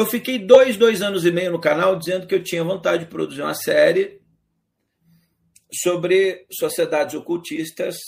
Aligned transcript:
Eu 0.00 0.06
fiquei 0.06 0.38
dois, 0.38 0.78
dois 0.78 1.02
anos 1.02 1.26
e 1.26 1.30
meio 1.30 1.52
no 1.52 1.60
canal 1.60 1.94
dizendo 1.94 2.26
que 2.26 2.34
eu 2.34 2.42
tinha 2.42 2.64
vontade 2.64 3.04
de 3.04 3.10
produzir 3.10 3.42
uma 3.42 3.52
série 3.52 4.18
sobre 5.70 6.46
sociedades 6.50 7.14
ocultistas, 7.14 7.98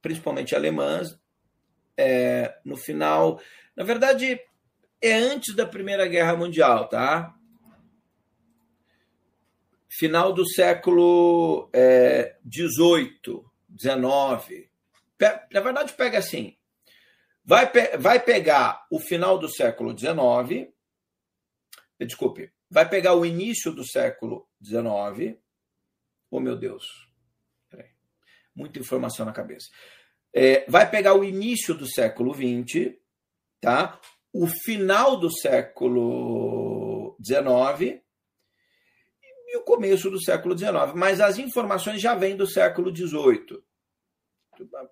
principalmente 0.00 0.54
alemãs. 0.54 1.18
É, 1.96 2.56
no 2.64 2.76
final, 2.76 3.40
na 3.74 3.82
verdade, 3.82 4.40
é 5.00 5.14
antes 5.14 5.52
da 5.56 5.66
Primeira 5.66 6.06
Guerra 6.06 6.36
Mundial, 6.36 6.88
tá? 6.88 7.34
Final 9.88 10.32
do 10.32 10.48
século 10.48 11.68
XVIII, 12.54 13.42
é, 13.82 13.90
XIX. 14.46 14.68
Na 15.52 15.60
verdade, 15.60 15.92
pega 15.94 16.18
assim: 16.18 16.56
vai, 17.44 17.68
vai 17.98 18.20
pegar 18.20 18.86
o 18.88 19.00
final 19.00 19.36
do 19.40 19.48
século 19.48 19.90
XIX 19.98 20.71
desculpe, 22.04 22.52
vai 22.70 22.88
pegar 22.88 23.14
o 23.14 23.24
início 23.24 23.72
do 23.72 23.86
século 23.86 24.48
XIX. 24.62 25.38
Oh, 26.30 26.40
meu 26.40 26.56
Deus. 26.56 26.86
Peraí. 27.68 27.90
Muita 28.54 28.78
informação 28.78 29.26
na 29.26 29.32
cabeça. 29.32 29.68
É, 30.34 30.64
vai 30.68 30.90
pegar 30.90 31.14
o 31.14 31.24
início 31.24 31.74
do 31.74 31.86
século 31.86 32.34
XX, 32.34 32.96
tá? 33.60 34.00
o 34.32 34.46
final 34.46 35.18
do 35.18 35.30
século 35.30 37.16
XIX 37.22 38.00
e 39.48 39.56
o 39.58 39.62
começo 39.62 40.10
do 40.10 40.22
século 40.22 40.56
XIX. 40.56 40.94
Mas 40.94 41.20
as 41.20 41.38
informações 41.38 42.00
já 42.00 42.14
vêm 42.14 42.34
do 42.34 42.46
século 42.46 42.94
XVIII. 42.94 43.62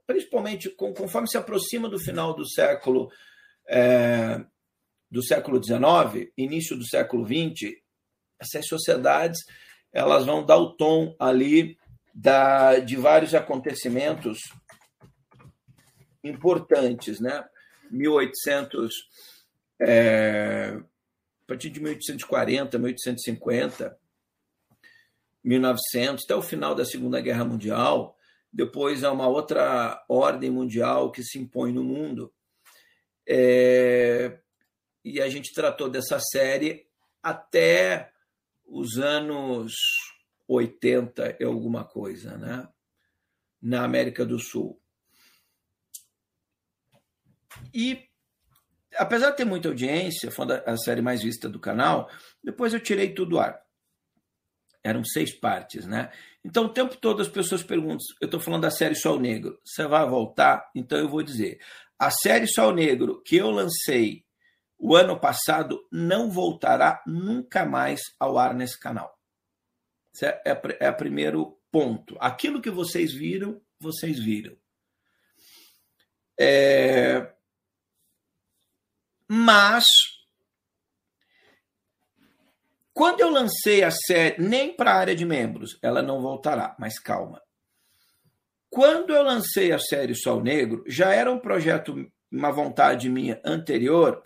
Principalmente 0.07 0.69
conforme 0.71 1.29
se 1.29 1.39
aproxima 1.39 1.89
do 1.89 1.99
final 1.99 2.35
do 2.35 2.47
século 2.47 3.11
é, 3.67 4.45
do 5.11 5.23
século 5.23 5.63
XIX, 5.63 6.31
início 6.37 6.77
do 6.77 6.87
século 6.87 7.27
XX, 7.27 7.73
essas 8.39 8.67
sociedades 8.67 9.41
elas 9.93 10.25
vão 10.25 10.45
dar 10.45 10.57
o 10.57 10.77
tom 10.77 11.15
ali 11.19 11.77
da, 12.15 12.79
de 12.79 12.97
vários 12.97 13.35
acontecimentos 13.35 14.39
importantes, 16.23 17.21
né? 17.21 17.45
1800, 17.91 18.93
é, 19.81 20.77
a 21.43 21.47
partir 21.47 21.71
de 21.71 21.81
1840, 21.81 22.79
1850, 22.79 23.99
1900, 25.43 26.25
até 26.25 26.37
o 26.37 26.43
final 26.43 26.75
da 26.75 26.85
Segunda 26.85 27.21
Guerra 27.21 27.45
Mundial, 27.45 28.17
depois 28.53 29.03
há 29.03 29.11
uma 29.11 29.27
outra 29.27 30.05
ordem 30.09 30.51
mundial 30.51 31.11
que 31.11 31.23
se 31.23 31.39
impõe 31.39 31.73
no 31.73 31.83
mundo. 31.83 32.33
É, 33.27 34.39
e 35.05 35.21
a 35.21 35.29
gente 35.29 35.53
tratou 35.53 35.89
dessa 35.89 36.19
série 36.19 36.87
até 37.23 38.13
os 38.67 38.99
anos 38.99 39.75
80 40.47 41.37
e 41.41 41.45
alguma 41.45 41.85
coisa, 41.85 42.37
né? 42.37 42.69
Na 43.61 43.85
América 43.85 44.25
do 44.25 44.39
Sul. 44.39 44.81
E 47.75 48.09
apesar 48.97 49.31
de 49.31 49.37
ter 49.37 49.45
muita 49.45 49.69
audiência, 49.69 50.31
foi 50.31 50.47
a 50.67 50.77
série 50.77 51.03
mais 51.03 51.23
vista 51.23 51.49
do 51.49 51.61
canal, 51.61 52.11
depois 52.43 52.73
eu 52.73 52.81
tirei 52.81 53.13
tudo 53.15 53.31
do 53.31 53.39
ar. 53.39 53.61
Eram 54.83 55.05
seis 55.05 55.39
partes, 55.39 55.87
né? 55.87 56.11
Então, 56.43 56.65
o 56.65 56.73
tempo 56.73 56.97
todo 56.97 57.21
as 57.21 57.29
pessoas 57.29 57.63
perguntam: 57.63 57.99
eu 58.21 58.25
estou 58.25 58.41
falando 58.41 58.63
da 58.63 58.71
série 58.71 58.95
Sol 58.95 59.21
Negro, 59.21 59.61
você 59.63 59.87
vai 59.87 60.09
voltar? 60.09 60.71
Então, 60.75 60.99
eu 60.99 61.09
vou 61.09 61.23
dizer: 61.23 61.61
a 61.99 62.11
série 62.11 62.47
Sol 62.47 62.73
Negro 62.73 63.23
que 63.23 63.37
eu 63.37 63.51
lancei 63.51 64.25
o 64.81 64.97
ano 64.97 65.21
passado 65.21 65.87
não 65.93 66.31
voltará 66.31 67.03
nunca 67.07 67.67
mais 67.67 68.01
ao 68.19 68.39
ar 68.39 68.55
nesse 68.55 68.81
canal. 68.81 69.15
Esse 70.13 70.25
é, 70.27 70.43
é, 70.47 70.61
é 70.81 70.91
o 70.91 70.97
primeiro 70.97 71.61
ponto. 71.71 72.17
Aquilo 72.19 72.63
que 72.63 72.71
vocês 72.71 73.13
viram, 73.13 73.61
vocês 73.79 74.19
viram. 74.19 74.57
É... 76.39 77.31
Mas, 79.29 79.85
quando 82.95 83.21
eu 83.21 83.29
lancei 83.29 83.85
a 83.85 83.91
série, 83.91 84.43
nem 84.43 84.75
para 84.75 84.93
a 84.93 84.97
área 84.97 85.15
de 85.15 85.27
membros, 85.27 85.79
ela 85.83 86.03
não 86.03 86.23
voltará, 86.23 86.75
mas 86.79 86.99
calma. 86.99 87.41
Quando 88.71 89.15
eu 89.15 89.23
lancei 89.23 89.73
a 89.73 89.79
série 89.79 90.15
Sol 90.15 90.43
Negro, 90.43 90.83
já 90.87 91.13
era 91.13 91.31
um 91.31 91.39
projeto, 91.39 92.11
uma 92.33 92.51
vontade 92.51 93.11
minha 93.11 93.41
anterior 93.45 94.25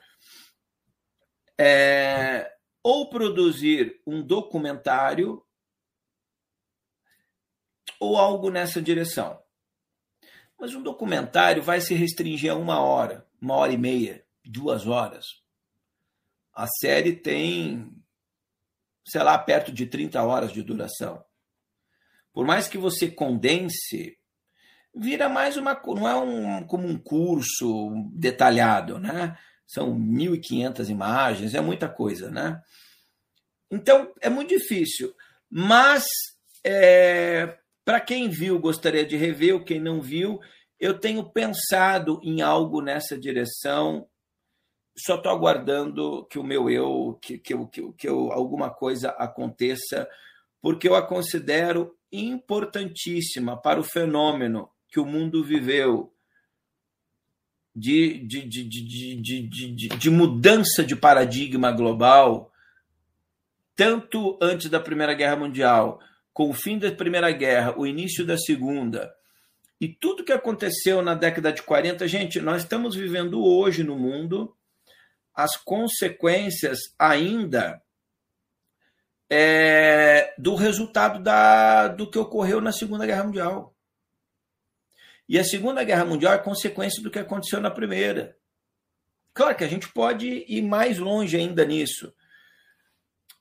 é, 1.59 2.53
ou 2.83 3.09
produzir 3.09 4.01
um 4.07 4.23
documentário 4.23 5.45
ou 7.99 8.19
algo 8.19 8.51
nessa 8.51 8.83
direção. 8.83 9.43
Mas 10.59 10.75
um 10.75 10.83
documentário 10.83 11.63
vai 11.63 11.81
se 11.81 11.95
restringir 11.95 12.53
a 12.53 12.57
uma 12.57 12.81
hora, 12.81 13.27
uma 13.41 13.55
hora 13.55 13.73
e 13.73 13.79
meia, 13.79 14.25
duas 14.45 14.87
horas. 14.87 15.43
A 16.53 16.67
série 16.67 17.17
tem, 17.17 17.91
sei 19.07 19.23
lá, 19.23 19.37
perto 19.39 19.73
de 19.73 19.87
30 19.87 20.23
horas 20.23 20.53
de 20.53 20.63
duração. 20.63 21.25
Por 22.33 22.47
mais 22.47 22.69
que 22.69 22.79
você 22.79 23.11
condense, 23.11 24.19
vira 24.95 25.29
mais 25.29 25.57
uma. 25.57 25.81
não 25.87 26.09
é 26.09 26.17
um, 26.17 26.67
como 26.67 26.87
um 26.87 26.99
curso 26.99 28.11
detalhado, 28.13 28.99
né? 28.99 29.37
São 29.67 29.95
1.500 29.95 30.89
imagens, 30.89 31.55
é 31.55 31.61
muita 31.61 31.89
coisa, 31.89 32.31
né? 32.31 32.61
Então, 33.71 34.13
é 34.21 34.29
muito 34.29 34.51
difícil. 34.51 35.15
Mas, 35.51 36.05
é, 36.65 37.59
para 37.85 38.01
quem 38.01 38.29
viu, 38.29 38.59
gostaria 38.59 39.05
de 39.05 39.17
rever, 39.17 39.55
ou 39.55 39.65
quem 39.65 39.81
não 39.81 40.01
viu, 40.01 40.41
eu 40.79 40.99
tenho 40.99 41.29
pensado 41.31 42.21
em 42.23 42.41
algo 42.41 42.81
nessa 42.81 43.19
direção. 43.19 44.07
Só 44.97 45.17
estou 45.17 45.33
aguardando 45.33 46.27
que 46.27 46.39
o 46.39 46.45
meu 46.45 46.71
eu, 46.71 47.19
que, 47.21 47.39
que, 47.39 47.55
que, 47.67 47.93
que 47.93 48.09
eu, 48.09 48.31
alguma 48.33 48.71
coisa 48.71 49.11
aconteça, 49.11 50.09
porque 50.63 50.89
eu 50.89 50.95
a 50.95 51.03
considero 51.03 51.97
importantíssima 52.13 53.61
para 53.61 53.81
o 53.81 53.85
fenômeno 53.85 54.71
que 54.89 55.01
o 55.01 55.07
mundo 55.07 55.43
viveu 55.43 56.14
de, 57.75 58.21
de, 58.21 58.43
de, 58.43 58.65
de, 58.65 59.17
de, 59.17 59.43
de, 59.49 59.89
de 59.89 60.11
mudança 60.11 60.85
de 60.85 60.95
paradigma 60.95 61.73
global, 61.73 62.53
tanto 63.75 64.39
antes 64.41 64.71
da 64.71 64.79
Primeira 64.79 65.15
Guerra 65.15 65.37
Mundial, 65.37 66.01
com 66.33 66.51
o 66.51 66.55
fim 66.55 66.79
da 66.79 66.91
Primeira 66.93 67.31
Guerra, 67.33 67.75
o 67.77 67.87
início 67.87 68.25
da 68.25 68.39
Segunda, 68.39 69.13
e 69.81 69.89
tudo 69.89 70.25
que 70.25 70.33
aconteceu 70.33 71.03
na 71.03 71.15
década 71.15 71.53
de 71.53 71.63
40, 71.63 72.07
gente, 72.07 72.41
nós 72.41 72.63
estamos 72.63 72.95
vivendo 72.95 73.45
hoje 73.45 73.83
no 73.83 73.99
mundo 73.99 74.57
as 75.35 75.57
consequências 75.57 76.79
ainda 76.97 77.83
é, 79.29 80.33
do 80.39 80.55
resultado 80.55 81.21
da, 81.21 81.89
do 81.89 82.09
que 82.09 82.19
ocorreu 82.19 82.61
na 82.61 82.71
Segunda 82.71 83.05
Guerra 83.05 83.25
Mundial. 83.25 83.74
E 85.29 85.39
a 85.39 85.45
Segunda 85.45 85.85
Guerra 85.85 86.05
Mundial 86.05 86.35
é 86.35 86.39
consequência 86.39 87.03
do 87.03 87.11
que 87.11 87.19
aconteceu 87.19 87.61
na 87.61 87.71
Primeira. 87.71 88.37
Claro 89.33 89.57
que 89.57 89.65
a 89.65 89.69
gente 89.69 89.89
pode 89.93 90.45
ir 90.47 90.63
mais 90.63 90.99
longe 90.99 91.37
ainda 91.37 91.65
nisso. 91.65 92.15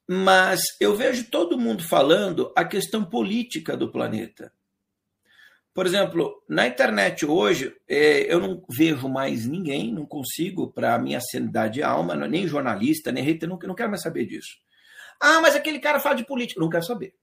Mas 0.08 0.62
eu 0.80 0.96
vejo 0.96 1.30
todo 1.30 1.58
mundo 1.58 1.84
falando 1.84 2.52
a 2.56 2.66
questão 2.66 3.06
política 3.06 3.78
do 3.78 3.92
planeta. 3.92 4.52
Por 5.74 5.86
exemplo, 5.86 6.44
na 6.48 6.68
internet 6.68 7.26
hoje, 7.26 7.76
é, 7.88 8.32
eu 8.32 8.40
não 8.40 8.64
vejo 8.70 9.10
mais 9.10 9.46
ninguém, 9.48 9.92
não 9.92 10.06
consigo, 10.06 10.72
para 10.72 10.94
a 10.94 11.00
minha 11.00 11.20
sanidade 11.20 11.76
de 11.76 11.84
alma, 11.84 12.14
é 12.14 12.28
nem 12.28 12.48
jornalista, 12.48 13.12
nem 13.12 13.24
hater, 13.24 13.50
não, 13.50 13.58
não 13.58 13.74
quero 13.74 13.90
mais 13.90 14.04
saber 14.04 14.26
disso. 14.26 14.58
Ah, 15.20 15.42
mas 15.42 15.56
aquele 15.56 15.80
cara 15.80 16.00
fala 16.00 16.16
de 16.16 16.26
política. 16.26 16.60
Não 16.60 16.70
quero 16.70 16.84
saber. 16.84 17.16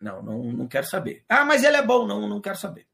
Não, 0.00 0.22
não, 0.22 0.52
não 0.52 0.68
quero 0.68 0.86
saber. 0.86 1.24
Ah, 1.28 1.44
mas 1.44 1.64
ele 1.64 1.76
é 1.76 1.82
bom. 1.82 2.06
Não, 2.06 2.28
não 2.28 2.40
quero 2.40 2.56
saber. 2.56 2.86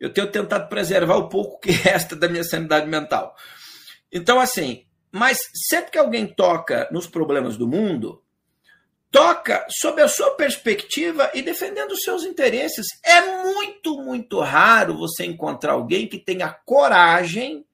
Eu 0.00 0.12
tenho 0.12 0.30
tentado 0.30 0.68
preservar 0.68 1.16
o 1.16 1.28
pouco 1.28 1.60
que 1.60 1.70
resta 1.70 2.16
da 2.16 2.28
minha 2.28 2.42
sanidade 2.42 2.88
mental. 2.88 3.36
Então, 4.10 4.40
assim, 4.40 4.86
mas 5.12 5.38
sempre 5.68 5.92
que 5.92 5.98
alguém 5.98 6.26
toca 6.26 6.88
nos 6.90 7.06
problemas 7.06 7.56
do 7.56 7.68
mundo, 7.68 8.22
toca 9.10 9.66
sob 9.68 10.00
a 10.00 10.08
sua 10.08 10.30
perspectiva 10.36 11.30
e 11.34 11.42
defendendo 11.42 11.92
os 11.92 12.02
seus 12.02 12.24
interesses. 12.24 12.86
É 13.04 13.44
muito, 13.44 13.96
muito 14.02 14.40
raro 14.40 14.96
você 14.96 15.24
encontrar 15.24 15.72
alguém 15.72 16.08
que 16.08 16.18
tenha 16.18 16.48
coragem 16.48 17.66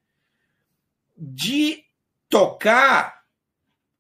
de 1.17 1.85
tocar, 2.29 3.23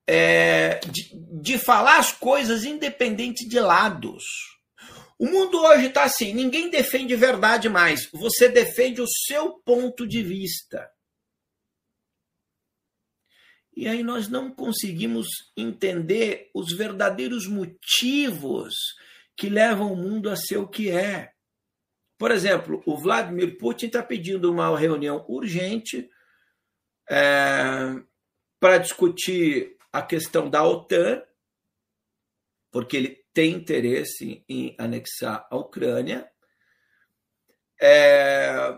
é, 0.06 0.80
de, 0.86 1.10
de 1.14 1.58
falar 1.58 1.98
as 1.98 2.12
coisas 2.12 2.64
independente 2.64 3.48
de 3.48 3.60
lados. 3.60 4.55
O 5.18 5.26
mundo 5.26 5.58
hoje 5.58 5.86
está 5.86 6.04
assim: 6.04 6.34
ninguém 6.34 6.70
defende 6.70 7.16
verdade 7.16 7.68
mais, 7.68 8.08
você 8.12 8.48
defende 8.48 9.00
o 9.00 9.08
seu 9.08 9.58
ponto 9.60 10.06
de 10.06 10.22
vista. 10.22 10.90
E 13.74 13.86
aí 13.86 14.02
nós 14.02 14.28
não 14.28 14.50
conseguimos 14.50 15.26
entender 15.54 16.50
os 16.54 16.74
verdadeiros 16.74 17.46
motivos 17.46 18.74
que 19.36 19.50
levam 19.50 19.92
o 19.92 19.96
mundo 19.96 20.30
a 20.30 20.36
ser 20.36 20.56
o 20.56 20.68
que 20.68 20.90
é. 20.90 21.30
Por 22.18 22.30
exemplo, 22.30 22.82
o 22.86 22.96
Vladimir 22.96 23.58
Putin 23.58 23.86
está 23.86 24.02
pedindo 24.02 24.50
uma 24.50 24.76
reunião 24.78 25.26
urgente 25.28 26.08
é, 27.10 28.00
para 28.58 28.78
discutir 28.78 29.76
a 29.92 30.00
questão 30.00 30.48
da 30.48 30.64
OTAN, 30.64 31.22
porque 32.72 32.96
ele 32.96 33.25
tem 33.36 33.52
interesse 33.52 34.42
em 34.48 34.74
anexar 34.78 35.46
a 35.50 35.56
Ucrânia. 35.58 36.26
É, 37.78 38.74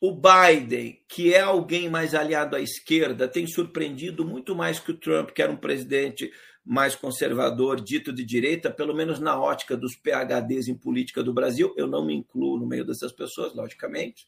o 0.00 0.10
Biden, 0.10 1.00
que 1.08 1.32
é 1.32 1.38
alguém 1.38 1.88
mais 1.88 2.16
aliado 2.16 2.56
à 2.56 2.60
esquerda, 2.60 3.28
tem 3.28 3.46
surpreendido 3.46 4.24
muito 4.24 4.56
mais 4.56 4.80
que 4.80 4.90
o 4.90 4.98
Trump, 4.98 5.30
que 5.30 5.40
era 5.40 5.52
um 5.52 5.56
presidente 5.56 6.32
mais 6.64 6.96
conservador, 6.96 7.80
dito 7.80 8.12
de 8.12 8.24
direita, 8.24 8.72
pelo 8.72 8.92
menos 8.92 9.20
na 9.20 9.40
ótica 9.40 9.76
dos 9.76 9.94
PHDs 9.94 10.66
em 10.66 10.74
política 10.74 11.22
do 11.22 11.32
Brasil. 11.32 11.72
Eu 11.76 11.86
não 11.86 12.04
me 12.04 12.12
incluo 12.12 12.58
no 12.58 12.66
meio 12.66 12.84
dessas 12.84 13.12
pessoas, 13.12 13.54
logicamente. 13.54 14.26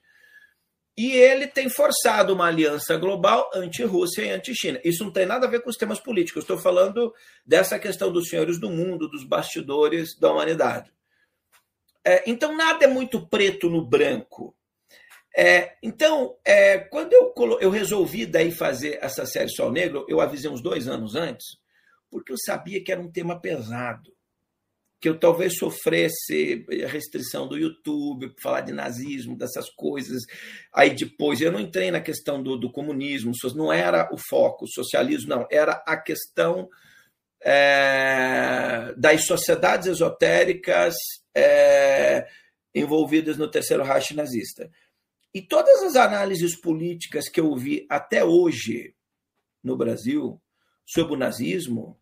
E 0.96 1.12
ele 1.12 1.46
tem 1.46 1.68
forçado 1.68 2.32
uma 2.32 2.46
aliança 2.46 2.96
global 2.96 3.50
anti-Rússia 3.54 4.22
e 4.22 4.30
anti-China. 4.30 4.80
Isso 4.82 5.04
não 5.04 5.12
tem 5.12 5.26
nada 5.26 5.46
a 5.46 5.50
ver 5.50 5.60
com 5.60 5.68
os 5.68 5.76
temas 5.76 6.00
políticos. 6.00 6.42
estou 6.42 6.56
falando 6.56 7.12
dessa 7.44 7.78
questão 7.78 8.10
dos 8.10 8.28
senhores 8.28 8.58
do 8.58 8.70
mundo, 8.70 9.08
dos 9.08 9.22
bastidores 9.22 10.18
da 10.18 10.32
humanidade. 10.32 10.90
É, 12.02 12.22
então, 12.26 12.56
nada 12.56 12.84
é 12.84 12.88
muito 12.88 13.26
preto 13.28 13.68
no 13.68 13.84
branco. 13.84 14.56
É, 15.36 15.76
então, 15.82 16.38
é, 16.42 16.78
quando 16.78 17.12
eu, 17.12 17.34
eu 17.60 17.68
resolvi 17.68 18.24
daí 18.24 18.50
fazer 18.50 18.98
essa 19.02 19.26
série 19.26 19.50
Sol 19.50 19.70
Negro, 19.70 20.06
eu 20.08 20.18
avisei 20.18 20.50
uns 20.50 20.62
dois 20.62 20.88
anos 20.88 21.14
antes, 21.14 21.58
porque 22.10 22.32
eu 22.32 22.38
sabia 22.38 22.82
que 22.82 22.90
era 22.90 23.02
um 23.02 23.12
tema 23.12 23.38
pesado, 23.38 24.15
que 25.00 25.08
eu 25.08 25.18
talvez 25.18 25.58
sofresse 25.58 26.64
restrição 26.86 27.46
do 27.46 27.58
YouTube, 27.58 28.34
falar 28.40 28.62
de 28.62 28.72
nazismo, 28.72 29.36
dessas 29.36 29.68
coisas. 29.70 30.22
Aí 30.72 30.94
depois, 30.94 31.40
eu 31.40 31.52
não 31.52 31.60
entrei 31.60 31.90
na 31.90 32.00
questão 32.00 32.42
do, 32.42 32.56
do 32.56 32.72
comunismo, 32.72 33.32
não 33.54 33.72
era 33.72 34.08
o 34.12 34.16
foco, 34.16 34.64
o 34.64 34.68
socialismo, 34.68 35.28
não, 35.28 35.46
era 35.50 35.72
a 35.86 35.96
questão 35.96 36.68
é, 37.42 38.94
das 38.96 39.26
sociedades 39.26 39.86
esotéricas 39.86 40.94
é, 41.34 42.26
envolvidas 42.74 43.36
no 43.36 43.50
terceiro 43.50 43.84
Reich 43.84 44.14
nazista. 44.14 44.70
E 45.32 45.42
todas 45.42 45.82
as 45.82 45.96
análises 45.96 46.58
políticas 46.58 47.28
que 47.28 47.40
eu 47.40 47.54
vi 47.54 47.86
até 47.90 48.24
hoje 48.24 48.94
no 49.62 49.76
Brasil 49.76 50.40
sobre 50.86 51.14
o 51.14 51.18
nazismo 51.18 52.00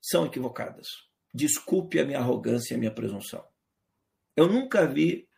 são 0.00 0.26
equivocadas. 0.26 1.06
Desculpe 1.36 2.00
a 2.00 2.04
minha 2.04 2.18
arrogância 2.18 2.72
e 2.72 2.76
a 2.76 2.78
minha 2.78 2.90
presunção. 2.90 3.44
Eu 4.34 4.48
nunca 4.48 4.86
vi 4.86 5.28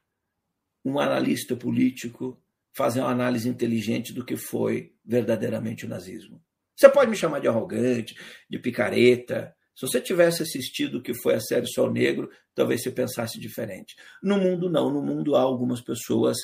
um 0.84 1.00
analista 1.00 1.56
político 1.56 2.40
fazer 2.72 3.00
uma 3.00 3.10
análise 3.10 3.48
inteligente 3.48 4.12
do 4.12 4.24
que 4.24 4.36
foi 4.36 4.94
verdadeiramente 5.04 5.84
o 5.84 5.88
nazismo. 5.88 6.40
Você 6.76 6.88
pode 6.88 7.10
me 7.10 7.16
chamar 7.16 7.40
de 7.40 7.48
arrogante, 7.48 8.16
de 8.48 8.58
picareta, 8.60 9.52
se 9.78 9.86
você 9.86 10.00
tivesse 10.00 10.42
assistido 10.42 10.98
o 10.98 11.02
que 11.02 11.14
foi 11.14 11.34
a 11.34 11.40
série 11.40 11.68
Sol 11.68 11.92
Negro, 11.92 12.28
talvez 12.52 12.82
você 12.82 12.90
pensasse 12.90 13.38
diferente. 13.38 13.94
No 14.20 14.36
mundo, 14.36 14.68
não. 14.68 14.92
No 14.92 15.00
mundo 15.00 15.36
há 15.36 15.40
algumas 15.40 15.80
pessoas 15.80 16.36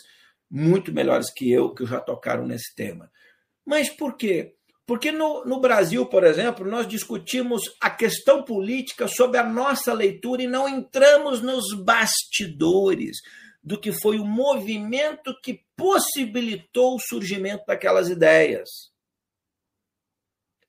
muito 0.48 0.92
melhores 0.92 1.32
que 1.32 1.50
eu 1.50 1.74
que 1.74 1.84
já 1.84 2.00
tocaram 2.00 2.46
nesse 2.46 2.72
tema. 2.76 3.10
Mas 3.66 3.88
por 3.88 4.16
quê? 4.16 4.54
Porque 4.86 5.10
no, 5.10 5.44
no 5.44 5.60
Brasil, 5.60 6.04
por 6.06 6.24
exemplo, 6.24 6.68
nós 6.68 6.86
discutimos 6.86 7.62
a 7.80 7.88
questão 7.88 8.42
política 8.42 9.08
sob 9.08 9.38
a 9.38 9.42
nossa 9.42 9.92
leitura 9.92 10.42
e 10.42 10.46
não 10.46 10.68
entramos 10.68 11.40
nos 11.40 11.72
bastidores 11.72 13.16
do 13.62 13.80
que 13.80 13.92
foi 13.92 14.18
o 14.18 14.26
movimento 14.26 15.34
que 15.42 15.64
possibilitou 15.74 16.96
o 16.96 17.00
surgimento 17.00 17.64
daquelas 17.66 18.10
ideias. 18.10 18.68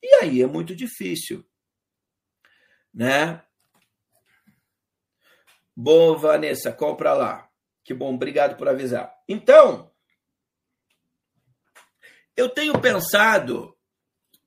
E 0.01 0.07
aí 0.15 0.41
é 0.41 0.47
muito 0.47 0.73
difícil 0.73 1.45
né? 2.95 3.41
Bom, 5.75 6.15
Vanessa, 6.17 6.71
compra 6.71 7.13
lá. 7.13 7.49
Que 7.83 7.93
bom, 7.93 8.15
obrigado 8.15 8.55
por 8.55 8.69
avisar. 8.69 9.13
Então, 9.27 9.91
eu 12.37 12.49
tenho 12.49 12.79
pensado, 12.79 13.74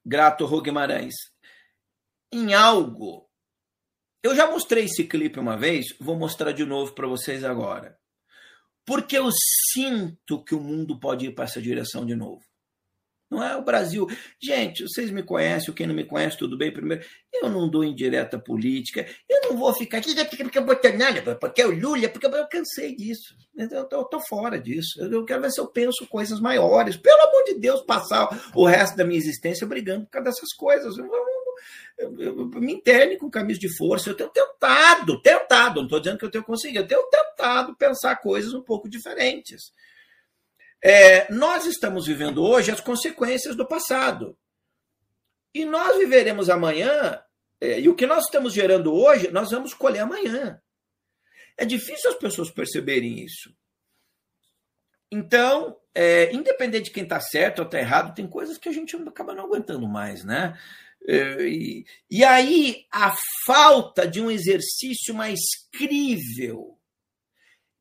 grato 0.09 0.47
Guimarães, 0.63 1.15
em 2.33 2.55
algo. 2.55 3.29
Eu 4.23 4.35
já 4.35 4.51
mostrei 4.51 4.85
esse 4.85 5.05
clipe 5.05 5.39
uma 5.39 5.55
vez, 5.55 5.95
vou 6.01 6.17
mostrar 6.17 6.53
de 6.53 6.65
novo 6.65 6.95
para 6.95 7.07
vocês 7.07 7.45
agora. 7.45 7.99
Porque 8.87 9.19
eu 9.19 9.29
sinto 9.71 10.43
que 10.43 10.55
o 10.55 10.61
mundo 10.61 10.99
pode 10.99 11.27
ir 11.27 11.35
para 11.35 11.45
essa 11.45 11.61
direção 11.61 12.07
de 12.07 12.17
novo. 12.17 12.43
Não 13.31 13.43
é 13.43 13.57
o 13.57 13.63
Brasil. 13.63 14.07
Gente, 14.41 14.85
vocês 14.85 15.11
me 15.11 15.23
conhecem, 15.23 15.75
quem 15.75 15.87
não 15.87 15.95
me 15.95 16.05
conhece, 16.05 16.39
tudo 16.39 16.57
bem. 16.57 16.73
Primeiro, 16.73 17.05
eu 17.33 17.51
não 17.51 17.69
dou 17.69 17.85
indireta 17.85 18.39
política. 18.39 19.07
Eu 19.29 19.51
não 19.51 19.57
vou 19.59 19.75
ficar 19.75 19.99
aqui 19.99 20.15
porque 20.15 20.59
eu 20.59 20.65
Bolsonaro, 20.65 21.37
porque 21.39 21.63
é 21.63 21.67
o 21.67 21.79
Lula, 21.79 22.09
porque 22.09 22.27
eu 22.27 22.49
cansei 22.49 22.97
disso. 22.97 23.37
Eu 23.57 23.83
estou 23.83 24.21
fora 24.29 24.59
disso. 24.59 25.01
Eu 25.03 25.25
quero 25.25 25.43
ver 25.43 25.51
se 25.51 25.61
eu 25.61 25.67
penso 25.67 26.07
coisas 26.07 26.41
maiores. 26.41 26.97
Pelo 26.97 27.21
amor 27.21 27.45
de 27.45 27.55
Deus, 27.55 27.83
passar 27.83 28.29
o 28.55 28.65
resto 28.65 28.97
da 28.97 29.05
minha 29.05 29.19
existência 29.19 29.67
brigando 29.67 30.07
por 30.07 30.13
causa 30.13 30.31
dessas 30.31 30.55
coisas. 30.57 30.97
Eu, 30.97 31.07
eu, 31.99 32.19
eu, 32.19 32.39
eu 32.39 32.61
me 32.61 32.75
interne 32.75 33.19
com 33.19 33.31
camisa 33.31 33.61
de 33.61 33.77
força. 33.77 34.11
Eu 34.11 34.15
tenho 34.15 34.31
tentado, 34.31 35.21
tentado, 35.21 35.77
não 35.77 35.85
estou 35.85 36.01
dizendo 36.01 36.19
que 36.19 36.25
eu 36.25 36.31
tenho 36.31 36.45
conseguido, 36.45 36.85
eu 36.85 36.89
tenho 36.89 37.11
tentado 37.11 37.77
pensar 37.77 38.17
coisas 38.17 38.55
um 38.55 38.63
pouco 38.63 38.89
diferentes. 38.89 39.73
É, 40.83 41.33
nós 41.33 41.67
estamos 41.67 42.07
vivendo 42.07 42.43
hoje 42.43 42.71
as 42.71 42.81
consequências 42.81 43.57
do 43.57 43.67
passado. 43.67 44.39
E 45.55 45.65
nós 45.65 45.97
viveremos 45.97 46.49
amanhã, 46.49 47.21
é, 47.61 47.81
e 47.81 47.89
o 47.89 47.95
que 47.95 48.07
nós 48.07 48.25
estamos 48.25 48.53
gerando 48.53 48.93
hoje, 48.95 49.31
nós 49.31 49.51
vamos 49.51 49.75
colher 49.75 50.01
amanhã. 50.01 50.61
É 51.57 51.65
difícil 51.65 52.11
as 52.11 52.17
pessoas 52.17 52.51
perceberem 52.51 53.25
isso. 53.25 53.53
então, 55.11 55.77
é, 55.95 56.33
independente 56.33 56.85
de 56.85 56.91
quem 56.93 57.03
está 57.03 57.19
certo 57.19 57.61
ou 57.61 57.65
está 57.65 57.79
errado, 57.79 58.15
tem 58.15 58.29
coisas 58.29 58.59
que 58.59 58.69
a 58.69 58.73
gente 58.73 58.95
acaba 58.95 59.35
não 59.35 59.47
aguentando 59.47 59.89
mais, 59.89 60.23
né? 60.23 60.57
É, 61.09 61.43
e, 61.43 61.85
e 62.11 62.23
aí 62.23 62.87
a 62.93 63.17
falta 63.45 64.07
de 64.07 64.21
um 64.21 64.31
exercício 64.31 65.15
mais 65.15 65.41
crível 65.73 66.79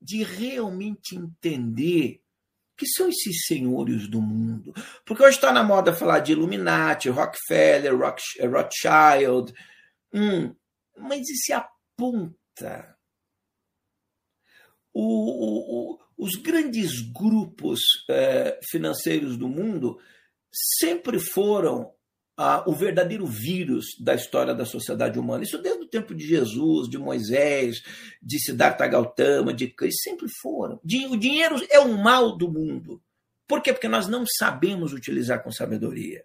de 0.02 0.24
realmente 0.24 1.16
entender 1.16 2.22
que 2.78 2.86
são 2.86 3.10
esses 3.10 3.46
senhores 3.46 4.08
do 4.08 4.22
mundo. 4.22 4.74
Porque 5.04 5.24
hoje 5.24 5.38
está 5.38 5.52
na 5.52 5.64
moda 5.64 5.96
falar 5.96 6.20
de 6.20 6.34
Illuminati, 6.34 7.10
Rockefeller, 7.10 7.94
Rothschild. 7.98 9.54
Hum, 10.14 10.56
mas 10.96 11.28
isso 11.28 11.54
aponta. 11.54 12.96
O, 14.94 15.94
o, 15.94 16.00
os 16.18 16.36
grandes 16.36 17.02
grupos 17.12 17.80
eh, 18.10 18.60
financeiros 18.70 19.38
do 19.38 19.48
mundo 19.48 20.00
sempre 20.52 21.20
foram 21.20 21.94
ah, 22.38 22.64
o 22.68 22.74
verdadeiro 22.74 23.26
vírus 23.26 23.88
da 24.00 24.14
história 24.14 24.54
da 24.54 24.64
sociedade 24.64 25.18
humana. 25.18 25.44
Isso 25.44 25.58
desde 25.58 25.82
o 25.82 25.88
tempo 25.88 26.14
de 26.14 26.26
Jesus, 26.26 26.88
de 26.88 26.98
Moisés, 26.98 27.82
de 28.22 28.40
Siddhartha 28.40 28.86
Gautama, 28.86 29.52
de 29.52 29.68
Cristo, 29.68 30.04
sempre 30.04 30.28
foram. 30.42 30.80
O 31.10 31.18
dinheiro 31.18 31.56
é 31.70 31.80
o 31.80 31.98
mal 31.98 32.38
do 32.38 32.48
mundo. 32.52 33.02
Por 33.48 33.62
quê? 33.62 33.74
Porque 33.74 33.88
nós 33.88 34.08
não 34.08 34.24
sabemos 34.38 34.94
utilizar 34.94 35.42
com 35.42 35.52
sabedoria. 35.52 36.24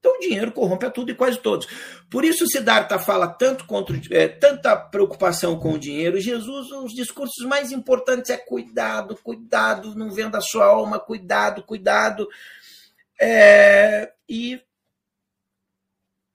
Então 0.00 0.16
o 0.16 0.20
dinheiro 0.20 0.50
corrompe 0.50 0.86
a 0.86 0.90
tudo 0.90 1.12
e 1.12 1.14
quase 1.14 1.38
todos. 1.38 1.68
Por 2.10 2.24
isso 2.24 2.46
Siddhartha 2.46 2.98
fala 2.98 3.28
tanto 3.28 3.66
contra 3.66 4.00
é, 4.10 4.26
tanta 4.26 4.74
preocupação 4.74 5.58
com 5.60 5.74
o 5.74 5.78
dinheiro. 5.78 6.18
Jesus, 6.18 6.72
os 6.72 6.92
discursos 6.92 7.46
mais 7.46 7.70
importantes 7.70 8.30
é 8.30 8.36
cuidado, 8.36 9.16
cuidado, 9.22 9.94
não 9.94 10.10
venda 10.10 10.38
a 10.38 10.42
sua 10.42 10.64
alma, 10.64 10.98
cuidado, 10.98 11.62
cuidado. 11.62 12.26
É, 13.20 14.10
e 14.26 14.58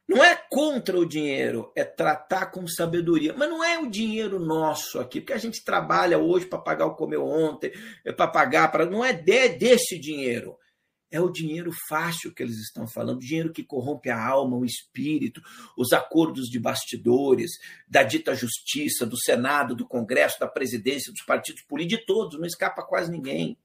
não 0.08 0.24
é 0.24 0.36
contra 0.36 1.00
o 1.00 1.06
dinheiro, 1.06 1.72
é 1.76 1.84
tratar 1.84 2.48
com 2.48 2.68
sabedoria. 2.68 3.34
Mas 3.36 3.50
não 3.50 3.64
é 3.64 3.80
o 3.80 3.90
dinheiro 3.90 4.40
nosso 4.40 5.00
aqui, 5.00 5.20
porque 5.20 5.34
a 5.34 5.38
gente 5.38 5.64
trabalha 5.64 6.20
hoje 6.20 6.46
para 6.46 6.60
pagar 6.60 6.86
o 6.86 6.96
comeu 6.96 7.26
ontem, 7.26 7.72
é 8.04 8.12
para 8.12 8.28
pagar 8.28 8.72
para. 8.72 8.86
Não 8.86 9.04
é 9.04 9.12
de, 9.12 9.50
desse 9.50 10.00
dinheiro. 10.00 10.58
É 11.12 11.20
o 11.20 11.32
dinheiro 11.32 11.72
fácil 11.88 12.34
que 12.34 12.44
eles 12.44 12.58
estão 12.58 12.88
falando, 12.88 13.20
dinheiro 13.20 13.54
que 13.54 13.64
corrompe 13.64 14.10
a 14.10 14.22
alma, 14.22 14.58
o 14.58 14.66
espírito, 14.66 15.42
os 15.78 15.94
acordos 15.94 16.48
de 16.50 16.60
bastidores, 16.60 17.52
da 17.88 18.04
dita 18.04 18.36
justiça, 18.36 19.06
do 19.06 19.18
Senado, 19.18 19.76
do 19.76 19.88
Congresso, 19.88 20.40
da 20.40 20.48
presidência, 20.48 21.14
dos 21.14 21.24
partidos 21.24 21.62
políticos, 21.62 22.00
de 22.00 22.06
todos, 22.06 22.40
não 22.40 22.46
escapa 22.46 22.84
quase 22.84 23.10
ninguém. 23.12 23.58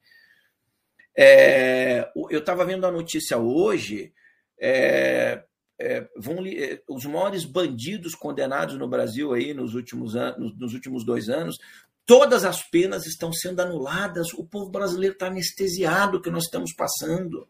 É, 1.16 2.10
eu 2.30 2.38
estava 2.38 2.64
vendo 2.64 2.86
a 2.86 2.92
notícia 2.92 3.36
hoje. 3.36 4.12
É, 4.58 5.42
é, 5.80 6.06
vão, 6.14 6.44
é, 6.46 6.82
os 6.86 7.06
maiores 7.06 7.44
bandidos 7.44 8.14
condenados 8.14 8.76
no 8.76 8.86
Brasil 8.86 9.32
aí 9.32 9.54
nos 9.54 9.74
últimos, 9.74 10.14
anos, 10.14 10.56
nos 10.58 10.74
últimos 10.74 11.04
dois 11.04 11.30
anos, 11.30 11.58
todas 12.04 12.44
as 12.44 12.62
penas 12.62 13.06
estão 13.06 13.32
sendo 13.32 13.60
anuladas. 13.60 14.34
O 14.34 14.44
povo 14.44 14.70
brasileiro 14.70 15.14
está 15.14 15.28
anestesiado 15.28 16.20
que 16.20 16.30
nós 16.30 16.44
estamos 16.44 16.74
passando. 16.74 17.48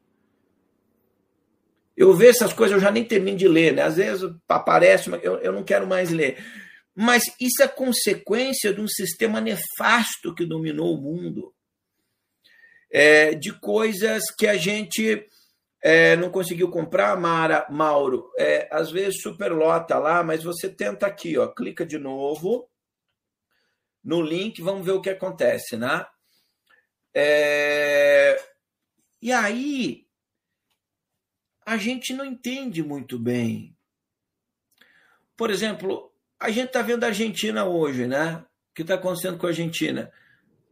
Eu 1.96 2.14
vejo 2.14 2.30
essas 2.30 2.52
coisas, 2.52 2.76
eu 2.76 2.80
já 2.80 2.90
nem 2.90 3.04
termino 3.04 3.36
de 3.36 3.48
ler, 3.48 3.74
né? 3.74 3.82
Às 3.82 3.96
vezes 3.96 4.30
aparece, 4.48 5.10
eu, 5.22 5.36
eu 5.38 5.52
não 5.52 5.64
quero 5.64 5.86
mais 5.86 6.10
ler. 6.10 6.38
Mas 6.94 7.24
isso 7.40 7.62
é 7.62 7.68
consequência 7.68 8.72
de 8.72 8.80
um 8.80 8.88
sistema 8.88 9.40
nefasto 9.40 10.34
que 10.34 10.46
dominou 10.46 10.94
o 10.94 11.00
mundo. 11.00 11.52
É, 12.92 13.34
de 13.34 13.52
coisas 13.52 14.22
que 14.36 14.46
a 14.46 14.56
gente 14.56 15.26
é, 15.82 16.14
não 16.16 16.30
conseguiu 16.30 16.70
comprar, 16.70 17.16
Mara, 17.18 17.66
Mauro, 17.70 18.30
é, 18.38 18.68
às 18.70 18.90
vezes 18.90 19.22
superlota 19.22 19.98
lá, 19.98 20.22
mas 20.22 20.42
você 20.42 20.68
tenta 20.68 21.06
aqui, 21.06 21.38
ó, 21.38 21.48
clica 21.48 21.86
de 21.86 21.98
novo 21.98 22.68
no 24.02 24.20
link, 24.20 24.60
vamos 24.62 24.84
ver 24.84 24.92
o 24.92 25.00
que 25.00 25.10
acontece, 25.10 25.76
né? 25.76 26.06
É, 27.14 28.36
e 29.20 29.32
aí 29.32 30.06
a 31.64 31.76
gente 31.76 32.12
não 32.12 32.24
entende 32.24 32.82
muito 32.82 33.18
bem. 33.18 33.76
Por 35.36 35.50
exemplo, 35.50 36.12
a 36.38 36.50
gente 36.50 36.66
está 36.66 36.82
vendo 36.82 37.04
a 37.04 37.08
Argentina 37.08 37.64
hoje, 37.64 38.06
né? 38.06 38.36
O 38.36 38.74
que 38.74 38.82
está 38.82 38.94
acontecendo 38.94 39.38
com 39.38 39.46
a 39.46 39.50
Argentina? 39.50 40.10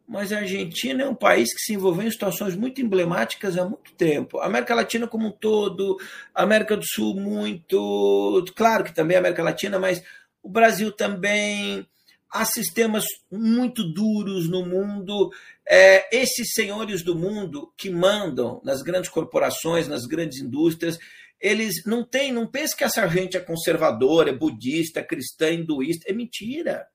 Mas 0.09 0.33
a 0.33 0.39
Argentina 0.39 1.03
é 1.03 1.09
um 1.09 1.15
país 1.15 1.53
que 1.53 1.61
se 1.61 1.75
envolveu 1.75 2.09
em 2.09 2.11
situações 2.11 2.57
muito 2.57 2.81
emblemáticas 2.81 3.59
há 3.59 3.65
muito 3.65 3.93
tempo. 3.93 4.39
A 4.39 4.47
América 4.47 4.75
Latina 4.75 5.07
como 5.07 5.29
um 5.29 5.31
todo, 5.31 5.99
a 6.35 6.43
América 6.43 6.77
do 6.77 6.85
Sul 6.87 7.15
muito, 7.15 8.43
claro 8.57 8.85
que 8.85 8.95
também 8.95 9.19
a 9.19 9.21
América 9.21 9.43
Latina, 9.43 9.79
mas 9.79 10.03
o 10.43 10.49
Brasil 10.49 10.91
também. 10.91 11.87
Há 12.31 12.45
sistemas 12.45 13.05
muito 13.33 13.83
duros 13.83 14.51
no 14.51 14.65
mundo. 14.65 15.31
É, 15.67 16.15
esses 16.15 16.53
senhores 16.53 17.03
do 17.03 17.15
mundo 17.15 17.73
que 17.75 17.89
mandam 17.89 18.61
nas 18.63 18.83
grandes 18.83 19.09
corporações, 19.09 19.89
nas 19.89 20.05
grandes 20.05 20.39
indústrias, 20.39 20.99
eles 21.41 21.85
não 21.87 22.05
têm, 22.05 22.31
não 22.31 22.47
pensam 22.47 22.77
que 22.77 22.85
essa 22.85 23.07
gente 23.09 23.39
é 23.39 23.41
conservadora, 23.41 24.29
é 24.29 24.35
budista, 24.35 25.03
cristã, 25.03 25.51
hinduísta. 25.51 26.05
É 26.07 26.13
mentira. 26.13 26.87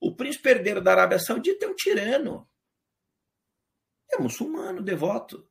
O 0.00 0.14
príncipe 0.14 0.48
herdeiro 0.48 0.80
da 0.80 0.92
Arábia 0.92 1.18
Saudita 1.18 1.66
é 1.66 1.68
um 1.68 1.74
tirano. 1.74 2.48
É 4.10 4.20
muçulmano, 4.20 4.82
devoto. 4.82 5.46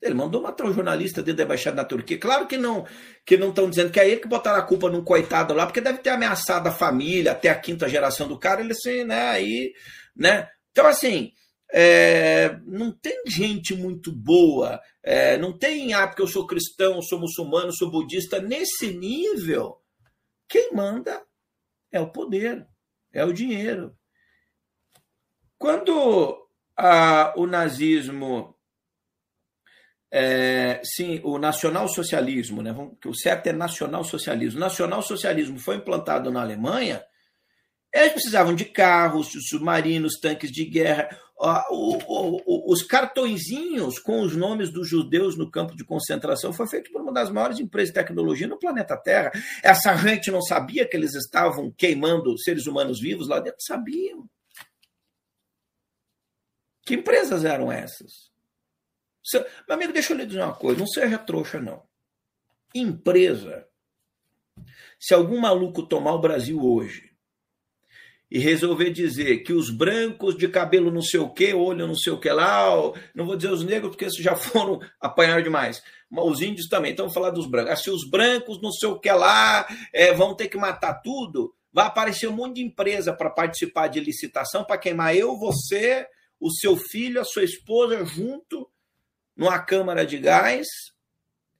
Ele 0.00 0.14
mandou 0.14 0.42
matar 0.42 0.66
um 0.66 0.72
jornalista 0.72 1.22
dentro 1.22 1.38
da 1.38 1.44
embaixada 1.44 1.76
da 1.76 1.84
Turquia. 1.84 2.18
Claro 2.18 2.46
que 2.46 2.58
não 2.58 2.86
que 3.24 3.38
não 3.38 3.48
estão 3.48 3.70
dizendo 3.70 3.90
que 3.90 3.98
é 3.98 4.06
ele 4.06 4.20
que 4.20 4.28
botaram 4.28 4.58
a 4.58 4.66
culpa 4.66 4.90
num 4.90 5.02
coitado 5.02 5.54
lá, 5.54 5.64
porque 5.64 5.80
deve 5.80 5.98
ter 5.98 6.10
ameaçado 6.10 6.68
a 6.68 6.72
família 6.72 7.32
até 7.32 7.48
a 7.48 7.58
quinta 7.58 7.88
geração 7.88 8.28
do 8.28 8.38
cara. 8.38 8.60
Ele 8.60 8.72
assim, 8.72 9.02
né? 9.02 9.30
Aí, 9.30 9.72
né? 10.14 10.46
Então, 10.70 10.86
assim, 10.86 11.32
é, 11.72 12.58
não 12.66 12.92
tem 12.92 13.22
gente 13.26 13.74
muito 13.74 14.12
boa, 14.12 14.80
é, 15.02 15.38
não 15.38 15.56
tem, 15.56 15.94
ah, 15.94 16.06
porque 16.06 16.22
eu 16.22 16.28
sou 16.28 16.46
cristão, 16.46 17.00
sou 17.00 17.18
muçulmano, 17.18 17.72
sou 17.72 17.90
budista. 17.90 18.40
Nesse 18.40 18.92
nível, 18.92 19.80
quem 20.48 20.72
manda 20.74 21.24
é 21.90 21.98
o 22.00 22.12
poder 22.12 22.66
é 23.14 23.24
o 23.24 23.32
dinheiro. 23.32 23.96
Quando 25.56 26.46
a, 26.76 27.32
o 27.36 27.46
nazismo, 27.46 28.54
é, 30.12 30.82
sim, 30.84 31.20
o 31.24 31.38
nacionalsocialismo, 31.38 32.60
né, 32.62 32.74
que 33.00 33.08
o 33.08 33.14
certo 33.14 33.46
é 33.46 33.52
nacionalsocialismo, 33.52 34.58
o 34.58 34.60
nacionalsocialismo 34.60 35.58
foi 35.58 35.76
implantado 35.76 36.30
na 36.30 36.42
Alemanha, 36.42 37.02
eles 37.92 38.12
precisavam 38.12 38.54
de 38.54 38.64
carros, 38.64 39.28
de 39.28 39.40
submarinos, 39.40 40.18
tanques 40.20 40.50
de 40.50 40.64
guerra. 40.64 41.08
Os 41.36 42.82
cartõezinhos 42.82 43.98
com 43.98 44.22
os 44.22 44.36
nomes 44.36 44.70
dos 44.70 44.88
judeus 44.88 45.36
no 45.36 45.50
campo 45.50 45.76
de 45.76 45.84
concentração 45.84 46.52
foi 46.52 46.66
feito 46.66 46.92
por 46.92 47.02
uma 47.02 47.12
das 47.12 47.30
maiores 47.30 47.58
empresas 47.58 47.88
de 47.90 47.94
tecnologia 47.94 48.46
no 48.46 48.58
planeta 48.58 48.96
Terra. 48.96 49.32
Essa 49.62 49.96
gente 49.96 50.30
não 50.30 50.40
sabia 50.40 50.88
que 50.88 50.96
eles 50.96 51.14
estavam 51.14 51.72
queimando 51.72 52.38
seres 52.38 52.66
humanos 52.66 53.00
vivos 53.00 53.28
lá 53.28 53.40
dentro? 53.40 53.60
Sabiam. 53.60 54.28
Que 56.82 56.94
empresas 56.94 57.44
eram 57.44 57.72
essas? 57.72 58.32
Meu 59.66 59.74
amigo, 59.76 59.92
deixa 59.92 60.12
eu 60.12 60.18
lhe 60.18 60.26
dizer 60.26 60.42
uma 60.42 60.54
coisa: 60.54 60.78
não 60.78 60.86
seja 60.86 61.18
trouxa, 61.18 61.60
não. 61.60 61.82
Empresa. 62.74 63.66
Se 65.00 65.14
algum 65.14 65.40
maluco 65.40 65.86
tomar 65.86 66.12
o 66.12 66.20
Brasil 66.20 66.62
hoje 66.62 67.13
e 68.30 68.38
resolver 68.38 68.90
dizer 68.90 69.38
que 69.38 69.52
os 69.52 69.70
brancos 69.70 70.36
de 70.36 70.48
cabelo 70.48 70.90
não 70.90 71.02
sei 71.02 71.20
o 71.20 71.30
que, 71.30 71.52
olho 71.54 71.86
não 71.86 71.94
sei 71.94 72.12
o 72.12 72.18
que 72.18 72.30
lá, 72.30 72.70
não 73.14 73.26
vou 73.26 73.36
dizer 73.36 73.52
os 73.52 73.64
negros 73.64 73.90
porque 73.90 74.06
esses 74.06 74.22
já 74.22 74.34
foram 74.36 74.80
apanhar 75.00 75.42
demais, 75.42 75.82
mas 76.10 76.24
os 76.24 76.40
índios 76.40 76.68
também, 76.68 76.92
então 76.92 77.04
vamos 77.04 77.14
falar 77.14 77.30
dos 77.30 77.46
brancos. 77.46 77.72
Ah, 77.72 77.76
se 77.76 77.90
os 77.90 78.08
brancos 78.08 78.60
não 78.60 78.72
sei 78.72 78.88
o 78.88 78.98
que 78.98 79.10
lá 79.10 79.66
é, 79.92 80.12
vão 80.12 80.34
ter 80.34 80.48
que 80.48 80.56
matar 80.56 80.94
tudo, 81.02 81.54
vai 81.72 81.86
aparecer 81.86 82.28
um 82.28 82.32
monte 82.32 82.56
de 82.56 82.62
empresa 82.62 83.12
para 83.12 83.30
participar 83.30 83.88
de 83.88 84.00
licitação 84.00 84.64
para 84.64 84.78
queimar 84.78 85.14
eu, 85.14 85.36
você, 85.36 86.06
o 86.40 86.50
seu 86.50 86.76
filho, 86.76 87.20
a 87.20 87.24
sua 87.24 87.44
esposa 87.44 88.04
junto 88.04 88.68
numa 89.36 89.58
câmara 89.58 90.06
de 90.06 90.18
gás 90.18 90.66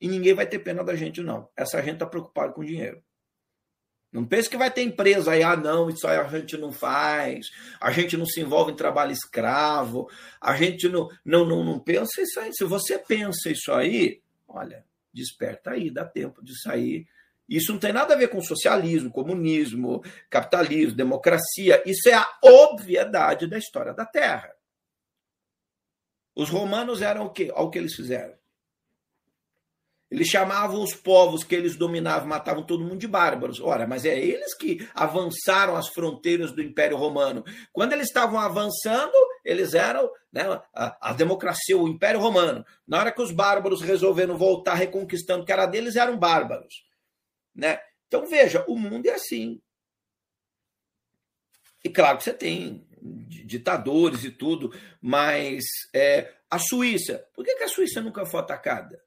e 0.00 0.09
ninguém 0.09 0.35
vai 0.35 0.47
ter 0.47 0.61
pena 0.61 0.85
da 0.85 0.94
gente 0.94 1.21
não. 1.21 1.49
Essa 1.56 1.83
gente 1.83 1.94
está 1.94 2.06
preocupada 2.06 2.52
com 2.52 2.64
dinheiro. 2.64 3.02
Não 4.14 4.25
pense 4.25 4.49
que 4.49 4.56
vai 4.56 4.71
ter 4.71 4.83
empresa 4.83 5.33
aí, 5.33 5.42
ah, 5.42 5.56
não, 5.56 5.90
isso 5.90 6.06
aí 6.06 6.16
a 6.16 6.28
gente 6.28 6.56
não 6.56 6.71
faz, 6.71 7.50
a 7.80 7.90
gente 7.90 8.16
não 8.16 8.25
se 8.25 8.40
envolve 8.40 8.71
em 8.71 8.76
trabalho 8.76 9.11
escravo, 9.11 10.09
a 10.40 10.54
gente 10.54 10.88
não, 10.88 11.09
não, 11.25 11.44
não, 11.44 11.64
não 11.64 11.80
pensa 11.80 12.23
isso 12.23 12.38
aí. 12.38 12.52
Se 12.54 12.62
você 12.62 12.97
pensa 12.97 13.50
isso 13.50 13.73
aí, 13.73 14.23
olha, 14.47 14.85
desperta 15.12 15.73
aí, 15.73 15.90
dá 15.90 16.04
tempo 16.04 16.44
de 16.44 16.56
sair. 16.62 17.09
Isso 17.49 17.73
não 17.73 17.80
tem 17.80 17.92
nada 17.92 18.14
a 18.14 18.16
ver 18.16 18.28
com 18.28 18.40
socialismo, 18.40 19.11
comunismo, 19.11 20.00
capitalismo, 20.30 20.94
democracia. 20.94 21.83
Isso 21.85 22.09
é 22.09 22.14
a 22.14 22.38
obviedade 22.40 23.49
da 23.49 23.59
história 23.59 23.92
da 23.92 24.06
Terra. 24.06 24.54
Os 26.37 26.50
romanos 26.50 27.02
eram 27.02 27.26
o 27.26 27.30
quê? 27.30 27.50
Olha 27.52 27.66
o 27.66 27.71
que 27.71 27.78
eles 27.78 27.97
fizeram. 27.97 28.35
Eles 30.14 30.28
chamavam 30.28 30.80
os 30.80 30.94
povos 30.94 31.42
que 31.42 31.56
eles 31.56 31.75
dominavam, 31.75 32.28
matavam 32.28 32.62
todo 32.62 32.85
mundo 32.85 32.99
de 32.99 33.09
bárbaros. 33.09 33.61
Ora, 33.61 33.85
mas 33.85 34.04
é 34.04 34.16
eles 34.16 34.54
que 34.54 34.88
avançaram 34.94 35.75
as 35.75 35.88
fronteiras 35.88 36.52
do 36.52 36.62
Império 36.62 36.97
Romano. 36.97 37.44
Quando 37.73 37.94
eles 37.94 38.06
estavam 38.06 38.38
avançando, 38.38 39.12
eles 39.44 39.75
eram 39.75 40.09
né, 40.33 40.44
a, 40.73 41.11
a, 41.11 41.12
democracia, 41.12 41.76
o 41.76 41.88
Império 41.88 42.21
Romano. 42.21 42.64
Na 42.87 43.00
hora 43.00 43.11
que 43.11 43.21
os 43.21 43.33
bárbaros 43.33 43.83
resolveram 43.83 44.38
voltar 44.38 44.75
reconquistando 44.75 45.42
o 45.42 45.44
que 45.44 45.50
era 45.50 45.66
deles, 45.66 45.97
eram 45.97 46.16
bárbaros. 46.16 46.87
Né? 47.52 47.80
Então, 48.06 48.25
veja, 48.25 48.64
o 48.68 48.78
mundo 48.78 49.06
é 49.06 49.14
assim. 49.14 49.61
E 51.83 51.88
claro 51.88 52.18
que 52.18 52.23
você 52.23 52.33
tem 52.33 52.87
ditadores 53.02 54.23
e 54.23 54.30
tudo, 54.30 54.73
mas 55.02 55.64
é, 55.92 56.33
a 56.49 56.61
Suíça, 56.61 57.26
por 57.35 57.44
que, 57.44 57.56
que 57.56 57.64
a 57.64 57.68
Suíça 57.68 58.00
nunca 58.00 58.25
foi 58.25 58.38
atacada? 58.38 59.03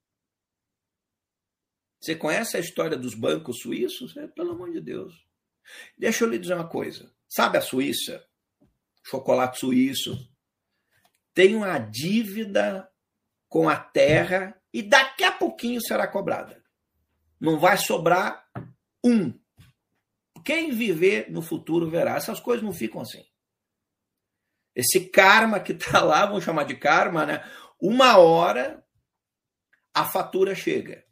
Você 2.00 2.16
conhece 2.16 2.58
a 2.58 2.60
história 2.60 2.98
dos 2.98 3.16
bancos 3.16 3.60
suíços? 3.60 4.16
É, 4.18 4.28
pelo 4.28 4.52
amor 4.52 4.72
de 4.72 4.82
Deus. 4.82 5.14
Deixa 5.98 6.24
eu 6.24 6.30
lhe 6.30 6.38
dizer 6.38 6.54
uma 6.54 6.68
coisa. 6.68 7.12
Sabe 7.28 7.58
a 7.58 7.62
Suíça? 7.62 8.26
Chocolate 9.04 9.60
suíço. 9.60 10.18
Tem 11.34 11.56
uma 11.56 11.78
dívida 11.78 12.90
com 13.50 13.70
a 13.70 13.78
terra 13.78 14.60
e 14.74 14.82
daqui 14.82 15.24
a 15.24 15.32
pouquinho 15.32 15.82
será 15.82 16.08
cobrada. 16.08 16.64
Não 17.40 17.60
vai 17.60 17.78
sobrar 17.78 18.48
um. 19.04 19.34
Quem 20.44 20.72
viver 20.72 21.32
no 21.32 21.42
futuro 21.42 21.90
verá. 21.90 22.16
Essas 22.16 22.40
coisas 22.40 22.64
não 22.64 22.74
ficam 22.74 23.02
assim. 23.02 23.26
Esse 24.76 25.10
karma 25.10 25.60
que 25.60 25.74
está 25.74 26.02
lá, 26.02 26.26
vamos 26.26 26.44
chamar 26.44 26.64
de 26.64 26.76
karma, 26.76 27.26
né? 27.26 27.44
Uma 27.82 28.18
hora 28.18 28.84
a 29.94 30.06
fatura 30.06 30.54
chega. 30.54 31.07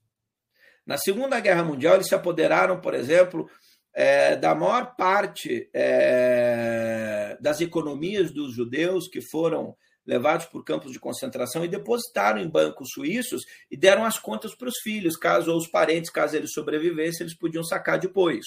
Na 0.85 0.97
Segunda 0.97 1.39
Guerra 1.39 1.63
Mundial, 1.63 1.95
eles 1.95 2.07
se 2.07 2.15
apoderaram, 2.15 2.79
por 2.79 2.93
exemplo, 2.93 3.49
é, 3.93 4.35
da 4.35 4.53
maior 4.53 4.95
parte 4.95 5.69
é, 5.73 7.37
das 7.39 7.61
economias 7.61 8.31
dos 8.31 8.53
judeus 8.53 9.07
que 9.07 9.21
foram 9.21 9.75
levados 10.05 10.45
por 10.45 10.63
campos 10.63 10.91
de 10.91 10.99
concentração 10.99 11.65
e 11.65 11.67
depositaram 11.67 12.39
em 12.39 12.47
bancos 12.47 12.89
suíços 12.91 13.43
e 13.71 13.75
deram 13.75 14.05
as 14.05 14.19
contas 14.19 14.53
para 14.53 14.67
os 14.67 14.77
filhos, 14.83 15.17
caso 15.17 15.51
ou 15.51 15.57
os 15.57 15.67
parentes, 15.67 16.11
caso 16.11 16.35
eles 16.35 16.53
sobrevivessem, 16.53 17.25
eles 17.25 17.37
podiam 17.37 17.63
sacar 17.63 17.97
depois. 17.97 18.45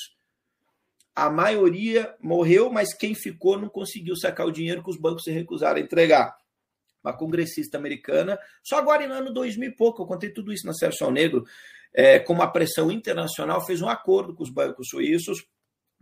A 1.16 1.28
maioria 1.28 2.14
morreu, 2.20 2.70
mas 2.70 2.94
quem 2.94 3.12
ficou 3.14 3.58
não 3.58 3.68
conseguiu 3.68 4.14
sacar 4.16 4.46
o 4.46 4.52
dinheiro 4.52 4.84
que 4.84 4.90
os 4.90 5.00
bancos 5.00 5.24
se 5.24 5.32
recusaram 5.32 5.78
a 5.78 5.82
entregar. 5.82 6.36
Uma 7.08 7.16
congressista 7.16 7.78
americana, 7.78 8.38
só 8.62 8.76
agora 8.76 9.02
em 9.02 9.10
ano 9.10 9.32
2000 9.32 9.70
e 9.70 9.74
pouco, 9.74 10.02
eu 10.02 10.06
contei 10.06 10.30
tudo 10.30 10.52
isso 10.52 10.66
na 10.66 10.74
Sérgio 10.74 11.10
Negro, 11.10 11.44
é, 11.94 12.18
com 12.18 12.34
uma 12.34 12.52
pressão 12.52 12.90
internacional, 12.90 13.64
fez 13.64 13.80
um 13.80 13.88
acordo 13.88 14.34
com 14.34 14.42
os 14.42 14.50
bancos 14.50 14.88
suíços 14.88 15.46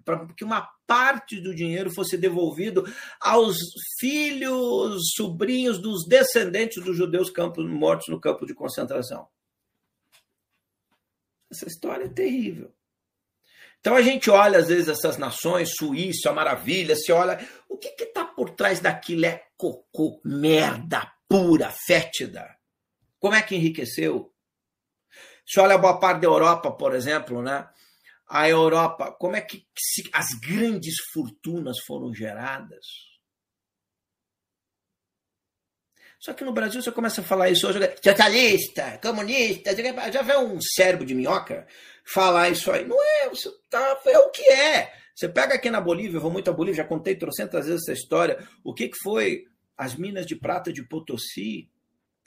para 0.04 0.26
que 0.34 0.44
uma 0.44 0.68
parte 0.86 1.40
do 1.40 1.54
dinheiro 1.54 1.90
fosse 1.90 2.16
devolvido 2.16 2.84
aos 3.20 3.56
filhos, 3.98 5.12
sobrinhos 5.16 5.78
dos 5.80 6.06
descendentes 6.06 6.82
dos 6.82 6.96
judeus 6.96 7.30
campos, 7.30 7.68
mortos 7.68 8.08
no 8.08 8.20
campo 8.20 8.46
de 8.46 8.54
concentração. 8.54 9.28
Essa 11.50 11.66
história 11.66 12.04
é 12.04 12.08
terrível. 12.08 12.75
Então 13.80 13.94
a 13.94 14.02
gente 14.02 14.28
olha 14.30 14.58
às 14.58 14.68
vezes 14.68 14.88
essas 14.88 15.16
nações, 15.16 15.74
Suíça, 15.76 16.32
maravilha, 16.32 16.96
se 16.96 17.12
olha, 17.12 17.38
o 17.68 17.76
que 17.78 17.88
está 18.02 18.24
por 18.24 18.50
trás 18.50 18.80
daquilo 18.80 19.26
é 19.26 19.46
cocô, 19.56 20.20
merda 20.24 21.12
pura, 21.28 21.70
fétida. 21.70 22.56
Como 23.18 23.34
é 23.34 23.42
que 23.42 23.56
enriqueceu? 23.56 24.32
Se 25.46 25.60
olha 25.60 25.74
a 25.76 25.78
boa 25.78 25.98
parte 25.98 26.22
da 26.22 26.26
Europa, 26.26 26.72
por 26.72 26.94
exemplo, 26.94 27.42
né? 27.42 27.68
A 28.28 28.48
Europa, 28.48 29.12
como 29.12 29.36
é 29.36 29.40
que 29.40 29.64
as 30.12 30.26
grandes 30.40 30.96
fortunas 31.12 31.78
foram 31.86 32.12
geradas? 32.12 32.84
Só 36.18 36.32
que 36.32 36.42
no 36.42 36.52
Brasil 36.52 36.82
você 36.82 36.90
começa 36.90 37.20
a 37.20 37.24
falar 37.24 37.50
isso 37.50 37.68
hoje, 37.68 37.78
socialista, 38.02 38.98
comunista, 38.98 39.70
já 40.10 40.22
vê 40.22 40.36
um 40.36 40.60
cérebro 40.60 41.06
de 41.06 41.14
minhoca 41.14 41.68
falar 42.12 42.50
isso 42.50 42.70
aí. 42.70 42.86
Não 42.86 42.96
é, 43.02 43.28
você 43.28 43.50
tá, 43.68 44.00
é 44.06 44.18
o 44.18 44.30
que 44.30 44.44
é. 44.44 44.92
Você 45.14 45.28
pega 45.28 45.54
aqui 45.54 45.70
na 45.70 45.80
Bolívia, 45.80 46.18
eu 46.18 46.20
vou 46.20 46.30
muito 46.30 46.50
à 46.50 46.52
Bolívia, 46.52 46.82
já 46.82 46.88
contei 46.88 47.16
trocentas 47.16 47.66
vezes 47.66 47.82
essa 47.82 47.92
história. 47.92 48.46
O 48.62 48.74
que, 48.74 48.88
que 48.88 48.98
foi 49.02 49.44
as 49.76 49.94
minas 49.94 50.26
de 50.26 50.36
prata 50.36 50.72
de 50.72 50.82
Potosí? 50.82 51.68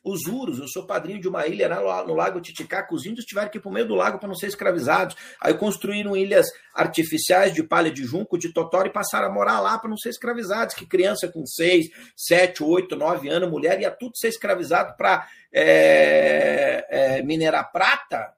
os 0.03 0.25
Uros, 0.25 0.59
eu 0.59 0.67
sou 0.67 0.85
padrinho 0.85 1.19
de 1.19 1.27
uma 1.27 1.45
ilha 1.45 1.67
lá 1.79 2.05
no 2.05 2.13
Lago 2.13 2.41
Titicaca, 2.41 2.93
os 2.93 3.05
índios 3.05 3.25
tiveram 3.25 3.49
que 3.49 3.57
ir 3.57 3.61
para 3.61 3.69
o 3.69 3.73
meio 3.73 3.87
do 3.87 3.95
lago 3.95 4.17
para 4.17 4.27
não 4.27 4.35
ser 4.35 4.47
escravizados. 4.47 5.15
Aí 5.41 5.53
construíram 5.53 6.15
ilhas 6.15 6.47
artificiais 6.73 7.53
de 7.53 7.63
palha 7.63 7.91
de 7.91 8.03
junco, 8.03 8.37
de 8.37 8.53
totó 8.53 8.83
e 8.85 8.89
passaram 8.89 9.27
a 9.27 9.31
morar 9.31 9.59
lá 9.59 9.77
para 9.77 9.89
não 9.89 9.97
ser 9.97 10.09
escravizados. 10.09 10.75
Que 10.75 10.85
criança 10.85 11.27
com 11.27 11.45
6, 11.45 11.89
7, 12.15 12.63
8, 12.63 12.95
9 12.95 13.29
anos, 13.29 13.49
mulher, 13.49 13.79
ia 13.79 13.91
tudo 13.91 14.17
ser 14.17 14.29
escravizado 14.29 14.95
para 14.95 15.27
é, 15.51 16.85
é, 16.89 17.23
minerar 17.23 17.71
prata 17.71 18.33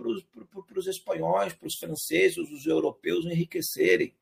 para 0.00 0.78
os 0.78 0.86
espanhóis, 0.86 1.52
para 1.52 1.66
os 1.66 1.76
franceses, 1.76 2.38
os 2.38 2.66
europeus 2.66 3.24
enriquecerem. 3.26 4.14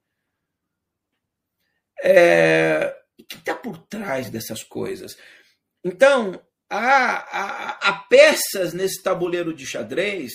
É, 2.02 2.96
o 3.18 3.24
que 3.24 3.36
está 3.36 3.54
por 3.54 3.78
trás 3.78 4.30
dessas 4.30 4.62
coisas? 4.62 5.16
Então, 5.84 6.40
há, 6.68 6.78
há, 6.78 7.88
há 7.88 7.92
peças 8.04 8.72
nesse 8.72 9.02
tabuleiro 9.02 9.52
de 9.52 9.66
xadrez 9.66 10.32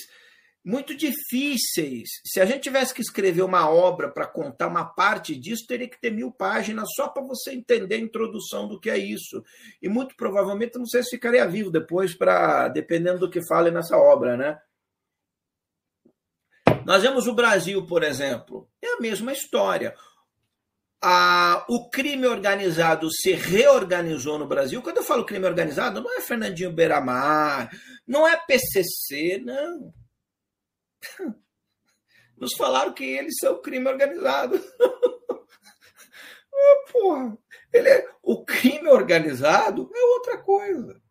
muito 0.66 0.96
difíceis. 0.96 2.08
Se 2.26 2.40
a 2.40 2.46
gente 2.46 2.62
tivesse 2.62 2.94
que 2.94 3.02
escrever 3.02 3.42
uma 3.42 3.70
obra 3.70 4.10
para 4.10 4.26
contar 4.26 4.68
uma 4.68 4.86
parte 4.86 5.36
disso, 5.36 5.68
teria 5.68 5.90
que 5.90 6.00
ter 6.00 6.12
mil 6.12 6.32
páginas 6.32 6.88
só 6.96 7.10
para 7.10 7.22
você 7.24 7.52
entender 7.52 7.96
a 7.96 8.00
introdução 8.00 8.68
do 8.68 8.80
que 8.80 8.90
é 8.90 8.98
isso. 8.98 9.44
E 9.82 9.90
muito 9.90 10.16
provavelmente 10.16 10.78
não 10.78 10.86
sei 10.86 11.04
se 11.04 11.10
ficaria 11.10 11.46
vivo 11.48 11.70
depois, 11.70 12.16
para 12.16 12.70
dependendo 12.70 13.20
do 13.20 13.30
que 13.30 13.46
fale 13.46 13.72
nessa 13.72 13.98
obra, 13.98 14.38
né? 14.38 14.58
Nós 16.86 17.02
vemos 17.02 17.28
o 17.28 17.34
Brasil, 17.34 17.86
por 17.86 18.04
exemplo, 18.04 18.68
é 18.82 18.94
a 18.94 19.00
mesma 19.00 19.32
história 19.32 19.96
o 21.68 21.90
crime 21.90 22.26
organizado 22.28 23.10
se 23.12 23.34
reorganizou 23.34 24.40
no 24.40 24.48
Brasil. 24.48 24.82
Quando 24.82 24.98
eu 24.98 25.04
falo 25.04 25.26
crime 25.26 25.46
organizado, 25.46 26.02
não 26.02 26.16
é 26.18 26.22
Fernandinho 26.22 26.72
Beiramar, 26.72 27.70
não 28.08 28.26
é 28.28 28.38
PCC, 28.38 29.42
não. 29.44 29.94
Nos 32.38 32.54
falaram 32.56 32.94
que 32.94 33.04
eles 33.04 33.36
são 33.40 33.62
crime 33.62 33.88
organizado. 33.88 34.56
ah, 36.54 36.92
porra, 36.92 37.38
ele 37.72 37.90
é, 37.90 38.10
o 38.22 38.44
crime 38.46 38.88
organizado 38.88 39.90
é 39.94 40.04
outra 40.16 40.38
coisa. 40.38 41.02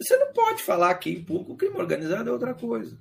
Você 0.00 0.16
não 0.16 0.32
pode 0.32 0.62
falar 0.62 0.90
aqui 0.90 1.10
em 1.10 1.24
público, 1.24 1.52
o 1.52 1.56
crime 1.56 1.76
organizado 1.76 2.28
é 2.28 2.32
outra 2.32 2.54
coisa. 2.54 2.98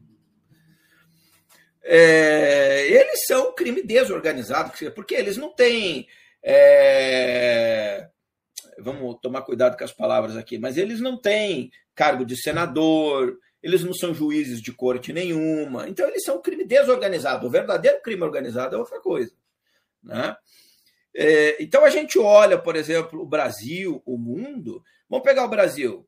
É, 1.84 2.88
eles 2.88 3.26
são 3.28 3.54
crime 3.54 3.84
desorganizado, 3.84 4.72
porque 4.96 5.16
eles 5.16 5.38
não 5.38 5.54
têm. 5.54 6.08
É, 6.42 8.10
vamos 8.80 9.18
tomar 9.22 9.42
cuidado 9.42 9.78
com 9.78 9.84
as 9.84 9.92
palavras 9.92 10.38
aqui, 10.38 10.58
mas 10.58 10.78
eles 10.78 11.02
não 11.02 11.20
têm 11.20 11.72
cargo 11.94 12.26
de 12.26 12.36
senador, 12.38 13.38
eles 13.62 13.84
não 13.84 13.94
são 13.94 14.14
juízes 14.14 14.62
de 14.62 14.72
corte 14.72 15.14
nenhuma, 15.14 15.88
então 15.88 16.08
eles 16.08 16.24
são 16.24 16.42
crime 16.42 16.66
desorganizado. 16.66 17.48
O 17.48 17.50
verdadeiro 17.50 18.02
crime 18.02 18.24
organizado 18.24 18.76
é 18.76 18.80
outra 18.80 19.00
coisa. 19.00 19.34
Né? 20.02 20.36
É, 21.16 21.62
então 21.62 21.86
a 21.86 21.90
gente 21.90 22.18
olha, 22.18 22.58
por 22.58 22.76
exemplo, 22.76 23.22
o 23.22 23.26
Brasil, 23.26 24.02
o 24.06 24.18
mundo. 24.18 24.84
Vamos 25.10 25.24
pegar 25.24 25.46
o 25.46 25.50
Brasil. 25.50 26.08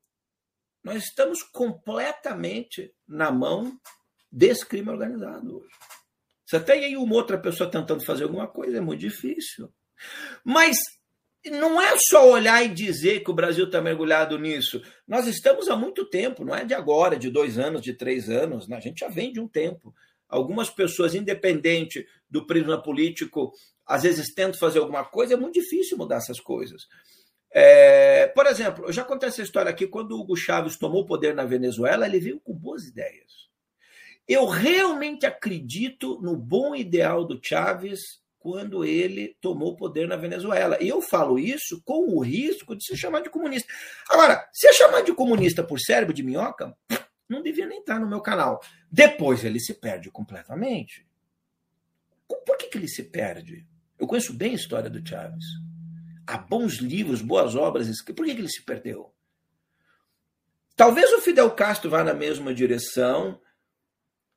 Nós 0.84 1.04
estamos 1.04 1.44
completamente 1.44 2.94
na 3.08 3.32
mão 3.32 3.80
desse 4.36 4.66
crime 4.66 4.90
organizado 4.90 5.62
hoje. 5.62 5.74
Você 6.46 6.60
tem 6.60 6.84
aí 6.84 6.98
uma 6.98 7.16
outra 7.16 7.38
pessoa 7.38 7.72
tentando 7.72 8.06
fazer 8.06 8.26
alguma 8.26 8.48
coisa, 8.48 8.78
é 8.78 8.82
muito 8.82 9.00
difícil. 9.00 9.72
Mas 10.44 10.78
não 11.50 11.82
é 11.82 11.96
só 12.10 12.30
olhar 12.30 12.64
e 12.64 12.68
dizer 12.68 13.24
que 13.24 13.32
o 13.32 13.34
Brasil 13.34 13.66
está 13.66 13.82
mergulhado 13.82 14.38
nisso. 14.38 14.82
Nós 15.08 15.26
estamos 15.26 15.70
há 15.70 15.76
muito 15.76 16.06
tempo, 16.06 16.44
não 16.44 16.54
é 16.54 16.66
de 16.66 16.74
agora, 16.74 17.18
de 17.18 17.30
dois 17.30 17.58
anos, 17.58 17.82
de 17.82 17.94
três 17.94 18.30
anos. 18.30 18.68
Né? 18.68 18.76
A 18.76 18.82
gente 18.82 19.00
já 19.00 19.08
vem 19.08 19.32
de 19.32 19.40
um 19.40 19.48
tempo. 19.48 19.96
Algumas 20.28 20.70
pessoas, 20.70 21.16
independente 21.16 22.06
do 22.30 22.46
prisma 22.46 22.82
político, 22.82 23.54
às 23.86 24.04
vezes 24.04 24.34
tentam 24.34 24.60
fazer 24.60 24.80
alguma 24.80 25.06
coisa, 25.06 25.36
é 25.36 25.38
muito 25.38 25.54
difícil 25.54 25.98
mudar 25.98 26.18
essas 26.18 26.42
coisas. 26.42 26.88
É, 27.54 28.28
por 28.28 28.46
exemplo, 28.48 28.86
eu 28.86 28.92
já 28.92 29.06
contei 29.06 29.30
essa 29.30 29.42
história 29.42 29.72
aqui, 29.72 29.88
quando 29.88 30.12
o 30.12 30.20
Hugo 30.20 30.36
Chávez 30.36 30.78
tomou 30.78 31.04
o 31.04 31.06
poder 31.06 31.34
na 31.34 31.46
Venezuela, 31.46 32.06
ele 32.06 32.20
veio 32.20 32.40
com 32.42 32.54
boas 32.54 32.86
ideias. 32.86 33.45
Eu 34.28 34.46
realmente 34.46 35.26
acredito 35.26 36.20
no 36.22 36.36
bom 36.36 36.76
ideal 36.76 37.26
do 37.26 37.40
Chávez 37.42 38.00
quando 38.40 38.86
ele 38.86 39.36
tomou 39.42 39.76
poder 39.76 40.08
na 40.08 40.16
Venezuela. 40.16 40.78
E 40.82 40.88
eu 40.88 41.02
falo 41.02 41.40
isso 41.40 41.82
com 41.84 42.16
o 42.16 42.20
risco 42.20 42.76
de 42.76 42.86
se 42.86 42.96
chamar 42.96 43.22
de 43.22 43.30
comunista. 43.30 43.72
Agora, 44.10 44.48
se 44.54 44.68
eu 44.68 44.74
chamar 44.74 45.02
de 45.02 45.14
comunista 45.14 45.64
por 45.64 45.80
cérebro 45.80 46.14
de 46.14 46.22
minhoca, 46.24 46.76
não 47.28 47.42
devia 47.42 47.66
nem 47.66 47.80
estar 47.80 48.00
no 48.00 48.08
meu 48.08 48.22
canal. 48.22 48.62
Depois 48.92 49.44
ele 49.44 49.60
se 49.60 49.74
perde 49.74 50.12
completamente. 50.12 51.08
Por 52.28 52.58
que, 52.58 52.68
que 52.68 52.78
ele 52.78 52.88
se 52.88 53.04
perde? 53.04 53.66
Eu 53.98 54.08
conheço 54.08 54.34
bem 54.34 54.52
a 54.52 54.56
história 54.56 54.90
do 54.90 55.08
Chaves. 55.08 55.46
Há 56.28 56.38
bons 56.38 56.76
livros, 56.76 57.22
boas 57.22 57.56
obras. 57.56 57.88
Por 58.04 58.26
que, 58.26 58.36
que 58.36 58.42
ele 58.42 58.50
se 58.50 58.64
perdeu? 58.64 59.12
Talvez 60.76 61.12
o 61.14 61.22
Fidel 61.22 61.50
Castro 61.52 61.90
vá 61.90 62.04
na 62.04 62.14
mesma 62.14 62.54
direção, 62.54 63.40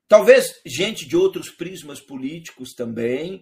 talvez 0.09 0.59
gente 0.65 1.07
de 1.07 1.15
outros 1.15 1.49
prismas 1.49 2.01
políticos 2.01 2.73
também. 2.73 3.41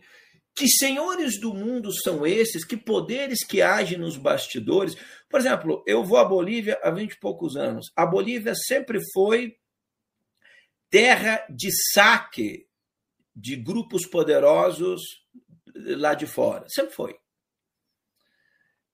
Que 0.53 0.67
senhores 0.67 1.39
do 1.39 1.53
mundo 1.53 1.91
são 1.93 2.25
esses? 2.25 2.65
Que 2.65 2.75
poderes 2.75 3.45
que 3.45 3.61
agem 3.61 3.97
nos 3.97 4.17
bastidores? 4.17 4.95
Por 5.29 5.39
exemplo, 5.39 5.83
eu 5.87 6.03
vou 6.03 6.17
à 6.17 6.25
Bolívia 6.25 6.79
há 6.83 6.91
20 6.91 7.11
e 7.11 7.19
poucos 7.19 7.55
anos. 7.55 7.91
A 7.95 8.05
Bolívia 8.05 8.53
sempre 8.55 8.99
foi 9.13 9.55
terra 10.89 11.45
de 11.49 11.69
saque 11.93 12.67
de 13.35 13.55
grupos 13.55 14.05
poderosos 14.07 15.01
lá 15.75 16.13
de 16.15 16.25
fora. 16.25 16.65
Sempre 16.67 16.93
foi. 16.93 17.15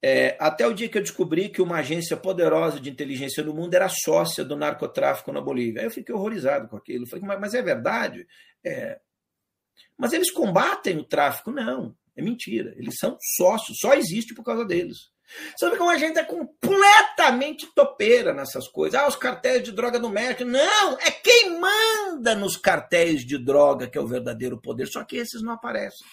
É, 0.06 0.36
até 0.38 0.68
o 0.68 0.74
dia 0.74 0.90
que 0.90 0.98
eu 0.98 1.02
descobri 1.02 1.48
que 1.48 1.62
uma 1.62 1.78
agência 1.78 2.18
poderosa 2.18 2.78
de 2.78 2.90
inteligência 2.90 3.42
no 3.42 3.54
mundo 3.54 3.74
era 3.74 3.88
sócia 3.88 4.44
do 4.44 4.58
narcotráfico 4.58 5.32
na 5.32 5.40
Bolívia. 5.40 5.80
Aí 5.80 5.88
eu 5.88 5.92
fiquei 5.92 6.14
horrorizado 6.14 6.68
com 6.68 6.76
aquilo. 6.76 7.08
Falei, 7.08 7.26
mas, 7.26 7.40
mas 7.40 7.54
é 7.54 7.62
verdade? 7.62 8.28
É. 8.66 9.00
Mas 9.98 10.12
eles 10.12 10.30
combatem 10.30 10.98
o 10.98 11.06
tráfico? 11.06 11.52
Não, 11.52 11.96
é 12.18 12.22
mentira. 12.22 12.74
Eles 12.76 12.96
são 13.00 13.18
sócios, 13.38 13.78
só 13.80 13.94
existe 13.94 14.34
por 14.34 14.44
causa 14.44 14.66
deles. 14.66 15.14
Vê 15.58 15.78
como 15.78 15.90
a 15.90 15.98
gente 15.98 16.20
é 16.20 16.24
completamente 16.26 17.66
topeira 17.74 18.34
nessas 18.34 18.68
coisas. 18.68 19.00
Ah, 19.00 19.08
os 19.08 19.16
cartéis 19.16 19.64
de 19.64 19.72
droga 19.72 20.00
no 20.00 20.10
México. 20.10 20.44
Não, 20.44 20.98
é 21.00 21.12
quem 21.12 21.58
manda 21.58 22.36
nos 22.36 22.58
cartéis 22.58 23.26
de 23.26 23.38
droga 23.38 23.88
que 23.88 23.98
é 23.98 24.02
o 24.02 24.08
verdadeiro 24.08 24.60
poder. 24.62 24.86
Só 24.88 25.02
que 25.06 25.16
esses 25.16 25.42
não 25.42 25.54
aparecem. 25.54 26.06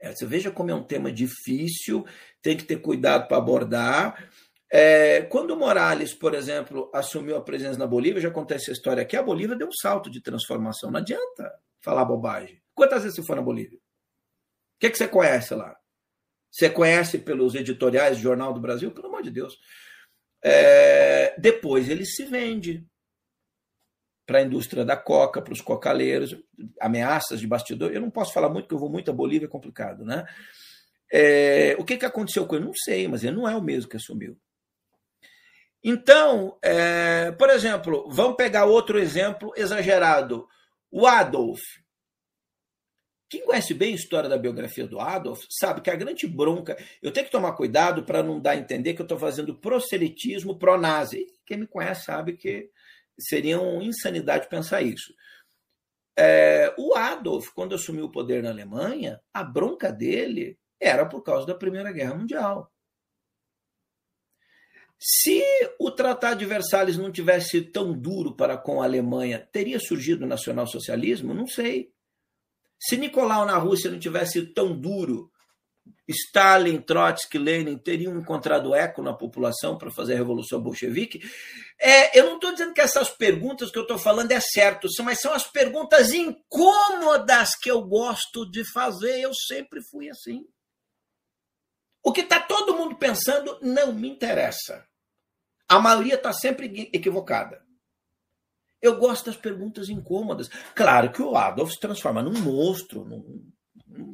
É, 0.00 0.14
você 0.14 0.24
veja 0.24 0.50
como 0.50 0.70
é 0.70 0.74
um 0.74 0.82
tema 0.82 1.12
difícil, 1.12 2.06
tem 2.40 2.56
que 2.56 2.64
ter 2.64 2.76
cuidado 2.76 3.28
para 3.28 3.36
abordar. 3.36 4.30
É, 4.72 5.22
quando 5.22 5.50
o 5.50 5.58
Morales, 5.58 6.14
por 6.14 6.34
exemplo, 6.34 6.90
assumiu 6.94 7.36
a 7.36 7.42
presença 7.42 7.78
na 7.78 7.86
Bolívia, 7.86 8.20
já 8.20 8.30
contei 8.30 8.56
essa 8.56 8.72
história 8.72 9.02
aqui, 9.02 9.16
a 9.16 9.22
Bolívia 9.22 9.56
deu 9.56 9.68
um 9.68 9.72
salto 9.72 10.10
de 10.10 10.22
transformação. 10.22 10.90
Não 10.90 11.00
adianta 11.00 11.52
falar 11.82 12.04
bobagem. 12.04 12.62
Quantas 12.74 13.02
vezes 13.02 13.16
você 13.16 13.26
foi 13.26 13.36
na 13.36 13.42
Bolívia? 13.42 13.78
O 13.78 14.80
que, 14.80 14.86
é 14.86 14.90
que 14.90 14.96
você 14.96 15.08
conhece 15.08 15.54
lá? 15.54 15.76
Você 16.50 16.70
conhece 16.70 17.18
pelos 17.18 17.54
editoriais 17.54 18.16
do 18.16 18.22
Jornal 18.22 18.52
do 18.52 18.60
Brasil? 18.60 18.90
Pelo 18.90 19.08
amor 19.08 19.22
de 19.22 19.30
Deus. 19.30 19.58
É, 20.42 21.38
depois 21.38 21.88
ele 21.88 22.06
se 22.06 22.24
vende 22.24 22.86
para 24.30 24.38
a 24.38 24.42
indústria 24.42 24.84
da 24.84 24.96
coca, 24.96 25.42
para 25.42 25.52
os 25.52 25.60
cocaleiros, 25.60 26.36
ameaças 26.80 27.40
de 27.40 27.48
bastidor. 27.48 27.90
Eu 27.90 28.00
não 28.00 28.12
posso 28.12 28.32
falar 28.32 28.48
muito, 28.48 28.66
porque 28.66 28.76
eu 28.76 28.78
vou 28.78 28.88
muito 28.88 29.10
a 29.10 29.12
Bolívia, 29.12 29.46
é 29.46 29.48
complicado, 29.48 30.04
né? 30.04 30.24
É, 31.12 31.74
o 31.80 31.84
que, 31.84 31.96
que 31.96 32.06
aconteceu 32.06 32.46
com 32.46 32.54
ele? 32.54 32.66
Não 32.66 32.72
sei, 32.72 33.08
mas 33.08 33.24
ele 33.24 33.34
não 33.34 33.48
é 33.48 33.56
o 33.56 33.60
mesmo 33.60 33.90
que 33.90 33.96
assumiu. 33.96 34.38
Então, 35.82 36.56
é, 36.62 37.32
por 37.32 37.50
exemplo, 37.50 38.08
vamos 38.08 38.36
pegar 38.36 38.66
outro 38.66 39.00
exemplo 39.00 39.52
exagerado. 39.56 40.46
O 40.92 41.08
Adolf. 41.08 41.60
Quem 43.28 43.44
conhece 43.44 43.74
bem 43.74 43.94
a 43.94 43.96
história 43.96 44.28
da 44.28 44.38
biografia 44.38 44.86
do 44.86 45.00
Adolf 45.00 45.44
sabe 45.50 45.80
que 45.80 45.90
a 45.90 45.96
grande 45.96 46.28
bronca. 46.28 46.76
Eu 47.02 47.10
tenho 47.10 47.26
que 47.26 47.32
tomar 47.32 47.54
cuidado 47.54 48.04
para 48.04 48.22
não 48.22 48.38
dar 48.38 48.52
a 48.52 48.56
entender 48.56 48.94
que 48.94 49.02
eu 49.02 49.06
estou 49.06 49.18
fazendo 49.18 49.56
proselitismo 49.56 50.56
pró-nazi. 50.56 51.26
Quem 51.44 51.56
me 51.56 51.66
conhece 51.66 52.04
sabe 52.04 52.36
que 52.36 52.70
seria 53.20 53.60
uma 53.60 53.84
insanidade 53.84 54.48
pensar 54.48 54.82
isso. 54.82 55.14
É, 56.18 56.74
o 56.76 56.94
Adolf, 56.94 57.50
quando 57.54 57.74
assumiu 57.74 58.06
o 58.06 58.10
poder 58.10 58.42
na 58.42 58.50
Alemanha, 58.50 59.20
a 59.32 59.42
bronca 59.42 59.92
dele 59.92 60.58
era 60.78 61.06
por 61.06 61.22
causa 61.22 61.46
da 61.46 61.54
Primeira 61.54 61.92
Guerra 61.92 62.14
Mundial. 62.14 62.70
Se 64.98 65.42
o 65.78 65.90
Tratado 65.90 66.40
de 66.40 66.44
Versalhes 66.44 66.98
não 66.98 67.10
tivesse 67.10 67.62
tão 67.62 67.98
duro 67.98 68.36
para 68.36 68.58
com 68.58 68.82
a 68.82 68.84
Alemanha, 68.84 69.48
teria 69.50 69.80
surgido 69.80 70.24
o 70.24 70.28
nacionalsocialismo? 70.28 71.32
Não 71.32 71.46
sei. 71.46 71.90
Se 72.78 72.98
Nicolau 72.98 73.46
na 73.46 73.56
Rússia 73.56 73.90
não 73.90 73.98
tivesse 73.98 74.44
tão 74.48 74.78
duro 74.78 75.32
Stalin, 76.08 76.80
Trotsky, 76.80 77.38
Lenin 77.38 77.78
teriam 77.78 78.16
encontrado 78.16 78.74
eco 78.74 79.02
na 79.02 79.12
população 79.12 79.78
para 79.78 79.90
fazer 79.90 80.14
a 80.14 80.16
Revolução 80.16 80.60
Bolchevique? 80.60 81.20
É, 81.78 82.18
eu 82.18 82.26
não 82.26 82.34
estou 82.34 82.52
dizendo 82.52 82.74
que 82.74 82.80
essas 82.80 83.08
perguntas 83.08 83.70
que 83.70 83.78
eu 83.78 83.82
estou 83.82 83.98
falando 83.98 84.32
é 84.32 84.40
certo, 84.40 84.88
mas 85.02 85.20
são 85.20 85.32
as 85.32 85.46
perguntas 85.46 86.12
incômodas 86.12 87.56
que 87.56 87.70
eu 87.70 87.82
gosto 87.82 88.50
de 88.50 88.64
fazer. 88.72 89.20
Eu 89.20 89.32
sempre 89.32 89.80
fui 89.82 90.10
assim. 90.10 90.44
O 92.02 92.12
que 92.12 92.22
está 92.22 92.40
todo 92.40 92.74
mundo 92.74 92.96
pensando 92.96 93.58
não 93.62 93.92
me 93.92 94.08
interessa. 94.08 94.86
A 95.68 95.78
maioria 95.78 96.14
está 96.14 96.32
sempre 96.32 96.90
equivocada. 96.92 97.62
Eu 98.82 98.96
gosto 98.96 99.26
das 99.26 99.36
perguntas 99.36 99.88
incômodas. 99.88 100.48
Claro 100.74 101.12
que 101.12 101.22
o 101.22 101.36
Adolf 101.36 101.72
se 101.72 101.80
transforma 101.80 102.22
num 102.22 102.40
monstro, 102.40 103.04
num, 103.04 103.52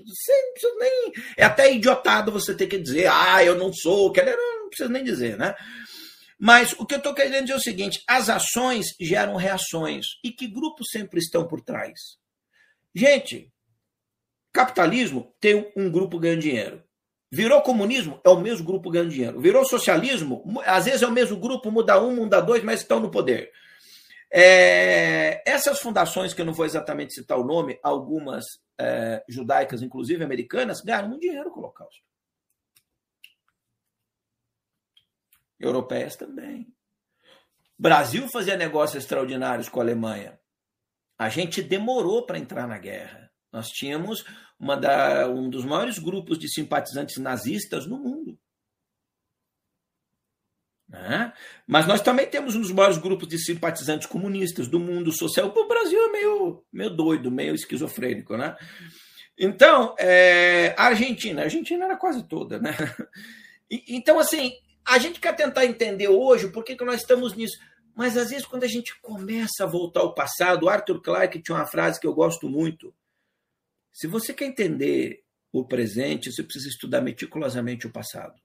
você 0.05 0.33
nem. 0.79 1.12
É 1.37 1.45
até 1.45 1.73
idiotado 1.73 2.33
você 2.33 2.55
ter 2.55 2.67
que 2.67 2.79
dizer, 2.79 3.09
ah, 3.11 3.45
eu 3.45 3.57
não 3.57 3.73
sou, 3.73 4.12
que 4.12 4.23
não 4.23 4.69
precisa 4.69 4.89
nem 4.89 5.05
dizer, 5.05 5.37
né? 5.37 5.55
Mas 6.39 6.75
o 6.79 6.85
que 6.85 6.95
eu 6.95 6.99
estou 6.99 7.15
querendo 7.15 7.45
dizer 7.45 7.55
é 7.55 7.57
o 7.57 7.61
seguinte: 7.61 8.03
as 8.07 8.29
ações 8.29 8.95
geram 9.01 9.37
reações. 9.37 10.07
E 10.23 10.31
que 10.31 10.47
grupos 10.47 10.89
sempre 10.91 11.19
estão 11.19 11.47
por 11.47 11.61
trás? 11.61 11.99
Gente, 12.95 13.53
capitalismo 14.53 15.35
tem 15.41 15.71
um 15.77 15.91
grupo 15.91 16.19
ganhando 16.19 16.41
dinheiro. 16.41 16.83
Virou 17.33 17.61
comunismo, 17.61 18.21
é 18.25 18.29
o 18.29 18.39
mesmo 18.39 18.65
grupo 18.65 18.91
ganhando 18.91 19.11
dinheiro. 19.11 19.41
Virou 19.41 19.65
socialismo, 19.65 20.43
às 20.65 20.85
vezes 20.85 21.03
é 21.03 21.07
o 21.07 21.12
mesmo 21.12 21.37
grupo, 21.37 21.71
muda 21.71 22.01
um, 22.01 22.15
muda 22.15 22.41
dois, 22.41 22.62
mas 22.62 22.81
estão 22.81 23.01
no 23.01 23.11
poder. 23.11 23.51
É, 24.33 25.43
essas 25.47 25.81
fundações, 25.81 26.33
que 26.33 26.41
eu 26.41 26.47
não 26.47 26.53
vou 26.53 26.65
exatamente 26.65 27.15
citar 27.15 27.39
o 27.39 27.45
nome, 27.45 27.79
algumas 27.83 28.45
é, 28.79 29.25
judaicas, 29.29 29.83
inclusive 29.83 30.23
americanas, 30.23 30.81
ganharam 30.81 31.09
muito 31.09 31.23
dinheiro 31.23 31.51
com 31.51 31.61
o 31.61 31.62
Holocausto. 31.62 32.05
Europeias 35.59 36.17
também. 36.17 36.73
Brasil 37.79 38.29
fazia 38.29 38.57
negócios 38.57 39.03
extraordinários 39.03 39.69
com 39.69 39.81
a 39.81 39.83
Alemanha. 39.83 40.39
A 41.19 41.29
gente 41.29 41.62
demorou 41.62 42.25
para 42.27 42.39
entrar 42.39 42.67
na 42.67 42.79
guerra. 42.79 43.31
Nós 43.53 43.69
tínhamos 43.69 44.25
da, 44.81 45.29
um 45.29 45.49
dos 45.49 45.65
maiores 45.65 45.99
grupos 45.99 46.39
de 46.39 46.49
simpatizantes 46.49 47.19
nazistas 47.19 47.87
no 47.87 47.99
mundo. 47.99 48.39
Né? 50.88 51.33
Mas 51.66 51.87
nós 51.87 52.01
também 52.01 52.27
temos 52.27 52.55
um 52.55 52.61
dos 52.61 52.70
maiores 52.70 52.99
grupos 52.99 53.29
de 53.29 53.38
simpatizantes 53.38 54.07
comunistas 54.07 54.68
do 54.68 54.79
mundo 54.79 55.11
social. 55.12 55.53
O 55.55 55.68
Brasil 55.68 55.99
é 56.07 56.12
meio, 56.12 56.64
meio 56.72 56.90
doido, 56.90 57.31
meio 57.31 57.55
esquizofrênico. 57.55 58.37
Né? 58.37 58.57
Então, 59.38 59.94
é, 59.99 60.75
a 60.79 60.85
Argentina, 60.85 61.42
a 61.42 61.44
Argentina 61.44 61.85
era 61.85 61.96
quase 61.96 62.27
toda. 62.27 62.59
Né? 62.59 62.72
E, 63.68 63.96
então, 63.96 64.16
assim, 64.20 64.53
a 64.87 64.96
gente 64.96 65.18
quer 65.18 65.35
tentar 65.35 65.66
entender 65.66 66.07
hoje 66.07 66.53
por 66.53 66.62
que, 66.62 66.77
que 66.77 66.85
nós 66.85 67.01
estamos 67.01 67.35
nisso. 67.35 67.59
Mas 67.96 68.16
às 68.16 68.31
vezes, 68.31 68.46
quando 68.46 68.62
a 68.62 68.68
gente 68.68 68.94
começa 69.01 69.64
a 69.64 69.66
voltar 69.66 70.03
ao 70.03 70.14
passado, 70.14 70.68
Arthur 70.68 71.03
Clarke 71.03 71.42
tinha 71.42 71.57
uma 71.57 71.66
frase 71.66 71.99
que 71.99 72.07
eu 72.07 72.14
gosto 72.14 72.49
muito. 72.49 72.94
Se 73.92 74.07
você 74.07 74.33
quer 74.33 74.44
entender 74.44 75.25
o 75.51 75.66
presente, 75.66 76.31
você 76.31 76.44
precisa 76.44 76.68
estudar 76.68 77.01
meticulosamente 77.01 77.88
o 77.88 77.92
passado 77.92 78.40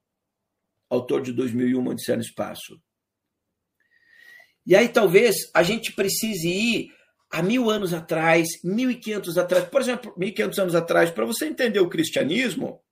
autor 0.92 1.22
de 1.22 1.32
2001, 1.32 1.88
Odisseia 1.88 2.18
no 2.18 2.22
Espaço. 2.22 2.80
E 4.66 4.76
aí 4.76 4.90
talvez 4.90 5.36
a 5.54 5.64
gente 5.64 5.94
precise 5.94 6.48
ir 6.48 6.92
há 7.32 7.42
mil 7.42 7.70
anos 7.70 7.94
atrás, 7.94 8.48
mil 8.64 8.92
e 8.92 8.96
quinhentos 8.96 9.38
atrás. 9.38 9.64
Por 9.66 9.82
exemplo, 9.82 10.14
mil 10.18 10.30
e 10.30 10.32
quinhentos 10.32 10.60
anos 10.60 10.76
atrás, 10.76 11.10
para 11.10 11.26
você 11.26 11.46
entender 11.46 11.80
o 11.80 11.90
cristianismo, 11.90 12.84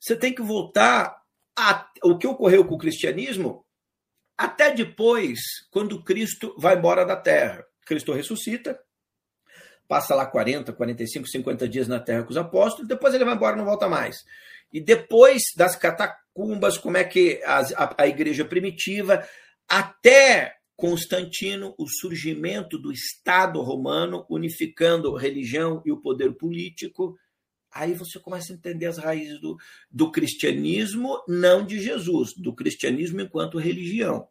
você 0.00 0.16
tem 0.16 0.34
que 0.34 0.42
voltar 0.42 1.20
a 1.56 1.88
o 2.02 2.16
que 2.16 2.26
ocorreu 2.26 2.64
com 2.64 2.74
o 2.74 2.78
cristianismo 2.78 3.64
até 4.36 4.72
depois, 4.72 5.38
quando 5.70 6.02
Cristo 6.02 6.54
vai 6.58 6.74
embora 6.74 7.04
da 7.04 7.14
terra. 7.14 7.62
Cristo 7.84 8.14
ressuscita, 8.14 8.80
passa 9.90 10.14
lá 10.14 10.24
40, 10.24 10.72
45, 10.72 11.26
50 11.26 11.68
dias 11.68 11.88
na 11.88 11.98
terra 11.98 12.22
com 12.22 12.30
os 12.30 12.36
apóstolos, 12.36 12.86
depois 12.86 13.12
ele 13.12 13.24
vai 13.24 13.34
embora 13.34 13.56
não 13.56 13.64
volta 13.64 13.88
mais. 13.88 14.24
E 14.72 14.80
depois 14.80 15.42
das 15.56 15.74
catacumbas, 15.74 16.78
como 16.78 16.96
é 16.96 17.02
que 17.02 17.42
a, 17.44 17.58
a, 17.58 17.94
a 18.04 18.06
igreja 18.06 18.44
primitiva, 18.44 19.26
até 19.68 20.54
Constantino, 20.76 21.74
o 21.76 21.88
surgimento 21.88 22.78
do 22.78 22.92
Estado 22.92 23.60
romano, 23.60 24.24
unificando 24.30 25.16
religião 25.16 25.82
e 25.84 25.90
o 25.90 26.00
poder 26.00 26.34
político. 26.36 27.18
Aí 27.72 27.92
você 27.92 28.20
começa 28.20 28.52
a 28.52 28.56
entender 28.56 28.86
as 28.86 28.96
raízes 28.96 29.40
do, 29.40 29.56
do 29.90 30.12
cristianismo, 30.12 31.20
não 31.26 31.66
de 31.66 31.80
Jesus, 31.80 32.32
do 32.36 32.54
cristianismo 32.54 33.20
enquanto 33.20 33.58
religião 33.58 34.28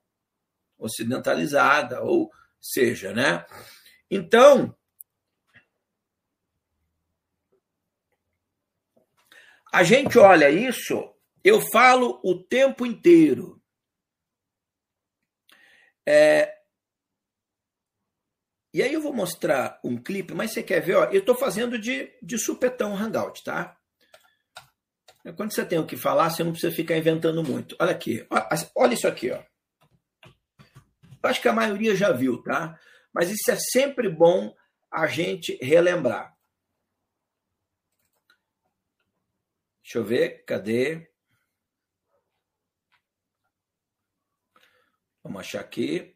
ocidentalizada, 0.78 2.02
ou 2.02 2.32
seja, 2.62 3.12
né? 3.12 3.46
Então, 4.10 4.74
a 9.72 9.84
gente 9.84 10.18
olha 10.18 10.50
isso, 10.50 11.14
eu 11.44 11.62
falo 11.72 12.20
o 12.24 12.36
tempo 12.36 12.86
inteiro. 12.86 13.62
É... 16.08 16.54
E 18.74 18.84
aí 18.84 18.94
eu 18.94 19.02
vou 19.02 19.14
mostrar 19.14 19.80
um 19.84 19.98
clipe, 19.98 20.34
mas 20.34 20.54
você 20.54 20.62
quer 20.62 20.80
ver? 20.80 20.96
Ó, 20.96 21.06
eu 21.06 21.20
estou 21.20 21.36
fazendo 21.36 21.78
de, 21.78 22.12
de 22.22 22.38
supetão 22.38 22.96
hangout, 22.96 23.44
tá? 23.44 23.80
Quando 25.36 25.54
você 25.54 25.66
tem 25.66 25.78
o 25.80 25.86
que 25.86 25.98
falar, 25.98 26.30
você 26.30 26.44
não 26.44 26.52
precisa 26.52 26.76
ficar 26.76 26.98
inventando 26.98 27.44
muito. 27.44 27.76
Olha 27.80 27.92
aqui, 27.92 28.26
olha 28.76 28.94
isso 28.94 29.08
aqui, 29.08 29.32
ó. 29.32 29.44
Acho 31.24 31.42
que 31.42 31.48
a 31.48 31.54
maioria 31.54 31.96
já 31.96 32.12
viu, 32.12 32.42
tá? 32.42 32.80
Mas 33.14 33.30
isso 33.30 33.52
é 33.52 33.56
sempre 33.56 34.08
bom 34.10 34.56
a 34.92 35.08
gente 35.08 35.58
relembrar. 35.62 36.34
Deixa 39.90 39.98
eu 39.98 40.04
ver, 40.04 40.46
cadê? 40.46 41.12
Vamos 45.24 45.40
achar 45.40 45.62
aqui. 45.62 46.16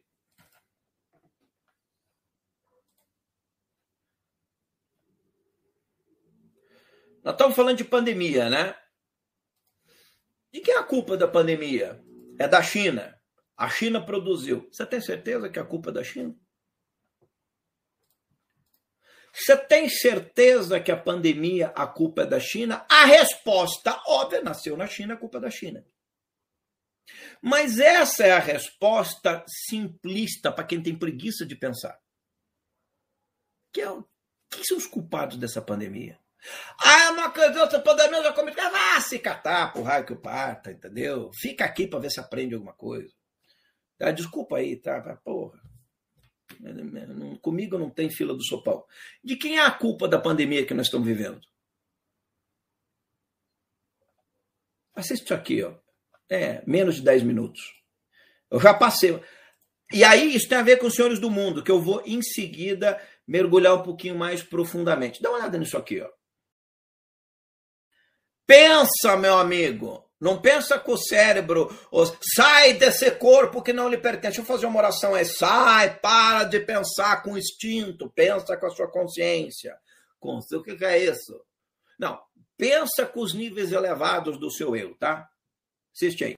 Nós 7.23 7.33
estamos 7.33 7.55
falando 7.55 7.77
de 7.77 7.83
pandemia, 7.83 8.47
né? 8.47 8.75
De 10.51 10.61
quem 10.61 10.75
é 10.75 10.77
a 10.77 10.83
culpa 10.83 11.17
da 11.17 11.27
pandemia? 11.27 11.99
É 12.37 12.47
da 12.47 12.61
China. 12.61 13.19
A 13.57 13.67
China 13.71 14.05
produziu. 14.05 14.69
Você 14.71 14.85
tem 14.85 15.01
certeza 15.01 15.49
que 15.49 15.57
é 15.57 15.61
a 15.63 15.65
culpa 15.65 15.91
da 15.91 16.03
China? 16.03 16.39
Você 19.33 19.57
tem 19.57 19.89
certeza 19.89 20.79
que 20.79 20.91
a 20.91 20.97
pandemia, 20.97 21.69
a 21.69 21.87
culpa 21.87 22.21
é 22.21 22.25
da 22.25 22.39
China? 22.39 22.85
A 22.87 23.05
resposta 23.05 23.99
óbvia, 24.05 24.43
nasceu 24.43 24.77
na 24.77 24.85
China, 24.85 25.15
a 25.15 25.17
culpa 25.17 25.39
é 25.39 25.41
da 25.41 25.49
China. 25.49 25.83
Mas 27.41 27.79
essa 27.79 28.23
é 28.23 28.31
a 28.31 28.39
resposta 28.39 29.43
simplista 29.47 30.51
para 30.51 30.63
quem 30.63 30.81
tem 30.81 30.97
preguiça 30.97 31.45
de 31.45 31.55
pensar. 31.55 31.99
Que 33.73 33.81
é, 33.81 33.87
quem 34.51 34.63
são 34.63 34.77
os 34.77 34.85
culpados 34.85 35.37
dessa 35.37 35.61
pandemia? 35.61 36.19
Ah, 36.79 37.05
eu 37.05 37.15
não 37.15 37.23
acredito 37.23 37.59
nessa 37.59 37.79
pandemia, 37.79 38.21
já 38.21 38.33
comi. 38.33 38.53
Ah, 38.55 39.01
se 39.01 39.17
catar, 39.17 39.73
por 39.73 39.83
raio 39.83 40.05
que 40.05 40.13
o 40.13 40.21
parta, 40.21 40.71
entendeu? 40.71 41.31
Fica 41.41 41.65
aqui 41.65 41.87
para 41.87 41.99
ver 41.99 42.11
se 42.11 42.19
aprende 42.19 42.53
alguma 42.53 42.73
coisa. 42.73 43.11
Ah, 43.99 44.11
desculpa 44.11 44.57
aí, 44.57 44.75
tá? 44.75 45.01
Porra. 45.23 45.59
Comigo 47.41 47.77
não 47.77 47.89
tem 47.89 48.09
fila 48.09 48.33
do 48.33 48.43
sopão. 48.43 48.83
De 49.23 49.35
quem 49.35 49.57
é 49.57 49.61
a 49.61 49.71
culpa 49.71 50.07
da 50.07 50.19
pandemia 50.19 50.65
que 50.65 50.73
nós 50.73 50.87
estamos 50.87 51.07
vivendo? 51.07 51.41
Assiste 54.95 55.23
isso 55.23 55.33
aqui, 55.33 55.63
ó. 55.63 55.73
É, 56.29 56.63
menos 56.65 56.95
de 56.95 57.01
10 57.01 57.23
minutos. 57.23 57.61
Eu 58.49 58.59
já 58.59 58.73
passei. 58.73 59.19
E 59.91 60.03
aí, 60.03 60.35
isso 60.35 60.47
tem 60.47 60.57
a 60.57 60.63
ver 60.63 60.77
com 60.77 60.87
os 60.87 60.95
senhores 60.95 61.19
do 61.19 61.29
mundo, 61.29 61.63
que 61.63 61.71
eu 61.71 61.81
vou 61.81 62.01
em 62.05 62.21
seguida 62.21 63.01
mergulhar 63.27 63.75
um 63.75 63.83
pouquinho 63.83 64.15
mais 64.15 64.43
profundamente. 64.43 65.21
Dá 65.21 65.29
uma 65.29 65.39
olhada 65.39 65.57
nisso 65.57 65.77
aqui, 65.77 66.01
ó. 66.01 66.09
Pensa, 68.45 69.15
meu 69.17 69.37
amigo. 69.37 70.03
Não 70.23 70.39
pensa 70.39 70.79
com 70.79 70.93
o 70.93 70.97
cérebro, 70.97 71.69
sai 72.33 72.75
desse 72.75 73.11
corpo 73.11 73.61
que 73.61 73.73
não 73.73 73.89
lhe 73.89 73.97
pertence. 73.97 74.37
Deixa 74.37 74.41
eu 74.41 74.45
fazer 74.45 74.65
uma 74.65 74.79
oração 74.79 75.13
aí. 75.13 75.25
Sai, 75.25 75.99
para 75.99 76.45
de 76.45 76.61
pensar 76.61 77.21
com 77.21 77.37
instinto, 77.37 78.09
pensa 78.09 78.55
com 78.55 78.65
a 78.65 78.69
sua 78.69 78.89
consciência. 78.89 79.77
O 80.21 80.63
que 80.63 80.85
é 80.85 80.97
isso? 80.97 81.43
Não, 81.99 82.21
pensa 82.57 83.05
com 83.05 83.19
os 83.19 83.33
níveis 83.33 83.73
elevados 83.73 84.39
do 84.39 84.49
seu 84.49 84.77
eu, 84.77 84.95
tá? 84.95 85.29
Assiste 85.93 86.23
aí. 86.23 86.35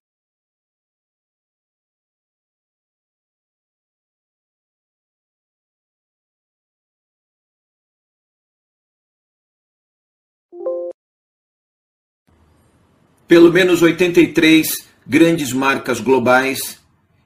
Pelo 13.28 13.52
menos 13.52 13.82
83 13.82 14.68
grandes 15.06 15.52
marcas 15.52 16.00
globais 16.00 16.80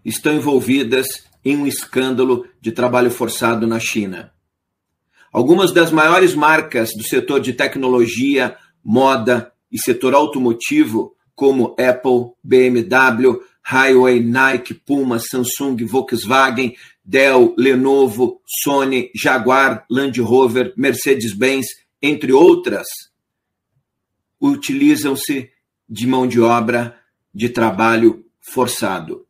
estão 0.06 0.34
envolvidas 0.34 1.08
em 1.44 1.58
um 1.58 1.68
escândalo 1.68 2.48
de 2.62 2.72
trabalho 2.72 3.12
forçado 3.12 3.68
na 3.68 3.82
China. 3.82 4.32
Algumas 5.30 5.74
das 5.74 5.92
maiores 5.92 6.34
marcas 6.34 6.94
do 6.96 7.04
setor 7.04 7.42
de 7.42 7.52
tecnologia, 7.52 8.56
moda 8.82 9.52
e 9.70 9.78
setor 9.78 10.14
automotivo, 10.14 11.16
como 11.36 11.76
Apple, 11.78 12.32
BMW, 12.42 13.42
Highway, 13.62 14.22
Nike, 14.22 14.74
Puma, 14.74 15.20
Samsung, 15.20 15.86
Volkswagen, 15.86 16.76
Dell, 17.04 17.54
Lenovo, 17.58 18.42
Sony, 18.64 19.12
Jaguar, 19.14 19.86
Land 19.90 20.22
Rover, 20.22 20.74
Mercedes-Benz, 20.78 21.66
entre 22.02 22.32
outras, 22.32 22.88
utilizam-se 24.42 25.50
de 25.90 26.06
mão 26.06 26.28
de 26.28 26.40
obra 26.40 26.98
de 27.34 27.50
trabalho 27.50 28.26
forçado. 28.40 29.26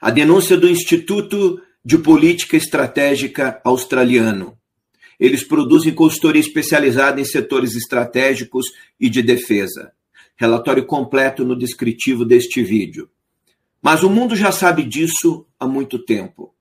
A 0.00 0.10
denúncia 0.10 0.56
do 0.56 0.68
Instituto 0.68 1.60
de 1.84 1.98
Política 1.98 2.56
Estratégica 2.56 3.60
Australiano. 3.64 4.58
Eles 5.18 5.42
produzem 5.42 5.94
consultoria 5.94 6.40
especializada 6.40 7.20
em 7.20 7.24
setores 7.24 7.74
estratégicos 7.74 8.66
e 9.00 9.08
de 9.08 9.22
defesa. 9.22 9.92
Relatório 10.36 10.84
completo 10.86 11.44
no 11.44 11.58
descritivo 11.58 12.24
deste 12.24 12.62
vídeo. 12.62 13.10
Mas 13.82 14.02
o 14.02 14.10
mundo 14.10 14.36
já 14.36 14.52
sabe 14.52 14.84
disso 14.84 15.46
há 15.58 15.66
muito 15.66 15.98
tempo. 15.98 16.54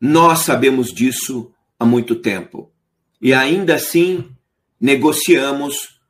Nós 0.00 0.40
sabemos 0.40 0.92
disso 0.92 1.52
há 1.78 1.84
muito 1.84 2.16
tempo. 2.16 2.70
E 3.20 3.32
ainda 3.32 3.74
assim 3.74 4.28
negociamos 4.80 6.00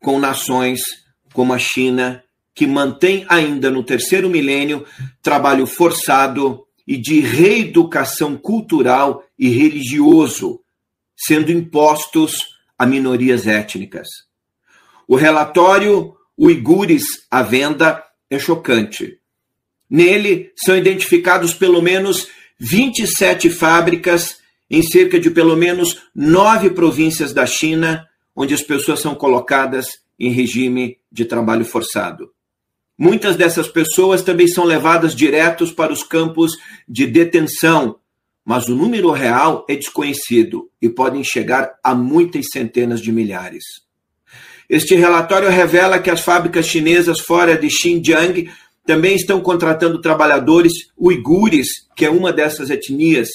com 0.00 0.18
nações 0.18 1.01
como 1.32 1.52
a 1.52 1.58
China, 1.58 2.22
que 2.54 2.66
mantém 2.66 3.24
ainda 3.28 3.70
no 3.70 3.82
terceiro 3.82 4.28
milênio 4.28 4.84
trabalho 5.22 5.66
forçado 5.66 6.66
e 6.86 6.96
de 6.96 7.20
reeducação 7.20 8.36
cultural 8.36 9.24
e 9.38 9.48
religioso, 9.48 10.60
sendo 11.16 11.50
impostos 11.50 12.58
a 12.78 12.84
minorias 12.84 13.46
étnicas. 13.46 14.08
O 15.06 15.16
relatório 15.16 16.14
Uigures 16.38 17.04
à 17.30 17.42
Venda 17.42 18.02
é 18.28 18.38
chocante. 18.38 19.18
Nele 19.88 20.52
são 20.56 20.76
identificados 20.76 21.54
pelo 21.54 21.80
menos 21.82 22.26
27 22.58 23.50
fábricas 23.50 24.38
em 24.70 24.82
cerca 24.82 25.20
de 25.20 25.30
pelo 25.30 25.54
menos 25.54 26.02
nove 26.14 26.70
províncias 26.70 27.32
da 27.32 27.44
China, 27.44 28.08
onde 28.34 28.54
as 28.54 28.62
pessoas 28.62 29.00
são 29.00 29.14
colocadas 29.14 29.86
em 30.18 30.30
regime 30.30 30.98
de 31.12 31.24
trabalho 31.24 31.64
forçado. 31.64 32.30
Muitas 32.98 33.36
dessas 33.36 33.68
pessoas 33.68 34.22
também 34.22 34.48
são 34.48 34.64
levadas 34.64 35.14
diretos 35.14 35.70
para 35.70 35.92
os 35.92 36.02
campos 36.02 36.52
de 36.88 37.06
detenção, 37.06 37.96
mas 38.44 38.68
o 38.68 38.74
número 38.74 39.10
real 39.10 39.66
é 39.68 39.76
desconhecido 39.76 40.70
e 40.80 40.88
podem 40.88 41.22
chegar 41.22 41.74
a 41.82 41.94
muitas 41.94 42.46
centenas 42.52 43.00
de 43.00 43.12
milhares. 43.12 43.64
Este 44.68 44.94
relatório 44.94 45.50
revela 45.50 45.98
que 45.98 46.10
as 46.10 46.20
fábricas 46.20 46.66
chinesas 46.66 47.20
fora 47.20 47.56
de 47.56 47.68
Xinjiang 47.68 48.50
também 48.86 49.14
estão 49.14 49.40
contratando 49.40 50.00
trabalhadores 50.00 50.72
uigures, 50.98 51.68
que 51.94 52.04
é 52.04 52.10
uma 52.10 52.32
dessas 52.32 52.70
etnias, 52.70 53.28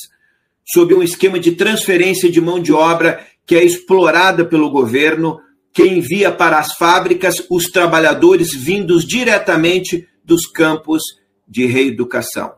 sob 0.65 0.93
um 0.93 1.03
esquema 1.03 1.39
de 1.39 1.53
transferência 1.53 2.29
de 2.29 2.41
mão 2.41 2.59
de 2.59 2.73
obra 2.73 3.25
que 3.45 3.55
é 3.55 3.63
explorada 3.63 4.43
pelo 4.43 4.69
governo 4.69 5.39
que 5.77 5.83
envia 5.83 6.31
para 6.31 6.57
as 6.57 6.73
fábricas 6.73 7.35
os 7.51 7.65
trabalhadores 7.65 8.47
vindos 8.51 9.05
diretamente 9.05 10.09
dos 10.23 10.47
campos 10.47 11.03
de 11.47 11.67
reeducação. 11.67 12.55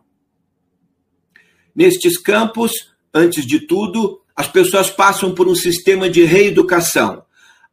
Nestes 1.76 2.18
campos, 2.18 2.72
antes 3.14 3.46
de 3.46 3.60
tudo, 3.68 4.22
as 4.34 4.48
pessoas 4.48 4.90
passam 4.90 5.36
por 5.36 5.50
um 5.50 5.54
sistema 5.54 6.10
de 6.10 6.24
reeducação, 6.24 7.26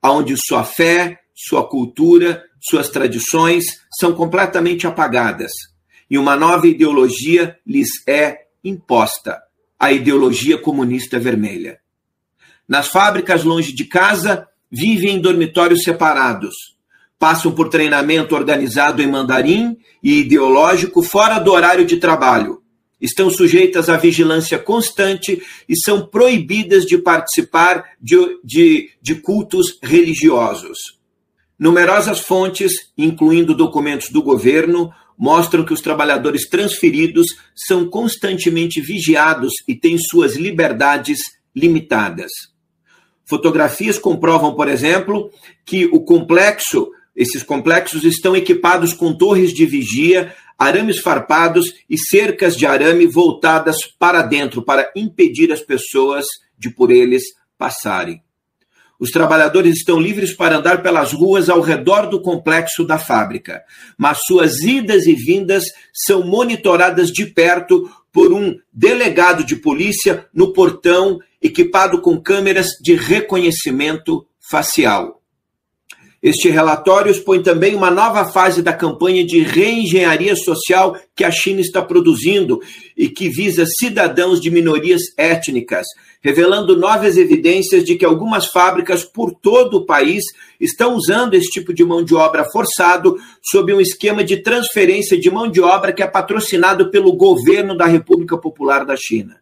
onde 0.03 0.35
sua 0.37 0.65
fé, 0.65 1.21
sua 1.33 1.65
cultura, 1.69 2.43
suas 2.61 2.89
tradições 2.89 3.67
são 4.01 4.13
completamente 4.15 4.85
apagadas 4.85 5.53
e 6.11 6.19
uma 6.19 6.35
nova 6.35 6.67
ideologia 6.67 7.57
lhes 7.65 8.05
é 8.05 8.47
imposta 8.65 9.41
a 9.79 9.93
ideologia 9.93 10.59
comunista 10.59 11.21
vermelha. 11.21 11.79
Nas 12.67 12.89
fábricas 12.89 13.45
longe 13.45 13.73
de 13.73 13.85
casa, 13.85 14.49
vivem 14.77 15.17
em 15.17 15.21
dormitórios 15.21 15.83
separados. 15.83 16.55
Passam 17.19 17.51
por 17.53 17.71
treinamento 17.71 18.35
organizado 18.35 19.01
em 19.01 19.07
mandarim 19.07 19.79
e 20.03 20.21
ideológico 20.21 21.03
fora 21.03 21.39
do 21.39 21.53
horário 21.53 21.87
de 21.87 21.97
trabalho. 21.97 22.61
Estão 23.01 23.31
sujeitas 23.31 23.89
à 23.89 23.97
vigilância 23.97 24.59
constante 24.59 25.43
e 25.67 25.75
são 25.79 26.07
proibidas 26.07 26.85
de 26.85 26.99
participar 26.99 27.85
de, 28.01 28.17
de, 28.45 28.91
de 29.01 29.15
cultos 29.15 29.79
religiosos. 29.83 30.79
Numerosas 31.59 32.21
fontes, 32.21 32.73
incluindo 32.99 33.55
documentos 33.55 34.11
do 34.11 34.23
governo, 34.23 34.91
mostram 35.19 35.65
que 35.65 35.73
os 35.73 35.81
trabalhadores 35.81 36.47
transferidos 36.49 37.29
são 37.55 37.89
constantemente 37.89 38.79
vigiados 38.83 39.53
e 39.67 39.75
têm 39.75 39.97
suas 39.97 40.37
liberdades 40.37 41.19
limitadas. 41.55 42.31
Fotografias 43.29 43.99
comprovam, 43.99 44.55
por 44.55 44.69
exemplo, 44.69 45.31
que 45.65 45.87
o 45.87 46.01
complexo, 46.01 46.89
esses 47.15 47.43
complexos 47.43 48.05
estão 48.05 48.37
equipados 48.37 48.95
com 48.95 49.13
torres 49.13 49.53
de 49.53 49.67
vigia, 49.67 50.33
arames 50.57 51.01
farpados 51.01 51.75
e 51.91 51.99
cercas 51.99 52.57
de 52.57 52.65
arame 52.67 53.07
voltadas 53.07 53.79
para 53.99 54.23
dentro 54.23 54.63
para 54.63 54.91
impedir 54.95 55.53
as 55.53 55.61
pessoas 55.61 56.25
de 56.57 56.71
por 56.71 56.91
eles 56.91 57.23
passarem. 57.59 58.23
Os 58.99 59.11
trabalhadores 59.11 59.77
estão 59.77 60.01
livres 60.01 60.33
para 60.33 60.57
andar 60.57 60.83
pelas 60.83 61.13
ruas 61.13 61.51
ao 61.51 61.61
redor 61.61 62.09
do 62.09 62.23
complexo 62.23 62.85
da 62.85 62.99
fábrica, 62.99 63.63
mas 63.99 64.21
suas 64.25 64.61
idas 64.61 65.05
e 65.07 65.15
vindas 65.15 65.65
são 65.93 66.25
monitoradas 66.25 67.09
de 67.09 67.27
perto 67.27 67.91
por 68.11 68.33
um 68.33 68.57
delegado 68.73 69.45
de 69.45 69.57
polícia 69.57 70.27
no 70.33 70.53
portão 70.55 71.19
equipado 71.47 72.01
com 72.01 72.21
câmeras 72.21 72.69
de 72.83 72.95
reconhecimento 72.95 74.27
facial. 74.51 75.17
Este 76.23 76.49
relatório 76.49 77.13
expõe 77.13 77.43
também 77.43 77.75
uma 77.75 77.91
nova 77.91 78.25
fase 78.25 78.61
da 78.61 78.73
campanha 78.73 79.25
de 79.25 79.41
reengenharia 79.43 80.35
social 80.35 80.97
que 81.15 81.23
a 81.23 81.31
China 81.31 81.61
está 81.61 81.81
produzindo 81.81 82.59
e 82.97 83.09
que 83.09 83.29
visa 83.29 83.65
cidadãos 83.65 84.41
de 84.41 84.51
minorias 84.51 85.03
étnicas, 85.17 85.87
revelando 86.21 86.77
novas 86.77 87.17
evidências 87.17 87.85
de 87.85 87.95
que 87.95 88.05
algumas 88.05 88.47
fábricas 88.47 89.05
por 89.05 89.35
todo 89.35 89.77
o 89.77 89.87
país 89.87 90.25
estão 90.59 90.95
usando 90.97 91.35
esse 91.35 91.49
tipo 91.49 91.73
de 91.73 91.85
mão 91.85 92.03
de 92.03 92.15
obra 92.15 92.45
forçado 92.51 93.17
sob 93.41 93.73
um 93.73 93.81
esquema 93.81 94.25
de 94.25 94.39
transferência 94.39 95.17
de 95.17 95.31
mão 95.31 95.49
de 95.49 95.61
obra 95.61 95.93
que 95.93 96.03
é 96.03 96.09
patrocinado 96.09 96.91
pelo 96.91 97.13
governo 97.13 97.77
da 97.77 97.87
República 97.87 98.37
Popular 98.37 98.85
da 98.85 98.97
China. 98.97 99.37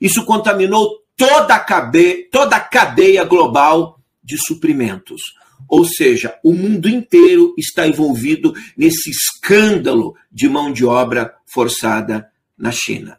Isso 0.00 0.24
contaminou 0.24 1.03
toda 1.16 1.54
a 1.54 1.60
cadeia, 1.60 2.26
toda 2.30 2.56
a 2.56 2.60
cadeia 2.60 3.24
global 3.24 4.00
de 4.22 4.36
suprimentos. 4.38 5.20
Ou 5.68 5.84
seja, 5.84 6.34
o 6.44 6.52
mundo 6.52 6.88
inteiro 6.88 7.54
está 7.56 7.86
envolvido 7.86 8.52
nesse 8.76 9.10
escândalo 9.10 10.14
de 10.30 10.48
mão 10.48 10.72
de 10.72 10.84
obra 10.84 11.34
forçada 11.46 12.28
na 12.56 12.70
China. 12.70 13.18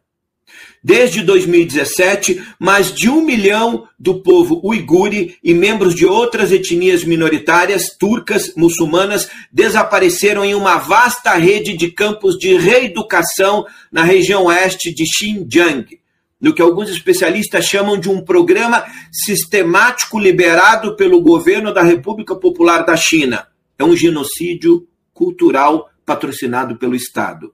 Desde 0.83 1.23
2017, 1.23 2.43
mais 2.59 2.93
de 2.93 3.09
um 3.09 3.25
milhão 3.25 3.87
do 3.97 4.21
povo 4.21 4.61
uigure 4.63 5.35
e 5.43 5.51
membros 5.51 5.95
de 5.95 6.05
outras 6.05 6.51
etnias 6.51 7.03
minoritárias 7.03 7.89
turcas, 7.97 8.53
muçulmanas, 8.55 9.27
desapareceram 9.51 10.45
em 10.45 10.53
uma 10.53 10.77
vasta 10.77 11.33
rede 11.33 11.75
de 11.75 11.89
campos 11.89 12.37
de 12.37 12.55
reeducação 12.55 13.65
na 13.91 14.03
região 14.03 14.45
oeste 14.45 14.93
de 14.93 15.05
Xinjiang, 15.07 15.99
no 16.45 16.53
que 16.53 16.61
alguns 16.61 16.91
especialistas 16.91 17.65
chamam 17.65 17.99
de 17.99 18.07
um 18.07 18.23
programa 18.23 18.85
sistemático 19.11 20.19
liberado 20.19 20.95
pelo 20.95 21.19
governo 21.19 21.73
da 21.73 21.81
República 21.81 22.35
Popular 22.35 22.85
da 22.85 22.95
China. 22.95 23.47
É 23.79 23.83
um 23.83 23.97
genocídio 23.97 24.87
cultural 25.11 25.89
patrocinado 26.05 26.77
pelo 26.77 26.93
Estado. 26.93 27.51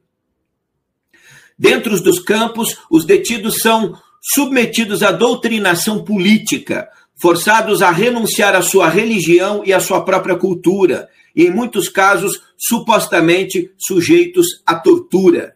Dentro 1.58 1.98
dos 2.02 2.20
campos, 2.20 2.80
os 2.92 3.06
detidos 3.06 3.60
são 3.60 3.98
submetidos 4.22 5.02
à 5.04 5.14
doutrinação 5.14 6.04
política, 6.04 6.90
forçados 7.16 7.82
a 7.82 7.92
renunciar 7.92 8.54
à 8.56 8.62
sua 8.62 8.90
religião 8.90 9.64
e 9.66 9.72
à 9.72 9.80
sua 9.80 10.04
própria 10.04 10.36
cultura, 10.36 11.08
e 11.34 11.46
em 11.46 11.50
muitos 11.50 11.88
casos, 11.88 12.42
supostamente 12.58 13.72
sujeitos 13.78 14.62
à 14.66 14.76
tortura. 14.76 15.56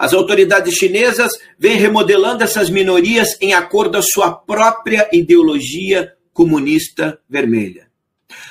As 0.00 0.14
autoridades 0.14 0.76
chinesas 0.76 1.30
vêm 1.58 1.76
remodelando 1.76 2.42
essas 2.42 2.70
minorias 2.70 3.36
em 3.38 3.52
acordo 3.52 3.98
à 3.98 4.02
sua 4.02 4.32
própria 4.32 5.06
ideologia 5.12 6.14
comunista 6.32 7.18
vermelha. 7.28 7.88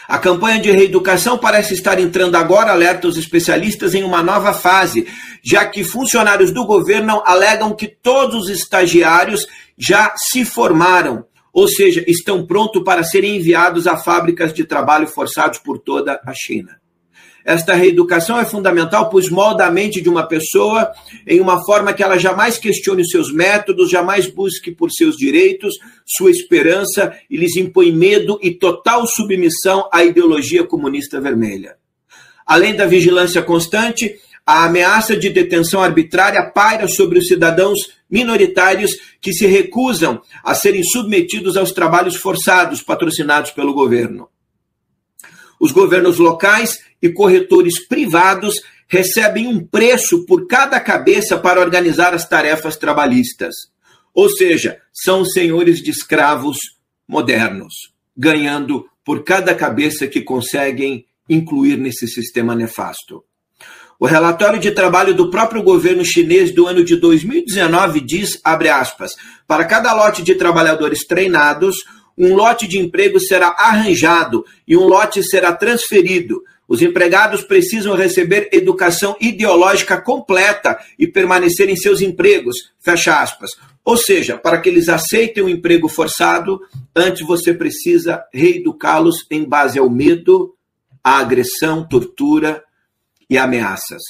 A 0.07 0.19
campanha 0.19 0.61
de 0.61 0.69
reeducação 0.69 1.39
parece 1.39 1.73
estar 1.73 1.99
entrando 1.99 2.35
agora, 2.35 2.71
alerta 2.71 3.07
os 3.07 3.17
especialistas, 3.17 3.95
em 3.95 4.03
uma 4.03 4.21
nova 4.21 4.53
fase, 4.53 5.07
já 5.43 5.65
que 5.65 5.83
funcionários 5.83 6.51
do 6.51 6.67
governo 6.67 7.23
alegam 7.25 7.75
que 7.75 7.87
todos 7.87 8.43
os 8.43 8.49
estagiários 8.51 9.47
já 9.75 10.13
se 10.15 10.45
formaram, 10.45 11.25
ou 11.51 11.67
seja, 11.67 12.03
estão 12.05 12.45
prontos 12.45 12.83
para 12.83 13.03
serem 13.03 13.37
enviados 13.37 13.87
a 13.87 13.97
fábricas 13.97 14.53
de 14.53 14.65
trabalho 14.65 15.07
forçados 15.07 15.57
por 15.57 15.79
toda 15.79 16.21
a 16.23 16.31
China. 16.31 16.79
Esta 17.49 17.73
reeducação 17.73 18.37
é 18.37 18.45
fundamental, 18.45 19.09
pois 19.09 19.27
molda 19.27 19.65
a 19.65 19.71
mente 19.71 19.99
de 19.99 20.07
uma 20.07 20.21
pessoa 20.21 20.91
em 21.25 21.39
uma 21.39 21.65
forma 21.65 21.91
que 21.93 22.03
ela 22.03 22.15
jamais 22.15 22.59
questione 22.59 23.01
os 23.01 23.09
seus 23.09 23.33
métodos, 23.33 23.89
jamais 23.89 24.27
busque 24.27 24.69
por 24.69 24.91
seus 24.91 25.17
direitos, 25.17 25.73
sua 26.05 26.29
esperança 26.29 27.11
e 27.27 27.35
lhes 27.37 27.55
impõe 27.55 27.91
medo 27.91 28.37
e 28.43 28.51
total 28.51 29.07
submissão 29.07 29.89
à 29.91 30.03
ideologia 30.03 30.63
comunista 30.63 31.19
vermelha. 31.19 31.75
Além 32.45 32.75
da 32.75 32.85
vigilância 32.85 33.41
constante, 33.41 34.15
a 34.45 34.65
ameaça 34.65 35.17
de 35.17 35.31
detenção 35.31 35.81
arbitrária 35.81 36.51
paira 36.51 36.87
sobre 36.87 37.17
os 37.17 37.27
cidadãos 37.27 37.79
minoritários 38.07 38.91
que 39.19 39.33
se 39.33 39.47
recusam 39.47 40.21
a 40.43 40.53
serem 40.53 40.83
submetidos 40.83 41.57
aos 41.57 41.71
trabalhos 41.71 42.15
forçados 42.15 42.83
patrocinados 42.83 43.49
pelo 43.49 43.73
governo. 43.73 44.29
Os 45.59 45.71
governos 45.71 46.17
locais 46.17 46.79
e 47.01 47.09
corretores 47.09 47.85
privados 47.85 48.55
recebem 48.87 49.47
um 49.47 49.63
preço 49.63 50.25
por 50.25 50.47
cada 50.47 50.79
cabeça 50.79 51.37
para 51.37 51.59
organizar 51.59 52.13
as 52.13 52.27
tarefas 52.27 52.75
trabalhistas. 52.77 53.53
Ou 54.13 54.29
seja, 54.29 54.79
são 54.91 55.23
senhores 55.23 55.81
de 55.81 55.91
escravos 55.91 56.57
modernos, 57.07 57.93
ganhando 58.17 58.89
por 59.05 59.23
cada 59.23 59.53
cabeça 59.53 60.07
que 60.07 60.21
conseguem 60.21 61.05
incluir 61.29 61.77
nesse 61.77 62.07
sistema 62.07 62.55
nefasto. 62.55 63.23
O 63.99 64.05
relatório 64.05 64.59
de 64.59 64.71
trabalho 64.71 65.13
do 65.13 65.29
próprio 65.29 65.61
governo 65.61 66.05
chinês 66.05 66.53
do 66.53 66.65
ano 66.65 66.85
de 66.85 66.95
2019 66.95 67.99
diz, 67.99 68.39
aspas, 68.43 69.11
para 69.45 69.65
cada 69.65 69.93
lote 69.93 70.23
de 70.23 70.35
trabalhadores 70.35 71.05
treinados, 71.05 71.75
um 72.19 72.35
lote 72.35 72.67
de 72.67 72.77
emprego 72.77 73.17
será 73.17 73.55
arranjado 73.57 74.45
e 74.67 74.75
um 74.75 74.83
lote 74.83 75.23
será 75.23 75.53
transferido. 75.53 76.43
Os 76.67 76.81
empregados 76.81 77.41
precisam 77.41 77.95
receber 77.95 78.49
educação 78.51 79.15
ideológica 79.21 79.99
completa 79.99 80.77
e 80.99 81.07
permanecer 81.07 81.69
em 81.69 81.77
seus 81.77 82.01
empregos. 82.01 82.55
Fecha 82.79 83.21
aspas. 83.21 83.51
Ou 83.83 83.97
seja, 83.97 84.37
para 84.37 84.59
que 84.59 84.69
eles 84.69 84.89
aceitem 84.89 85.41
o 85.41 85.49
emprego 85.49 85.87
forçado, 85.87 86.59
antes 86.95 87.25
você 87.25 87.53
precisa 87.53 88.23
reeducá-los 88.31 89.25
em 89.31 89.43
base 89.45 89.79
ao 89.79 89.89
medo, 89.89 90.53
à 91.03 91.17
agressão, 91.17 91.87
tortura 91.87 92.63
e 93.29 93.37
ameaças. 93.37 94.01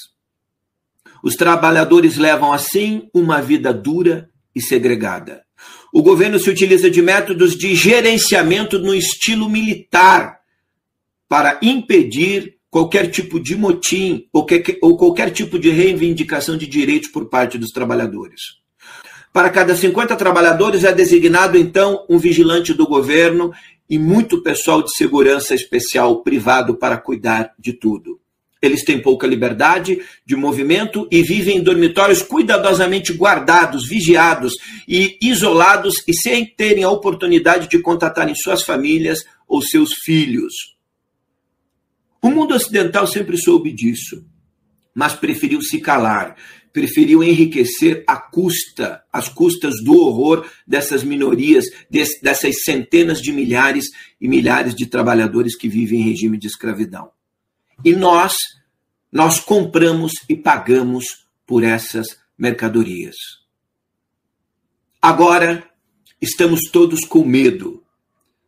Os 1.24 1.36
trabalhadores 1.36 2.18
levam 2.18 2.52
assim 2.52 3.08
uma 3.14 3.42
vida 3.42 3.72
dura 3.72 4.30
e 4.54 4.62
segregada. 4.62 5.44
O 5.94 6.02
governo 6.02 6.40
se 6.40 6.50
utiliza 6.50 6.90
de 6.90 7.02
métodos 7.02 7.56
de 7.56 7.74
gerenciamento 7.76 8.80
no 8.80 8.94
estilo 8.94 9.50
militar 9.50 10.40
para 11.28 11.60
impedir 11.62 12.58
qualquer 12.70 13.10
tipo 13.10 13.40
de 13.40 13.56
motim 13.56 14.28
ou, 14.32 14.46
que, 14.46 14.78
ou 14.82 14.98
qualquer 14.98 15.32
tipo 15.32 15.58
de 15.58 15.70
reivindicação 15.70 16.58
de 16.58 16.68
direitos 16.68 17.10
por 17.10 17.26
parte 17.26 17.58
dos 17.58 17.72
trabalhadores. 17.72 18.60
Para 19.34 19.50
cada 19.50 19.76
50 19.76 20.16
trabalhadores 20.16 20.84
é 20.84 20.92
designado, 20.92 21.58
então, 21.58 22.06
um 22.10 22.18
vigilante 22.18 22.74
do 22.74 22.88
governo 22.88 23.52
e 23.90 23.98
muito 23.98 24.42
pessoal 24.42 24.82
de 24.82 24.96
segurança 24.96 25.54
especial 25.54 26.24
privado 26.24 26.76
para 26.76 26.98
cuidar 26.98 27.54
de 27.58 27.74
tudo. 27.74 28.20
Eles 28.62 28.84
têm 28.84 29.02
pouca 29.02 29.26
liberdade 29.26 30.02
de 30.26 30.36
movimento 30.36 31.08
e 31.10 31.22
vivem 31.22 31.58
em 31.58 31.64
dormitórios 31.64 32.22
cuidadosamente 32.22 33.14
guardados, 33.14 33.88
vigiados 33.88 34.54
e 34.88 35.18
isolados 35.22 36.04
e 36.08 36.14
sem 36.14 36.46
terem 36.46 36.84
a 36.84 36.90
oportunidade 36.90 37.70
de 37.70 37.80
contatarem 37.80 38.36
suas 38.36 38.64
famílias 38.64 39.20
ou 39.48 39.62
seus 39.62 39.94
filhos. 40.04 40.54
O 42.22 42.30
mundo 42.30 42.54
ocidental 42.54 43.08
sempre 43.08 43.38
soube 43.38 43.72
disso, 43.72 44.26
mas 44.94 45.14
preferiu 45.14 45.62
se 45.62 45.80
calar, 45.80 46.36
preferiu 46.74 47.24
enriquecer 47.24 48.04
a 48.06 48.18
custa, 48.18 49.02
as 49.12 49.30
custas 49.30 49.76
do 49.82 49.98
horror 50.02 50.46
dessas 50.68 51.02
minorias, 51.02 51.66
dessas 51.90 52.64
centenas 52.64 53.22
de 53.22 53.32
milhares 53.32 53.86
e 54.20 54.28
milhares 54.28 54.76
de 54.76 54.86
trabalhadores 54.86 55.56
que 55.56 55.70
vivem 55.70 56.02
em 56.02 56.04
regime 56.04 56.38
de 56.38 56.48
escravidão. 56.48 57.10
E 57.84 57.94
nós, 57.96 58.34
nós 59.12 59.40
compramos 59.40 60.12
e 60.28 60.36
pagamos 60.36 61.26
por 61.46 61.64
essas 61.64 62.08
mercadorias. 62.38 63.16
Agora, 65.02 65.64
estamos 66.22 66.70
todos 66.72 67.06
com 67.06 67.24
medo, 67.24 67.84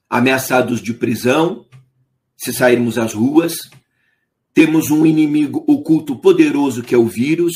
ameaçados 0.09 0.82
de 0.82 0.93
prisão, 0.93 1.65
se 2.36 2.51
sairmos 2.51 2.97
às 2.97 3.13
ruas, 3.13 3.53
temos 4.53 4.91
um 4.91 5.05
inimigo 5.05 5.63
oculto 5.65 6.17
poderoso 6.17 6.84
que 6.84 6.93
é 6.93 6.97
o 6.97 7.07
vírus, 7.07 7.53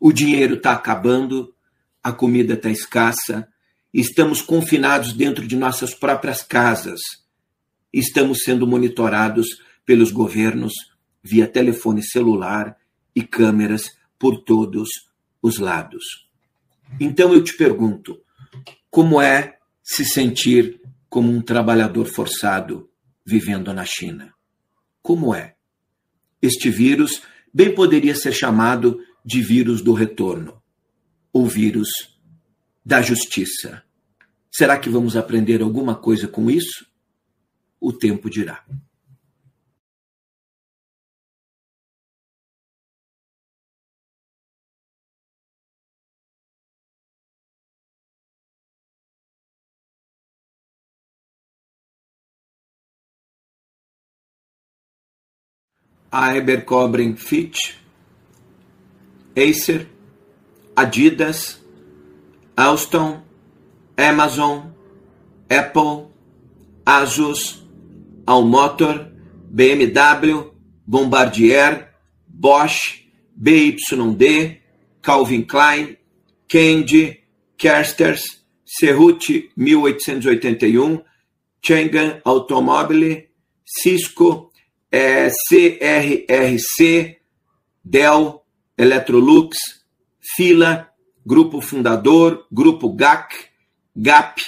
o 0.00 0.12
dinheiro 0.12 0.56
está 0.56 0.72
acabando, 0.72 1.54
a 2.02 2.10
comida 2.10 2.54
está 2.54 2.70
escassa, 2.70 3.46
estamos 3.94 4.42
confinados 4.42 5.12
dentro 5.12 5.46
de 5.46 5.54
nossas 5.54 5.94
próprias 5.94 6.42
casas, 6.42 7.00
estamos 7.92 8.40
sendo 8.42 8.66
monitorados 8.66 9.46
pelos 9.92 10.10
governos 10.10 10.72
via 11.22 11.46
telefone 11.46 12.02
celular 12.02 12.78
e 13.14 13.22
câmeras 13.22 13.94
por 14.18 14.42
todos 14.42 14.88
os 15.42 15.58
lados. 15.58 16.02
Então 16.98 17.34
eu 17.34 17.44
te 17.44 17.54
pergunto, 17.58 18.18
como 18.90 19.20
é 19.20 19.58
se 19.82 20.02
sentir 20.02 20.80
como 21.10 21.30
um 21.30 21.42
trabalhador 21.42 22.06
forçado 22.06 22.88
vivendo 23.22 23.70
na 23.74 23.84
China? 23.84 24.32
Como 25.02 25.34
é? 25.34 25.56
Este 26.40 26.70
vírus 26.70 27.20
bem 27.52 27.74
poderia 27.74 28.14
ser 28.14 28.32
chamado 28.32 28.98
de 29.22 29.42
vírus 29.42 29.82
do 29.82 29.92
retorno, 29.92 30.62
ou 31.34 31.46
vírus 31.46 31.90
da 32.82 33.02
justiça. 33.02 33.82
Será 34.50 34.78
que 34.78 34.88
vamos 34.88 35.18
aprender 35.18 35.60
alguma 35.60 35.94
coisa 35.94 36.26
com 36.26 36.50
isso? 36.50 36.86
O 37.78 37.92
tempo 37.92 38.30
dirá. 38.30 38.64
Abercrombie 56.12 57.16
Fitch, 57.16 57.78
Acer, 59.34 59.86
Adidas, 60.76 61.58
Alstom, 62.54 63.22
Amazon, 63.96 64.74
Apple, 65.48 66.10
Asus, 66.84 67.62
Almotor, 68.26 69.10
BMW, 69.50 70.50
Bombardier, 70.86 71.88
Bosch, 72.28 73.04
BYD, 73.34 74.58
Calvin 75.02 75.46
Klein, 75.46 75.96
Candy, 76.46 77.18
Kersters, 77.58 78.42
Cerruti 78.66 79.50
1881, 79.56 81.02
Chang'an 81.62 82.20
Automobile, 82.24 83.28
Cisco, 83.64 84.51
é, 84.92 85.30
CRRC, 85.48 87.18
Dell, 87.82 88.42
Electrolux, 88.76 89.56
Fila, 90.20 90.88
Grupo 91.26 91.60
Fundador, 91.62 92.46
Grupo 92.52 92.92
GAC, 92.94 93.48
GAP, 93.96 94.40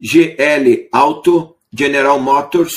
GL 0.00 0.88
Auto, 0.92 1.56
General 1.72 2.18
Motors, 2.18 2.74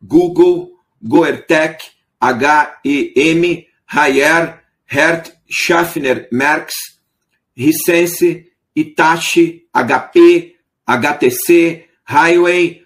Google, 0.00 0.70
Goertec, 1.02 1.80
HEM, 2.20 3.64
Haier, 3.92 4.60
Hert, 4.86 5.32
Schaffner, 5.48 6.28
Merckx, 6.32 6.72
Hisense, 7.56 8.46
Itachi, 8.74 9.66
HP, 9.74 10.54
HTC, 10.86 11.84
Highway 12.04 12.82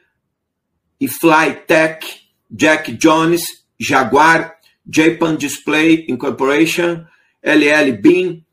e 1.01 1.09
Flytech, 1.09 2.20
Jack 2.55 2.87
Jones, 2.99 3.45
Jaguar, 3.79 4.57
Japan 4.89 5.37
Display 5.37 6.07
Incorporation, 6.09 7.07
LL 7.43 7.93
Bean, 8.01 8.45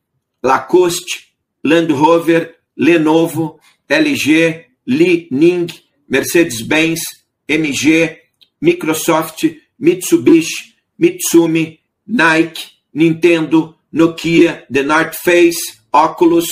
Lacoste, 0.43 1.34
Land 1.64 1.91
Rover, 1.91 2.56
Lenovo, 2.80 3.60
LG, 3.89 4.66
Li 4.88 5.28
Ning, 5.32 5.70
Mercedes-Benz, 6.08 7.02
MG, 7.50 8.18
Microsoft, 8.62 9.43
Mitsubishi, 9.82 10.74
Mitsumi, 11.00 11.80
Nike, 12.08 12.72
Nintendo, 12.95 13.76
Nokia, 13.93 14.66
The 14.70 14.84
North 14.84 15.16
Face, 15.16 15.80
Oculus, 15.93 16.48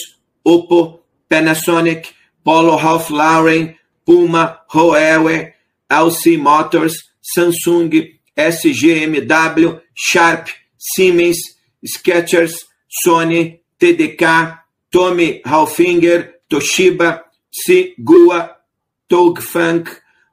Oppo, 0.45 0.99
Panasonic, 1.29 2.13
Polo 2.43 2.77
Ralph 2.77 3.09
Lauren, 3.09 3.75
Puma, 4.05 4.61
Huawei, 4.71 5.53
LC 5.89 6.39
Motors, 6.39 7.11
Samsung, 7.33 7.91
SGMW, 8.37 9.81
Sharp, 9.93 10.49
Siemens, 10.77 11.37
Skechers, 11.83 12.65
Sony, 13.05 13.61
TDK, 13.79 14.59
Tommy 14.91 15.41
Hilfiger, 15.45 16.35
Toshiba, 16.49 17.23
Sigua, 17.51 18.55
Togfunk, 19.09 19.89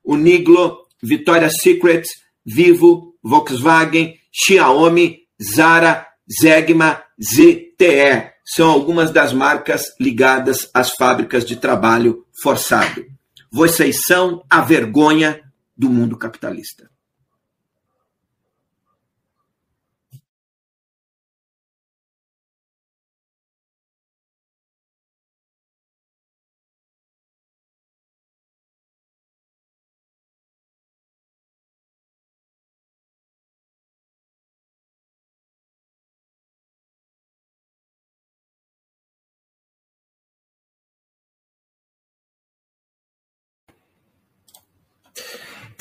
Uniglo, 0.06 0.86
Victoria's 1.02 1.54
Secret, 1.62 2.06
Vivo, 2.44 3.14
Volkswagen, 3.22 4.14
Xiaomi, 4.30 5.20
Zara, 5.40 6.06
Zegma, 6.40 7.02
ZTE. 7.20 8.32
São 8.44 8.70
algumas 8.70 9.10
das 9.10 9.32
marcas 9.32 9.82
ligadas 10.00 10.68
às 10.74 10.90
fábricas 10.90 11.44
de 11.44 11.56
trabalho 11.56 12.26
forçado. 12.42 13.04
Vocês 13.50 14.00
são 14.06 14.44
a 14.50 14.60
vergonha 14.60 15.40
do 15.76 15.88
mundo 15.90 16.18
capitalista. 16.18 16.91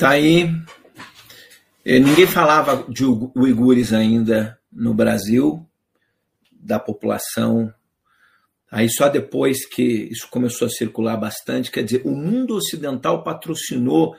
Tá 0.02 0.10
aí. 0.10 0.50
Eh, 1.84 2.00
ninguém 2.00 2.26
falava 2.26 2.84
de 2.90 3.04
uigures 3.36 3.92
ainda 3.92 4.58
no 4.72 4.92
Brasil, 4.92 5.64
da 6.50 6.80
população. 6.80 7.72
Aí 8.68 8.90
só 8.90 9.08
depois 9.08 9.64
que 9.64 10.08
isso 10.10 10.26
começou 10.28 10.66
a 10.66 10.70
circular 10.70 11.16
bastante, 11.16 11.70
quer 11.70 11.84
dizer, 11.84 12.02
o 12.04 12.10
mundo 12.10 12.56
ocidental 12.56 13.22
patrocinou 13.22 14.16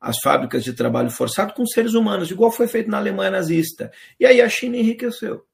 as 0.00 0.16
fábricas 0.18 0.64
de 0.64 0.72
trabalho 0.72 1.10
forçado 1.10 1.52
com 1.52 1.66
seres 1.66 1.92
humanos, 1.92 2.30
igual 2.30 2.50
foi 2.50 2.66
feito 2.66 2.90
na 2.90 2.96
Alemanha 2.96 3.32
nazista. 3.32 3.92
E 4.18 4.24
aí 4.24 4.40
a 4.40 4.48
China 4.48 4.78
enriqueceu. 4.78 5.46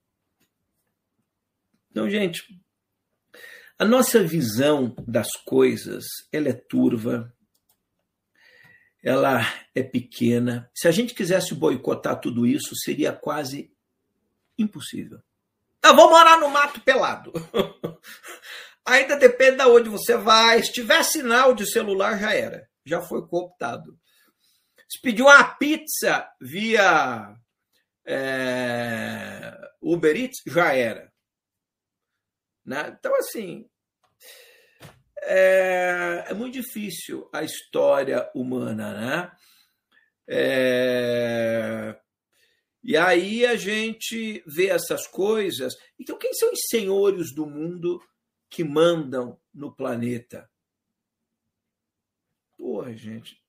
Então, 1.90 2.08
gente, 2.08 2.44
a 3.76 3.84
nossa 3.84 4.22
visão 4.22 4.94
das 5.04 5.32
coisas, 5.44 6.04
ela 6.32 6.48
é 6.48 6.52
turva, 6.52 7.33
ela 9.04 9.42
é 9.74 9.82
pequena. 9.82 10.70
Se 10.74 10.88
a 10.88 10.90
gente 10.90 11.14
quisesse 11.14 11.54
boicotar 11.54 12.18
tudo 12.18 12.46
isso, 12.46 12.74
seria 12.74 13.12
quase 13.12 13.70
impossível. 14.58 15.20
Eu 15.84 15.94
vou 15.94 16.08
morar 16.08 16.40
no 16.40 16.48
mato 16.48 16.80
pelado. 16.80 17.30
Ainda 18.86 19.16
depende 19.16 19.58
de 19.58 19.64
onde 19.64 19.90
você 19.90 20.16
vai. 20.16 20.62
Se 20.62 20.72
tiver 20.72 21.02
sinal 21.02 21.54
de 21.54 21.70
celular, 21.70 22.18
já 22.18 22.32
era. 22.32 22.66
Já 22.86 23.02
foi 23.02 23.26
cooptado. 23.28 23.98
Se 24.88 25.00
pedir 25.02 25.22
uma 25.22 25.44
pizza 25.56 26.26
via 26.40 27.36
é, 28.06 29.54
Uber 29.82 30.16
Eats, 30.16 30.40
já 30.46 30.74
era. 30.74 31.12
Né? 32.64 32.96
Então, 32.98 33.14
assim, 33.16 33.68
é, 35.26 36.24
é 36.28 36.34
muito 36.34 36.54
difícil 36.54 37.28
a 37.32 37.42
história 37.42 38.30
humana, 38.34 38.92
né? 38.92 39.32
É, 40.28 41.96
E 42.82 42.96
aí 42.96 43.46
a 43.46 43.56
gente 43.56 44.42
vê 44.46 44.68
essas 44.68 45.06
coisas. 45.06 45.74
Então, 45.98 46.18
quem 46.18 46.32
são 46.34 46.52
os 46.52 46.60
senhores 46.68 47.34
do 47.34 47.46
mundo 47.46 48.00
que 48.50 48.62
mandam 48.62 49.40
no 49.52 49.74
planeta? 49.74 50.48
Porra, 52.58 52.94
gente. 52.94 53.42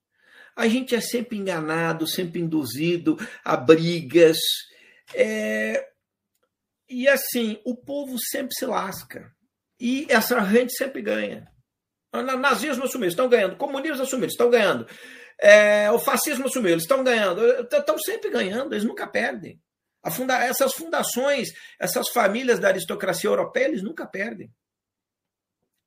A 0.55 0.67
gente 0.67 0.95
é 0.95 1.01
sempre 1.01 1.38
enganado, 1.38 2.07
sempre 2.07 2.39
induzido 2.39 3.17
a 3.43 3.57
brigas. 3.57 4.38
É... 5.13 5.86
E 6.88 7.07
assim, 7.07 7.59
o 7.65 7.76
povo 7.76 8.17
sempre 8.17 8.53
se 8.53 8.65
lasca. 8.65 9.36
E 9.80 10.07
essa 10.09 10.39
gente 10.45 10.73
sempre 10.78 11.01
ganha. 11.01 11.51
O 12.20 12.38
nazismo 12.38 12.86
assumiu, 12.86 13.07
estão 13.07 13.30
ganhando. 13.30 13.55
Comunismo 13.55 14.03
assumiu, 14.03 14.28
estão 14.28 14.49
ganhando. 14.49 14.88
É, 15.39 15.91
o 15.91 15.99
fascismo 15.99 16.47
assumiu, 16.47 16.72
eles 16.72 16.84
estão 16.84 17.03
ganhando. 17.03 17.41
Estão 17.72 17.97
sempre 17.97 18.30
ganhando, 18.30 18.74
eles 18.74 18.84
nunca 18.84 19.07
perdem. 19.07 19.59
Funda 20.11 20.38
essas 20.43 20.74
fundações, 20.74 21.49
essas 21.80 22.09
famílias 22.09 22.59
da 22.59 22.68
aristocracia 22.68 23.30
europeia, 23.30 23.66
eles 23.66 23.82
nunca 23.82 24.05
perdem. 24.05 24.51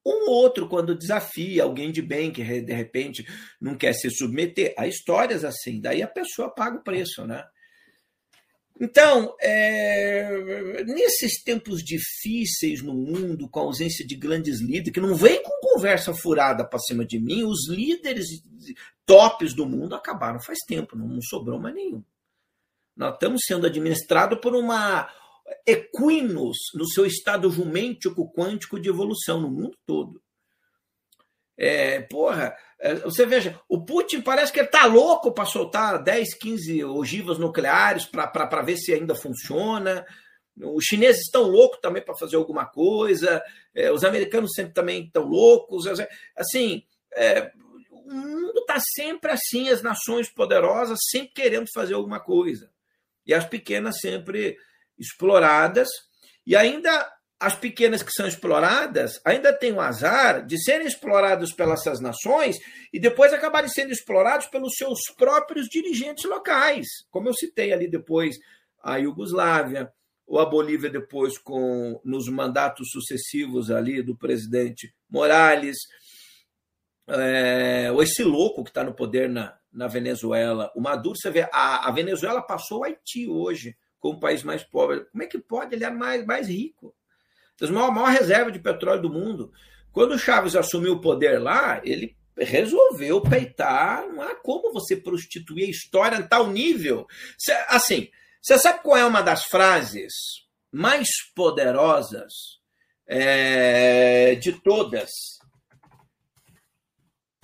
Um 0.05 0.31
outro, 0.31 0.69
quando 0.69 0.97
desafia 0.97 1.63
alguém 1.63 1.93
de 1.93 2.01
bem 2.01 2.33
que 2.33 2.43
de 2.43 2.73
repente 2.73 3.27
não 3.61 3.77
quer 3.77 3.93
se 3.93 4.11
submeter, 4.11 4.75
há 4.77 4.87
histórias 4.87 5.45
assim, 5.45 5.81
daí 5.81 6.03
a 6.03 6.09
pessoa 6.09 6.53
paga 6.53 6.79
o 6.79 6.83
preço, 6.83 7.27
né? 7.27 7.45
Então, 8.81 9.35
é, 9.41 10.85
nesses 10.85 11.43
tempos 11.43 11.83
difíceis 11.83 12.81
no 12.81 12.95
mundo, 12.95 13.49
com 13.49 13.59
a 13.59 13.63
ausência 13.65 14.07
de 14.07 14.15
grandes 14.15 14.61
líderes, 14.61 14.93
que 14.93 15.01
não 15.01 15.17
vem 15.17 15.43
com 15.43 15.75
conversa 15.75 16.15
furada 16.15 16.65
para 16.65 16.79
cima 16.79 17.05
de 17.05 17.19
mim, 17.19 17.43
os 17.43 17.69
líderes 17.69 18.27
tops 19.05 19.53
do 19.53 19.67
mundo 19.67 19.97
acabaram 19.97 20.41
faz 20.41 20.59
tempo, 20.61 20.97
não, 20.97 21.21
sobrou 21.21 21.59
mais 21.59 21.75
nenhum. 21.75 22.05
Nós 22.97 23.15
estamos 23.15 23.43
sendo 23.45 23.67
administrados 23.67 24.39
por 24.41 24.55
uma 24.55 25.11
equinos 25.67 26.57
no 26.75 26.87
seu 26.87 27.07
estado 27.07 27.51
jumêntico 27.51 28.31
quântico 28.33 28.79
de 28.79 28.89
evolução 28.89 29.41
no 29.41 29.51
mundo 29.51 29.77
todo. 29.87 30.21
É, 31.61 32.01
porra, 32.03 32.57
é, 32.79 32.95
você 32.95 33.27
veja, 33.27 33.61
o 33.69 33.85
Putin 33.85 34.21
parece 34.21 34.53
que 34.53 34.61
ele 34.61 34.69
está 34.69 34.87
louco 34.87 35.33
para 35.33 35.45
soltar 35.45 36.01
10, 36.01 36.35
15 36.35 36.85
ogivas 36.85 37.37
nucleares 37.37 38.05
para 38.05 38.63
ver 38.63 38.77
se 38.77 38.95
ainda 38.95 39.17
funciona. 39.17 40.07
Os 40.57 40.85
chineses 40.85 41.23
estão 41.23 41.43
loucos 41.43 41.81
também 41.81 42.01
para 42.01 42.15
fazer 42.15 42.37
alguma 42.37 42.65
coisa. 42.65 43.43
É, 43.75 43.91
os 43.91 44.05
americanos 44.05 44.53
sempre 44.55 44.73
também 44.73 45.05
estão 45.05 45.25
loucos. 45.25 45.87
Assim, 46.37 46.85
é, 47.13 47.51
o 47.91 48.15
mundo 48.15 48.61
está 48.61 48.79
sempre 48.95 49.33
assim, 49.33 49.69
as 49.69 49.83
nações 49.83 50.29
poderosas 50.29 50.99
sempre 51.11 51.33
querendo 51.35 51.67
fazer 51.75 51.95
alguma 51.95 52.21
coisa. 52.21 52.71
E 53.27 53.35
as 53.35 53.45
pequenas 53.45 53.99
sempre 54.01 54.57
exploradas. 54.97 55.89
E 56.47 56.55
ainda 56.55 57.18
as 57.41 57.55
pequenas 57.55 58.03
que 58.03 58.11
são 58.11 58.27
exploradas 58.27 59.21
ainda 59.25 59.53
têm 59.53 59.73
o 59.73 59.81
azar 59.81 60.45
de 60.45 60.61
serem 60.63 60.87
exploradas 60.87 61.53
pelas 61.53 61.81
essas 61.81 62.01
nações 62.01 62.57
e 62.93 62.99
depois 62.99 63.33
acabarem 63.33 63.71
sendo 63.71 63.93
explorados 63.93 64.47
pelos 64.47 64.75
seus 64.75 64.99
próprios 65.17 65.69
dirigentes 65.69 66.25
locais, 66.25 66.87
como 67.11 67.29
eu 67.29 67.35
citei 67.35 67.73
ali 67.73 67.89
depois 67.89 68.37
a 68.83 68.97
Iugoslávia, 68.97 69.93
ou 70.27 70.39
a 70.39 70.45
Bolívia 70.45 70.91
depois 70.91 71.39
com 71.39 72.01
nos 72.05 72.29
mandatos 72.29 72.91
sucessivos 72.91 73.71
ali 73.71 74.03
do 74.03 74.17
presidente 74.17 74.95
Morales, 75.09 75.79
é, 77.09 77.91
ou 77.91 78.03
esse 78.03 78.23
louco 78.23 78.63
que 78.63 78.71
está 78.71 78.85
no 78.85 78.93
poder 78.93 79.29
na, 79.29 79.57
na 79.73 79.87
Venezuela, 79.87 80.71
o 80.77 80.81
Maduro, 80.81 81.17
você 81.17 81.31
vê, 81.31 81.49
a, 81.51 81.89
a 81.89 81.91
Venezuela 81.91 82.43
passou 82.43 82.81
o 82.81 82.85
Haiti 82.85 83.27
hoje 83.27 83.77
como 83.99 84.19
o 84.19 84.21
país 84.21 84.43
mais 84.43 84.63
pobre. 84.63 85.05
Como 85.07 85.23
é 85.23 85.27
que 85.27 85.39
pode? 85.39 85.75
Ele 85.75 85.85
é 85.85 85.91
mais, 85.91 86.25
mais 86.27 86.49
rico. 86.49 86.95
Tem 87.59 87.69
a 87.69 87.73
maior, 87.73 87.93
maior 87.93 88.11
reserva 88.11 88.53
de 88.53 88.61
petróleo 88.61 89.03
do 89.03 89.11
mundo. 89.11 89.53
Quando 89.93 90.13
o 90.13 90.19
Chaves 90.19 90.55
assumiu 90.55 90.95
o 90.95 91.01
poder 91.01 91.39
lá, 91.43 91.81
ele 91.85 92.17
resolveu 92.37 93.21
peitar. 93.21 94.07
Não 94.07 94.23
há 94.23 94.37
como 94.37 94.73
você 94.73 94.97
prostituir 94.97 95.67
a 95.67 95.71
história 95.71 96.19
a 96.19 96.27
tal 96.27 96.47
nível. 96.47 97.07
Cê, 97.37 97.53
assim, 97.69 98.09
você 98.41 98.57
sabe 98.59 98.83
qual 98.83 98.97
é 98.97 99.05
uma 99.05 99.23
das 99.23 99.45
frases 99.45 100.15
mais 100.71 101.09
poderosas 101.35 102.33
é, 103.07 104.37
de 104.37 104.53
todas? 104.53 105.11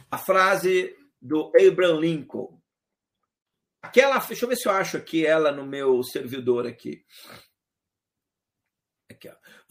A 0.09 0.17
frase 0.17 0.95
do 1.21 1.51
Abraham 1.61 1.99
Lincoln. 1.99 2.61
Aquela, 3.83 4.19
deixa 4.19 4.45
eu 4.45 4.49
ver 4.49 4.57
se 4.57 4.69
eu 4.69 4.73
acho 4.73 4.97
aqui 4.97 5.27
ela 5.27 5.51
no 5.51 5.67
meu 5.67 6.03
servidor 6.05 6.67
aqui. 6.67 7.05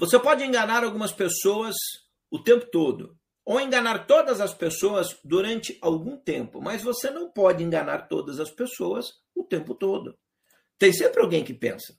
Você 0.06 0.20
pode 0.20 0.44
enganar 0.44 0.84
algumas 0.84 1.14
pessoas 1.14 1.76
o 2.30 2.38
tempo 2.38 2.66
todo, 2.66 3.18
ou 3.46 3.58
enganar 3.58 4.06
todas 4.06 4.42
as 4.42 4.54
pessoas 4.54 5.18
durante 5.24 5.78
algum 5.82 6.18
tempo, 6.18 6.62
mas 6.62 6.84
você 6.84 7.10
não 7.10 7.30
pode 7.30 7.64
enganar 7.64 8.10
todas 8.10 8.38
as 8.38 8.52
pessoas 8.52 9.22
o 9.34 9.46
tempo 9.46 9.74
todo. 9.74 10.14
Tem 10.78 10.92
sempre 10.92 11.22
alguém 11.22 11.42
que 11.42 11.54
pensa. 11.54 11.98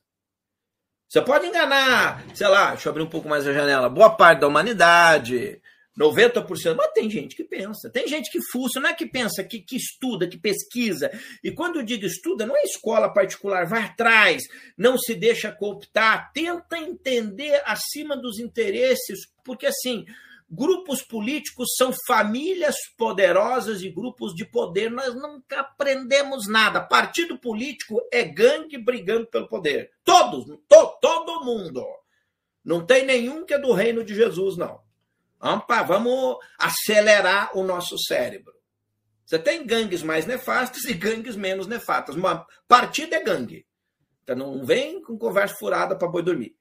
Você 1.09 1.23
pode 1.23 1.47
enganar, 1.47 2.23
sei 2.35 2.47
lá, 2.47 2.73
deixa 2.73 2.89
eu 2.89 2.91
abrir 2.91 3.05
um 3.05 3.09
pouco 3.09 3.27
mais 3.27 3.47
a 3.47 3.55
janela, 3.55 3.89
boa 3.89 4.11
parte 4.11 4.41
da 4.41 4.49
humanidade, 4.49 5.63
90%, 5.99 6.75
mas 6.77 6.93
tem 6.93 7.09
gente 7.09 7.37
que 7.37 7.45
pensa, 7.45 7.89
tem 7.89 8.07
gente 8.09 8.31
que 8.31 8.41
fuça, 8.51 8.81
não 8.81 8.89
é 8.89 8.95
que 8.95 9.07
pensa, 9.07 9.45
que, 9.45 9.61
que 9.61 9.77
estuda, 9.77 10.29
que 10.29 10.37
pesquisa. 10.37 11.11
E 11.43 11.53
quando 11.53 11.77
eu 11.77 11.85
digo 11.85 12.05
estuda, 12.05 12.45
não 12.45 12.57
é 12.57 12.63
escola 12.63 13.13
particular, 13.13 13.67
vai 13.67 13.83
atrás, 13.83 14.43
não 14.77 14.99
se 14.99 15.15
deixa 15.15 15.53
cooptar, 15.53 16.33
tenta 16.33 16.77
entender 16.79 17.63
acima 17.65 18.17
dos 18.17 18.41
interesses, 18.41 19.21
porque 19.45 19.67
assim, 19.67 20.05
grupos 20.51 21.03
políticos 21.03 21.75
são 21.77 21.93
famílias 22.07 22.75
poderosas 22.99 23.83
e 23.83 23.91
grupos 23.91 24.35
de 24.35 24.45
poder, 24.45 24.91
nós 24.91 25.15
nunca 25.15 25.61
aprendemos 25.61 26.49
nada. 26.49 26.81
Partido 26.81 27.39
político 27.39 28.01
é 28.13 28.25
gangue 28.25 28.79
brigando 28.79 29.27
pelo 29.27 29.49
poder. 29.49 29.93
Todos, 30.03 30.47
to, 30.69 30.99
todo 31.01 31.45
mundo. 31.45 31.85
Não 32.65 32.85
tem 32.85 33.05
nenhum 33.05 33.45
que 33.45 33.55
é 33.55 33.59
do 33.59 33.73
reino 33.73 34.03
de 34.03 34.15
Jesus, 34.15 34.57
não. 34.57 34.84
Vamos 35.87 36.39
acelerar 36.59 37.57
o 37.57 37.63
nosso 37.63 37.99
cérebro. 37.99 38.55
Você 39.27 39.39
tem 39.39 39.67
gangues 39.67 40.03
mais 40.03 40.25
nefastas 40.25 40.85
e 40.85 40.95
gangues 40.95 41.37
menos 41.37 41.67
nefastas. 41.67 42.17
Uma 42.17 42.47
partida 42.67 43.17
é 43.17 43.23
gangue. 43.23 43.67
Então 44.23 44.37
não 44.37 44.65
vem 44.65 45.03
com 45.03 45.19
conversa 45.19 45.55
furada 45.57 45.97
para 45.97 46.09
boi 46.09 46.23
dormir. 46.23 46.57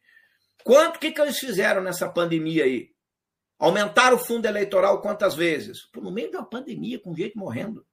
Quanto 0.66 1.00
que, 1.00 1.12
que 1.12 1.22
eles 1.22 1.40
fizeram 1.40 1.82
nessa 1.82 2.10
pandemia 2.10 2.66
aí? 2.66 2.90
Aumentaram 3.58 4.18
o 4.18 4.20
fundo 4.20 4.46
eleitoral 4.46 5.02
quantas 5.02 5.34
vezes? 5.34 5.90
no 5.96 6.12
meio 6.12 6.32
da 6.32 6.44
pandemia, 6.44 7.00
com 7.00 7.16
gente 7.16 7.38
morrendo. 7.38 7.86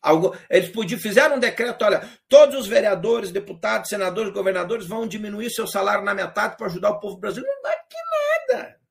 Algo, 0.00 0.36
eles 0.50 0.70
podiam, 0.70 1.00
fizeram 1.00 1.36
um 1.36 1.40
decreto, 1.40 1.84
olha, 1.84 2.08
todos 2.28 2.56
os 2.56 2.66
vereadores, 2.66 3.30
deputados, 3.30 3.88
senadores, 3.88 4.32
governadores 4.32 4.86
vão 4.86 5.06
diminuir 5.06 5.50
seu 5.50 5.66
salário 5.66 6.04
na 6.04 6.14
metade 6.14 6.56
para 6.56 6.66
ajudar 6.66 6.90
o 6.90 7.00
povo 7.00 7.18
brasileiro. 7.18 7.54
Não 7.54 7.62
dá 7.62 7.76
que 7.88 7.96
nada 8.56 8.81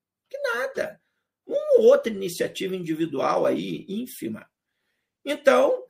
nada. 0.55 1.01
Uma 1.45 1.79
outra 1.79 2.11
iniciativa 2.11 2.75
individual 2.75 3.45
aí, 3.45 3.85
ínfima. 3.87 4.49
Então, 5.25 5.85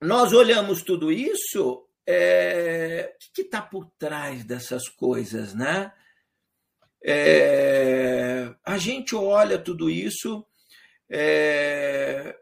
nós 0.00 0.32
olhamos 0.32 0.82
tudo 0.82 1.12
isso, 1.12 1.88
é... 2.06 3.14
o 3.14 3.32
que 3.34 3.42
está 3.42 3.62
por 3.62 3.90
trás 3.98 4.44
dessas 4.44 4.88
coisas, 4.88 5.54
né? 5.54 5.92
É... 7.04 8.54
a 8.64 8.78
gente 8.78 9.14
olha 9.14 9.58
tudo 9.58 9.90
isso 9.90 10.46
é... 11.10 12.38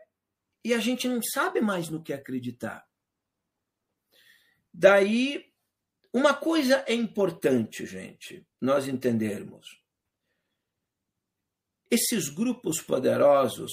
e 0.62 0.74
a 0.74 0.78
gente 0.78 1.08
não 1.08 1.22
sabe 1.22 1.60
mais 1.60 1.88
no 1.88 2.02
que 2.02 2.12
acreditar. 2.12 2.86
Daí, 4.72 5.52
uma 6.12 6.32
coisa 6.32 6.84
é 6.86 6.94
importante, 6.94 7.84
gente, 7.84 8.46
nós 8.60 8.86
entendermos. 8.86 9.79
Esses 11.90 12.28
grupos 12.28 12.80
poderosos, 12.80 13.72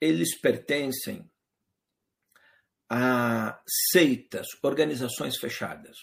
eles 0.00 0.38
pertencem 0.40 1.30
a 2.88 3.60
seitas, 3.90 4.46
organizações 4.62 5.36
fechadas. 5.36 5.96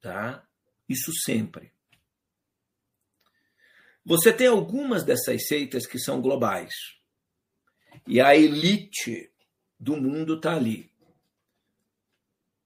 Tá? 0.00 0.46
Isso 0.88 1.12
sempre. 1.12 1.72
Você 4.04 4.32
tem 4.32 4.46
algumas 4.46 5.04
dessas 5.04 5.46
seitas 5.46 5.86
que 5.86 5.98
são 5.98 6.20
globais. 6.20 6.74
E 8.06 8.20
a 8.20 8.34
elite 8.34 9.30
do 9.78 9.96
mundo 9.96 10.36
está 10.36 10.56
ali. 10.56 10.90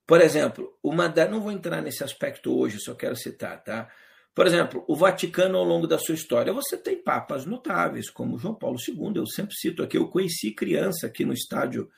Por 0.06 0.20
exemplo, 0.20 0.78
uma 0.82 1.08
da, 1.08 1.28
não 1.28 1.40
vou 1.40 1.52
entrar 1.52 1.82
nesse 1.82 2.04
aspecto 2.04 2.56
hoje, 2.56 2.78
só 2.80 2.94
quero 2.94 3.16
citar, 3.16 3.62
tá? 3.62 3.92
Por 4.34 4.46
exemplo, 4.46 4.82
o 4.88 4.96
Vaticano, 4.96 5.58
ao 5.58 5.64
longo 5.64 5.86
da 5.86 5.98
sua 5.98 6.14
história, 6.14 6.52
você 6.52 6.76
tem 6.76 7.02
papas 7.02 7.44
notáveis, 7.44 8.08
como 8.08 8.38
João 8.38 8.54
Paulo 8.54 8.78
II. 8.78 9.12
Eu 9.16 9.26
sempre 9.26 9.54
cito 9.54 9.82
aqui, 9.82 9.98
eu 9.98 10.08
conheci 10.08 10.52
criança 10.52 11.06
aqui 11.06 11.24
no 11.24 11.34
estádio 11.34 11.90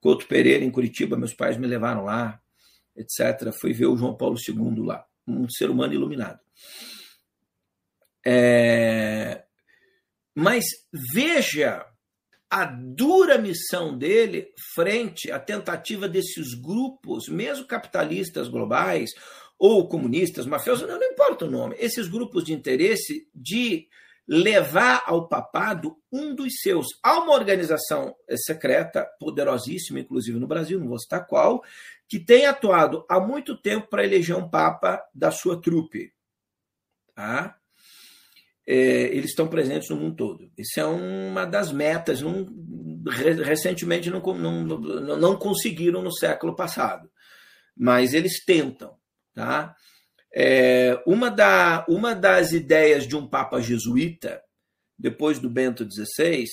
Couto 0.00 0.26
Pereira, 0.26 0.64
em 0.64 0.70
Curitiba, 0.70 1.16
meus 1.16 1.32
pais 1.32 1.56
me 1.56 1.66
levaram 1.66 2.04
lá. 2.04 2.40
etc., 2.94 3.52
foi 3.52 3.72
ver 3.72 3.86
o 3.86 3.96
João 3.96 4.16
Paulo 4.16 4.36
II 4.36 4.84
lá, 4.84 5.04
um 5.26 5.48
ser 5.48 5.70
humano 5.70 5.94
iluminado. 5.94 6.40
É... 8.24 9.44
Mas 10.34 10.64
veja 11.14 11.86
a 12.50 12.64
dura 12.64 13.38
missão 13.38 13.96
dele 13.96 14.52
frente 14.74 15.30
à 15.30 15.38
tentativa 15.38 16.08
desses 16.08 16.54
grupos, 16.54 17.28
mesmo 17.28 17.66
capitalistas 17.66 18.48
globais 18.48 19.10
ou 19.58 19.88
comunistas, 19.88 20.46
mafiosos, 20.46 20.86
não, 20.86 20.98
não 20.98 21.06
importa 21.06 21.44
o 21.44 21.50
nome, 21.50 21.76
esses 21.78 22.08
grupos 22.08 22.44
de 22.44 22.52
interesse 22.52 23.28
de 23.34 23.88
levar 24.26 25.02
ao 25.06 25.26
papado 25.26 25.96
um 26.12 26.34
dos 26.34 26.60
seus, 26.60 26.86
a 27.02 27.18
uma 27.18 27.32
organização 27.32 28.14
secreta, 28.36 29.08
poderosíssima, 29.18 30.00
inclusive 30.00 30.38
no 30.38 30.46
Brasil, 30.46 30.78
não 30.78 30.88
vou 30.88 30.98
citar 30.98 31.26
qual, 31.26 31.62
que 32.06 32.18
tem 32.18 32.46
atuado 32.46 33.04
há 33.08 33.18
muito 33.18 33.56
tempo 33.56 33.88
para 33.88 34.04
eleger 34.04 34.36
um 34.36 34.48
papa 34.48 35.02
da 35.14 35.30
sua 35.30 35.60
trupe. 35.60 36.12
Tá? 37.14 37.58
é, 38.70 38.74
eles 39.16 39.30
estão 39.30 39.48
presentes 39.48 39.88
no 39.88 39.96
mundo 39.96 40.14
todo. 40.14 40.52
Isso 40.58 40.78
é 40.78 40.84
uma 40.84 41.46
das 41.46 41.72
metas. 41.72 42.20
Não, 42.20 42.46
recentemente 43.42 44.10
não, 44.10 44.20
não, 44.20 44.62
não 45.16 45.36
conseguiram 45.38 46.02
no 46.02 46.12
século 46.12 46.54
passado, 46.54 47.10
mas 47.74 48.12
eles 48.12 48.44
tentam. 48.44 48.97
Tá? 49.38 49.76
É, 50.34 51.00
uma, 51.06 51.30
da, 51.30 51.86
uma 51.88 52.12
das 52.12 52.50
ideias 52.50 53.06
de 53.06 53.14
um 53.14 53.24
Papa 53.24 53.60
jesuíta, 53.60 54.42
depois 54.98 55.38
do 55.38 55.48
Bento 55.48 55.88
XVI, 55.88 56.44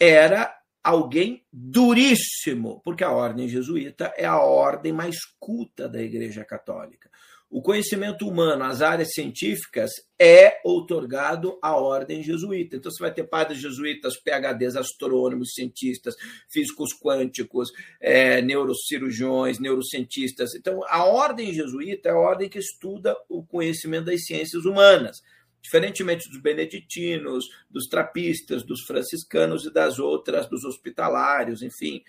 era 0.00 0.52
alguém 0.82 1.46
duríssimo, 1.52 2.82
porque 2.84 3.04
a 3.04 3.12
ordem 3.12 3.48
jesuíta 3.48 4.12
é 4.16 4.24
a 4.24 4.40
ordem 4.40 4.92
mais 4.92 5.18
culta 5.38 5.88
da 5.88 6.02
Igreja 6.02 6.44
Católica 6.44 7.08
o 7.50 7.62
conhecimento 7.62 8.26
humano, 8.26 8.64
as 8.64 8.82
áreas 8.82 9.12
científicas, 9.12 9.90
é 10.18 10.60
outorgado 10.64 11.56
à 11.62 11.76
ordem 11.76 12.22
jesuíta. 12.22 12.76
Então, 12.76 12.90
você 12.90 13.00
vai 13.00 13.14
ter 13.14 13.24
padres 13.24 13.60
jesuítas, 13.60 14.14
PHDs, 14.20 14.74
astrônomos, 14.74 15.52
cientistas, 15.54 16.16
físicos 16.50 16.90
quânticos, 16.92 17.68
é, 18.00 18.42
neurocirurgiões, 18.42 19.60
neurocientistas. 19.60 20.54
Então, 20.54 20.80
a 20.88 21.04
ordem 21.04 21.52
jesuíta 21.54 22.08
é 22.08 22.12
a 22.12 22.18
ordem 22.18 22.48
que 22.48 22.58
estuda 22.58 23.16
o 23.28 23.44
conhecimento 23.44 24.06
das 24.06 24.24
ciências 24.24 24.64
humanas. 24.64 25.22
Diferentemente 25.62 26.28
dos 26.28 26.42
beneditinos, 26.42 27.44
dos 27.70 27.86
trapistas, 27.86 28.64
dos 28.64 28.82
franciscanos 28.82 29.64
e 29.64 29.72
das 29.72 29.98
outras, 29.98 30.48
dos 30.48 30.64
hospitalários, 30.64 31.62
enfim, 31.62 32.02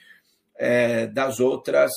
é, 0.58 1.08
das 1.08 1.40
outras 1.40 1.92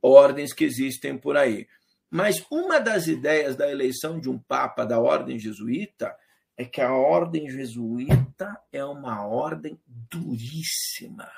ordens 0.00 0.52
que 0.52 0.64
existem 0.64 1.18
por 1.18 1.36
aí. 1.36 1.66
Mas 2.10 2.44
uma 2.50 2.78
das 2.78 3.06
ideias 3.06 3.56
da 3.56 3.70
eleição 3.70 4.20
de 4.20 4.30
um 4.30 4.38
papa 4.38 4.84
da 4.84 4.98
ordem 4.98 5.38
jesuíta 5.38 6.14
é 6.56 6.64
que 6.64 6.80
a 6.80 6.92
ordem 6.92 7.50
jesuíta 7.50 8.58
é 8.72 8.84
uma 8.84 9.26
ordem 9.26 9.78
duríssima. 9.86 11.30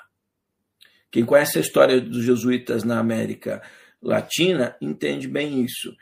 Quem 1.11 1.25
conhece 1.25 1.57
a 1.57 1.61
história 1.61 1.99
dos 1.99 2.23
jesuítas 2.23 2.83
na 2.83 2.99
América 2.99 3.61
Latina 4.01 4.77
entende 4.79 5.27
bem 5.27 5.63
isso. 5.63 5.93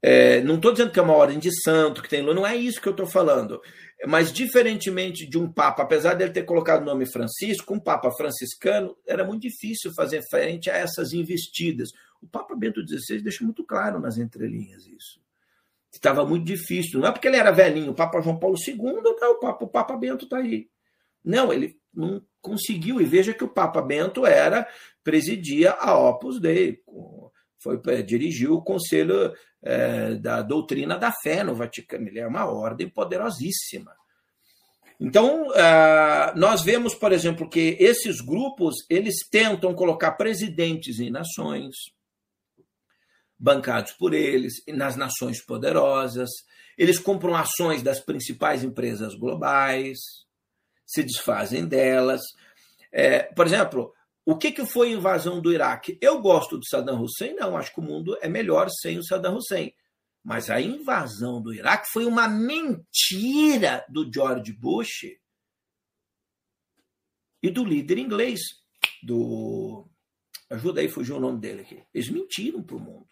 É, 0.00 0.40
não 0.42 0.56
estou 0.56 0.72
dizendo 0.72 0.90
que 0.90 0.98
é 0.98 1.02
uma 1.02 1.14
ordem 1.14 1.38
de 1.38 1.50
santo, 1.62 2.02
que 2.02 2.08
tem 2.08 2.22
não 2.22 2.46
é 2.46 2.56
isso 2.56 2.80
que 2.80 2.88
eu 2.88 2.92
estou 2.92 3.06
falando. 3.06 3.60
Mas, 4.06 4.32
diferentemente 4.32 5.28
de 5.28 5.36
um 5.36 5.50
Papa, 5.50 5.82
apesar 5.82 6.14
dele 6.14 6.32
ter 6.32 6.44
colocado 6.44 6.82
o 6.82 6.84
nome 6.84 7.10
Francisco, 7.10 7.74
um 7.74 7.80
Papa 7.80 8.10
franciscano, 8.12 8.96
era 9.06 9.24
muito 9.24 9.42
difícil 9.42 9.92
fazer 9.92 10.22
frente 10.30 10.70
a 10.70 10.76
essas 10.76 11.12
investidas. 11.12 11.90
O 12.22 12.26
Papa 12.26 12.54
Bento 12.54 12.80
XVI 12.86 13.22
deixa 13.22 13.44
muito 13.44 13.64
claro 13.64 14.00
nas 14.00 14.18
entrelinhas 14.18 14.86
isso. 14.86 15.20
Estava 15.92 16.24
muito 16.26 16.44
difícil. 16.44 17.00
Não 17.00 17.08
é 17.08 17.12
porque 17.12 17.28
ele 17.28 17.36
era 17.36 17.50
velhinho, 17.50 17.92
o 17.92 17.94
Papa 17.94 18.20
João 18.20 18.38
Paulo 18.38 18.56
II, 18.56 18.76
tá, 19.18 19.30
o, 19.30 19.38
Papa, 19.38 19.64
o 19.64 19.68
Papa 19.68 19.96
Bento 19.96 20.24
está 20.24 20.38
aí. 20.38 20.68
Não, 21.24 21.52
ele 21.52 21.78
não 21.92 22.22
conseguiu. 22.40 23.00
E 23.00 23.04
veja 23.04 23.32
que 23.32 23.44
o 23.44 23.48
Papa 23.48 23.80
Bento 23.80 24.26
era, 24.26 24.68
presidia 25.02 25.72
a 25.72 25.96
Opus 25.96 26.40
Dei, 26.40 26.82
foi, 27.58 27.80
é, 27.88 28.02
dirigiu 28.02 28.54
o 28.54 28.62
Conselho 28.62 29.32
é, 29.62 30.14
da 30.14 30.42
Doutrina 30.42 30.96
da 30.96 31.12
Fé 31.12 31.42
no 31.42 31.54
Vaticano. 31.54 32.06
Ele 32.06 32.20
é 32.20 32.26
uma 32.26 32.46
ordem 32.46 32.88
poderosíssima. 32.88 33.96
Então, 35.00 35.48
uh, 35.48 36.36
nós 36.36 36.62
vemos, 36.62 36.92
por 36.92 37.12
exemplo, 37.12 37.48
que 37.48 37.76
esses 37.78 38.20
grupos 38.20 38.74
eles 38.90 39.28
tentam 39.30 39.72
colocar 39.72 40.12
presidentes 40.12 40.98
em 40.98 41.08
nações, 41.08 41.76
bancados 43.38 43.92
por 43.92 44.12
eles, 44.12 44.62
nas 44.68 44.96
nações 44.96 45.44
poderosas. 45.44 46.30
Eles 46.76 46.98
compram 46.98 47.34
ações 47.34 47.82
das 47.82 48.00
principais 48.00 48.64
empresas 48.64 49.14
globais, 49.14 49.98
se 50.86 51.02
desfazem 51.02 51.66
delas. 51.66 52.22
É, 52.90 53.22
por 53.34 53.46
exemplo, 53.46 53.92
o 54.24 54.36
que, 54.36 54.52
que 54.52 54.66
foi 54.66 54.88
a 54.88 54.96
invasão 54.96 55.40
do 55.40 55.52
Iraque? 55.52 55.98
Eu 56.00 56.20
gosto 56.20 56.58
do 56.58 56.66
Saddam 56.66 57.00
Hussein? 57.00 57.34
Não, 57.34 57.56
acho 57.56 57.72
que 57.72 57.80
o 57.80 57.82
mundo 57.82 58.18
é 58.20 58.28
melhor 58.28 58.68
sem 58.70 58.98
o 58.98 59.04
Saddam 59.04 59.36
Hussein. 59.36 59.72
Mas 60.22 60.50
a 60.50 60.60
invasão 60.60 61.40
do 61.40 61.54
Iraque 61.54 61.88
foi 61.92 62.04
uma 62.04 62.28
mentira 62.28 63.84
do 63.88 64.10
George 64.12 64.52
Bush 64.52 65.06
e 67.42 67.50
do 67.50 67.64
líder 67.64 67.98
inglês, 67.98 68.40
do. 69.02 69.88
Ajuda 70.50 70.80
aí, 70.80 70.88
fugiu 70.88 71.16
o 71.16 71.20
nome 71.20 71.40
dele 71.40 71.62
aqui. 71.62 71.82
Eles 71.94 72.10
mentiram 72.10 72.62
para 72.62 72.76
o 72.76 72.80
mundo. 72.80 73.08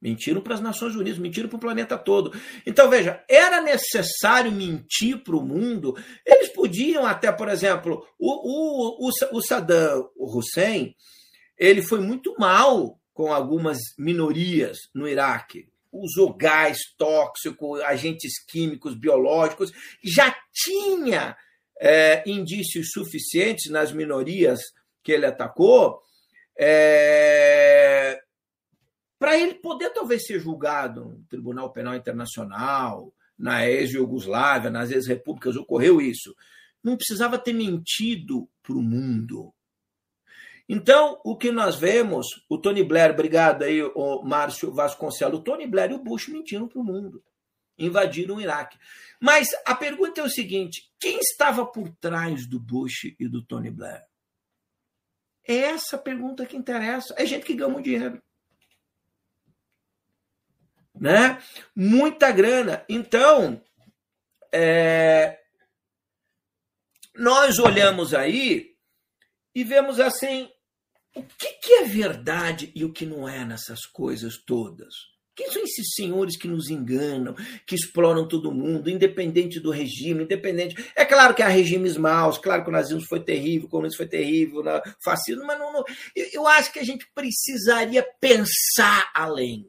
Mentiram 0.00 0.40
para 0.40 0.54
as 0.54 0.60
Nações 0.60 0.96
Unidas, 0.96 1.18
mentiram 1.18 1.48
para 1.48 1.56
o 1.56 1.60
planeta 1.60 1.98
todo. 1.98 2.32
Então, 2.64 2.88
veja, 2.88 3.22
era 3.28 3.60
necessário 3.60 4.50
mentir 4.50 5.22
para 5.22 5.36
o 5.36 5.44
mundo. 5.44 5.94
Eles 6.26 6.48
podiam 6.48 7.04
até, 7.04 7.30
por 7.30 7.48
exemplo, 7.48 8.06
o, 8.18 9.00
o, 9.00 9.08
o, 9.08 9.36
o 9.36 9.42
Saddam 9.42 10.08
Hussein, 10.16 10.94
ele 11.58 11.82
foi 11.82 12.00
muito 12.00 12.34
mal 12.38 12.98
com 13.12 13.32
algumas 13.32 13.78
minorias 13.98 14.78
no 14.94 15.06
Iraque. 15.06 15.68
Usou 15.92 16.34
gás 16.34 16.78
tóxico, 16.96 17.74
agentes 17.82 18.42
químicos, 18.48 18.94
biológicos. 18.94 19.70
Já 20.02 20.34
tinha 20.50 21.36
é, 21.78 22.22
indícios 22.24 22.90
suficientes 22.92 23.70
nas 23.70 23.92
minorias 23.92 24.60
que 25.02 25.12
ele 25.12 25.26
atacou 25.26 26.00
é, 26.58 28.18
para 29.20 29.38
ele 29.38 29.56
poder 29.56 29.90
talvez 29.90 30.26
ser 30.26 30.40
julgado 30.40 31.04
no 31.04 31.24
Tribunal 31.24 31.70
Penal 31.70 31.94
Internacional, 31.94 33.12
na 33.38 33.68
ex-Yugoslávia, 33.68 34.70
nas 34.70 34.90
ex-repúblicas, 34.90 35.56
ocorreu 35.56 36.00
isso. 36.00 36.34
Não 36.82 36.96
precisava 36.96 37.38
ter 37.38 37.52
mentido 37.52 38.48
para 38.62 38.72
o 38.72 38.82
mundo. 38.82 39.52
Então, 40.66 41.20
o 41.22 41.36
que 41.36 41.52
nós 41.52 41.76
vemos, 41.76 42.46
o 42.48 42.56
Tony 42.56 42.82
Blair, 42.82 43.10
obrigado 43.10 43.62
aí, 43.62 43.82
o 43.82 44.22
Márcio 44.22 44.72
Vasconcelos, 44.72 45.40
o 45.40 45.42
Tony 45.42 45.66
Blair 45.66 45.90
e 45.90 45.94
o 45.94 46.02
Bush 46.02 46.28
mentiram 46.28 46.66
para 46.66 46.80
o 46.80 46.84
mundo, 46.84 47.22
invadiram 47.78 48.36
o 48.36 48.40
Iraque. 48.40 48.78
Mas 49.20 49.48
a 49.66 49.74
pergunta 49.74 50.22
é 50.22 50.24
o 50.24 50.30
seguinte: 50.30 50.90
quem 50.98 51.18
estava 51.18 51.66
por 51.66 51.90
trás 52.00 52.46
do 52.46 52.58
Bush 52.58 53.14
e 53.18 53.28
do 53.28 53.44
Tony 53.44 53.70
Blair? 53.70 54.02
É 55.46 55.56
essa 55.56 55.98
pergunta 55.98 56.46
que 56.46 56.56
interessa. 56.56 57.14
É 57.18 57.26
gente 57.26 57.44
que 57.44 57.54
ganha 57.54 57.68
muito 57.68 57.84
dinheiro 57.84 58.22
né? 60.94 61.42
Muita 61.74 62.30
grana. 62.30 62.84
Então, 62.88 63.62
é, 64.52 65.38
nós 67.14 67.58
olhamos 67.58 68.14
aí 68.14 68.74
e 69.54 69.64
vemos 69.64 70.00
assim 70.00 70.48
o 71.14 71.22
que, 71.22 71.52
que 71.54 71.72
é 71.74 71.84
verdade 71.84 72.70
e 72.74 72.84
o 72.84 72.92
que 72.92 73.04
não 73.04 73.28
é 73.28 73.44
nessas 73.44 73.84
coisas 73.86 74.36
todas. 74.38 74.94
Quem 75.34 75.50
são 75.50 75.62
esses 75.62 75.94
senhores 75.94 76.36
que 76.36 76.46
nos 76.46 76.68
enganam, 76.68 77.34
que 77.66 77.74
exploram 77.74 78.28
todo 78.28 78.52
mundo, 78.52 78.90
independente 78.90 79.58
do 79.58 79.70
regime, 79.70 80.24
independente. 80.24 80.76
É 80.94 81.04
claro 81.04 81.34
que 81.34 81.42
há 81.42 81.48
regimes 81.48 81.96
maus, 81.96 82.36
claro 82.36 82.62
que 82.62 82.68
o 82.68 82.72
nazismo 82.72 83.02
foi 83.08 83.20
terrível, 83.20 83.66
o 83.66 83.70
comunismo 83.70 83.96
foi 83.96 84.06
terrível, 84.06 84.60
o 84.60 84.82
fascismo, 85.02 85.46
mas 85.46 85.58
não, 85.58 85.72
não, 85.72 85.84
eu 86.14 86.46
acho 86.46 86.72
que 86.72 86.78
a 86.78 86.84
gente 86.84 87.06
precisaria 87.14 88.06
pensar 88.20 89.10
além. 89.14 89.66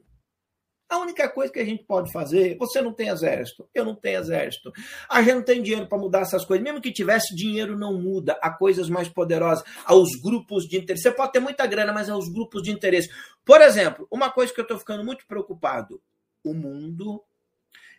A 0.92 0.98
única 0.98 1.26
coisa 1.26 1.50
que 1.50 1.58
a 1.58 1.64
gente 1.64 1.84
pode 1.84 2.12
fazer, 2.12 2.54
você 2.58 2.82
não 2.82 2.92
tem 2.92 3.08
exército, 3.08 3.66
eu 3.74 3.82
não 3.82 3.94
tenho 3.94 4.20
exército. 4.20 4.70
A 5.08 5.22
gente 5.22 5.36
não 5.36 5.42
tem 5.42 5.62
dinheiro 5.62 5.86
para 5.86 5.96
mudar 5.96 6.20
essas 6.20 6.44
coisas. 6.44 6.62
Mesmo 6.62 6.82
que 6.82 6.92
tivesse, 6.92 7.34
dinheiro 7.34 7.78
não 7.78 7.98
muda. 7.98 8.38
Há 8.42 8.50
coisas 8.50 8.90
mais 8.90 9.08
poderosas, 9.08 9.64
aos 9.86 10.10
grupos 10.20 10.68
de 10.68 10.76
interesse. 10.76 11.04
Você 11.04 11.10
pode 11.10 11.32
ter 11.32 11.40
muita 11.40 11.66
grana, 11.66 11.94
mas 11.94 12.10
aos 12.10 12.28
grupos 12.28 12.62
de 12.62 12.70
interesse. 12.70 13.08
Por 13.42 13.62
exemplo, 13.62 14.06
uma 14.10 14.30
coisa 14.30 14.52
que 14.52 14.60
eu 14.60 14.64
estou 14.64 14.78
ficando 14.78 15.02
muito 15.02 15.26
preocupado: 15.26 15.98
o 16.44 16.52
mundo. 16.52 17.24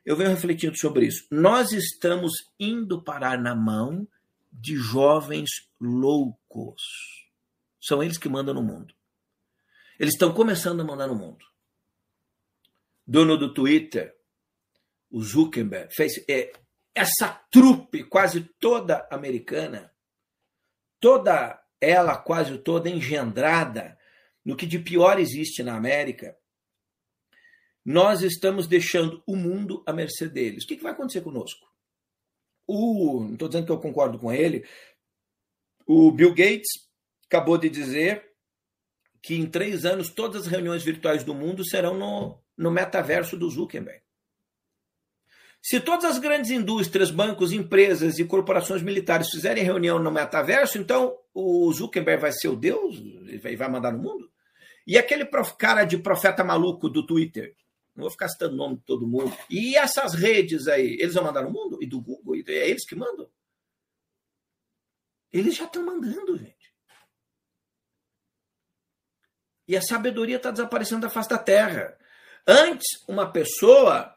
Eu 0.05 0.15
venho 0.15 0.29
refletindo 0.29 0.77
sobre 0.77 1.07
isso. 1.07 1.25
Nós 1.31 1.71
estamos 1.71 2.31
indo 2.59 3.01
parar 3.01 3.39
na 3.39 3.55
mão 3.55 4.07
de 4.51 4.75
jovens 4.75 5.49
loucos. 5.81 6.83
São 7.81 8.03
eles 8.03 8.19
que 8.19 8.29
mandam 8.29 8.53
no 8.53 8.61
mundo. 8.61 8.93
Eles 9.99 10.13
estão 10.13 10.31
começando 10.31 10.81
a 10.81 10.83
mandar 10.83 11.07
no 11.07 11.15
mundo. 11.15 11.52
Dono 13.05 13.37
do 13.37 13.53
Twitter, 13.53 14.15
o 15.09 15.21
Zuckerberg, 15.21 15.93
fez 15.93 16.23
é, 16.29 16.51
essa 16.95 17.29
trupe 17.51 18.03
quase 18.03 18.41
toda 18.59 19.07
americana, 19.11 19.93
toda 20.99 21.61
ela 21.79 22.17
quase 22.17 22.57
toda 22.59 22.89
engendrada 22.89 23.97
no 24.43 24.55
que 24.55 24.65
de 24.65 24.79
pior 24.79 25.19
existe 25.19 25.63
na 25.63 25.75
América, 25.75 26.37
nós 27.85 28.21
estamos 28.21 28.67
deixando 28.67 29.21
o 29.25 29.35
mundo 29.35 29.83
à 29.85 29.91
mercê 29.91 30.27
deles. 30.27 30.63
O 30.63 30.67
que, 30.67 30.75
vai 30.77 30.93
acontecer 30.93 31.21
conosco? 31.21 31.67
O, 32.65 33.19
não 33.21 33.33
estou 33.33 33.49
dizendo 33.49 33.65
que 33.65 33.71
eu 33.71 33.79
concordo 33.79 34.17
com 34.17 34.31
ele, 34.31 34.65
o 35.85 36.11
Bill 36.11 36.29
Gates 36.29 36.87
acabou 37.25 37.57
de 37.57 37.69
dizer 37.69 38.31
que 39.21 39.35
em 39.35 39.45
três 39.45 39.83
anos 39.85 40.09
todas 40.09 40.43
as 40.43 40.47
reuniões 40.47 40.83
virtuais 40.83 41.23
do 41.23 41.33
mundo 41.33 41.67
serão 41.67 41.97
no, 41.97 42.42
no 42.57 42.71
metaverso 42.71 43.37
do 43.37 43.49
Zuckerberg. 43.49 44.01
Se 45.61 45.79
todas 45.79 46.03
as 46.03 46.19
grandes 46.19 46.51
indústrias, 46.51 47.09
bancos, 47.09 47.53
empresas 47.53 48.19
e 48.19 48.25
corporações 48.25 48.81
militares 48.81 49.29
fizerem 49.29 49.63
reunião 49.63 49.97
no 49.97 50.11
metaverso, 50.11 50.77
então 50.77 51.17
o 51.33 51.71
Zuckerberg 51.71 52.21
vai 52.21 52.31
ser 52.33 52.49
o 52.49 52.55
Deus? 52.55 52.97
Ele 52.97 53.55
vai 53.55 53.69
mandar 53.69 53.93
no 53.93 54.03
mundo? 54.03 54.29
E 54.85 54.97
aquele 54.97 55.25
cara 55.57 55.85
de 55.85 55.97
profeta 55.97 56.43
maluco 56.43 56.89
do 56.89 57.05
Twitter? 57.05 57.55
Não 57.95 58.03
vou 58.03 58.11
ficar 58.11 58.27
citando 58.27 58.55
o 58.55 58.57
nome 58.57 58.75
de 58.75 58.83
todo 58.83 59.07
mundo. 59.07 59.33
E 59.49 59.77
essas 59.77 60.13
redes 60.13 60.67
aí, 60.67 60.97
eles 60.99 61.13
vão 61.13 61.23
mandar 61.23 61.43
no 61.43 61.51
mundo? 61.51 61.81
E 61.81 61.85
do 61.85 62.01
Google? 62.01 62.35
É 62.35 62.69
eles 62.69 62.85
que 62.85 62.95
mandam? 62.95 63.29
Eles 65.31 65.55
já 65.55 65.63
estão 65.65 65.85
mandando, 65.85 66.37
gente. 66.37 66.73
E 69.67 69.77
a 69.77 69.81
sabedoria 69.81 70.35
está 70.35 70.51
desaparecendo 70.51 71.01
da 71.01 71.09
face 71.09 71.29
da 71.29 71.37
terra. 71.37 71.97
Antes, 72.47 72.87
uma 73.07 73.31
pessoa 73.31 74.13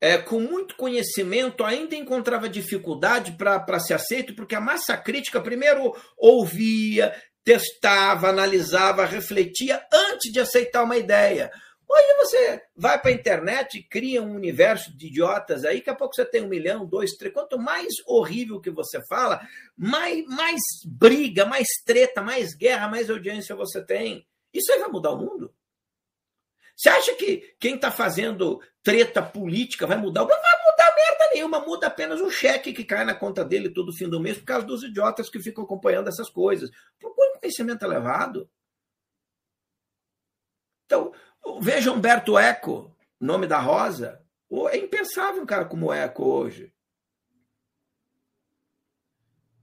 é, 0.00 0.16
com 0.18 0.40
muito 0.40 0.74
conhecimento 0.76 1.62
ainda 1.62 1.94
encontrava 1.94 2.48
dificuldade 2.48 3.32
para 3.32 3.78
ser 3.80 3.94
aceito, 3.94 4.34
porque 4.34 4.54
a 4.54 4.60
massa 4.60 4.96
crítica 4.96 5.40
primeiro 5.40 5.94
ouvia, 6.16 7.14
testava, 7.44 8.28
analisava, 8.28 9.04
refletia 9.04 9.84
antes 9.92 10.32
de 10.32 10.40
aceitar 10.40 10.82
uma 10.82 10.96
ideia. 10.96 11.50
Hoje 11.92 12.14
você 12.18 12.62
vai 12.76 13.00
para 13.00 13.10
a 13.10 13.14
internet 13.14 13.78
e 13.78 13.82
cria 13.82 14.22
um 14.22 14.34
universo 14.34 14.96
de 14.96 15.08
idiotas 15.08 15.64
aí, 15.64 15.78
daqui 15.78 15.90
a 15.90 15.94
pouco 15.94 16.14
você 16.14 16.24
tem 16.24 16.42
um 16.42 16.48
milhão, 16.48 16.86
dois, 16.86 17.16
três. 17.16 17.34
Quanto 17.34 17.58
mais 17.58 17.88
horrível 18.06 18.60
que 18.60 18.70
você 18.70 19.04
fala, 19.08 19.40
mais, 19.76 20.24
mais 20.26 20.60
briga, 20.86 21.44
mais 21.44 21.66
treta, 21.84 22.22
mais 22.22 22.54
guerra, 22.54 22.88
mais 22.88 23.10
audiência 23.10 23.56
você 23.56 23.84
tem. 23.84 24.24
Isso 24.54 24.72
aí 24.72 24.78
vai 24.78 24.88
mudar 24.88 25.10
o 25.10 25.18
mundo? 25.18 25.52
Você 26.80 26.88
acha 26.88 27.14
que 27.14 27.54
quem 27.60 27.74
está 27.74 27.90
fazendo 27.90 28.58
treta 28.82 29.22
política 29.22 29.86
vai 29.86 29.98
mudar? 29.98 30.22
Não 30.22 30.28
vai 30.28 30.38
mudar 30.38 30.94
merda 30.96 31.30
nenhuma, 31.34 31.60
muda 31.60 31.88
apenas 31.88 32.22
o 32.22 32.30
cheque 32.30 32.72
que 32.72 32.84
cai 32.84 33.04
na 33.04 33.14
conta 33.14 33.44
dele 33.44 33.68
todo 33.68 33.92
fim 33.92 34.08
do 34.08 34.18
mês 34.18 34.38
por 34.38 34.46
causa 34.46 34.66
dos 34.66 34.82
idiotas 34.82 35.28
que 35.28 35.38
ficam 35.38 35.62
acompanhando 35.62 36.08
essas 36.08 36.30
coisas. 36.30 36.70
Procure 36.98 37.38
conhecimento 37.38 37.84
elevado. 37.84 38.50
Então, 40.86 41.12
veja 41.60 41.92
Humberto 41.92 42.38
Eco, 42.38 42.96
nome 43.20 43.46
da 43.46 43.58
Rosa. 43.58 44.24
É 44.70 44.78
impensável 44.78 45.42
um 45.42 45.46
cara 45.46 45.66
como 45.66 45.92
Eco 45.92 46.24
hoje. 46.24 46.72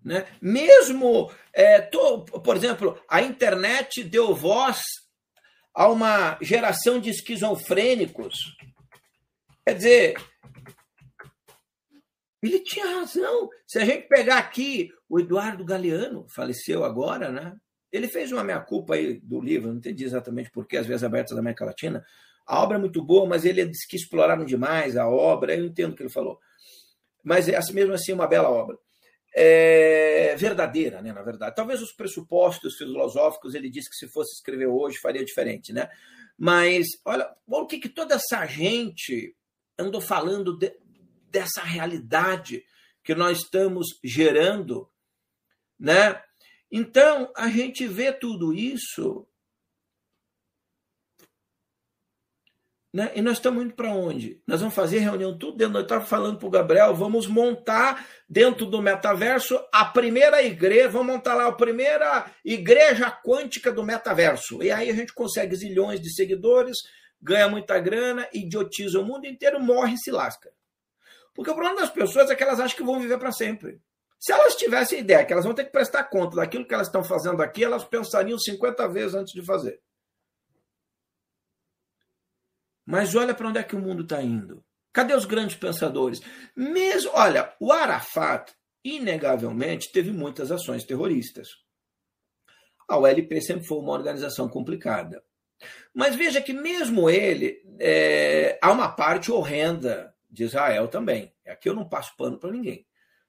Né? 0.06 0.28
Mesmo, 0.40 1.32
é, 1.52 1.82
tô, 1.82 2.26
por 2.26 2.56
exemplo, 2.56 3.02
a 3.10 3.24
internet 3.24 4.04
deu 4.04 4.36
voz 4.36 5.07
a 5.78 5.88
uma 5.90 6.40
geração 6.42 7.00
de 7.00 7.12
esquizofrênicos. 7.12 8.34
Quer 9.64 9.76
dizer, 9.76 10.16
ele 12.42 12.60
tinha 12.62 13.00
razão. 13.00 13.48
Se 13.68 13.78
a 13.78 13.86
gente 13.86 14.08
pegar 14.08 14.40
aqui 14.40 14.90
o 15.08 15.20
Eduardo 15.20 15.64
Galeano, 15.64 16.26
faleceu 16.30 16.84
agora, 16.84 17.32
né? 17.32 17.56
Ele 17.92 18.08
fez 18.08 18.32
uma 18.32 18.44
meia-culpa 18.44 18.96
aí 18.96 19.20
do 19.20 19.40
livro, 19.40 19.70
não 19.70 19.78
entendi 19.78 20.04
exatamente 20.04 20.50
por 20.50 20.66
que, 20.66 20.78
às 20.78 20.88
vezes 20.88 21.04
abertas 21.04 21.36
da 21.36 21.42
América 21.42 21.66
Latina. 21.66 22.04
A 22.48 22.64
obra 22.64 22.78
é 22.78 22.80
muito 22.80 23.04
boa, 23.04 23.28
mas 23.28 23.46
ele 23.46 23.64
disse 23.64 23.88
que 23.88 23.98
exploraram 23.98 24.46
demais 24.46 24.98
a 24.98 25.08
obra, 25.08 25.56
eu 25.56 25.64
entendo 25.64 25.92
o 25.92 25.96
que 25.96 26.02
ele 26.02 26.10
falou. 26.10 26.40
Mas 27.24 27.48
é 27.48 27.60
mesmo 27.72 27.94
assim 27.94 28.14
uma 28.14 28.26
bela 28.26 28.50
obra 28.50 28.80
é, 29.40 30.36
verdadeira, 30.36 31.00
né, 31.00 31.14
na 31.14 31.22
verdade. 31.22 31.56
Talvez 31.56 31.80
os 31.80 31.92
pressupostos 31.92 32.76
filosóficos 32.76 33.54
ele 33.54 33.70
disse 33.70 33.88
que 33.88 33.96
se 33.96 34.08
fosse 34.08 34.34
escrever 34.34 34.66
hoje 34.66 34.98
faria 34.98 35.24
diferente, 35.24 35.72
né? 35.72 35.88
Mas 36.36 36.88
olha, 37.06 37.32
olha 37.48 37.64
o 37.64 37.68
que, 37.68 37.78
que 37.78 37.88
toda 37.88 38.16
essa 38.16 38.48
gente 38.48 39.36
andou 39.78 40.02
falando 40.02 40.58
de, 40.58 40.76
dessa 41.30 41.62
realidade 41.62 42.66
que 43.04 43.14
nós 43.14 43.38
estamos 43.38 44.00
gerando, 44.04 44.90
né? 45.80 46.20
Então 46.72 47.32
a 47.38 47.48
gente 47.48 47.88
vê 47.88 48.12
tudo 48.12 48.56
isso 48.56 49.28
Né? 52.94 53.12
E 53.16 53.22
nós 53.22 53.34
estamos 53.34 53.64
indo 53.64 53.74
para 53.74 53.92
onde? 53.92 54.42
Nós 54.48 54.62
vamos 54.62 54.74
fazer 54.74 55.00
reunião 55.00 55.38
tudo 55.38 55.58
dentro. 55.58 55.78
Eu 55.78 55.84
estava 55.84 56.06
falando 56.06 56.40
para 56.40 56.48
o 56.48 56.52
Gabriel, 56.52 56.96
vamos 56.96 57.28
montar 57.28 58.08
dentro 58.30 58.66
do 58.66 58.82
metaverso 58.82 59.60
a 59.74 59.86
primeira 59.86 60.42
igreja, 60.42 60.90
vamos 60.90 61.14
montar 61.16 61.36
lá 61.36 61.48
a 61.48 61.52
primeira 61.52 62.32
igreja 62.44 63.12
quântica 63.12 63.72
do 63.72 63.84
metaverso. 63.84 64.64
E 64.64 64.72
aí 64.72 64.90
a 64.90 64.96
gente 64.96 65.14
consegue 65.14 65.56
zilhões 65.56 66.00
de 66.00 66.14
seguidores, 66.14 66.78
ganha 67.22 67.50
muita 67.50 67.78
grana, 67.80 68.28
idiotiza 68.34 69.00
o 69.00 69.06
mundo 69.06 69.26
inteiro, 69.26 69.60
morre 69.60 69.96
e 69.96 69.98
se 69.98 70.12
lasca. 70.12 70.50
Porque 71.36 71.52
o 71.52 71.56
problema 71.56 71.82
das 71.82 71.92
pessoas 71.92 72.30
é 72.30 72.36
que 72.36 72.44
elas 72.44 72.60
acham 72.60 72.78
que 72.78 72.84
vão 72.84 73.00
viver 73.00 73.20
para 73.20 73.32
sempre. 73.32 73.80
Se 74.20 74.32
elas 74.32 74.56
tivessem 74.56 75.00
ideia 75.00 75.24
que 75.24 75.32
elas 75.32 75.46
vão 75.46 75.54
ter 75.54 75.66
que 75.66 75.72
prestar 75.72 76.06
conta 76.06 76.38
daquilo 76.38 76.66
que 76.66 76.74
elas 76.74 76.88
estão 76.88 77.04
fazendo 77.04 77.44
aqui, 77.44 77.64
elas 77.64 77.84
pensariam 77.84 78.40
50 78.40 78.88
vezes 78.88 79.14
antes 79.14 79.34
de 79.34 79.46
fazer. 79.46 79.80
Mas 82.88 83.14
olha 83.16 83.36
para 83.36 83.50
onde 83.50 83.60
é 83.60 83.64
que 83.64 83.76
o 83.76 83.80
mundo 83.80 84.04
está 84.04 84.24
indo. 84.24 84.64
Cadê 84.94 85.14
os 85.14 85.26
grandes 85.26 85.58
pensadores? 85.58 86.22
Mesmo, 86.56 87.12
olha, 87.14 87.54
o 87.60 87.74
Arafat, 87.74 88.54
inegavelmente, 88.82 89.92
teve 89.92 90.12
muitas 90.12 90.54
ações 90.54 90.86
terroristas. 90.86 91.50
A 92.88 92.98
OLP 92.98 93.42
sempre 93.42 93.68
foi 93.68 93.78
uma 93.80 93.92
organização 93.92 94.48
complicada. 94.48 95.22
Mas 95.94 96.16
veja 96.16 96.42
que 96.42 96.54
mesmo 96.54 97.10
ele, 97.10 97.62
é, 97.78 98.58
há 98.62 98.72
uma 98.72 98.88
parte 98.88 99.34
horrenda 99.34 100.16
de 100.30 100.46
Israel 100.46 100.88
também. 100.88 101.34
Aqui 101.46 101.68
eu 101.68 101.76
não 101.76 101.90
passo 101.90 102.16
pano 102.16 102.40
para 102.40 102.52
ninguém. 102.52 102.88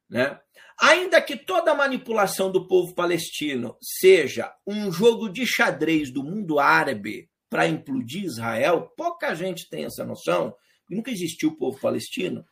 Né? 0.08 0.38
Ainda 0.80 1.20
que 1.20 1.36
toda 1.36 1.72
a 1.72 1.74
manipulação 1.74 2.52
do 2.52 2.68
povo 2.68 2.94
palestino 2.94 3.76
seja 3.82 4.54
um 4.64 4.92
jogo 4.92 5.28
de 5.28 5.44
xadrez 5.44 6.12
do 6.12 6.22
mundo 6.22 6.60
árabe 6.60 7.28
para 7.48 7.68
implodir 7.68 8.24
Israel, 8.24 8.92
pouca 8.96 9.34
gente 9.34 9.68
tem 9.68 9.84
essa 9.84 10.04
noção, 10.04 10.54
nunca 10.88 11.10
existiu 11.10 11.50
o 11.50 11.56
povo 11.56 11.80
palestino. 11.80 12.44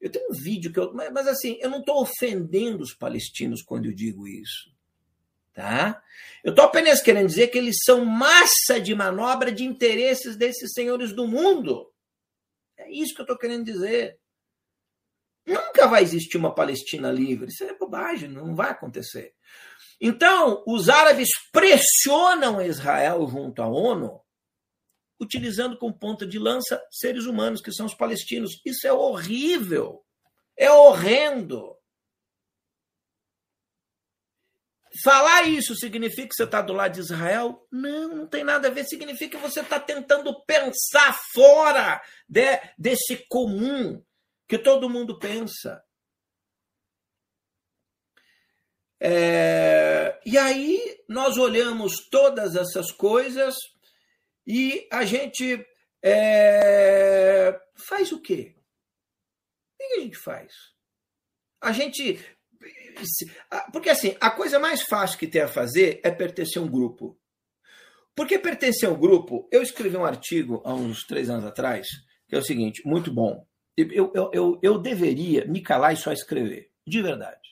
Eu 0.00 0.10
tenho 0.10 0.30
um 0.30 0.34
vídeo 0.34 0.72
que 0.72 0.78
eu. 0.78 0.92
Mas, 0.92 1.26
assim, 1.26 1.58
eu 1.60 1.70
não 1.70 1.80
estou 1.80 2.00
ofendendo 2.00 2.82
os 2.82 2.94
palestinos 2.94 3.62
quando 3.62 3.86
eu 3.86 3.94
digo 3.94 4.28
isso. 4.28 4.70
Tá? 5.52 6.02
Eu 6.44 6.50
estou 6.50 6.66
apenas 6.66 7.00
querendo 7.00 7.28
dizer 7.28 7.48
que 7.48 7.56
eles 7.56 7.78
são 7.82 8.04
massa 8.04 8.78
de 8.78 8.94
manobra 8.94 9.50
de 9.50 9.64
interesses 9.64 10.36
desses 10.36 10.72
senhores 10.72 11.14
do 11.14 11.26
mundo. 11.26 11.90
É 12.76 12.90
isso 12.90 13.14
que 13.14 13.22
eu 13.22 13.24
estou 13.24 13.38
querendo 13.38 13.64
dizer. 13.64 14.18
Nunca 15.46 15.86
vai 15.86 16.02
existir 16.02 16.36
uma 16.36 16.54
Palestina 16.54 17.10
livre. 17.10 17.48
Isso 17.48 17.64
é 17.64 17.72
bobagem, 17.72 18.28
não 18.28 18.54
vai 18.54 18.70
acontecer. 18.70 19.34
Então, 19.98 20.62
os 20.66 20.90
árabes 20.90 21.30
pressionam 21.50 22.60
Israel 22.60 23.26
junto 23.26 23.62
à 23.62 23.66
ONU 23.66 24.20
utilizando 25.20 25.78
como 25.78 25.98
ponta 25.98 26.26
de 26.26 26.38
lança 26.38 26.80
seres 26.90 27.24
humanos, 27.24 27.60
que 27.60 27.72
são 27.72 27.86
os 27.86 27.94
palestinos. 27.94 28.60
Isso 28.64 28.86
é 28.86 28.92
horrível. 28.92 30.04
É 30.56 30.70
horrendo. 30.70 31.76
Falar 35.02 35.42
isso 35.42 35.74
significa 35.74 36.28
que 36.28 36.34
você 36.34 36.44
está 36.44 36.62
do 36.62 36.72
lado 36.72 36.94
de 36.94 37.00
Israel? 37.00 37.66
Não, 37.70 38.16
não 38.16 38.26
tem 38.26 38.42
nada 38.42 38.68
a 38.68 38.70
ver. 38.70 38.84
Significa 38.84 39.36
que 39.36 39.42
você 39.42 39.60
está 39.60 39.78
tentando 39.78 40.42
pensar 40.44 41.12
fora 41.32 42.02
de, 42.28 42.60
desse 42.78 43.26
comum 43.28 44.02
que 44.48 44.58
todo 44.58 44.88
mundo 44.88 45.18
pensa. 45.18 45.82
É, 48.98 50.18
e 50.24 50.38
aí 50.38 51.04
nós 51.06 51.36
olhamos 51.36 52.08
todas 52.08 52.56
essas 52.56 52.90
coisas 52.90 53.54
e 54.46 54.86
a 54.92 55.04
gente 55.04 55.66
é, 56.04 57.58
faz 57.74 58.12
o 58.12 58.20
quê? 58.20 58.54
O 59.74 59.78
que 59.78 59.84
a 59.84 60.00
gente 60.00 60.16
faz? 60.16 60.52
A 61.60 61.72
gente. 61.72 62.18
Porque 63.72 63.90
assim, 63.90 64.16
a 64.20 64.30
coisa 64.30 64.58
mais 64.58 64.82
fácil 64.82 65.18
que 65.18 65.26
tem 65.26 65.42
a 65.42 65.48
fazer 65.48 66.00
é 66.04 66.10
pertencer 66.10 66.62
a 66.62 66.64
um 66.64 66.70
grupo. 66.70 67.18
Porque 68.14 68.38
pertencer 68.38 68.88
a 68.88 68.92
um 68.92 68.98
grupo, 68.98 69.48
eu 69.52 69.62
escrevi 69.62 69.96
um 69.96 70.04
artigo 70.04 70.62
há 70.64 70.72
uns 70.72 71.04
três 71.04 71.28
anos 71.28 71.44
atrás, 71.44 71.86
que 72.28 72.34
é 72.34 72.38
o 72.38 72.42
seguinte, 72.42 72.82
muito 72.86 73.12
bom. 73.12 73.46
Eu, 73.76 74.10
eu, 74.14 74.30
eu, 74.32 74.60
eu 74.62 74.78
deveria 74.78 75.44
me 75.44 75.60
calar 75.60 75.92
e 75.92 75.98
só 75.98 76.12
escrever, 76.12 76.70
de 76.86 77.02
verdade. 77.02 77.46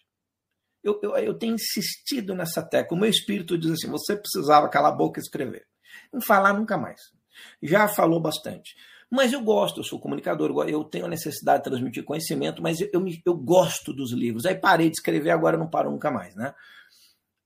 Eu, 0.83 0.99
eu, 1.03 1.17
eu 1.17 1.39
tenho 1.39 1.55
insistido 1.55 2.35
nessa 2.35 2.63
tecla. 2.63 2.97
O 2.97 3.01
meu 3.01 3.11
espírito 3.11 3.59
diz 3.59 3.73
assim: 3.73 3.91
você 3.91 4.17
precisava 4.17 4.69
calar 4.69 4.93
a 4.93 4.97
boca 4.97 5.21
e 5.21 5.23
escrever. 5.23 5.67
Não 6.15 6.21
falar 6.21 6.53
nunca 6.53 6.79
mais. 6.79 7.13
Já 7.61 7.89
falou 7.89 8.21
bastante. 8.21 8.77
Mas 9.11 9.33
eu 9.33 9.41
gosto, 9.43 9.81
eu 9.81 9.85
sou 9.85 10.01
comunicador, 10.01 10.69
eu 10.69 10.83
tenho 10.85 11.07
a 11.07 11.09
necessidade 11.09 11.59
de 11.59 11.71
transmitir 11.71 12.05
conhecimento, 12.05 12.63
mas 12.63 12.81
eu, 12.81 12.89
eu, 12.93 13.05
eu 13.27 13.37
gosto 13.37 13.93
dos 13.93 14.13
livros. 14.13 14.47
Aí 14.47 14.55
parei 14.55 14.89
de 14.89 14.97
escrever, 14.97 15.31
agora 15.31 15.57
não 15.57 15.69
paro 15.69 15.91
nunca 15.91 16.11
mais, 16.11 16.35
né? 16.35 16.55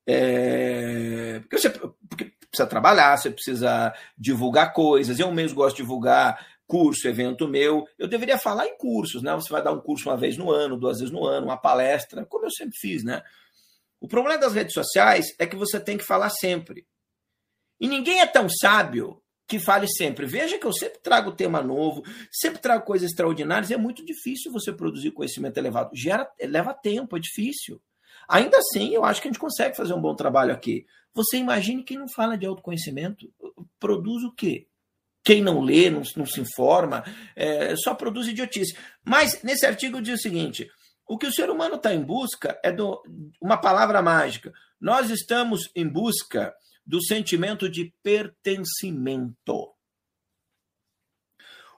É, 0.06 1.40
porque, 1.40 1.58
você, 1.58 1.70
porque 1.70 2.32
precisa 2.50 2.66
trabalhar, 2.66 3.16
você 3.16 3.30
precisa 3.30 3.92
divulgar 4.16 4.72
coisas. 4.72 5.18
Eu 5.18 5.30
mesmo 5.32 5.56
gosto 5.56 5.76
de 5.76 5.82
divulgar 5.82 6.46
curso, 6.66 7.08
evento 7.08 7.48
meu. 7.48 7.86
Eu 7.98 8.08
deveria 8.08 8.38
falar 8.38 8.66
em 8.66 8.76
cursos, 8.76 9.22
né? 9.22 9.34
Você 9.34 9.50
vai 9.50 9.62
dar 9.62 9.72
um 9.72 9.80
curso 9.80 10.08
uma 10.08 10.16
vez 10.16 10.36
no 10.36 10.50
ano, 10.50 10.78
duas 10.78 10.98
vezes 10.98 11.12
no 11.12 11.26
ano, 11.26 11.46
uma 11.46 11.56
palestra, 11.56 12.24
como 12.24 12.46
eu 12.46 12.50
sempre 12.50 12.78
fiz, 12.78 13.02
né? 13.04 13.22
O 14.00 14.06
problema 14.06 14.38
das 14.38 14.54
redes 14.54 14.72
sociais 14.72 15.34
é 15.38 15.46
que 15.46 15.56
você 15.56 15.80
tem 15.80 15.98
que 15.98 16.04
falar 16.04 16.30
sempre. 16.30 16.86
E 17.80 17.88
ninguém 17.88 18.20
é 18.20 18.26
tão 18.26 18.48
sábio 18.48 19.22
que 19.46 19.58
fale 19.58 19.88
sempre. 19.88 20.26
Veja 20.26 20.58
que 20.58 20.66
eu 20.66 20.72
sempre 20.72 20.98
trago 20.98 21.32
tema 21.32 21.62
novo, 21.62 22.02
sempre 22.30 22.60
trago 22.60 22.84
coisas 22.84 23.10
extraordinárias. 23.10 23.70
É 23.70 23.76
muito 23.76 24.04
difícil 24.04 24.52
você 24.52 24.72
produzir 24.72 25.10
conhecimento 25.10 25.56
elevado. 25.56 25.90
Gera, 25.94 26.30
leva 26.42 26.74
tempo, 26.74 27.16
é 27.16 27.20
difícil. 27.20 27.80
Ainda 28.28 28.58
assim, 28.58 28.94
eu 28.94 29.04
acho 29.04 29.22
que 29.22 29.28
a 29.28 29.30
gente 29.30 29.40
consegue 29.40 29.74
fazer 29.74 29.94
um 29.94 30.00
bom 30.00 30.14
trabalho 30.14 30.52
aqui. 30.52 30.86
Você 31.14 31.38
imagine 31.38 31.82
quem 31.82 31.98
não 31.98 32.08
fala 32.08 32.36
de 32.36 32.44
autoconhecimento, 32.44 33.32
produz 33.80 34.22
o 34.22 34.32
quê? 34.32 34.66
Quem 35.24 35.42
não 35.42 35.60
lê, 35.60 35.88
não, 35.88 36.02
não 36.14 36.26
se 36.26 36.40
informa, 36.40 37.02
é, 37.34 37.74
só 37.76 37.94
produz 37.94 38.28
idiotice. 38.28 38.76
Mas 39.02 39.42
nesse 39.42 39.66
artigo 39.66 40.02
diz 40.02 40.20
o 40.20 40.22
seguinte: 40.22 40.70
o 41.06 41.16
que 41.16 41.26
o 41.26 41.32
ser 41.32 41.48
humano 41.48 41.76
está 41.76 41.92
em 41.94 42.02
busca 42.02 42.58
é 42.62 42.74
uma 43.40 43.56
palavra 43.56 44.02
mágica. 44.02 44.52
Nós 44.78 45.10
estamos 45.10 45.70
em 45.74 45.88
busca 45.88 46.54
do 46.88 47.02
sentimento 47.02 47.68
de 47.68 47.92
pertencimento. 48.02 49.74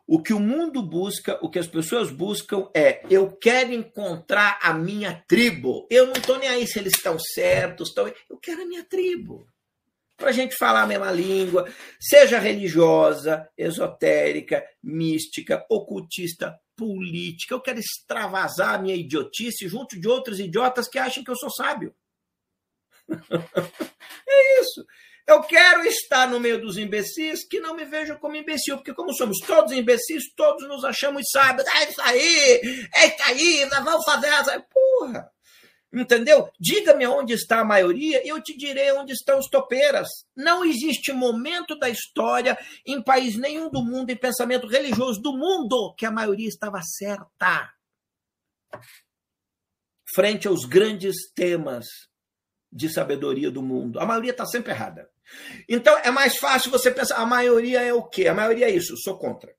O 0.06 0.22
que 0.22 0.32
o 0.32 0.38
mundo 0.38 0.82
busca, 0.82 1.38
o 1.42 1.50
que 1.50 1.58
as 1.58 1.66
pessoas 1.66 2.11
buscam 2.11 2.68
é: 2.74 3.02
eu 3.11 3.36
quero 3.36 3.72
encontrar 3.72 4.61
a 4.62 4.72
minha 4.72 5.24
tribo. 5.26 5.86
Eu 5.90 6.06
não 6.06 6.12
estou 6.12 6.38
nem 6.38 6.48
aí 6.48 6.66
se 6.66 6.78
eles 6.78 6.94
estão 6.94 7.18
certos, 7.18 7.88
estão... 7.88 8.06
eu 8.28 8.38
quero 8.38 8.62
a 8.62 8.66
minha 8.66 8.84
tribo. 8.84 9.46
Para 10.16 10.30
a 10.30 10.32
gente 10.32 10.54
falar 10.54 10.82
a 10.82 10.86
mesma 10.86 11.11
língua, 11.11 11.68
seja 11.98 12.38
religiosa, 12.38 13.48
esotérica, 13.56 14.62
mística, 14.82 15.64
ocultista, 15.68 16.61
política. 16.76 17.54
Eu 17.54 17.61
quero 17.61 17.80
extravasar 17.80 18.74
a 18.74 18.78
minha 18.78 18.94
idiotice 18.94 19.66
junto 19.66 19.98
de 19.98 20.06
outros 20.06 20.38
idiotas 20.38 20.88
que 20.88 20.98
acham 20.98 21.24
que 21.24 21.30
eu 21.30 21.36
sou 21.36 21.50
sábio. 21.50 21.94
É 23.11 24.61
isso. 24.61 24.84
Eu 25.30 25.42
quero 25.42 25.84
estar 25.84 26.28
no 26.28 26.40
meio 26.40 26.61
dos 26.61 26.76
imbecis 26.76 27.46
que 27.46 27.61
não 27.61 27.76
me 27.76 27.84
vejam 27.84 28.18
como 28.18 28.34
imbecil, 28.34 28.76
porque 28.76 28.92
como 28.92 29.14
somos 29.14 29.38
todos 29.38 29.70
imbecis, 29.70 30.32
todos 30.34 30.66
nos 30.66 30.84
achamos 30.84 31.22
sábios. 31.30 31.68
É 31.68 31.88
isso 31.88 32.00
aí, 32.02 32.88
é 32.92 33.06
isso 33.06 33.22
aí, 33.22 33.64
nós 33.66 33.84
vamos 33.84 34.04
fazer 34.04 34.26
essa. 34.26 34.61
Porra! 34.61 35.30
Entendeu? 35.92 36.48
Diga-me 36.58 37.06
onde 37.06 37.32
está 37.32 37.61
a 37.61 37.64
maioria 37.64 38.24
e 38.24 38.28
eu 38.28 38.40
te 38.42 38.56
direi 38.56 38.90
onde 38.92 39.12
estão 39.12 39.38
os 39.38 39.48
topeiras. 39.48 40.08
Não 40.36 40.64
existe 40.64 41.12
momento 41.12 41.76
da 41.78 41.88
história, 41.88 42.58
em 42.84 43.02
país 43.02 43.36
nenhum 43.36 43.70
do 43.70 43.84
mundo, 43.84 44.11
em 44.11 44.16
pensamento 44.16 44.66
religioso 44.66 45.20
do 45.20 45.36
mundo, 45.36 45.94
que 45.96 46.06
a 46.06 46.11
maioria 46.11 46.48
estava 46.48 46.80
certa. 46.82 47.72
Frente 50.12 50.48
aos 50.48 50.64
grandes 50.64 51.30
temas 51.34 51.86
de 52.72 52.88
sabedoria 52.88 53.50
do 53.50 53.62
mundo. 53.62 53.98
A 53.98 54.06
maioria 54.06 54.30
está 54.30 54.46
sempre 54.46 54.72
errada. 54.72 55.08
Então 55.68 55.96
é 55.98 56.10
mais 56.10 56.36
fácil 56.36 56.70
você 56.70 56.90
pensar, 56.90 57.16
a 57.16 57.26
maioria 57.26 57.80
é 57.80 57.92
o 57.92 58.02
quê? 58.02 58.28
A 58.28 58.34
maioria 58.34 58.66
é 58.66 58.70
isso, 58.70 58.96
sou 58.96 59.18
contra. 59.18 59.52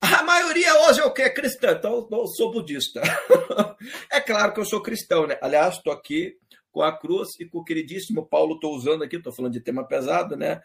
A 0.00 0.22
maioria 0.22 0.74
hoje 0.86 1.00
é 1.00 1.04
o 1.04 1.12
quê? 1.12 1.28
Cristã, 1.28 1.72
então 1.72 2.08
eu 2.10 2.26
sou 2.28 2.50
budista. 2.50 3.02
é 4.10 4.20
claro 4.20 4.54
que 4.54 4.60
eu 4.60 4.64
sou 4.64 4.82
cristão, 4.82 5.26
né? 5.26 5.38
Aliás, 5.42 5.76
estou 5.76 5.92
aqui 5.92 6.36
com 6.72 6.82
a 6.82 6.96
cruz 6.96 7.28
e 7.38 7.44
com 7.44 7.58
o 7.58 7.64
queridíssimo 7.64 8.26
Paulo, 8.26 8.54
estou 8.54 8.74
usando 8.74 9.02
aqui, 9.02 9.16
estou 9.16 9.32
falando 9.32 9.52
de 9.52 9.60
tema 9.60 9.86
pesado, 9.86 10.36
né? 10.36 10.62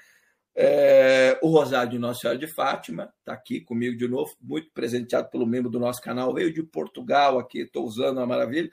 É, 0.57 1.37
o 1.43 1.49
Rosário 1.49 1.91
de 1.91 1.99
Nossa 1.99 2.21
Senhora 2.21 2.39
de 2.39 2.47
Fátima 2.47 3.13
está 3.19 3.33
aqui 3.33 3.59
comigo 3.59 3.97
de 3.97 4.07
novo, 4.07 4.31
muito 4.39 4.71
presenteado 4.71 5.29
pelo 5.29 5.45
membro 5.45 5.69
do 5.69 5.79
nosso 5.79 6.01
canal, 6.01 6.33
veio 6.33 6.53
de 6.53 6.63
Portugal 6.63 7.37
aqui, 7.37 7.59
estou 7.59 7.83
usando 7.83 8.17
uma 8.17 8.25
maravilha. 8.25 8.71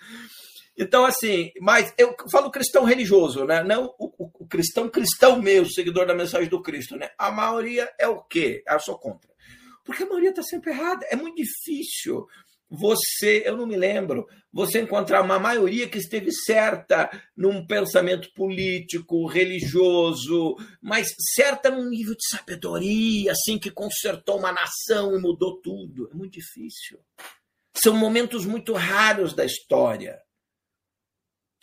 Então, 0.76 1.04
assim, 1.04 1.52
mas 1.60 1.92
eu 1.98 2.14
falo 2.30 2.50
cristão 2.50 2.84
religioso, 2.84 3.44
né? 3.44 3.62
Não 3.62 3.94
o, 3.98 4.12
o, 4.18 4.46
cristão 4.46 4.88
cristão 4.88 5.40
mesmo, 5.40 5.72
seguidor 5.72 6.06
da 6.06 6.14
mensagem 6.14 6.48
do 6.48 6.62
Cristo, 6.62 6.96
né? 6.96 7.10
A 7.18 7.30
maioria 7.30 7.90
é 7.98 8.08
o 8.08 8.22
quê? 8.22 8.62
Eu 8.66 8.80
sou 8.80 8.98
contra. 8.98 9.30
Porque 9.84 10.02
a 10.02 10.06
maioria 10.06 10.30
está 10.30 10.42
sempre 10.42 10.70
errada. 10.70 11.06
É 11.10 11.16
muito 11.16 11.36
difícil 11.36 12.26
você, 12.74 13.42
eu 13.44 13.54
não 13.54 13.66
me 13.66 13.76
lembro, 13.76 14.26
você 14.50 14.80
encontrar 14.80 15.20
uma 15.20 15.38
maioria 15.38 15.86
que 15.86 15.98
esteve 15.98 16.32
certa 16.32 17.10
num 17.36 17.66
pensamento 17.66 18.32
político, 18.32 19.26
religioso, 19.26 20.56
mas 20.80 21.08
certa 21.34 21.70
num 21.70 21.90
nível 21.90 22.14
de 22.14 22.26
sabedoria, 22.28 23.32
assim, 23.32 23.58
que 23.58 23.70
consertou 23.70 24.38
uma 24.38 24.52
nação 24.52 25.14
e 25.14 25.20
mudou 25.20 25.60
tudo. 25.60 26.08
É 26.10 26.14
muito 26.14 26.32
difícil. 26.32 26.98
São 27.76 27.94
momentos 27.94 28.46
muito 28.46 28.72
raros 28.72 29.34
da 29.34 29.44
história 29.44 30.18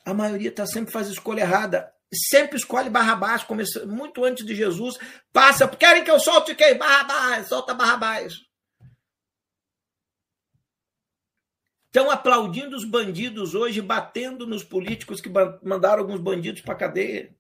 a 0.06 0.14
maioria 0.14 0.50
está 0.50 0.66
sempre 0.66 0.92
fazendo 0.92 1.14
escolha 1.14 1.42
errada. 1.42 1.94
Sempre 2.12 2.58
escolhe 2.58 2.90
Barrabás, 2.90 3.44
começa, 3.44 3.86
muito 3.86 4.26
antes 4.26 4.46
de 4.46 4.56
Jesus. 4.56 4.98
Passa, 5.32 5.68
querem 5.68 6.04
que 6.04 6.10
eu 6.10 6.20
solte 6.20 6.56
quem? 6.56 6.76
Barrabás, 6.76 7.48
solta 7.48 7.74
Barrabás. 7.74 8.34
Estão 11.86 12.10
aplaudindo 12.10 12.76
os 12.76 12.86
bandidos 12.86 13.56
hoje, 13.56 13.82
batendo 13.82 14.46
nos 14.46 14.64
políticos 14.64 15.22
que 15.22 15.30
mandaram 15.64 16.02
alguns 16.02 16.20
bandidos 16.20 16.62
para 16.62 16.76
cadeia. 16.76 17.36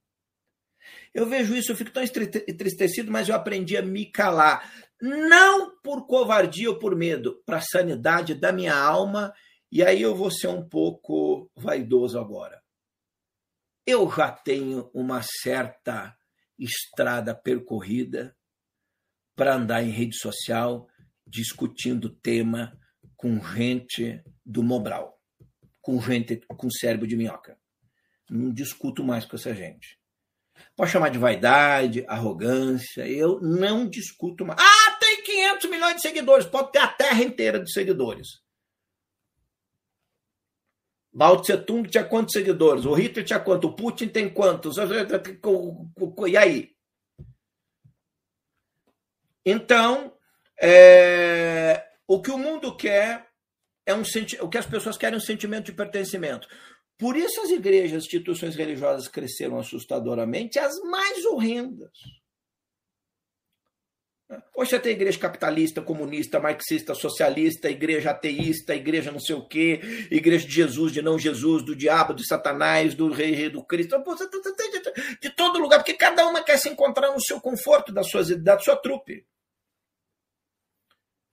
Eu 1.14 1.26
vejo 1.26 1.56
isso, 1.56 1.72
eu 1.72 1.76
fico 1.76 1.92
tão 1.92 2.04
entristecido, 2.04 3.12
mas 3.12 3.30
eu 3.30 3.36
aprendi 3.36 3.78
a 3.78 3.82
me 3.82 4.06
calar. 4.06 4.72
Não 5.02 5.80
por 5.82 6.06
covardia 6.06 6.70
ou 6.70 6.78
por 6.78 6.96
medo, 6.96 7.42
para 7.46 7.58
a 7.58 7.62
sanidade 7.62 8.36
da 8.36 8.52
minha 8.52 8.76
alma 8.76 9.34
e 9.72 9.84
aí 9.84 10.02
eu 10.02 10.16
vou 10.16 10.32
ser 10.32 10.48
um 10.48 10.68
pouco 10.68 11.52
vaidoso 11.56 12.20
agora. 12.20 12.62
Eu 13.86 14.10
já 14.12 14.32
tenho 14.32 14.90
uma 14.94 15.22
certa 15.22 16.16
estrada 16.58 17.36
percorrida 17.36 18.36
para 19.36 19.56
andar 19.56 19.84
em 19.84 19.90
rede 19.90 20.18
social 20.18 20.88
discutindo 21.26 22.10
tema 22.10 22.78
com 23.16 23.40
gente 23.40 24.24
do 24.46 24.64
Mobral, 24.64 25.20
com 25.82 26.02
gente 26.02 26.38
com 26.48 26.70
cérebro 26.70 27.08
de 27.08 27.16
minhoca. 27.16 27.58
Não 28.30 28.52
discuto 28.52 29.04
mais 29.04 29.26
com 29.26 29.36
essa 29.36 29.54
gente. 29.54 30.00
Pode 30.76 30.92
chamar 30.92 31.10
de 31.10 31.18
vaidade, 31.18 32.06
arrogância, 32.08 33.08
eu 33.08 33.40
não 33.42 33.88
discuto 33.88 34.46
mais. 34.46 34.60
Ah, 34.60 34.98
tem 35.00 35.24
500 35.24 35.70
milhões 35.70 35.96
de 35.96 36.02
seguidores, 36.02 36.46
pode 36.46 36.72
ter 36.72 36.80
a 36.80 36.88
terra 36.88 37.24
inteira 37.24 37.60
de 37.60 37.72
seguidores. 37.72 38.28
Mao 41.12 41.42
Tse 41.42 41.58
Tung 41.58 41.90
tinha 41.90 42.04
quantos 42.04 42.34
seguidores? 42.34 42.86
O 42.86 42.94
Hitler 42.94 43.26
tinha 43.26 43.40
quanto? 43.40 43.68
O 43.68 43.76
Putin 43.76 44.08
tem 44.08 44.30
quantos? 44.30 44.78
E 46.28 46.38
aí? 46.38 46.72
Então, 49.46 50.14
é, 50.62 51.84
o 52.08 52.22
que 52.22 52.30
o 52.30 52.38
mundo 52.38 52.76
quer 52.76 53.28
é 53.86 53.94
um 53.94 54.04
o 54.42 54.50
que 54.50 54.58
as 54.58 54.68
pessoas 54.68 54.98
querem 54.98 55.16
é 55.16 55.18
um 55.18 55.22
sentimento 55.22 55.66
de 55.66 55.74
pertencimento. 55.74 56.48
Por 56.98 57.16
isso 57.16 57.42
as 57.42 57.50
igrejas, 57.50 57.98
as 57.98 58.04
instituições 58.04 58.56
religiosas 58.56 59.08
cresceram 59.08 59.58
assustadoramente, 59.58 60.60
as 60.60 60.80
mais 60.82 61.26
horrendas. 61.26 61.92
Hoje 64.56 64.78
tem 64.78 64.92
igreja 64.92 65.18
capitalista, 65.18 65.82
comunista, 65.82 66.40
marxista, 66.40 66.94
socialista, 66.94 67.68
igreja 67.68 68.12
ateísta, 68.12 68.76
igreja 68.76 69.12
não 69.12 69.20
sei 69.20 69.36
o 69.36 69.48
quê, 69.48 69.80
igreja 70.12 70.46
de 70.46 70.54
Jesus, 70.54 70.92
de 70.92 71.02
não 71.02 71.18
Jesus, 71.18 71.66
do 71.66 71.76
diabo, 71.76 72.14
de 72.14 72.28
Satanás, 72.28 72.94
do 72.94 73.12
rei, 73.12 73.50
do 73.50 73.64
Cristo. 73.64 74.00
Você 74.04 74.30
tem 74.30 74.72
de, 75.20 75.30
todo 75.32 75.58
lugar, 75.58 75.80
porque 75.80 75.96
cada 75.96 76.28
uma 76.28 76.44
quer 76.44 76.60
se 76.60 76.70
encontrar 76.70 77.12
no 77.12 77.20
seu 77.20 77.42
conforto 77.42 77.92
da 77.92 78.04
sua, 78.04 78.24
da 78.38 78.60
sua 78.60 78.76
trupe. 78.76 79.26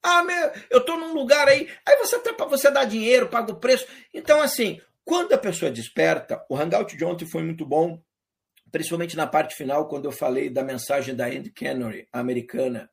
Ah, 0.02 0.22
meu, 0.22 0.52
eu 0.70 0.78
estou 0.78 0.98
num 0.98 1.12
lugar 1.12 1.48
aí, 1.48 1.68
aí 1.84 1.96
você 1.96 2.16
até 2.16 2.32
para 2.32 2.46
você 2.46 2.70
dar 2.70 2.84
dinheiro, 2.84 3.28
paga 3.28 3.52
o 3.52 3.60
preço. 3.60 3.86
Então, 4.14 4.40
assim, 4.40 4.80
quando 5.04 5.34
a 5.34 5.38
pessoa 5.38 5.70
desperta, 5.70 6.42
o 6.48 6.56
hangout 6.56 6.96
de 6.96 7.04
ontem 7.04 7.26
foi 7.26 7.42
muito 7.42 7.66
bom 7.66 8.00
principalmente 8.70 9.16
na 9.16 9.26
parte 9.26 9.54
final, 9.54 9.88
quando 9.88 10.06
eu 10.06 10.12
falei 10.12 10.50
da 10.50 10.62
mensagem 10.62 11.14
da 11.14 11.26
Andy 11.26 11.50
Canary, 11.50 12.08
americana, 12.12 12.90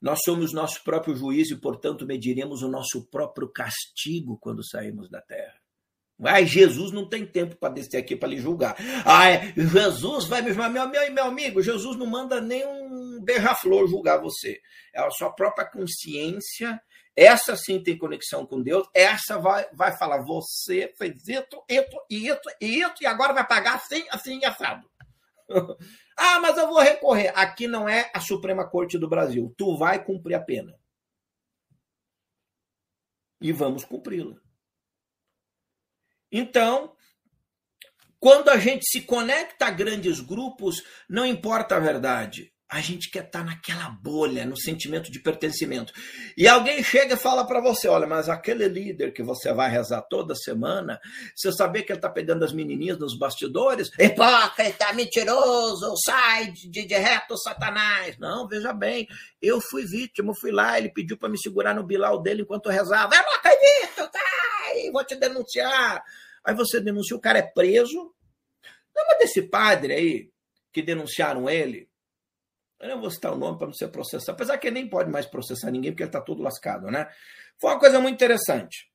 Nós 0.00 0.20
somos 0.24 0.52
nosso 0.52 0.84
próprio 0.84 1.16
juiz 1.16 1.50
e, 1.50 1.56
portanto, 1.56 2.06
mediremos 2.06 2.62
o 2.62 2.68
nosso 2.68 3.06
próprio 3.10 3.48
castigo 3.48 4.38
quando 4.38 4.64
sairmos 4.64 5.08
da 5.08 5.20
terra. 5.22 5.54
Ai, 6.22 6.46
Jesus 6.46 6.92
não 6.92 7.08
tem 7.08 7.26
tempo 7.26 7.56
para 7.56 7.74
descer 7.74 7.98
aqui 7.98 8.16
para 8.16 8.28
lhe 8.28 8.38
julgar. 8.38 8.76
Ai, 9.04 9.52
Jesus 9.56 10.26
vai 10.26 10.42
me 10.42 10.50
julgar. 10.50 10.70
Meu, 10.70 10.88
meu, 10.88 11.12
meu 11.12 11.24
amigo, 11.24 11.62
Jesus 11.62 11.96
não 11.96 12.06
manda 12.06 12.40
nem 12.40 12.64
um 12.66 13.20
beija-flor 13.22 13.88
julgar 13.88 14.20
você. 14.20 14.60
É 14.94 15.00
a 15.00 15.10
sua 15.10 15.30
própria 15.30 15.66
consciência. 15.66 16.80
Essa 17.14 17.56
sim 17.56 17.82
tem 17.82 17.98
conexão 17.98 18.46
com 18.46 18.62
Deus. 18.62 18.86
Essa 18.94 19.38
vai, 19.38 19.66
vai 19.72 19.96
falar: 19.98 20.22
você 20.22 20.92
fez 20.96 21.26
isso, 21.26 21.64
isso, 21.68 22.06
isso, 22.08 22.40
isso, 22.60 22.94
e 23.02 23.06
agora 23.06 23.32
vai 23.32 23.46
pagar 23.46 23.76
assim, 23.76 24.04
assim, 24.10 24.44
assado. 24.44 24.88
ah, 26.16 26.40
mas 26.40 26.56
eu 26.56 26.68
vou 26.68 26.80
recorrer. 26.80 27.32
Aqui 27.36 27.66
não 27.66 27.88
é 27.88 28.10
a 28.14 28.20
Suprema 28.20 28.68
Corte 28.68 28.98
do 28.98 29.08
Brasil. 29.08 29.54
Tu 29.56 29.76
vai 29.76 30.04
cumprir 30.04 30.34
a 30.34 30.40
pena. 30.40 30.78
E 33.40 33.52
vamos 33.52 33.84
cumpri-la. 33.84 34.36
Então, 36.32 36.96
quando 38.18 38.48
a 38.48 38.58
gente 38.58 38.84
se 38.86 39.02
conecta 39.02 39.66
a 39.66 39.70
grandes 39.70 40.20
grupos, 40.20 40.82
não 41.08 41.24
importa 41.24 41.76
a 41.76 41.80
verdade. 41.80 42.52
A 42.68 42.80
gente 42.80 43.10
quer 43.10 43.24
estar 43.24 43.44
naquela 43.44 43.88
bolha, 43.90 44.44
no 44.44 44.56
sentimento 44.56 45.08
de 45.10 45.20
pertencimento. 45.20 45.92
E 46.36 46.48
alguém 46.48 46.82
chega 46.82 47.14
e 47.14 47.18
fala 47.18 47.46
para 47.46 47.60
você: 47.60 47.86
olha, 47.86 48.08
mas 48.08 48.28
aquele 48.28 48.66
líder 48.66 49.12
que 49.12 49.22
você 49.22 49.52
vai 49.52 49.70
rezar 49.70 50.02
toda 50.02 50.34
semana, 50.34 51.00
você 51.34 51.52
sabia 51.52 51.84
que 51.84 51.92
ele 51.92 51.98
está 51.98 52.10
pegando 52.10 52.44
as 52.44 52.52
menininhas 52.52 52.98
nos 52.98 53.16
bastidores? 53.16 53.88
Hipócrita, 53.96 54.92
mentiroso, 54.94 55.94
sai 56.04 56.50
de, 56.50 56.84
de 56.84 56.96
reto, 56.96 57.38
Satanás. 57.38 58.18
Não, 58.18 58.48
veja 58.48 58.72
bem, 58.72 59.06
eu 59.40 59.60
fui 59.60 59.84
vítima, 59.84 60.32
fui 60.40 60.50
lá, 60.50 60.76
ele 60.76 60.88
pediu 60.88 61.16
para 61.16 61.28
me 61.28 61.38
segurar 61.38 61.72
no 61.72 61.84
bilau 61.84 62.20
dele 62.20 62.42
enquanto 62.42 62.66
eu 62.66 62.72
rezava. 62.72 63.14
Eu 63.14 63.22
não 63.22 63.34
acredito, 63.34 64.10
tá? 64.10 64.20
Vou 64.92 65.04
te 65.04 65.14
denunciar. 65.14 66.02
Aí 66.44 66.54
você 66.54 66.80
denuncia, 66.80 67.16
o 67.16 67.20
cara 67.20 67.38
é 67.38 67.42
preso. 67.42 68.12
Lembra 68.96 69.18
desse 69.18 69.42
padre 69.42 69.92
aí 69.92 70.30
que 70.72 70.82
denunciaram 70.82 71.48
ele? 71.48 71.88
Eu 72.80 72.88
não 72.90 73.00
vou 73.00 73.10
citar 73.10 73.32
o 73.32 73.36
nome 73.36 73.58
para 73.58 73.66
não 73.66 73.74
ser 73.74 73.88
processado, 73.88 74.32
apesar 74.32 74.58
que 74.58 74.66
ele 74.66 74.74
nem 74.74 74.88
pode 74.88 75.10
mais 75.10 75.26
processar 75.26 75.70
ninguém, 75.70 75.92
porque 75.92 76.02
ele 76.02 76.08
está 76.08 76.20
todo 76.20 76.42
lascado, 76.42 76.90
né? 76.90 77.08
Foi 77.58 77.70
uma 77.70 77.78
coisa 77.78 77.98
muito 77.98 78.14
interessante. 78.14 78.90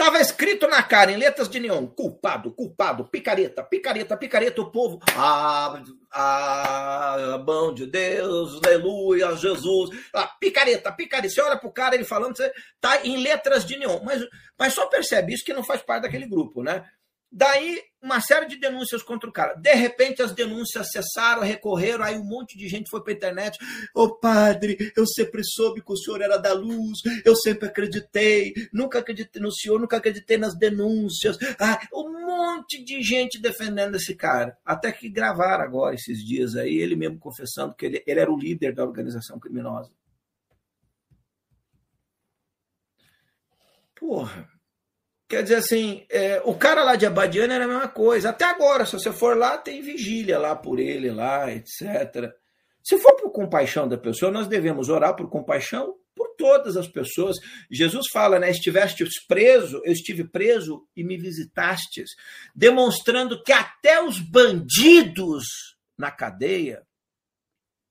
Estava 0.00 0.18
escrito 0.18 0.66
na 0.66 0.82
cara, 0.82 1.12
em 1.12 1.16
letras 1.18 1.46
de 1.46 1.60
neon, 1.60 1.86
culpado, 1.86 2.54
culpado, 2.54 3.04
picareta, 3.10 3.62
picareta, 3.62 4.16
picareta, 4.16 4.62
o 4.62 4.70
povo, 4.70 4.98
ah, 5.14 5.82
ah, 6.10 7.42
bom 7.44 7.74
de 7.74 7.84
Deus, 7.84 8.58
aleluia, 8.64 9.36
Jesus, 9.36 9.90
ah, 10.14 10.26
picareta, 10.40 10.90
picareta, 10.90 11.34
você 11.34 11.42
olha 11.42 11.58
pro 11.58 11.70
cara, 11.70 11.94
ele 11.94 12.04
falando, 12.04 12.34
você 12.34 12.50
tá 12.80 13.04
em 13.04 13.22
letras 13.22 13.62
de 13.66 13.76
neon, 13.76 14.00
mas, 14.02 14.26
mas 14.58 14.72
só 14.72 14.86
percebe 14.86 15.34
isso 15.34 15.44
que 15.44 15.52
não 15.52 15.62
faz 15.62 15.82
parte 15.82 16.04
daquele 16.04 16.26
grupo, 16.26 16.62
né? 16.62 16.88
Daí, 17.32 17.80
uma 18.02 18.20
série 18.20 18.46
de 18.46 18.58
denúncias 18.58 19.04
contra 19.04 19.28
o 19.28 19.32
cara. 19.32 19.54
De 19.54 19.72
repente, 19.72 20.20
as 20.20 20.32
denúncias 20.32 20.90
cessaram, 20.90 21.42
recorreram, 21.42 22.04
aí 22.04 22.16
um 22.16 22.24
monte 22.24 22.58
de 22.58 22.68
gente 22.68 22.90
foi 22.90 23.02
para 23.02 23.12
a 23.12 23.16
internet. 23.16 23.58
Ô 23.94 24.02
oh, 24.02 24.16
padre, 24.16 24.92
eu 24.96 25.06
sempre 25.06 25.42
soube 25.44 25.80
que 25.80 25.92
o 25.92 25.96
senhor 25.96 26.20
era 26.20 26.38
da 26.38 26.52
luz, 26.52 26.98
eu 27.24 27.36
sempre 27.36 27.68
acreditei, 27.68 28.52
nunca 28.72 28.98
acreditei 28.98 29.40
no 29.40 29.52
senhor, 29.52 29.78
nunca 29.78 29.98
acreditei 29.98 30.38
nas 30.38 30.56
denúncias. 30.58 31.38
Ah, 31.60 31.80
um 31.94 32.26
monte 32.26 32.82
de 32.82 33.00
gente 33.00 33.40
defendendo 33.40 33.94
esse 33.94 34.14
cara. 34.16 34.56
Até 34.64 34.90
que 34.90 35.08
gravaram 35.08 35.62
agora, 35.62 35.94
esses 35.94 36.24
dias 36.24 36.56
aí, 36.56 36.78
ele 36.78 36.96
mesmo 36.96 37.18
confessando 37.18 37.74
que 37.74 37.86
ele, 37.86 38.02
ele 38.06 38.20
era 38.20 38.32
o 38.32 38.38
líder 38.38 38.74
da 38.74 38.84
organização 38.84 39.38
criminosa. 39.38 39.90
Porra. 43.94 44.59
Quer 45.30 45.44
dizer 45.44 45.54
assim, 45.54 46.04
é, 46.10 46.42
o 46.44 46.56
cara 46.56 46.82
lá 46.82 46.96
de 46.96 47.06
Abadiana 47.06 47.54
era 47.54 47.64
a 47.64 47.68
mesma 47.68 47.86
coisa. 47.86 48.30
Até 48.30 48.44
agora, 48.44 48.84
se 48.84 48.94
você 48.94 49.12
for 49.12 49.36
lá, 49.36 49.56
tem 49.56 49.80
vigília 49.80 50.36
lá 50.36 50.56
por 50.56 50.80
ele, 50.80 51.08
lá, 51.12 51.48
etc. 51.52 52.34
Se 52.82 52.98
for 52.98 53.14
por 53.14 53.30
compaixão 53.30 53.86
da 53.86 53.96
pessoa, 53.96 54.32
nós 54.32 54.48
devemos 54.48 54.88
orar 54.88 55.14
por 55.14 55.30
compaixão 55.30 55.94
por 56.16 56.34
todas 56.36 56.76
as 56.76 56.88
pessoas. 56.88 57.36
Jesus 57.70 58.08
fala, 58.12 58.40
né? 58.40 58.50
Estivestes 58.50 59.24
preso, 59.28 59.80
eu 59.84 59.92
estive 59.92 60.24
preso 60.24 60.84
e 60.96 61.04
me 61.04 61.16
visitastes, 61.16 62.10
demonstrando 62.52 63.40
que 63.44 63.52
até 63.52 64.02
os 64.02 64.18
bandidos 64.18 65.44
na 65.96 66.10
cadeia 66.10 66.82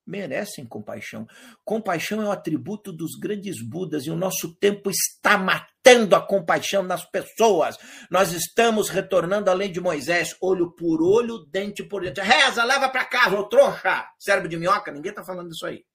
merecem 0.06 0.66
compaixão. 0.66 1.26
Compaixão 1.64 2.22
é 2.22 2.26
o 2.26 2.32
atributo 2.32 2.92
dos 2.92 3.12
grandes 3.18 3.66
Budas 3.66 4.06
e 4.08 4.12
o 4.12 4.16
nosso 4.18 4.54
tempo 4.56 4.90
está 4.90 5.38
matando 5.38 5.69
a 6.16 6.22
compaixão 6.22 6.84
nas 6.84 7.04
pessoas. 7.10 7.78
Nós 8.12 8.32
estamos 8.32 8.90
retornando 8.90 9.50
lei 9.54 9.70
de 9.70 9.80
Moisés, 9.80 10.36
olho 10.42 10.72
por 10.76 11.02
olho, 11.02 11.46
dente 11.46 11.84
por 11.84 12.04
dente. 12.04 12.22
Reza, 12.22 12.64
leva 12.64 12.90
para 12.90 13.06
casa, 13.06 13.40
ô 13.40 13.48
trouxa, 13.48 14.08
cérebro 14.20 14.50
de 14.50 14.58
minhoca, 14.58 14.92
ninguém 14.92 15.12
está 15.12 15.24
falando 15.24 15.52
isso 15.52 15.66
aí. 15.66 15.86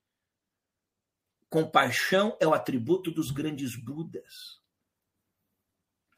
Compaixão 1.49 2.37
é 2.41 2.47
o 2.47 2.55
atributo 2.55 3.11
dos 3.11 3.31
grandes 3.31 3.71
Budas. 3.81 4.63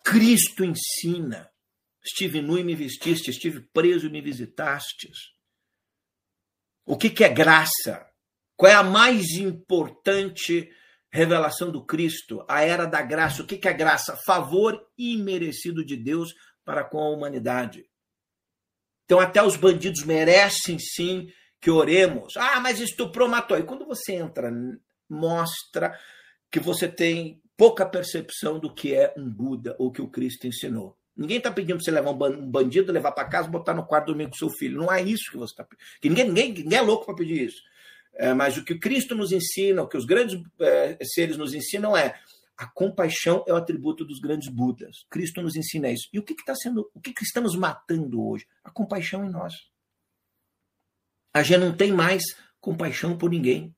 Cristo 0.04 0.64
ensina. 0.64 1.50
Estive 2.02 2.40
nu 2.40 2.56
e 2.56 2.62
me 2.62 2.76
vestiste, 2.76 3.30
estive 3.30 3.60
preso 3.72 4.06
e 4.06 4.10
me 4.10 4.22
visitastes. 4.22 5.34
O 6.86 6.96
que, 6.96 7.10
que 7.10 7.24
é 7.24 7.28
graça? 7.28 8.08
Qual 8.56 8.70
é 8.70 8.74
a 8.76 8.82
mais 8.84 9.32
importante 9.32 10.70
revelação 11.16 11.70
do 11.70 11.84
Cristo? 11.84 12.44
A 12.48 12.62
era 12.62 12.84
da 12.84 13.02
graça. 13.02 13.42
O 13.42 13.46
que, 13.46 13.66
é 13.66 13.72
graça? 13.72 14.18
Favor 14.24 14.86
imerecido 14.96 15.84
de 15.84 15.96
Deus 15.96 16.34
para 16.64 16.84
com 16.84 16.98
a 16.98 17.08
humanidade. 17.08 17.86
Então, 19.04 19.18
até 19.18 19.42
os 19.42 19.56
bandidos 19.56 20.04
merecem 20.04 20.78
sim 20.78 21.28
que 21.60 21.70
oremos. 21.70 22.36
Ah, 22.36 22.60
mas 22.60 22.80
estuprou, 22.80 23.28
matou. 23.28 23.58
E 23.58 23.62
quando 23.62 23.86
você 23.86 24.14
entra, 24.14 24.52
mostra 25.08 25.98
que 26.50 26.60
você 26.60 26.88
tem 26.88 27.40
pouca 27.56 27.86
percepção 27.86 28.58
do 28.58 28.72
que 28.72 28.94
é 28.94 29.14
um 29.16 29.28
Buda 29.28 29.74
ou 29.78 29.90
que 29.90 30.02
o 30.02 30.08
Cristo 30.08 30.46
ensinou. 30.46 30.98
Ninguém 31.16 31.38
está 31.38 31.50
pedindo 31.50 31.76
para 31.76 31.84
você 31.84 31.90
levar 31.90 32.10
um 32.10 32.50
bandido, 32.50 32.92
levar 32.92 33.12
para 33.12 33.28
casa, 33.28 33.48
botar 33.48 33.72
no 33.72 33.86
quarto 33.86 34.08
dormir 34.08 34.28
com 34.28 34.34
seu 34.34 34.50
filho. 34.50 34.76
Não 34.76 34.92
é 34.92 35.00
isso 35.00 35.30
que 35.30 35.38
você 35.38 35.52
está 35.52 35.64
pedindo. 35.64 35.86
Ninguém, 36.04 36.26
ninguém, 36.26 36.64
ninguém 36.64 36.78
é 36.78 36.82
louco 36.82 37.06
para 37.06 37.14
pedir 37.14 37.46
isso. 37.46 37.62
É, 38.18 38.32
mas 38.32 38.56
o 38.56 38.64
que 38.64 38.78
Cristo 38.78 39.14
nos 39.14 39.30
ensina, 39.30 39.82
o 39.82 39.88
que 39.88 39.96
os 39.96 40.06
grandes 40.06 40.42
é, 40.58 40.98
seres 41.04 41.36
nos 41.36 41.52
ensinam 41.52 41.96
é 41.96 42.18
a 42.56 42.66
compaixão 42.66 43.44
é 43.46 43.52
o 43.52 43.56
atributo 43.56 44.04
dos 44.04 44.18
grandes 44.18 44.48
Budas. 44.48 45.04
Cristo 45.10 45.42
nos 45.42 45.56
ensina 45.56 45.90
isso. 45.90 46.08
E 46.12 46.18
o 46.18 46.22
que 46.22 46.32
está 46.32 46.54
sendo, 46.54 46.90
o 46.94 47.00
que, 47.00 47.12
que 47.12 47.22
estamos 47.22 47.54
matando 47.54 48.26
hoje? 48.26 48.46
A 48.64 48.70
compaixão 48.70 49.24
em 49.24 49.30
nós. 49.30 49.54
A 51.34 51.42
gente 51.42 51.60
não 51.60 51.76
tem 51.76 51.92
mais 51.92 52.22
compaixão 52.58 53.18
por 53.18 53.30
ninguém. 53.30 53.74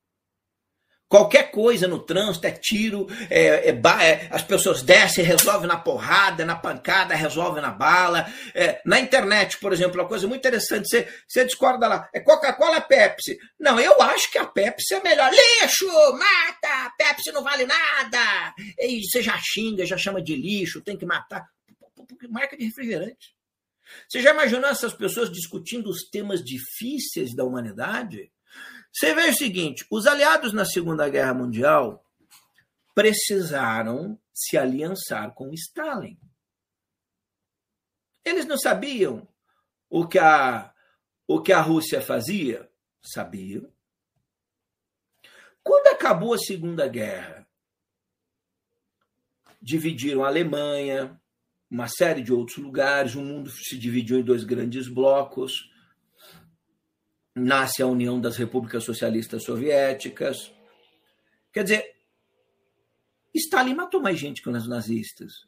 Qualquer 1.09 1.51
coisa 1.51 1.89
no 1.89 2.01
trânsito 2.01 2.47
é 2.47 2.51
tiro, 2.51 3.07
é, 3.31 3.71
é, 3.71 3.81
é, 4.03 4.29
as 4.31 4.43
pessoas 4.43 4.83
descem, 4.83 5.25
resolvem 5.25 5.67
na 5.67 5.79
porrada, 5.79 6.45
na 6.45 6.55
pancada, 6.55 7.15
resolvem 7.15 7.63
na 7.63 7.71
bala. 7.71 8.31
É, 8.55 8.83
na 8.85 9.01
internet, 9.01 9.59
por 9.59 9.73
exemplo, 9.73 9.99
uma 9.99 10.07
coisa 10.07 10.29
muito 10.29 10.41
interessante, 10.41 10.87
você, 10.87 11.09
você 11.27 11.47
discorda 11.47 11.89
lá, 11.89 12.09
é 12.13 12.21
Coca-Cola 12.21 12.77
é 12.77 12.81
Pepsi? 12.81 13.39
Não, 13.59 13.81
eu 13.81 14.01
acho 14.03 14.31
que 14.31 14.37
a 14.37 14.45
Pepsi 14.45 14.95
é 14.95 15.03
melhor. 15.03 15.31
Lixo, 15.33 15.87
mata, 16.13 16.93
Pepsi 16.99 17.33
não 17.33 17.43
vale 17.43 17.65
nada. 17.65 18.55
E 18.79 19.01
você 19.03 19.23
já 19.23 19.39
xinga, 19.41 19.87
já 19.87 19.97
chama 19.97 20.21
de 20.21 20.37
lixo, 20.37 20.83
tem 20.83 20.97
que 20.97 21.07
matar. 21.07 21.47
Marca 22.29 22.55
de 22.55 22.67
refrigerante. 22.67 23.35
Você 24.07 24.21
já 24.21 24.33
imaginou 24.33 24.69
essas 24.69 24.93
pessoas 24.93 25.33
discutindo 25.33 25.89
os 25.89 26.09
temas 26.11 26.45
difíceis 26.45 27.35
da 27.35 27.45
humanidade? 27.45 28.31
Você 28.99 29.15
vê 29.15 29.29
o 29.29 29.35
seguinte: 29.35 29.87
os 29.89 30.09
aliados 30.09 30.53
na 30.53 30.65
Segunda 30.65 31.09
Guerra 31.09 31.33
Mundial 31.33 32.05
precisaram 32.97 34.21
se 34.35 34.59
aliançar 34.59 35.33
com 35.35 35.55
Stalin. 35.55 36.19
Eles 38.25 38.45
não 38.45 38.59
sabiam 38.59 39.27
o 39.89 40.05
que 40.05 40.19
a, 40.19 40.75
o 41.29 41.41
que 41.41 41.53
a 41.53 41.61
Rússia 41.61 42.03
fazia? 42.03 42.69
Sabiam. 43.01 43.73
Quando 45.63 45.87
acabou 45.89 46.35
a 46.35 46.39
Segunda 46.39 46.89
Guerra, 46.89 47.47
dividiram 49.63 50.25
a 50.25 50.29
Alemanha, 50.29 51.21
uma 51.71 51.87
série 51.87 52.23
de 52.23 52.33
outros 52.33 52.57
lugares, 52.57 53.15
o 53.15 53.23
mundo 53.23 53.49
se 53.49 53.79
dividiu 53.79 54.19
em 54.19 54.25
dois 54.25 54.43
grandes 54.43 54.89
blocos 54.89 55.71
nasce 57.39 57.83
a 57.83 57.87
União 57.87 58.21
das 58.21 58.37
Repúblicas 58.37 58.85
Socialistas 58.85 59.45
Soviéticas. 59.45 60.53
Quer 61.53 61.63
dizer, 61.65 61.99
Stalin 63.35 63.75
matou 63.75 64.01
mais 64.01 64.19
gente 64.19 64.43
que 64.43 64.49
os 64.49 64.69
nazistas. 64.69 65.47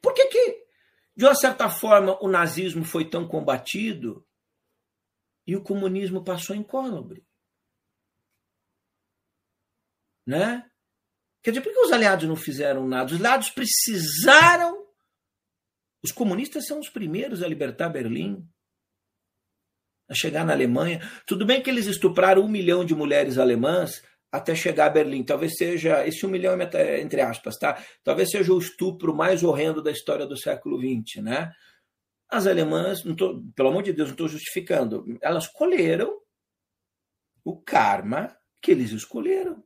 Por 0.00 0.14
que, 0.14 0.26
que, 0.26 0.66
de 1.16 1.24
uma 1.24 1.34
certa 1.34 1.68
forma, 1.68 2.18
o 2.22 2.28
nazismo 2.28 2.84
foi 2.84 3.08
tão 3.08 3.26
combatido 3.26 4.26
e 5.46 5.56
o 5.56 5.62
comunismo 5.62 6.22
passou 6.22 6.54
incólubre? 6.54 7.26
Né? 10.26 10.70
Quer 11.42 11.50
dizer, 11.50 11.62
por 11.62 11.72
que 11.72 11.80
os 11.80 11.92
aliados 11.92 12.28
não 12.28 12.36
fizeram 12.36 12.86
nada? 12.86 13.12
Os 13.12 13.18
aliados 13.18 13.50
precisaram. 13.50 14.86
Os 16.02 16.12
comunistas 16.12 16.66
são 16.66 16.78
os 16.78 16.88
primeiros 16.88 17.42
a 17.42 17.48
libertar 17.48 17.88
Berlim, 17.88 18.48
a 20.08 20.14
chegar 20.14 20.44
na 20.44 20.52
Alemanha. 20.52 21.00
Tudo 21.26 21.44
bem 21.44 21.62
que 21.62 21.68
eles 21.68 21.86
estupraram 21.86 22.42
um 22.42 22.48
milhão 22.48 22.84
de 22.84 22.94
mulheres 22.94 23.38
alemãs 23.38 24.02
até 24.30 24.54
chegar 24.54 24.86
a 24.86 24.90
Berlim. 24.90 25.22
Talvez 25.22 25.56
seja, 25.56 26.06
esse 26.06 26.24
um 26.24 26.30
milhão 26.30 26.58
é 26.60 27.00
entre 27.00 27.20
aspas, 27.20 27.56
tá? 27.56 27.82
Talvez 28.02 28.30
seja 28.30 28.52
o 28.52 28.58
estupro 28.58 29.14
mais 29.14 29.42
horrendo 29.42 29.82
da 29.82 29.90
história 29.90 30.26
do 30.26 30.36
século 30.36 30.78
XX, 30.78 31.22
né? 31.22 31.52
As 32.30 32.46
alemãs, 32.46 33.02
tô, 33.16 33.42
pelo 33.54 33.70
amor 33.70 33.82
de 33.82 33.92
Deus, 33.92 34.08
não 34.08 34.14
estou 34.14 34.28
justificando, 34.28 35.04
elas 35.22 35.46
colheram 35.46 36.20
o 37.42 37.58
karma 37.58 38.36
que 38.60 38.70
eles 38.70 38.90
escolheram. 38.90 39.64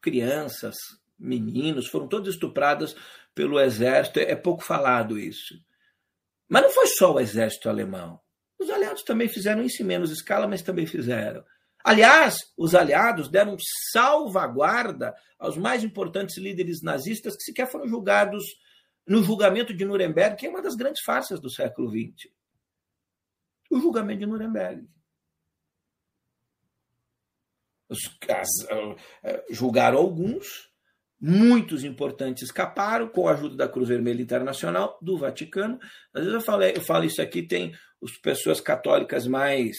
Crianças, 0.00 0.76
meninos, 1.18 1.88
foram 1.88 2.06
todos 2.06 2.34
estuprados 2.34 2.94
pelo 3.34 3.58
exército. 3.58 4.20
É 4.20 4.36
pouco 4.36 4.62
falado 4.62 5.18
isso. 5.18 5.54
Mas 6.48 6.62
não 6.62 6.70
foi 6.70 6.86
só 6.86 7.14
o 7.14 7.20
exército 7.20 7.68
alemão. 7.68 8.20
Os 8.58 8.70
aliados 8.70 9.02
também 9.02 9.28
fizeram 9.28 9.62
isso 9.62 9.82
em 9.82 9.86
menos 9.86 10.10
escala, 10.10 10.46
mas 10.46 10.62
também 10.62 10.86
fizeram. 10.86 11.44
Aliás, 11.84 12.36
os 12.56 12.74
aliados 12.74 13.28
deram 13.28 13.56
salvaguarda 13.92 15.14
aos 15.38 15.56
mais 15.58 15.84
importantes 15.84 16.38
líderes 16.38 16.80
nazistas 16.82 17.36
que 17.36 17.42
sequer 17.42 17.70
foram 17.70 17.86
julgados 17.86 18.42
no 19.06 19.22
julgamento 19.22 19.74
de 19.74 19.84
Nuremberg, 19.84 20.36
que 20.36 20.46
é 20.46 20.50
uma 20.50 20.62
das 20.62 20.74
grandes 20.74 21.02
farsas 21.02 21.40
do 21.40 21.50
século 21.50 21.90
XX. 21.90 22.32
O 23.70 23.78
julgamento 23.78 24.20
de 24.20 24.26
Nuremberg. 24.26 24.88
Os, 27.88 27.98
as, 28.30 28.48
uh, 28.70 29.52
julgaram 29.52 29.98
alguns, 29.98 30.70
muitos 31.20 31.84
importantes 31.84 32.44
escaparam 32.44 33.08
com 33.08 33.28
a 33.28 33.32
ajuda 33.32 33.56
da 33.56 33.68
Cruz 33.68 33.88
Vermelha 33.88 34.22
Internacional, 34.22 34.98
do 35.02 35.18
Vaticano. 35.18 35.78
Às 36.14 36.22
vezes 36.22 36.34
eu, 36.34 36.40
falei, 36.40 36.72
eu 36.74 36.80
falo 36.80 37.04
isso 37.04 37.20
aqui, 37.20 37.42
tem 37.42 37.74
as 38.04 38.16
pessoas 38.18 38.60
católicas 38.60 39.26
mais, 39.26 39.76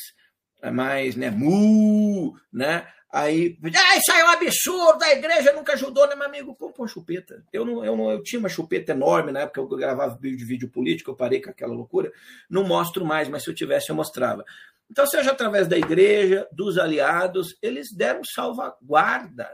mais 0.71 1.15
né, 1.15 1.30
mu, 1.30 2.36
né? 2.51 2.88
Aí, 3.15 3.57
ah, 3.63 3.97
isso 3.97 4.11
aí 4.11 4.19
é 4.19 4.26
um 4.26 4.30
absurdo, 4.30 5.01
a 5.01 5.13
igreja 5.13 5.53
nunca 5.53 5.71
ajudou, 5.71 6.05
né, 6.05 6.15
meu 6.15 6.26
amigo? 6.26 6.57
Uma 6.78 6.88
chupeta. 6.88 7.45
Eu, 7.53 7.63
não, 7.63 7.86
eu, 7.86 7.95
não, 7.95 8.11
eu 8.11 8.21
tinha 8.21 8.39
uma 8.39 8.49
chupeta 8.49 8.91
enorme 8.91 9.32
na 9.32 9.41
época 9.41 9.65
que 9.65 9.73
eu 9.73 9.78
gravava 9.78 10.17
vídeo 10.19 10.38
de 10.38 10.43
vídeo 10.43 10.69
político, 10.69 11.11
eu 11.11 11.15
parei 11.15 11.41
com 11.41 11.49
aquela 11.49 11.73
loucura. 11.73 12.11
Não 12.49 12.65
mostro 12.65 13.05
mais, 13.05 13.30
mas 13.30 13.43
se 13.43 13.49
eu 13.49 13.55
tivesse, 13.55 13.89
eu 13.89 13.95
mostrava. 13.95 14.43
Então, 14.91 15.07
seja 15.07 15.32
através 15.32 15.65
da 15.65 15.78
igreja, 15.78 16.45
dos 16.51 16.78
aliados, 16.78 17.57
eles 17.61 17.89
deram 17.93 18.21
salvaguarda. 18.23 19.49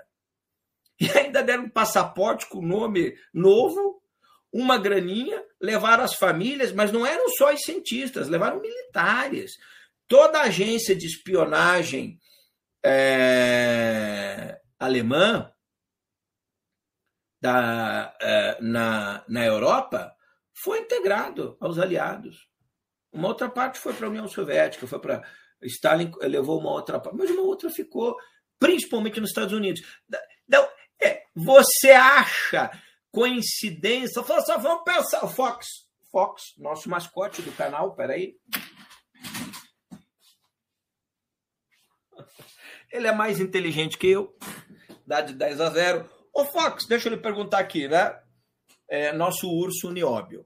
E 0.99 1.09
ainda 1.17 1.43
deram 1.43 1.65
um 1.65 1.69
passaporte 1.69 2.47
com 2.47 2.61
nome 2.61 3.15
novo, 3.34 4.00
uma 4.51 4.77
graninha, 4.77 5.43
levaram 5.59 6.03
as 6.03 6.15
famílias, 6.15 6.71
mas 6.71 6.91
não 6.91 7.05
eram 7.05 7.29
só 7.29 7.53
os 7.53 7.61
cientistas, 7.61 8.27
levaram 8.27 8.59
militares. 8.59 9.53
Toda 10.07 10.39
a 10.39 10.43
agência 10.43 10.95
de 10.95 11.05
espionagem 11.05 12.19
é, 12.83 14.59
alemã 14.77 15.51
da, 17.41 18.15
é, 18.21 18.61
na, 18.61 19.23
na 19.27 19.45
Europa 19.45 20.13
foi 20.53 20.79
integrado 20.79 21.57
aos 21.59 21.79
aliados. 21.79 22.47
Uma 23.11 23.29
outra 23.29 23.49
parte 23.49 23.79
foi 23.79 23.93
para 23.93 24.07
a 24.07 24.09
União 24.09 24.27
Soviética, 24.27 24.85
foi 24.85 24.99
para. 24.99 25.23
Stalin 25.63 26.11
levou 26.21 26.59
uma 26.59 26.71
outra 26.71 26.99
parte, 26.99 27.15
mas 27.15 27.29
uma 27.29 27.43
outra 27.43 27.69
ficou, 27.69 28.17
principalmente 28.59 29.19
nos 29.19 29.29
Estados 29.29 29.53
Unidos. 29.53 29.81
Então, 30.47 30.67
é, 30.99 31.23
você 31.35 31.91
acha 31.91 32.71
coincidência? 33.12 34.24
Fala 34.24 34.41
só, 34.41 34.57
vamos 34.57 34.84
pensar. 34.84 35.28
Fox, 35.28 35.68
Fox, 36.12 36.53
nosso 36.57 36.89
mascote 36.89 37.41
do 37.41 37.51
canal, 37.51 37.95
peraí. 37.95 38.36
Ele 42.91 43.07
é 43.07 43.12
mais 43.14 43.39
inteligente 43.39 43.97
que 43.97 44.07
eu, 44.07 44.36
dá 45.07 45.22
de 45.22 45.34
10 45.34 45.62
a 45.62 45.70
0. 45.70 46.09
Ô 46.34 46.45
Fox, 46.45 46.86
deixa 46.86 47.07
eu 47.07 47.16
lhe 47.16 47.22
perguntar 47.22 47.59
aqui, 47.59 47.88
né? 47.88 48.20
É, 48.89 49.13
nosso 49.13 49.50
urso 49.50 49.92
nióbio. 49.92 50.46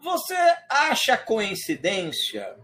Você 0.00 0.36
acha 0.70 1.16
coincidência 1.16 2.56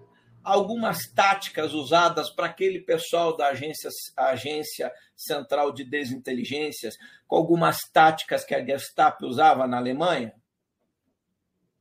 algumas 0.45 1.09
táticas 1.11 1.73
usadas 1.73 2.31
para 2.31 2.47
aquele 2.47 2.81
pessoal 2.81 3.37
da 3.37 3.49
agência, 3.49 3.89
agência 4.17 4.93
Central 5.17 5.73
de 5.73 5.85
Desinteligências, 5.85 6.97
com 7.27 7.37
algumas 7.37 7.79
táticas 7.93 8.45
que 8.45 8.55
a 8.55 8.65
Gestapo 8.65 9.27
usava 9.27 9.67
na 9.67 9.79
Alemanha? 9.79 10.35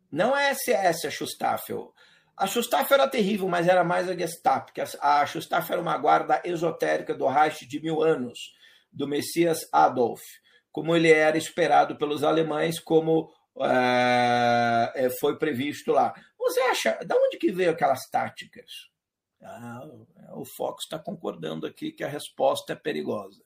Não 0.10 0.36
é 0.38 0.54
SS 0.54 1.08
a 1.08 1.12
Schustaffel. 1.12 1.94
A 2.38 2.48
Schustaffel 2.48 2.96
era 2.96 3.08
terrível, 3.08 3.48
mas 3.48 3.68
era 3.68 3.84
mais 3.84 4.10
a 4.10 4.16
Gestapo, 4.16 4.72
que 4.72 4.82
a 4.82 5.26
Schustaffel 5.26 5.74
era 5.74 5.82
uma 5.82 5.98
guarda 5.98 6.42
esotérica 6.46 7.14
do 7.14 7.28
Reich 7.28 7.68
de 7.68 7.82
mil 7.82 8.02
anos, 8.02 8.40
do 8.92 9.08
Messias 9.08 9.60
Adolf, 9.72 10.22
como 10.72 10.96
ele 10.96 11.12
era 11.12 11.38
esperado 11.38 11.96
pelos 11.98 12.24
alemães, 12.24 12.80
como 12.80 13.32
é, 13.62 15.10
foi 15.20 15.38
previsto 15.38 15.92
lá. 15.92 16.14
Você 16.44 16.60
acha, 16.60 17.00
da 17.06 17.16
onde 17.16 17.38
que 17.38 17.52
veio 17.54 17.72
aquelas 17.72 18.02
táticas? 18.10 18.70
Ah, 19.42 19.82
o 20.36 20.44
Fox 20.46 20.84
está 20.84 21.00
concordando 21.00 21.66
aqui 21.66 21.92
que 21.92 22.04
a 22.04 22.08
resposta 22.08 22.74
é 22.74 22.76
perigosa. 22.76 23.42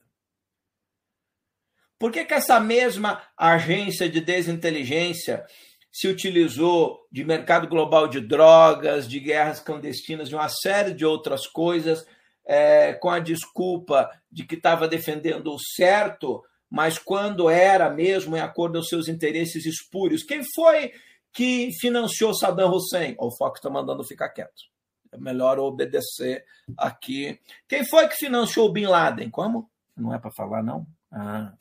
Por 1.96 2.10
que, 2.10 2.24
que 2.24 2.34
essa 2.34 2.58
mesma 2.58 3.22
agência 3.36 4.08
de 4.08 4.20
desinteligência 4.20 5.46
se 5.92 6.08
utilizou 6.08 7.06
de 7.10 7.24
mercado 7.24 7.68
global 7.68 8.08
de 8.08 8.20
drogas, 8.20 9.08
de 9.08 9.20
guerras 9.20 9.60
clandestinas, 9.60 10.28
de 10.28 10.34
uma 10.34 10.48
série 10.48 10.92
de 10.92 11.04
outras 11.04 11.46
coisas, 11.46 12.04
é, 12.44 12.94
com 12.94 13.10
a 13.10 13.20
desculpa 13.20 14.10
de 14.30 14.44
que 14.44 14.56
estava 14.56 14.88
defendendo 14.88 15.52
o 15.52 15.58
certo, 15.58 16.44
mas 16.68 16.98
quando 16.98 17.48
era 17.48 17.90
mesmo 17.90 18.36
em 18.36 18.40
acordo 18.40 18.78
aos 18.78 18.88
seus 18.88 19.06
interesses 19.08 19.64
espúrios. 19.66 20.24
Quem 20.24 20.42
foi 20.54 20.92
que 21.38 21.70
financiou 21.78 22.34
Saddam 22.34 22.68
Hussein? 22.68 23.14
O 23.16 23.30
Fox 23.30 23.60
está 23.60 23.70
mandando 23.70 24.02
ficar 24.02 24.28
quieto. 24.30 24.60
É 25.12 25.16
melhor 25.16 25.60
obedecer 25.60 26.44
aqui. 26.76 27.38
Quem 27.68 27.84
foi 27.84 28.08
que 28.08 28.16
financiou 28.16 28.72
Bin 28.72 28.86
Laden? 28.86 29.30
Como? 29.30 29.70
Não 29.96 30.12
é 30.12 30.18
para 30.18 30.32
falar, 30.32 30.64
não? 30.64 30.84
Ah. 31.12 31.52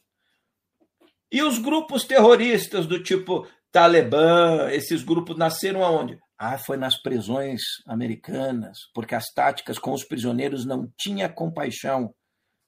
E 1.31 1.43
os 1.43 1.59
grupos 1.59 2.05
terroristas 2.05 2.87
do 2.87 3.03
tipo 3.03 3.47
Talibã, 3.71 4.67
esses 4.71 5.03
grupos 5.03 5.37
nasceram 5.37 5.83
aonde? 5.83 6.19
Ah, 6.39 6.57
foi 6.57 6.75
nas 6.75 6.99
prisões 6.99 7.61
americanas, 7.85 8.79
porque 8.95 9.13
as 9.13 9.25
táticas 9.25 9.77
com 9.77 9.91
os 9.93 10.03
prisioneiros 10.03 10.65
não 10.65 10.91
tinha 10.97 11.29
compaixão. 11.29 12.15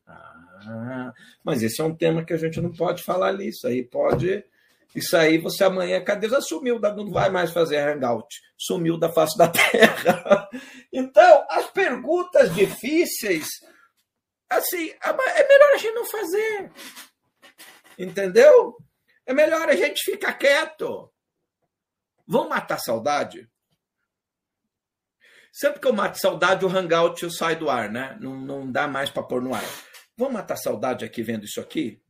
Ah, 0.06 1.12
mas 1.44 1.64
esse 1.64 1.82
é 1.82 1.84
um 1.84 1.96
tema 1.96 2.24
que 2.24 2.34
a 2.34 2.38
gente 2.38 2.62
não 2.62 2.72
pode 2.72 3.02
falar 3.02 3.30
ali. 3.30 3.50
Isso 3.50 3.66
aí 3.66 3.84
pode. 3.84 4.46
Isso 4.96 5.16
aí 5.16 5.38
você 5.38 5.64
amanhã, 5.64 6.04
cadê? 6.04 6.28
Já 6.28 6.42
sumiu, 6.42 6.80
não 6.80 7.12
vai 7.12 7.30
mais 7.30 7.52
fazer 7.52 7.78
hangout. 7.78 8.28
Sumiu 8.58 8.98
da 8.98 9.12
face 9.12 9.38
da 9.38 9.48
terra. 9.48 10.50
Então, 10.92 11.46
as 11.52 11.70
perguntas 11.70 12.54
difíceis, 12.56 13.46
assim, 14.50 14.92
é 15.02 15.48
melhor 15.48 15.74
a 15.74 15.78
gente 15.78 15.94
não 15.94 16.06
fazer. 16.06 16.72
Entendeu? 17.98 18.76
É 19.26 19.34
melhor 19.34 19.70
a 19.70 19.76
gente 19.76 20.04
ficar 20.04 20.34
quieto. 20.34 21.14
Vão 22.28 22.50
matar 22.50 22.80
saudade? 22.80 23.48
Sempre 25.52 25.80
que 25.80 25.88
eu 25.88 25.94
mato 25.94 26.20
saudade, 26.20 26.66
o 26.66 26.70
hangout 26.70 27.30
sai 27.32 27.56
do 27.56 27.70
ar, 27.70 27.90
né? 27.92 28.18
Não, 28.20 28.36
não 28.36 28.72
dá 28.72 28.88
mais 28.88 29.10
para 29.10 29.24
pôr 29.24 29.42
no 29.42 29.54
ar. 29.54 29.64
Vamos 30.18 30.34
matar 30.34 30.56
saudade 30.56 31.06
aqui 31.06 31.22
vendo 31.22 31.46
isso 31.46 31.62
aqui? 31.62 32.02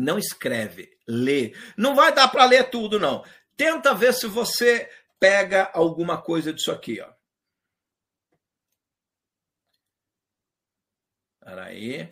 Não 0.00 0.18
escreve, 0.18 0.96
lê. 1.06 1.54
Não 1.76 1.94
vai 1.94 2.10
dar 2.14 2.28
para 2.28 2.46
ler 2.46 2.70
tudo, 2.70 2.98
não. 2.98 3.22
Tenta 3.54 3.94
ver 3.94 4.14
se 4.14 4.26
você 4.26 4.90
pega 5.18 5.70
alguma 5.74 6.22
coisa 6.22 6.54
disso 6.54 6.72
aqui, 6.72 7.02
ó. 7.02 7.12
Peraí. 11.44 12.10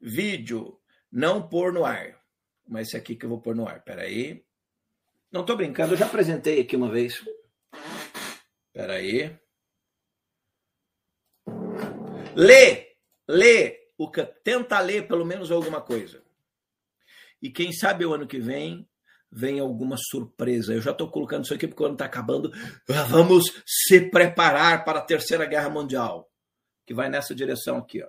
Vídeo 0.00 0.80
não 1.10 1.48
pôr 1.48 1.72
no 1.72 1.84
ar. 1.84 2.22
Mas 2.64 2.88
esse 2.88 2.96
aqui 2.96 3.16
que 3.16 3.26
eu 3.26 3.30
vou 3.30 3.40
pôr 3.40 3.56
no 3.56 3.66
ar. 3.66 3.82
Peraí. 3.82 4.46
Não 5.32 5.44
tô 5.44 5.56
brincando, 5.56 5.94
eu 5.94 5.98
já 5.98 6.06
apresentei 6.06 6.60
aqui 6.60 6.76
uma 6.76 6.92
vez. 6.92 7.20
Peraí. 8.72 9.36
Lê! 12.36 12.94
Lê, 13.26 13.90
o 13.98 14.08
que, 14.08 14.24
tenta 14.24 14.78
ler 14.78 15.08
pelo 15.08 15.24
menos 15.24 15.50
alguma 15.50 15.80
coisa. 15.80 16.23
E 17.44 17.50
quem 17.50 17.74
sabe 17.74 18.06
o 18.06 18.14
ano 18.14 18.26
que 18.26 18.40
vem 18.40 18.88
vem 19.30 19.60
alguma 19.60 19.96
surpresa. 19.98 20.72
Eu 20.72 20.80
já 20.80 20.92
estou 20.92 21.10
colocando 21.10 21.44
isso 21.44 21.52
aqui 21.52 21.68
porque 21.68 21.82
o 21.82 21.84
ano 21.84 21.94
está 21.94 22.06
acabando. 22.06 22.50
Vamos 23.10 23.44
se 23.66 24.00
preparar 24.00 24.82
para 24.82 25.00
a 25.00 25.02
Terceira 25.02 25.44
Guerra 25.44 25.68
Mundial, 25.68 26.26
que 26.86 26.94
vai 26.94 27.10
nessa 27.10 27.34
direção 27.34 27.76
aqui. 27.76 28.02
Ó. 28.02 28.08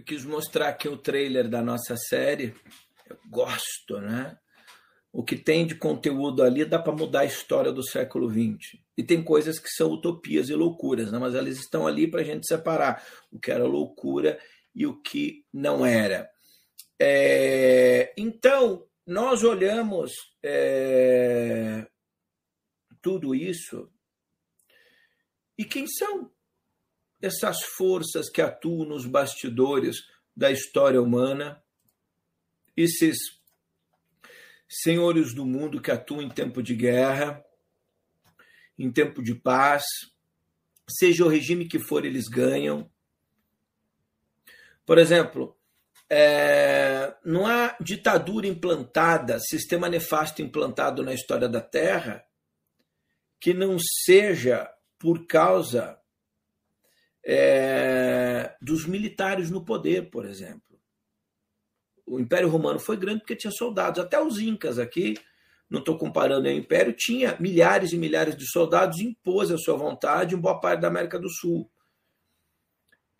Eu 0.00 0.04
quis 0.04 0.24
mostrar 0.24 0.68
aqui 0.68 0.88
o 0.88 0.96
trailer 0.96 1.46
da 1.46 1.60
nossa 1.60 1.94
série. 1.94 2.54
Eu 3.06 3.18
gosto, 3.28 4.00
né? 4.00 4.34
O 5.12 5.22
que 5.22 5.36
tem 5.36 5.66
de 5.66 5.74
conteúdo 5.74 6.42
ali 6.42 6.64
dá 6.64 6.78
para 6.78 6.96
mudar 6.96 7.20
a 7.20 7.26
história 7.26 7.70
do 7.70 7.82
século 7.82 8.30
XX. 8.30 8.80
E 8.96 9.02
tem 9.02 9.22
coisas 9.22 9.58
que 9.58 9.68
são 9.68 9.90
utopias 9.90 10.48
e 10.48 10.54
loucuras, 10.54 11.12
né? 11.12 11.18
mas 11.18 11.34
elas 11.34 11.58
estão 11.58 11.86
ali 11.86 12.10
para 12.10 12.22
a 12.22 12.24
gente 12.24 12.46
separar 12.46 13.06
o 13.30 13.38
que 13.38 13.50
era 13.50 13.64
loucura 13.64 14.40
e 14.74 14.86
o 14.86 14.98
que 15.02 15.44
não 15.52 15.84
era. 15.84 16.30
É... 16.98 18.14
Então, 18.16 18.86
nós 19.06 19.44
olhamos 19.44 20.12
é... 20.42 21.86
tudo 23.02 23.34
isso 23.34 23.92
e 25.58 25.64
quem 25.66 25.86
são 25.86 26.32
essas 27.20 27.62
forças 27.62 28.30
que 28.30 28.40
atuam 28.40 28.86
nos 28.86 29.06
bastidores 29.06 29.96
da 30.36 30.50
história 30.50 31.00
humana, 31.00 31.62
esses 32.76 33.18
senhores 34.68 35.34
do 35.34 35.44
mundo 35.44 35.80
que 35.80 35.90
atuam 35.90 36.22
em 36.22 36.30
tempo 36.30 36.62
de 36.62 36.74
guerra, 36.74 37.44
em 38.78 38.90
tempo 38.90 39.22
de 39.22 39.34
paz, 39.34 39.84
seja 40.88 41.24
o 41.24 41.28
regime 41.28 41.68
que 41.68 41.78
for, 41.78 42.04
eles 42.04 42.28
ganham. 42.28 42.90
Por 44.86 44.96
exemplo, 44.96 45.56
é, 46.08 47.14
não 47.24 47.46
há 47.46 47.76
ditadura 47.80 48.46
implantada, 48.46 49.38
sistema 49.38 49.88
nefasto 49.88 50.40
implantado 50.40 51.02
na 51.02 51.12
história 51.12 51.48
da 51.48 51.60
Terra 51.60 52.24
que 53.38 53.54
não 53.54 53.78
seja 53.78 54.70
por 54.98 55.26
causa 55.26 55.99
é, 57.24 58.54
dos 58.60 58.86
militares 58.86 59.50
no 59.50 59.64
poder, 59.64 60.10
por 60.10 60.24
exemplo. 60.24 60.62
O 62.06 62.18
Império 62.18 62.48
Romano 62.48 62.80
foi 62.80 62.96
grande 62.96 63.20
porque 63.20 63.36
tinha 63.36 63.52
soldados. 63.52 64.00
Até 64.00 64.20
os 64.20 64.38
Incas 64.40 64.78
aqui, 64.78 65.14
não 65.68 65.78
estou 65.78 65.96
comparando 65.96 66.48
o 66.48 66.50
Império, 66.50 66.92
tinha 66.92 67.36
milhares 67.38 67.92
e 67.92 67.96
milhares 67.96 68.36
de 68.36 68.44
soldados 68.50 68.98
impôs 68.98 69.50
a 69.50 69.58
sua 69.58 69.76
vontade 69.76 70.34
em 70.34 70.40
boa 70.40 70.60
parte 70.60 70.80
da 70.80 70.88
América 70.88 71.18
do 71.18 71.28
Sul. 71.28 71.70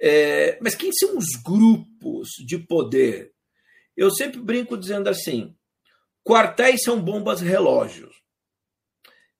É, 0.02 0.58
mas 0.60 0.74
quem 0.74 0.90
são 0.92 1.16
os 1.16 1.26
grupos 1.44 2.30
de 2.46 2.58
poder? 2.58 3.32
Eu 3.96 4.10
sempre 4.10 4.40
brinco 4.40 4.76
dizendo 4.76 5.08
assim: 5.08 5.54
quartéis 6.24 6.82
são 6.82 7.00
bombas 7.00 7.40
relógios. 7.40 8.09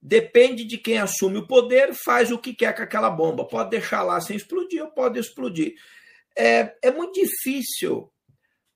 Depende 0.02 0.64
de 0.64 0.78
quem 0.78 0.98
assume 0.98 1.38
o 1.38 1.46
poder, 1.46 1.92
faz 1.94 2.30
o 2.30 2.38
que 2.38 2.54
quer 2.54 2.74
com 2.74 2.82
aquela 2.82 3.10
bomba. 3.10 3.46
Pode 3.46 3.70
deixar 3.70 4.02
lá 4.02 4.20
sem 4.20 4.36
explodir 4.36 4.82
ou 4.82 4.90
pode 4.90 5.18
explodir. 5.18 5.74
É, 6.36 6.74
é 6.82 6.90
muito 6.90 7.20
difícil 7.20 8.10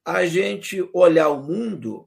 a 0.04 0.26
gente 0.26 0.86
olhar 0.92 1.28
o 1.30 1.42
mundo 1.42 2.06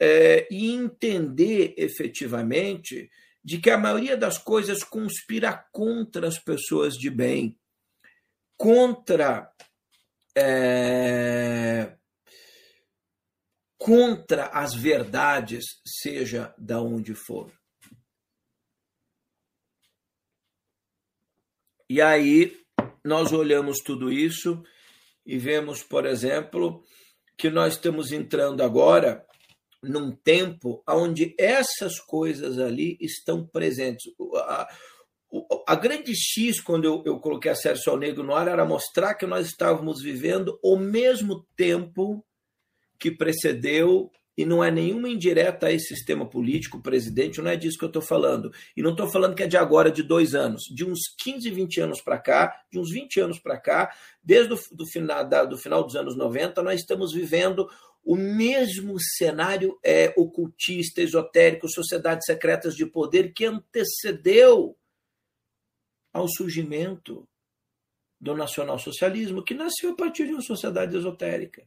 é, 0.00 0.48
e 0.50 0.72
entender 0.72 1.74
efetivamente 1.76 3.08
de 3.44 3.58
que 3.58 3.70
a 3.70 3.78
maioria 3.78 4.16
das 4.16 4.38
coisas 4.38 4.82
conspira 4.82 5.52
contra 5.70 6.26
as 6.26 6.38
pessoas 6.38 6.94
de 6.94 7.10
bem, 7.10 7.56
contra 8.56 9.52
é, 10.36 11.96
contra 13.78 14.46
as 14.46 14.74
verdades, 14.74 15.64
seja 15.84 16.54
da 16.56 16.80
onde 16.80 17.14
for. 17.14 17.52
E 21.92 22.00
aí 22.00 22.56
nós 23.04 23.34
olhamos 23.34 23.80
tudo 23.80 24.10
isso 24.10 24.62
e 25.26 25.36
vemos, 25.36 25.82
por 25.82 26.06
exemplo, 26.06 26.82
que 27.36 27.50
nós 27.50 27.74
estamos 27.74 28.12
entrando 28.12 28.62
agora 28.62 29.22
num 29.82 30.10
tempo 30.10 30.82
onde 30.88 31.34
essas 31.38 32.00
coisas 32.00 32.58
ali 32.58 32.96
estão 32.98 33.46
presentes. 33.46 34.10
A, 34.34 34.68
a 35.68 35.74
grande 35.74 36.14
X, 36.16 36.62
quando 36.62 36.86
eu, 36.86 37.02
eu 37.04 37.20
coloquei 37.20 37.50
a 37.50 37.54
Sérgio 37.54 37.84
Sol 37.84 37.98
Negro 37.98 38.24
no 38.24 38.34
ar, 38.34 38.48
era 38.48 38.64
mostrar 38.64 39.12
que 39.14 39.26
nós 39.26 39.48
estávamos 39.48 40.00
vivendo 40.00 40.58
o 40.62 40.78
mesmo 40.78 41.46
tempo 41.54 42.24
que 42.98 43.10
precedeu 43.10 44.10
e 44.36 44.46
não 44.46 44.64
é 44.64 44.70
nenhuma 44.70 45.08
indireta 45.08 45.66
a 45.66 45.72
esse 45.72 45.94
sistema 45.94 46.26
político, 46.28 46.80
presidente, 46.80 47.40
não 47.40 47.50
é 47.50 47.56
disso 47.56 47.78
que 47.78 47.84
eu 47.84 47.88
estou 47.88 48.02
falando. 48.02 48.52
E 48.76 48.82
não 48.82 48.92
estou 48.92 49.08
falando 49.08 49.34
que 49.34 49.42
é 49.42 49.46
de 49.46 49.56
agora, 49.56 49.90
de 49.90 50.02
dois 50.02 50.34
anos, 50.34 50.62
de 50.74 50.84
uns 50.84 51.00
15, 51.22 51.50
20 51.50 51.80
anos 51.80 52.00
para 52.00 52.18
cá, 52.18 52.62
de 52.70 52.78
uns 52.78 52.90
20 52.90 53.20
anos 53.20 53.38
para 53.38 53.58
cá, 53.58 53.94
desde 54.22 54.54
o 54.54 54.58
do 54.72 54.86
final, 54.86 55.28
da, 55.28 55.44
do 55.44 55.58
final 55.58 55.84
dos 55.84 55.96
anos 55.96 56.16
90, 56.16 56.62
nós 56.62 56.80
estamos 56.80 57.12
vivendo 57.12 57.68
o 58.04 58.16
mesmo 58.16 58.96
cenário 58.98 59.78
é, 59.84 60.12
ocultista, 60.16 61.00
esotérico, 61.02 61.68
sociedades 61.68 62.24
secretas 62.26 62.74
de 62.74 62.86
poder 62.86 63.32
que 63.32 63.44
antecedeu 63.44 64.76
ao 66.12 66.26
surgimento 66.28 67.28
do 68.20 68.34
nacionalsocialismo, 68.34 69.44
que 69.44 69.54
nasceu 69.54 69.90
a 69.90 69.96
partir 69.96 70.26
de 70.26 70.32
uma 70.32 70.42
sociedade 70.42 70.96
esotérica. 70.96 71.66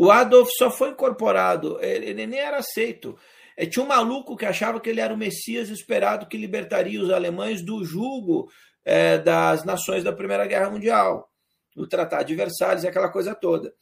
O 0.00 0.12
Adolf 0.12 0.48
só 0.56 0.70
foi 0.70 0.90
incorporado, 0.90 1.76
ele 1.82 2.24
nem 2.24 2.38
era 2.38 2.58
aceito. 2.58 3.18
É, 3.56 3.66
tinha 3.66 3.84
um 3.84 3.88
maluco 3.88 4.36
que 4.36 4.46
achava 4.46 4.78
que 4.78 4.88
ele 4.88 5.00
era 5.00 5.12
o 5.12 5.16
Messias 5.16 5.70
esperado 5.70 6.28
que 6.28 6.36
libertaria 6.36 7.02
os 7.02 7.10
alemães 7.10 7.62
do 7.62 7.84
jugo 7.84 8.48
é, 8.84 9.18
das 9.18 9.64
nações 9.64 10.04
da 10.04 10.12
Primeira 10.12 10.46
Guerra 10.46 10.70
Mundial, 10.70 11.28
no 11.74 11.84
Tratado 11.88 12.26
de 12.26 12.36
Versalhes, 12.36 12.84
aquela 12.84 13.08
coisa 13.08 13.34
toda. 13.34 13.74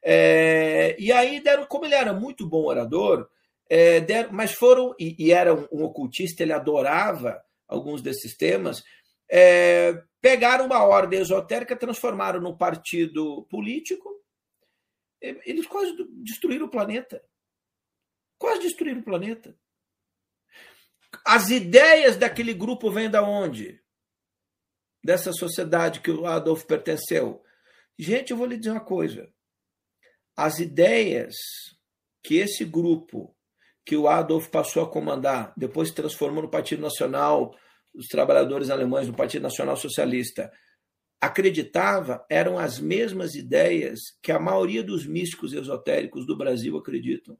É, 0.00 0.94
e 0.96 1.10
aí 1.10 1.40
deram, 1.40 1.66
como 1.66 1.86
ele 1.86 1.96
era 1.96 2.12
muito 2.12 2.48
bom 2.48 2.64
orador, 2.66 3.28
é, 3.68 3.98
deram, 3.98 4.30
mas 4.30 4.52
foram, 4.52 4.94
e, 4.96 5.16
e 5.18 5.32
era 5.32 5.52
um, 5.52 5.66
um, 5.72 5.82
ocultista, 5.82 6.44
ele 6.44 6.52
adorava 6.52 7.42
alguns 7.66 8.00
desses 8.00 8.36
temas, 8.36 8.84
é, 9.28 10.00
pegaram 10.20 10.66
uma 10.66 10.84
ordem 10.84 11.18
esotérica, 11.18 11.74
transformaram 11.74 12.40
num 12.40 12.56
partido 12.56 13.44
político. 13.50 14.17
Eles 15.20 15.66
quase 15.66 15.96
destruíram 16.22 16.66
o 16.66 16.70
planeta. 16.70 17.22
Quase 18.38 18.60
destruíram 18.62 19.00
o 19.00 19.04
planeta. 19.04 19.58
As 21.24 21.50
ideias 21.50 22.16
daquele 22.16 22.54
grupo 22.54 22.90
vêm 22.90 23.10
da 23.10 23.22
onde? 23.22 23.82
Dessa 25.02 25.32
sociedade 25.32 26.00
que 26.00 26.10
o 26.10 26.26
Adolf 26.26 26.64
pertenceu. 26.64 27.42
Gente, 27.98 28.30
eu 28.30 28.36
vou 28.36 28.46
lhe 28.46 28.56
dizer 28.56 28.70
uma 28.70 28.84
coisa. 28.84 29.32
As 30.36 30.60
ideias 30.60 31.34
que 32.22 32.36
esse 32.36 32.64
grupo 32.64 33.34
que 33.84 33.96
o 33.96 34.06
Adolf 34.06 34.48
passou 34.48 34.84
a 34.84 34.90
comandar, 34.90 35.52
depois 35.56 35.88
se 35.88 35.94
transformou 35.94 36.42
no 36.42 36.50
Partido 36.50 36.82
Nacional 36.82 37.56
dos 37.92 38.06
Trabalhadores 38.06 38.70
Alemães, 38.70 39.08
no 39.08 39.14
Partido 39.14 39.42
Nacional 39.42 39.76
Socialista, 39.76 40.52
acreditava 41.20 42.24
eram 42.30 42.58
as 42.58 42.78
mesmas 42.78 43.34
ideias 43.34 44.16
que 44.22 44.30
a 44.30 44.38
maioria 44.38 44.82
dos 44.82 45.06
místicos 45.06 45.52
esotéricos 45.52 46.26
do 46.26 46.36
Brasil 46.36 46.76
acreditam. 46.76 47.38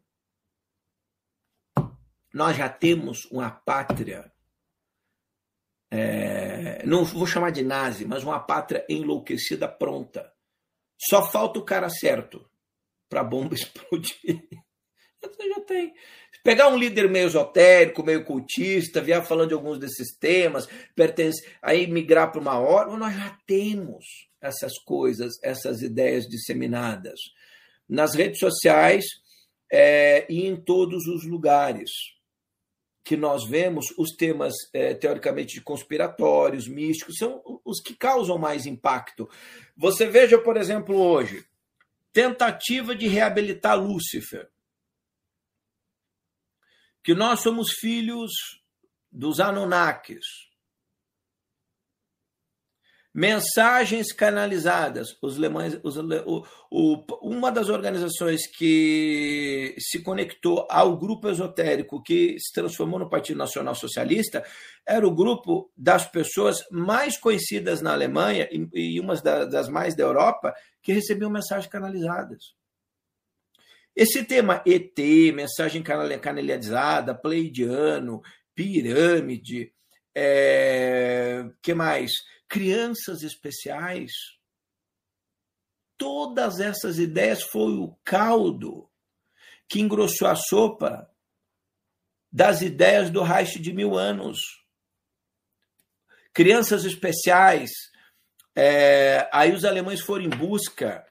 Nós 2.32 2.56
já 2.56 2.68
temos 2.68 3.24
uma 3.26 3.50
pátria, 3.50 4.30
é, 5.90 6.84
não 6.84 7.04
vou 7.04 7.26
chamar 7.26 7.50
de 7.50 7.62
nazi, 7.62 8.04
mas 8.04 8.22
uma 8.22 8.38
pátria 8.38 8.84
enlouquecida 8.88 9.66
pronta. 9.66 10.32
Só 10.98 11.30
falta 11.30 11.58
o 11.58 11.64
cara 11.64 11.88
certo 11.88 12.48
para 13.08 13.20
a 13.20 13.24
bomba 13.24 13.54
explodir. 13.56 14.46
Você 15.22 15.48
já 15.48 15.60
tem. 15.62 15.94
Pegar 16.48 16.68
um 16.68 16.78
líder 16.78 17.10
meio 17.10 17.26
esotérico, 17.26 18.02
meio 18.02 18.24
cultista, 18.24 19.02
vier 19.02 19.22
falando 19.22 19.48
de 19.48 19.54
alguns 19.54 19.78
desses 19.78 20.16
temas, 20.16 20.66
pertence, 20.96 21.46
aí 21.60 21.86
migrar 21.86 22.32
para 22.32 22.40
uma 22.40 22.58
hora, 22.58 22.96
nós 22.96 23.14
já 23.14 23.38
temos 23.46 24.06
essas 24.40 24.78
coisas, 24.78 25.34
essas 25.42 25.82
ideias 25.82 26.26
disseminadas 26.26 27.20
nas 27.86 28.14
redes 28.14 28.38
sociais 28.38 29.04
é, 29.70 30.24
e 30.32 30.46
em 30.46 30.56
todos 30.56 31.06
os 31.06 31.26
lugares 31.26 31.90
que 33.04 33.14
nós 33.14 33.46
vemos, 33.46 33.92
os 33.98 34.16
temas 34.16 34.54
é, 34.72 34.94
teoricamente 34.94 35.60
conspiratórios, 35.60 36.66
místicos, 36.66 37.16
são 37.18 37.42
os 37.62 37.78
que 37.78 37.94
causam 37.94 38.38
mais 38.38 38.64
impacto. 38.64 39.28
Você 39.76 40.06
veja, 40.06 40.38
por 40.38 40.56
exemplo, 40.56 40.96
hoje, 40.96 41.44
tentativa 42.10 42.96
de 42.96 43.06
reabilitar 43.06 43.78
Lúcifer 43.78 44.48
que 47.08 47.14
nós 47.14 47.40
somos 47.40 47.70
filhos 47.72 48.30
dos 49.10 49.40
Anunnakis. 49.40 50.26
Mensagens 53.14 54.12
canalizadas. 54.12 55.16
Os 55.22 55.38
lemães, 55.38 55.80
os, 55.82 55.96
o, 55.96 56.44
o, 56.70 57.04
uma 57.22 57.50
das 57.50 57.70
organizações 57.70 58.46
que 58.46 59.74
se 59.78 60.02
conectou 60.02 60.68
ao 60.70 60.98
grupo 60.98 61.30
esotérico 61.30 62.02
que 62.02 62.36
se 62.38 62.52
transformou 62.52 62.98
no 62.98 63.08
Partido 63.08 63.38
Nacional 63.38 63.74
Socialista 63.74 64.44
era 64.86 65.08
o 65.08 65.14
grupo 65.14 65.72
das 65.74 66.06
pessoas 66.06 66.62
mais 66.70 67.16
conhecidas 67.16 67.80
na 67.80 67.94
Alemanha 67.94 68.46
e, 68.52 68.68
e 68.74 69.00
umas 69.00 69.22
das 69.22 69.66
mais 69.70 69.96
da 69.96 70.02
Europa 70.02 70.52
que 70.82 70.92
recebiam 70.92 71.30
mensagens 71.30 71.72
canalizadas. 71.72 72.58
Esse 74.00 74.24
tema 74.24 74.62
ET, 74.64 74.96
mensagem 75.34 75.82
canalizada, 75.82 77.16
pleidiano, 77.16 78.22
pirâmide, 78.54 79.74
é, 80.14 81.44
que 81.60 81.74
mais? 81.74 82.12
Crianças 82.48 83.24
especiais. 83.24 84.12
Todas 85.96 86.60
essas 86.60 87.00
ideias 87.00 87.42
foi 87.42 87.72
o 87.72 87.98
caldo 88.04 88.88
que 89.68 89.80
engrossou 89.80 90.28
a 90.28 90.36
sopa 90.36 91.10
das 92.30 92.62
ideias 92.62 93.10
do 93.10 93.24
Reich 93.24 93.58
de 93.58 93.72
mil 93.72 93.98
anos. 93.98 94.38
Crianças 96.32 96.84
especiais, 96.84 97.72
é, 98.54 99.28
aí 99.32 99.52
os 99.52 99.64
alemães 99.64 100.00
foram 100.00 100.26
em 100.26 100.30
busca 100.30 101.04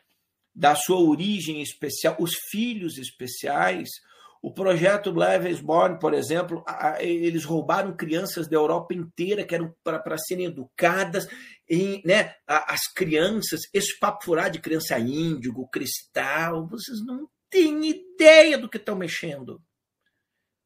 da 0.58 0.74
sua 0.74 1.00
origem 1.00 1.62
especial, 1.62 2.16
os 2.20 2.32
filhos 2.50 2.98
especiais. 2.98 3.90
O 4.42 4.52
projeto 4.52 5.12
Levensborn, 5.12 6.00
por 6.00 6.16
exemplo, 6.16 6.64
eles 7.00 7.46
roubaram 7.46 7.96
crianças 7.96 8.48
da 8.48 8.56
Europa 8.56 8.94
inteira 8.96 9.46
que 9.46 9.54
eram 9.54 9.76
para 9.84 10.18
serem 10.18 10.46
educadas, 10.46 11.28
em, 11.70 12.02
né, 12.04 12.34
as 12.48 12.92
crianças, 12.92 13.62
esse 13.72 14.00
papo 14.00 14.26
furado 14.26 14.54
de 14.54 14.62
criança 14.62 14.98
índigo, 14.98 15.70
cristal, 15.70 16.68
vocês 16.68 17.06
não 17.06 17.30
têm 17.52 17.88
ideia 17.88 18.58
do 18.58 18.70
que 18.70 18.78
estão 18.78 18.96
mexendo. 18.96 19.62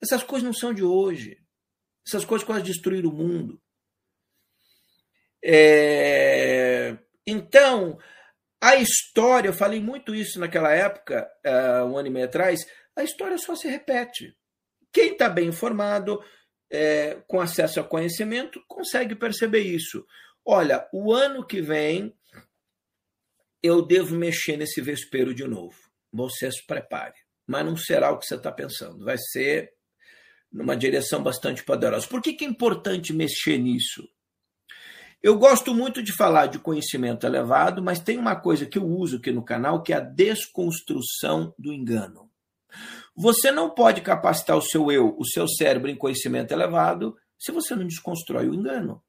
Essas 0.02 0.24
coisas 0.24 0.46
não 0.46 0.54
são 0.54 0.74
de 0.74 0.84
hoje. 0.84 1.38
Essas 2.08 2.24
coisas 2.24 2.46
quase 2.46 2.64
destruíram 2.64 3.10
o 3.10 3.14
mundo. 3.14 3.62
É... 5.44 6.98
Então, 7.26 7.98
a 8.62 8.76
história, 8.76 9.50
eu 9.50 9.54
falei 9.54 9.80
muito 9.82 10.14
isso 10.14 10.40
naquela 10.40 10.72
época, 10.72 11.28
uh, 11.46 11.86
um 11.86 11.98
ano 11.98 12.08
e 12.08 12.12
meio 12.12 12.26
atrás, 12.26 12.60
a 12.96 13.04
história 13.04 13.38
só 13.38 13.56
se 13.56 13.68
repete. 13.68 14.36
Quem 14.94 15.14
está 15.14 15.28
bem 15.28 15.48
informado, 15.48 16.22
é, 16.70 17.22
com 17.28 17.42
acesso 17.42 17.80
ao 17.80 17.88
conhecimento, 17.88 18.64
consegue 18.68 19.16
perceber 19.16 19.62
isso. 19.62 20.06
Olha, 20.46 20.88
o 20.94 21.14
ano 21.14 21.46
que 21.46 21.62
vem 21.62 22.14
eu 23.64 23.86
devo 23.86 24.16
mexer 24.16 24.58
nesse 24.58 24.82
vespeiro 24.82 25.34
de 25.34 25.46
novo. 25.46 25.76
Você 26.12 26.52
se 26.52 26.66
prepare. 26.66 27.14
Mas 27.46 27.66
não 27.66 27.78
será 27.78 28.12
o 28.12 28.18
que 28.18 28.26
você 28.26 28.36
está 28.36 28.52
pensando. 28.52 29.04
Vai 29.04 29.18
ser 29.18 29.72
numa 30.52 30.76
direção 30.76 31.22
bastante 31.22 31.64
poderosa. 31.64 32.08
Por 32.08 32.22
que, 32.22 32.34
que 32.34 32.44
é 32.44 32.48
importante 32.48 33.14
mexer 33.14 33.58
nisso? 33.58 34.08
Eu 35.24 35.38
gosto 35.38 35.74
muito 35.74 36.02
de 36.02 36.12
falar 36.12 36.48
de 36.48 36.58
conhecimento 36.58 37.28
elevado, 37.28 37.82
mas 37.82 38.00
tem 38.00 38.18
uma 38.18 38.36
coisa 38.36 38.66
que 38.66 38.80
eu 38.80 38.86
uso 38.88 39.18
aqui 39.18 39.32
no 39.32 39.44
canal 39.44 39.84
que 39.84 39.94
é 39.94 39.98
a 39.98 40.00
desconstrução 40.00 41.54
do 41.60 41.72
engano. 41.72 42.28
Você 43.16 43.52
não 43.52 43.70
pode 43.70 44.02
capacitar 44.02 44.58
o 44.58 44.62
seu 44.62 44.92
eu, 44.92 45.16
o 45.20 45.26
seu 45.26 45.48
cérebro 45.48 45.92
em 45.92 45.96
conhecimento 45.96 46.52
elevado, 46.52 47.16
se 47.38 47.52
você 47.52 47.76
não 47.76 47.86
desconstrói 47.86 48.50
o 48.50 48.56
engano. 48.56 49.04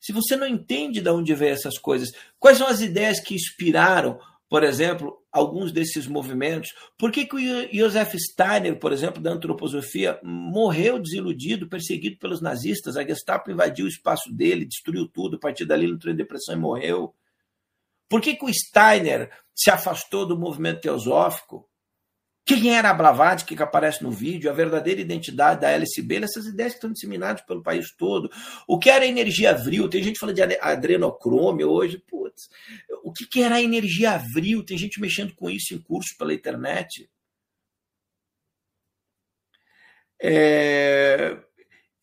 Se 0.00 0.12
você 0.12 0.36
não 0.36 0.46
entende 0.46 1.00
de 1.00 1.10
onde 1.10 1.34
vem 1.34 1.50
essas 1.50 1.78
coisas, 1.78 2.10
quais 2.38 2.58
são 2.58 2.68
as 2.68 2.80
ideias 2.80 3.18
que 3.18 3.34
inspiraram 3.34 4.20
por 4.48 4.64
exemplo, 4.64 5.22
alguns 5.30 5.70
desses 5.72 6.06
movimentos. 6.06 6.70
Por 6.96 7.12
que, 7.12 7.26
que 7.26 7.36
o 7.36 7.76
Joseph 7.76 8.14
Steiner, 8.16 8.78
por 8.78 8.92
exemplo, 8.92 9.22
da 9.22 9.30
antroposofia, 9.30 10.18
morreu 10.22 10.98
desiludido, 10.98 11.68
perseguido 11.68 12.18
pelos 12.18 12.40
nazistas? 12.40 12.96
A 12.96 13.04
Gestapo 13.04 13.50
invadiu 13.50 13.84
o 13.84 13.88
espaço 13.88 14.32
dele, 14.32 14.64
destruiu 14.64 15.06
tudo, 15.06 15.36
a 15.36 15.40
partir 15.40 15.66
dali 15.66 15.84
ele 15.84 15.94
entrou 15.94 16.12
em 16.12 16.16
depressão 16.16 16.54
e 16.54 16.58
morreu. 16.58 17.14
Por 18.08 18.22
que, 18.22 18.36
que 18.36 18.44
o 18.44 18.52
Steiner 18.52 19.30
se 19.54 19.70
afastou 19.70 20.24
do 20.24 20.38
movimento 20.38 20.80
teosófico? 20.80 21.68
Quem 22.48 22.74
era 22.74 22.88
a 22.88 22.94
Blavatsky 22.94 23.54
que 23.54 23.62
aparece 23.62 24.02
no 24.02 24.10
vídeo, 24.10 24.50
a 24.50 24.54
verdadeira 24.54 25.02
identidade 25.02 25.60
da 25.60 25.70
LSB, 25.70 26.24
essas 26.24 26.46
ideias 26.46 26.72
que 26.72 26.78
estão 26.78 26.90
disseminadas 26.90 27.42
pelo 27.42 27.62
país 27.62 27.94
todo. 27.94 28.30
O 28.66 28.78
que 28.78 28.88
era 28.88 29.04
energia 29.04 29.52
vril? 29.52 29.86
Tem 29.86 30.02
gente 30.02 30.18
falando 30.18 30.36
de 30.36 30.58
adrenocrômio 30.58 31.68
hoje. 31.68 32.02
Putz, 32.08 32.48
o 33.02 33.12
que 33.12 33.42
era 33.42 33.62
energia 33.62 34.18
vril? 34.34 34.64
Tem 34.64 34.76
gente 34.76 35.00
mexendo 35.00 35.34
com 35.34 35.48
isso 35.50 35.74
em 35.74 35.78
curso 35.78 36.16
pela 36.18 36.34
internet. 36.34 37.08
É... 40.20 41.38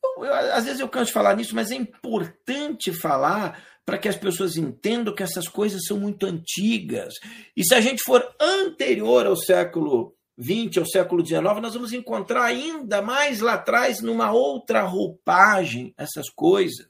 Eu, 0.03 0.25
eu, 0.25 0.33
às 0.33 0.65
vezes 0.65 0.79
eu 0.79 0.89
canso 0.89 1.07
de 1.07 1.13
falar 1.13 1.35
nisso, 1.35 1.55
mas 1.55 1.71
é 1.71 1.75
importante 1.75 2.93
falar 2.93 3.61
para 3.85 3.97
que 3.97 4.07
as 4.07 4.15
pessoas 4.15 4.57
entendam 4.57 5.13
que 5.13 5.23
essas 5.23 5.47
coisas 5.47 5.81
são 5.85 5.99
muito 5.99 6.25
antigas. 6.25 7.13
E 7.55 7.63
se 7.63 7.75
a 7.75 7.81
gente 7.81 8.01
for 8.03 8.35
anterior 8.39 9.25
ao 9.25 9.35
século 9.35 10.15
20 10.37 10.79
ao 10.79 10.85
século 10.85 11.25
XIX, 11.25 11.43
nós 11.61 11.73
vamos 11.73 11.93
encontrar 11.93 12.43
ainda 12.43 13.01
mais 13.01 13.39
lá 13.39 13.53
atrás, 13.53 14.01
numa 14.01 14.31
outra 14.31 14.81
roupagem, 14.83 15.93
essas 15.97 16.29
coisas. 16.29 16.87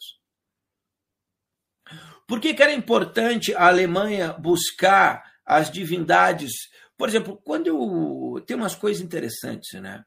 Por 2.28 2.40
que, 2.40 2.54
que 2.54 2.64
era 2.64 2.74
importante 2.74 3.54
a 3.54 3.68
Alemanha 3.68 4.34
buscar 4.34 5.24
as 5.46 5.70
divindades? 5.70 6.52
Por 6.98 7.08
exemplo, 7.08 7.40
quando 7.44 7.68
eu. 7.68 8.44
Tem 8.46 8.58
umas 8.58 8.76
coisas 8.76 9.02
interessantes, 9.02 9.80
né? 9.80 10.04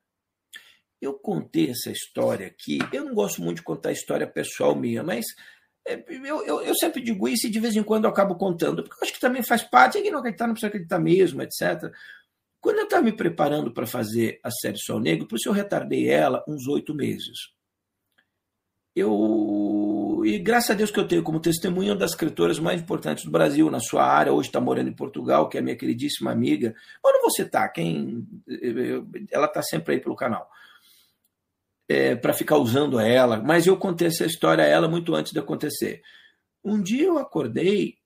Eu 1.01 1.15
contei 1.15 1.71
essa 1.71 1.91
história 1.91 2.47
aqui. 2.47 2.79
Eu 2.93 3.05
não 3.05 3.15
gosto 3.15 3.41
muito 3.41 3.59
de 3.59 3.63
contar 3.63 3.93
história 3.93 4.27
pessoal 4.27 4.75
minha, 4.75 5.03
mas 5.03 5.27
é, 5.87 6.05
eu, 6.09 6.45
eu, 6.45 6.61
eu, 6.63 6.75
sempre 6.75 7.01
digo 7.01 7.29
isso 7.29 7.47
e 7.47 7.51
de 7.51 7.61
vez 7.61 7.77
em 7.77 7.83
quando 7.85 8.05
eu 8.05 8.11
acabo 8.11 8.35
contando, 8.35 8.83
porque 8.83 8.97
eu 8.97 9.07
acho 9.07 9.13
que 9.13 9.21
também 9.21 9.43
faz 9.43 9.63
parte, 9.63 10.03
quem 10.03 10.11
não 10.11 10.19
acreditar 10.19 10.47
não 10.47 10.55
precisa 10.55 10.69
acreditar 10.69 10.99
mesmo, 10.99 11.41
etc. 11.41 11.91
Quando 12.61 12.79
eu 12.79 12.85
estava 12.85 13.03
me 13.03 13.13
preparando 13.13 13.73
para 13.73 13.87
fazer 13.87 14.41
a 14.43 14.51
série 14.51 14.79
Sol 14.79 14.99
Negro, 14.99 15.29
por 15.29 15.37
isso 15.37 15.49
eu 15.49 15.53
retardei 15.53 16.09
ela 16.09 16.45
uns 16.49 16.67
oito 16.67 16.95
meses. 16.95 17.39
Eu 18.99 20.23
e 20.25 20.39
graças 20.39 20.71
a 20.71 20.75
Deus 20.75 20.91
que 20.91 20.99
eu 20.99 21.07
tenho 21.07 21.23
como 21.23 21.41
testemunha 21.41 21.93
uma 21.93 21.99
das 21.99 22.11
escritoras 22.11 22.59
mais 22.59 22.81
importantes 22.81 23.25
do 23.25 23.31
Brasil, 23.31 23.71
na 23.71 23.81
sua 23.81 24.05
área, 24.05 24.33
hoje 24.33 24.49
está 24.49 24.61
morando 24.61 24.89
em 24.89 24.95
Portugal, 24.95 25.49
que 25.49 25.57
é 25.57 25.61
minha 25.61 25.77
queridíssima 25.77 26.31
amiga. 26.31 26.75
Eu 27.05 27.13
não 27.13 27.21
vou 27.23 27.31
citar, 27.31 27.73
quem, 27.73 28.27
ela 29.31 29.47
está 29.47 29.63
sempre 29.63 29.95
aí 29.95 30.01
pelo 30.01 30.17
canal. 30.17 30.49
É, 31.89 32.17
para 32.17 32.35
ficar 32.35 32.59
usando 32.59 33.01
ela, 33.01 33.41
mas 33.41 33.67
eu 33.67 33.77
contei 33.77 34.09
essa 34.09 34.27
história 34.27 34.65
a 34.65 34.67
ela 34.67 34.89
muito 34.89 35.15
antes 35.15 35.33
de 35.33 35.39
acontecer. 35.39 36.03
Um 36.63 36.83
dia 36.83 37.07
eu 37.07 37.19
acordei 37.19 37.97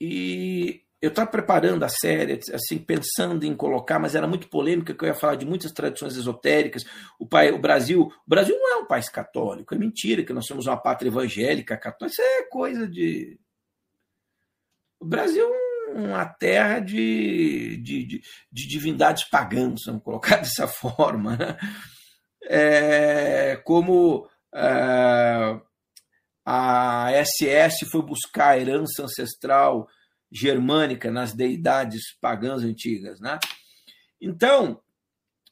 e 0.00 0.82
eu 1.00 1.08
estava 1.08 1.30
preparando 1.30 1.82
a 1.82 1.88
série, 1.88 2.38
assim, 2.52 2.78
pensando 2.78 3.44
em 3.44 3.56
colocar, 3.56 3.98
mas 3.98 4.14
era 4.14 4.26
muito 4.26 4.48
polêmica, 4.48 4.92
que 4.92 5.02
eu 5.02 5.08
ia 5.08 5.14
falar 5.14 5.34
de 5.34 5.46
muitas 5.46 5.72
tradições 5.72 6.14
esotéricas. 6.14 6.84
O, 7.18 7.26
pai, 7.26 7.50
o 7.50 7.58
Brasil, 7.58 8.02
o 8.02 8.28
Brasil 8.28 8.54
não 8.58 8.74
é 8.74 8.76
um 8.76 8.86
país 8.86 9.08
católico, 9.08 9.74
é 9.74 9.78
mentira 9.78 10.22
que 10.22 10.32
nós 10.32 10.46
somos 10.46 10.66
uma 10.66 10.76
pátria 10.76 11.08
evangélica 11.08 11.76
católica. 11.76 12.12
Isso 12.12 12.22
é 12.22 12.42
coisa 12.48 12.86
de. 12.86 13.40
O 15.00 15.06
Brasil 15.06 15.50
é 15.88 15.98
uma 15.98 16.26
terra 16.26 16.80
de, 16.80 17.78
de, 17.78 18.04
de, 18.04 18.22
de 18.52 18.68
divindades 18.68 19.24
pagãs, 19.24 19.80
vamos 19.86 20.02
colocar 20.02 20.36
dessa 20.44 20.68
forma. 20.68 21.34
Né? 21.34 21.56
É, 22.44 23.56
como 23.64 24.28
é, 24.54 25.60
a 26.44 27.10
SS 27.24 27.86
foi 27.90 28.02
buscar 28.02 28.50
a 28.50 28.58
herança 28.58 29.02
ancestral 29.02 29.88
germânica 30.30 31.10
nas 31.10 31.32
deidades 31.32 32.16
pagãs 32.20 32.62
antigas, 32.62 33.20
né? 33.20 33.38
Então, 34.20 34.80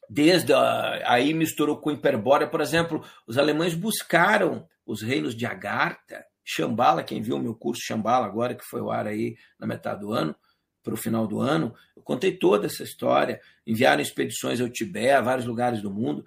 desde 0.09 0.53
a, 0.53 1.01
aí 1.05 1.33
misturou 1.33 1.77
com 1.77 1.91
Hiperbórea, 1.91 2.47
por 2.47 2.61
exemplo, 2.61 3.03
os 3.27 3.37
alemães 3.37 3.73
buscaram 3.73 4.67
os 4.85 5.01
reinos 5.01 5.35
de 5.35 5.45
Agartha, 5.45 6.25
Shambhala, 6.43 7.03
quem 7.03 7.21
viu 7.21 7.35
o 7.35 7.39
meu 7.39 7.53
curso 7.53 7.83
Shambhala 7.85 8.25
agora, 8.25 8.55
que 8.55 8.63
foi 8.63 8.81
o 8.81 8.89
ar 8.89 9.05
aí 9.05 9.37
na 9.59 9.67
metade 9.67 10.01
do 10.01 10.11
ano, 10.11 10.35
para 10.83 10.93
o 10.93 10.97
final 10.97 11.27
do 11.27 11.39
ano, 11.39 11.75
eu 11.95 12.01
contei 12.01 12.31
toda 12.31 12.65
essa 12.65 12.83
história, 12.83 13.39
enviaram 13.67 14.01
expedições 14.01 14.59
ao 14.59 14.69
Tibete, 14.69 15.11
a 15.11 15.21
vários 15.21 15.45
lugares 15.45 15.81
do 15.81 15.91
mundo, 15.91 16.25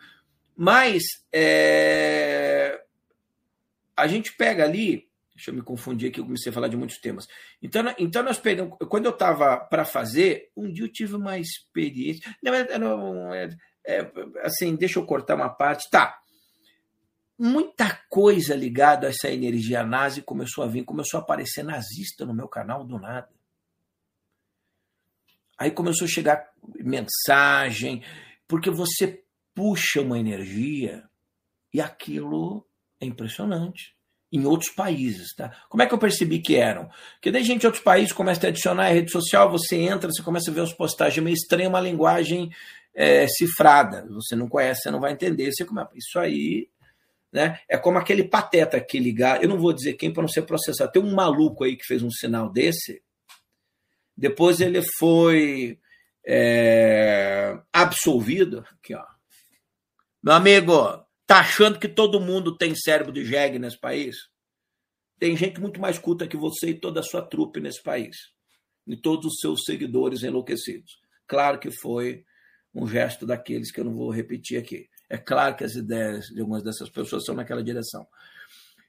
mas 0.54 1.02
é, 1.32 2.80
a 3.96 4.06
gente 4.06 4.36
pega 4.36 4.64
ali 4.64 5.08
Deixa 5.34 5.50
eu 5.50 5.54
me 5.54 5.62
confundir 5.62 6.10
aqui, 6.10 6.20
eu 6.20 6.24
comecei 6.24 6.50
a 6.50 6.52
falar 6.52 6.68
de 6.68 6.76
muitos 6.76 6.98
temas. 6.98 7.26
Então, 7.60 7.82
então 7.98 8.22
nós 8.22 8.38
pegamos. 8.38 8.76
Quando 8.88 9.06
eu 9.06 9.12
estava 9.12 9.56
para 9.56 9.84
fazer, 9.84 10.50
um 10.56 10.70
dia 10.70 10.84
eu 10.84 10.92
tive 10.92 11.16
uma 11.16 11.38
experiência. 11.38 12.36
Não, 12.42 13.32
é, 13.34 13.48
é, 13.86 14.12
assim, 14.42 14.76
deixa 14.76 14.98
eu 14.98 15.06
cortar 15.06 15.36
uma 15.36 15.48
parte. 15.48 15.88
Tá. 15.90 16.18
Muita 17.38 17.98
coisa 18.10 18.54
ligada 18.54 19.06
a 19.06 19.10
essa 19.10 19.30
energia 19.30 19.82
nazi 19.82 20.20
começou 20.20 20.64
a 20.64 20.66
vir, 20.66 20.84
começou 20.84 21.18
a 21.18 21.22
aparecer 21.22 21.64
nazista 21.64 22.26
no 22.26 22.34
meu 22.34 22.46
canal 22.46 22.84
do 22.84 22.98
nada. 22.98 23.28
Aí 25.58 25.70
começou 25.70 26.04
a 26.04 26.10
chegar 26.10 26.52
mensagem, 26.78 28.04
porque 28.46 28.70
você 28.70 29.24
puxa 29.54 30.02
uma 30.02 30.18
energia 30.18 31.08
e 31.72 31.80
aquilo 31.80 32.66
é 33.00 33.06
impressionante 33.06 33.96
em 34.32 34.46
outros 34.46 34.70
países. 34.70 35.34
Tá? 35.34 35.52
Como 35.68 35.82
é 35.82 35.86
que 35.86 35.94
eu 35.94 35.98
percebi 35.98 36.40
que 36.40 36.56
eram? 36.56 36.88
Porque 37.14 37.30
daí 37.30 37.44
gente 37.44 37.66
outros 37.66 37.84
países 37.84 38.12
começa 38.12 38.46
a 38.46 38.48
adicionar 38.48 38.86
a 38.86 38.92
rede 38.92 39.10
social, 39.10 39.50
você 39.50 39.76
entra, 39.76 40.10
você 40.10 40.22
começa 40.22 40.50
a 40.50 40.54
ver 40.54 40.62
as 40.62 40.72
postagens 40.72 41.22
meio 41.22 41.34
estranhas, 41.34 41.68
uma 41.68 41.80
linguagem 41.80 42.50
é, 42.94 43.26
cifrada. 43.28 44.06
Você 44.10 44.34
não 44.34 44.48
conhece, 44.48 44.82
você 44.82 44.90
não 44.90 45.00
vai 45.00 45.12
entender. 45.12 45.52
Você 45.52 45.64
come... 45.64 45.84
Isso 45.94 46.18
aí 46.18 46.68
né? 47.32 47.60
é 47.68 47.78
como 47.78 47.98
aquele 47.98 48.24
pateta 48.24 48.80
que 48.80 48.98
ligar. 48.98 49.42
Eu 49.42 49.48
não 49.48 49.58
vou 49.58 49.72
dizer 49.72 49.94
quem 49.94 50.12
para 50.12 50.22
não 50.22 50.28
ser 50.28 50.42
processado. 50.42 50.92
Tem 50.92 51.02
um 51.02 51.14
maluco 51.14 51.64
aí 51.64 51.76
que 51.76 51.86
fez 51.86 52.02
um 52.02 52.10
sinal 52.10 52.50
desse. 52.50 53.02
Depois 54.16 54.60
ele 54.60 54.82
foi 54.98 55.78
é, 56.26 57.58
absolvido. 57.72 58.64
Aqui, 58.78 58.94
ó. 58.94 59.04
Meu 60.22 60.34
amigo, 60.34 61.01
Tá 61.32 61.40
achando 61.40 61.78
que 61.78 61.88
todo 61.88 62.20
mundo 62.20 62.58
tem 62.58 62.74
cérebro 62.74 63.10
de 63.10 63.24
jegue 63.24 63.58
nesse 63.58 63.78
país? 63.78 64.28
Tem 65.18 65.34
gente 65.34 65.62
muito 65.62 65.80
mais 65.80 65.98
culta 65.98 66.28
que 66.28 66.36
você 66.36 66.68
e 66.68 66.78
toda 66.78 67.00
a 67.00 67.02
sua 67.02 67.22
trupe 67.22 67.58
nesse 67.58 67.82
país. 67.82 68.34
E 68.86 68.98
todos 68.98 69.24
os 69.32 69.38
seus 69.40 69.64
seguidores 69.64 70.22
enlouquecidos. 70.24 71.00
Claro 71.26 71.58
que 71.58 71.70
foi 71.70 72.26
um 72.74 72.86
gesto 72.86 73.24
daqueles 73.24 73.72
que 73.72 73.80
eu 73.80 73.84
não 73.86 73.94
vou 73.94 74.10
repetir 74.10 74.58
aqui. 74.58 74.90
É 75.08 75.16
claro 75.16 75.56
que 75.56 75.64
as 75.64 75.74
ideias 75.74 76.26
de 76.26 76.38
algumas 76.38 76.62
dessas 76.62 76.90
pessoas 76.90 77.24
são 77.24 77.34
naquela 77.34 77.64
direção. 77.64 78.06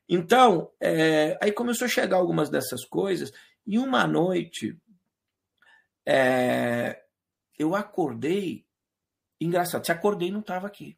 Então, 0.10 0.70
é, 0.82 1.38
aí 1.42 1.54
começou 1.54 1.86
a 1.86 1.90
chegar 1.90 2.18
algumas 2.18 2.50
dessas 2.50 2.84
coisas, 2.84 3.32
e 3.66 3.80
uma 3.80 4.06
noite 4.06 4.78
é, 6.06 7.06
eu 7.58 7.74
acordei. 7.74 8.66
Engraçado, 9.40 9.86
se 9.86 9.94
acordei 9.94 10.30
não 10.30 10.42
estava 10.42 10.68
aqui 10.68 10.98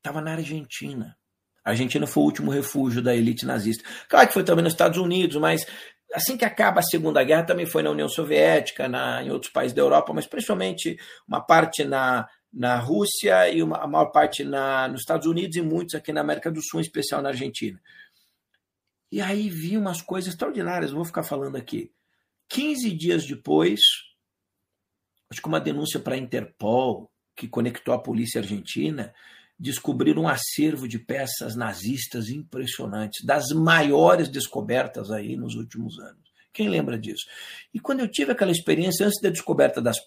estava 0.00 0.20
na 0.20 0.32
Argentina. 0.32 1.16
A 1.64 1.70
Argentina 1.70 2.06
foi 2.06 2.22
o 2.22 2.26
último 2.26 2.50
refúgio 2.50 3.02
da 3.02 3.14
elite 3.14 3.44
nazista. 3.46 3.84
Claro 4.08 4.28
que 4.28 4.34
foi 4.34 4.44
também 4.44 4.64
nos 4.64 4.72
Estados 4.72 4.98
Unidos, 4.98 5.36
mas 5.36 5.66
assim 6.14 6.36
que 6.36 6.44
acaba 6.44 6.80
a 6.80 6.82
Segunda 6.82 7.22
Guerra 7.22 7.44
também 7.44 7.66
foi 7.66 7.82
na 7.82 7.90
União 7.90 8.08
Soviética, 8.08 8.88
na, 8.88 9.22
em 9.22 9.30
outros 9.30 9.52
países 9.52 9.74
da 9.74 9.82
Europa, 9.82 10.12
mas 10.12 10.26
principalmente 10.26 10.98
uma 11.28 11.40
parte 11.40 11.84
na, 11.84 12.26
na 12.52 12.76
Rússia 12.78 13.48
e 13.50 13.62
uma, 13.62 13.76
a 13.76 13.86
maior 13.86 14.06
parte 14.06 14.42
na, 14.42 14.88
nos 14.88 15.00
Estados 15.00 15.26
Unidos 15.26 15.56
e 15.56 15.62
muitos 15.62 15.94
aqui 15.94 16.12
na 16.12 16.22
América 16.22 16.50
do 16.50 16.62
Sul, 16.62 16.80
em 16.80 16.82
especial 16.82 17.22
na 17.22 17.28
Argentina. 17.28 17.80
E 19.12 19.20
aí 19.20 19.48
vi 19.48 19.76
umas 19.76 20.00
coisas 20.00 20.32
extraordinárias, 20.32 20.92
vou 20.92 21.04
ficar 21.04 21.22
falando 21.22 21.56
aqui. 21.56 21.92
15 22.48 22.90
dias 22.92 23.26
depois, 23.26 23.80
acho 25.30 25.42
que 25.42 25.48
uma 25.48 25.60
denúncia 25.60 26.00
para 26.00 26.14
a 26.14 26.18
Interpol, 26.18 27.10
que 27.36 27.48
conectou 27.48 27.94
a 27.94 28.02
polícia 28.02 28.40
argentina, 28.40 29.12
descobriram 29.60 30.22
um 30.22 30.28
acervo 30.28 30.88
de 30.88 30.98
peças 30.98 31.54
nazistas 31.54 32.30
impressionantes, 32.30 33.22
das 33.24 33.48
maiores 33.50 34.30
descobertas 34.30 35.10
aí 35.10 35.36
nos 35.36 35.54
últimos 35.54 35.98
anos. 35.98 36.30
Quem 36.52 36.68
lembra 36.68 36.98
disso? 36.98 37.26
E 37.72 37.78
quando 37.78 38.00
eu 38.00 38.08
tive 38.08 38.32
aquela 38.32 38.50
experiência, 38.50 39.06
antes 39.06 39.20
da 39.20 39.28
descoberta 39.28 39.80
das, 39.80 39.98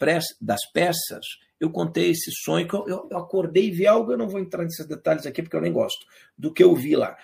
das 0.42 0.60
peças, 0.74 1.26
eu 1.60 1.70
contei 1.70 2.10
esse 2.10 2.32
sonho, 2.44 2.68
que 2.68 2.76
eu, 2.76 3.08
eu 3.10 3.18
acordei 3.18 3.68
e 3.68 3.72
vi 3.72 3.86
algo, 3.86 4.12
eu 4.12 4.18
não 4.18 4.28
vou 4.28 4.42
entrar 4.42 4.64
nesses 4.64 4.86
detalhes 4.88 5.26
aqui 5.26 5.44
porque 5.44 5.56
eu 5.56 5.62
nem 5.62 5.72
gosto, 5.72 6.06
do 6.38 6.52
que 6.52 6.64
eu 6.64 6.76
vi 6.76 6.96
lá. 6.96 7.16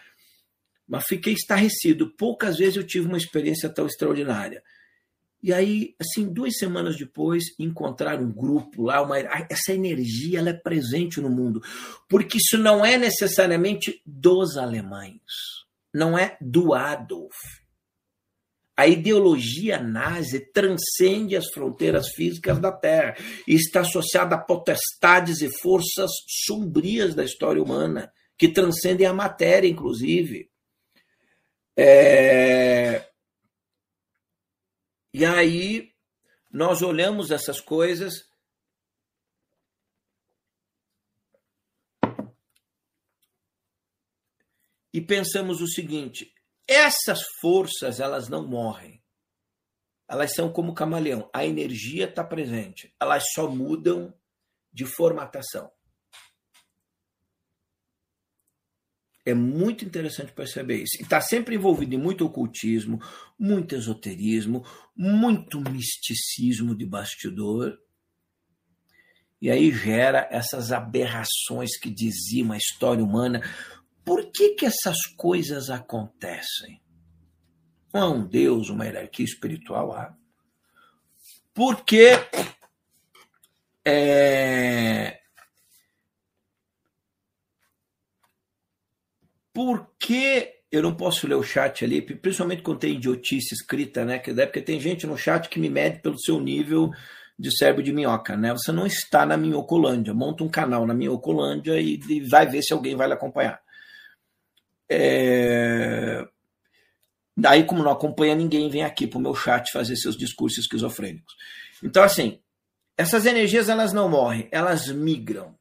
Mas 0.87 1.05
fiquei 1.05 1.33
estarrecido. 1.33 2.15
Poucas 2.15 2.57
vezes 2.57 2.77
eu 2.77 2.85
tive 2.85 3.07
uma 3.07 3.17
experiência 3.17 3.69
tão 3.69 3.85
extraordinária. 3.85 4.63
E 5.41 5.53
aí, 5.53 5.95
assim, 5.99 6.31
duas 6.31 6.57
semanas 6.57 6.97
depois, 6.97 7.43
encontrar 7.57 8.19
um 8.19 8.31
grupo 8.31 8.83
lá, 8.83 9.01
uma, 9.01 9.17
essa 9.17 9.73
energia 9.73 10.39
ela 10.39 10.49
é 10.49 10.53
presente 10.53 11.21
no 11.21 11.29
mundo, 11.29 11.61
porque 12.09 12.37
isso 12.37 12.57
não 12.57 12.85
é 12.85 12.97
necessariamente 12.97 14.01
dos 14.05 14.57
alemães, 14.57 15.21
não 15.93 16.17
é 16.17 16.37
do 16.41 16.73
Adolf. 16.73 17.35
A 18.75 18.87
ideologia 18.87 19.77
nazi 19.77 20.39
transcende 20.53 21.35
as 21.35 21.47
fronteiras 21.53 22.09
físicas 22.09 22.59
da 22.59 22.71
Terra 22.71 23.15
e 23.45 23.55
está 23.55 23.81
associada 23.81 24.35
a 24.35 24.39
potestades 24.39 25.41
e 25.41 25.49
forças 25.59 26.09
sombrias 26.45 27.13
da 27.13 27.23
história 27.23 27.61
humana, 27.61 28.11
que 28.37 28.47
transcendem 28.47 29.05
a 29.05 29.13
matéria, 29.13 29.67
inclusive. 29.67 30.49
É, 31.75 33.05
e 35.13 35.25
aí 35.25 35.93
nós 36.51 36.81
olhamos 36.81 37.31
essas 37.31 37.59
coisas 37.59 38.29
e 44.93 45.01
pensamos 45.01 45.61
o 45.61 45.67
seguinte: 45.67 46.33
essas 46.67 47.23
forças 47.41 47.99
elas 47.99 48.29
não 48.29 48.47
morrem. 48.47 49.03
Elas 50.07 50.33
são 50.33 50.51
como 50.51 50.73
camaleão. 50.73 51.29
A 51.31 51.45
energia 51.45 52.05
está 52.05 52.23
presente. 52.23 52.95
Elas 52.99 53.25
só 53.33 53.47
mudam 53.47 54.11
de 54.73 54.85
formatação. 54.85 55.71
É 59.25 59.33
muito 59.33 59.85
interessante 59.85 60.31
perceber 60.31 60.83
isso. 60.83 60.97
E 60.99 61.03
está 61.03 61.21
sempre 61.21 61.55
envolvido 61.55 61.93
em 61.93 61.97
muito 61.97 62.25
ocultismo, 62.25 63.01
muito 63.37 63.75
esoterismo, 63.75 64.65
muito 64.95 65.59
misticismo 65.59 66.75
de 66.75 66.85
bastidor. 66.85 67.77
E 69.41 69.49
aí 69.49 69.71
gera 69.71 70.27
essas 70.31 70.71
aberrações 70.71 71.77
que 71.79 71.89
diziam 71.89 72.51
a 72.51 72.57
história 72.57 73.03
humana. 73.03 73.41
Por 74.03 74.31
que, 74.31 74.55
que 74.55 74.65
essas 74.65 75.05
coisas 75.15 75.69
acontecem? 75.69 76.81
Há 77.93 78.07
um 78.07 78.25
Deus, 78.25 78.69
uma 78.69 78.85
hierarquia 78.85 79.25
espiritual? 79.25 79.93
Há. 79.93 80.15
Porque 81.53 82.11
é, 83.85 85.18
Por 89.59 89.91
que 89.99 90.53
eu 90.71 90.81
não 90.81 90.95
posso 90.95 91.27
ler 91.27 91.35
o 91.35 91.43
chat 91.43 91.83
ali, 91.83 92.01
principalmente 92.01 92.61
quando 92.61 92.79
tem 92.79 92.93
idiotice 92.93 93.53
escrita, 93.53 94.05
né? 94.05 94.17
Porque 94.17 94.61
tem 94.61 94.79
gente 94.79 95.05
no 95.05 95.17
chat 95.17 95.49
que 95.49 95.59
me 95.59 95.69
mede 95.69 95.99
pelo 95.99 96.17
seu 96.17 96.39
nível 96.39 96.89
de 97.37 97.53
cérebro 97.57 97.83
de 97.83 97.91
minhoca, 97.91 98.37
né? 98.37 98.53
Você 98.53 98.71
não 98.71 98.87
está 98.87 99.25
na 99.25 99.35
Minhocolândia. 99.35 100.13
Monta 100.13 100.45
um 100.45 100.49
canal 100.49 100.87
na 100.87 100.93
Minhocolândia 100.93 101.77
e, 101.77 101.99
e 102.07 102.21
vai 102.21 102.47
ver 102.47 102.61
se 102.61 102.71
alguém 102.71 102.95
vai 102.95 103.07
lhe 103.07 103.13
acompanhar. 103.15 103.61
É... 104.89 106.25
Daí, 107.35 107.65
como 107.65 107.83
não 107.83 107.91
acompanha 107.91 108.35
ninguém, 108.35 108.69
vem 108.69 108.85
aqui 108.85 109.07
para 109.07 109.19
o 109.19 109.21
meu 109.21 109.35
chat 109.35 109.73
fazer 109.73 109.97
seus 109.97 110.15
discursos 110.15 110.59
esquizofrênicos. 110.59 111.35
Então, 111.83 112.01
assim, 112.01 112.39
essas 112.97 113.25
energias 113.25 113.67
elas 113.67 113.91
não 113.91 114.07
morrem, 114.07 114.47
elas 114.53 114.87
migram 114.87 115.53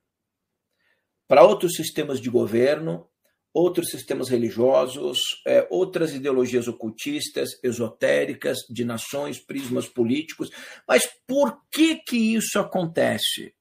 para 1.26 1.42
outros 1.42 1.74
sistemas 1.74 2.20
de 2.20 2.30
governo, 2.30 3.04
outros 3.52 3.90
sistemas 3.90 4.28
religiosos, 4.28 5.18
é, 5.46 5.66
outras 5.70 6.12
ideologias 6.12 6.68
ocultistas, 6.68 7.58
esotéricas, 7.62 8.58
de 8.68 8.84
nações, 8.84 9.38
prismas 9.38 9.88
políticos. 9.88 10.50
Mas 10.86 11.08
por 11.26 11.62
que 11.70 11.96
que 11.96 12.16
isso 12.16 12.58
acontece? 12.58 13.54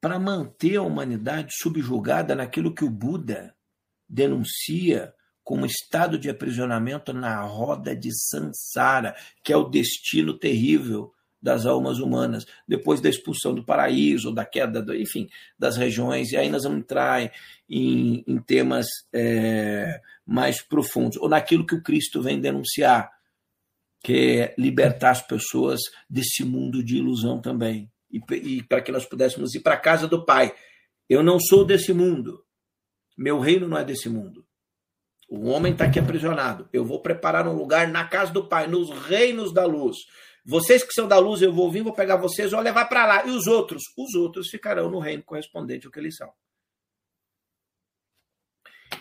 Para 0.00 0.18
manter 0.18 0.76
a 0.76 0.82
humanidade 0.82 1.54
subjugada 1.56 2.34
naquilo 2.34 2.74
que 2.74 2.84
o 2.84 2.90
Buda 2.90 3.54
denuncia 4.08 5.14
como 5.42 5.66
estado 5.66 6.18
de 6.18 6.30
aprisionamento 6.30 7.12
na 7.12 7.42
roda 7.42 7.94
de 7.94 8.10
Sansara, 8.12 9.14
que 9.42 9.52
é 9.52 9.56
o 9.56 9.68
destino 9.68 10.38
terrível 10.38 11.12
das 11.44 11.66
almas 11.66 11.98
humanas, 11.98 12.46
depois 12.66 13.02
da 13.02 13.10
expulsão 13.10 13.54
do 13.54 13.62
paraíso, 13.62 14.32
da 14.32 14.46
queda, 14.46 14.80
do, 14.80 14.96
enfim, 14.96 15.28
das 15.58 15.76
regiões, 15.76 16.32
e 16.32 16.38
aí 16.38 16.48
nós 16.48 16.62
vamos 16.62 16.78
entrar 16.78 17.30
em, 17.68 18.24
em 18.26 18.38
temas 18.38 18.86
é, 19.12 20.00
mais 20.24 20.62
profundos, 20.62 21.18
ou 21.18 21.28
naquilo 21.28 21.66
que 21.66 21.74
o 21.74 21.82
Cristo 21.82 22.22
vem 22.22 22.40
denunciar, 22.40 23.12
que 24.02 24.40
é 24.40 24.54
libertar 24.56 25.10
as 25.10 25.20
pessoas 25.20 25.82
desse 26.08 26.42
mundo 26.42 26.82
de 26.82 26.96
ilusão 26.96 27.42
também, 27.42 27.92
e, 28.10 28.22
e 28.32 28.62
para 28.62 28.80
que 28.80 28.90
nós 28.90 29.04
pudéssemos 29.04 29.54
ir 29.54 29.60
para 29.60 29.74
a 29.74 29.80
casa 29.80 30.08
do 30.08 30.24
Pai. 30.24 30.54
Eu 31.10 31.22
não 31.22 31.38
sou 31.38 31.62
desse 31.62 31.92
mundo, 31.92 32.42
meu 33.14 33.38
reino 33.38 33.68
não 33.68 33.76
é 33.76 33.84
desse 33.84 34.08
mundo. 34.08 34.46
O 35.28 35.48
homem 35.48 35.72
está 35.72 35.84
aqui 35.84 35.98
aprisionado. 35.98 36.68
Eu 36.72 36.84
vou 36.84 37.00
preparar 37.00 37.46
um 37.48 37.56
lugar 37.56 37.88
na 37.88 38.04
casa 38.04 38.32
do 38.32 38.46
Pai, 38.46 38.66
nos 38.66 38.88
reinos 38.90 39.52
da 39.52 39.66
luz. 39.66 39.96
Vocês 40.44 40.84
que 40.84 40.92
são 40.92 41.08
da 41.08 41.18
luz, 41.18 41.40
eu 41.40 41.52
vou 41.52 41.70
vir, 41.70 41.82
vou 41.82 41.94
pegar 41.94 42.16
vocês, 42.16 42.50
vou 42.50 42.60
levar 42.60 42.84
para 42.84 43.06
lá. 43.06 43.26
E 43.26 43.30
os 43.30 43.46
outros? 43.46 43.82
Os 43.96 44.14
outros 44.14 44.48
ficarão 44.50 44.90
no 44.90 44.98
reino 44.98 45.22
correspondente 45.22 45.86
ao 45.86 45.92
que 45.92 45.98
eles 45.98 46.16
são. 46.16 46.30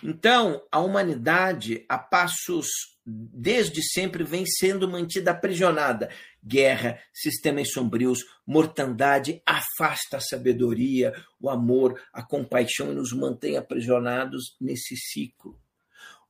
Então, 0.01 0.65
a 0.71 0.79
humanidade, 0.79 1.85
a 1.87 1.97
passos 1.97 2.67
desde 3.05 3.81
sempre, 3.83 4.23
vem 4.23 4.45
sendo 4.45 4.87
mantida 4.87 5.31
aprisionada. 5.31 6.09
Guerra, 6.41 6.99
sistemas 7.13 7.71
sombrios, 7.71 8.19
mortandade 8.45 9.41
afasta 9.45 10.17
a 10.17 10.21
sabedoria, 10.21 11.13
o 11.39 11.49
amor, 11.49 12.01
a 12.13 12.23
compaixão 12.23 12.91
e 12.91 12.95
nos 12.95 13.11
mantém 13.11 13.57
aprisionados 13.57 14.55
nesse 14.59 14.95
ciclo. 14.95 15.59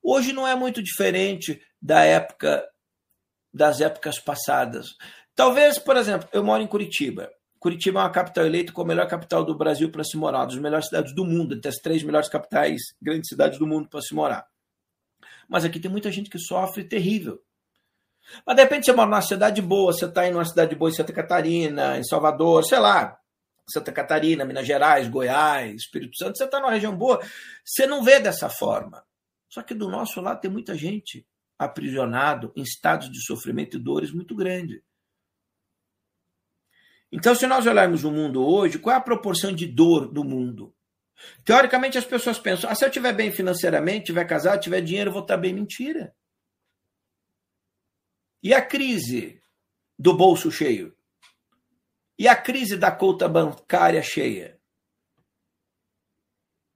Hoje 0.02 0.32
não 0.32 0.46
é 0.46 0.54
muito 0.54 0.82
diferente 0.82 1.60
da 1.80 2.04
época 2.04 2.64
das 3.54 3.80
épocas 3.80 4.18
passadas. 4.18 4.96
Talvez, 5.34 5.78
por 5.78 5.96
exemplo, 5.96 6.28
eu 6.32 6.42
moro 6.42 6.62
em 6.62 6.66
Curitiba. 6.66 7.30
Curitiba 7.60 8.00
é 8.00 8.02
uma 8.02 8.10
capital 8.10 8.44
eleita 8.44 8.72
como 8.72 8.90
a 8.90 8.94
melhor 8.94 9.08
capital 9.08 9.44
do 9.44 9.56
Brasil 9.56 9.90
para 9.90 10.04
se 10.04 10.16
morar, 10.16 10.44
das 10.44 10.56
melhores 10.56 10.86
cidades 10.86 11.14
do 11.14 11.24
mundo, 11.24 11.54
entre 11.54 11.68
as 11.68 11.76
três 11.76 12.02
melhores 12.02 12.28
capitais, 12.28 12.80
grandes 13.00 13.28
cidades 13.28 13.58
do 13.58 13.66
mundo 13.66 13.88
para 13.88 14.02
se 14.02 14.14
morar. 14.14 14.46
Mas 15.48 15.64
aqui 15.64 15.78
tem 15.78 15.90
muita 15.90 16.10
gente 16.10 16.28
que 16.28 16.38
sofre 16.38 16.84
terrível. 16.84 17.40
Mas 18.46 18.56
de 18.56 18.62
repente 18.62 18.86
você 18.86 18.92
mora 18.92 19.08
numa 19.08 19.22
cidade 19.22 19.62
boa, 19.62 19.92
você 19.92 20.06
está 20.06 20.26
em 20.26 20.34
uma 20.34 20.44
cidade 20.44 20.74
boa 20.74 20.90
em 20.90 20.94
Santa 20.94 21.12
Catarina, 21.12 21.98
em 21.98 22.04
Salvador, 22.04 22.64
sei 22.64 22.78
lá, 22.78 23.18
Santa 23.70 23.92
Catarina, 23.92 24.44
Minas 24.44 24.66
Gerais, 24.66 25.08
Goiás, 25.08 25.74
Espírito 25.74 26.16
Santo, 26.16 26.36
você 26.36 26.44
está 26.44 26.58
numa 26.58 26.72
região 26.72 26.94
boa, 26.96 27.20
você 27.64 27.86
não 27.86 28.02
vê 28.02 28.18
dessa 28.18 28.48
forma. 28.48 29.04
Só 29.48 29.62
que 29.62 29.74
do 29.74 29.88
nosso 29.88 30.20
lado 30.20 30.40
tem 30.40 30.50
muita 30.50 30.74
gente 30.74 31.26
aprisionado 31.64 32.52
em 32.54 32.62
estados 32.62 33.10
de 33.10 33.24
sofrimento 33.24 33.76
e 33.76 33.80
dores 33.80 34.12
muito 34.12 34.34
grande. 34.34 34.82
Então, 37.10 37.34
se 37.34 37.46
nós 37.46 37.66
olharmos 37.66 38.02
o 38.04 38.10
mundo 38.10 38.44
hoje, 38.44 38.78
qual 38.78 38.94
é 38.94 38.98
a 38.98 39.02
proporção 39.02 39.52
de 39.52 39.66
dor 39.66 40.12
do 40.12 40.24
mundo? 40.24 40.74
Teoricamente, 41.44 41.96
as 41.96 42.04
pessoas 42.04 42.38
pensam: 42.38 42.68
ah, 42.68 42.74
se 42.74 42.84
eu 42.84 42.88
estiver 42.88 43.12
bem 43.12 43.30
financeiramente, 43.30 44.06
tiver 44.06 44.24
casado, 44.24 44.60
tiver 44.60 44.80
dinheiro, 44.80 45.10
eu 45.10 45.12
vou 45.12 45.22
estar 45.22 45.36
bem. 45.36 45.52
Mentira. 45.52 46.14
E 48.42 48.52
a 48.52 48.60
crise 48.60 49.40
do 49.98 50.16
bolso 50.16 50.50
cheio? 50.50 50.94
E 52.18 52.28
a 52.28 52.36
crise 52.36 52.76
da 52.76 52.90
conta 52.90 53.28
bancária 53.28 54.02
cheia? 54.02 54.60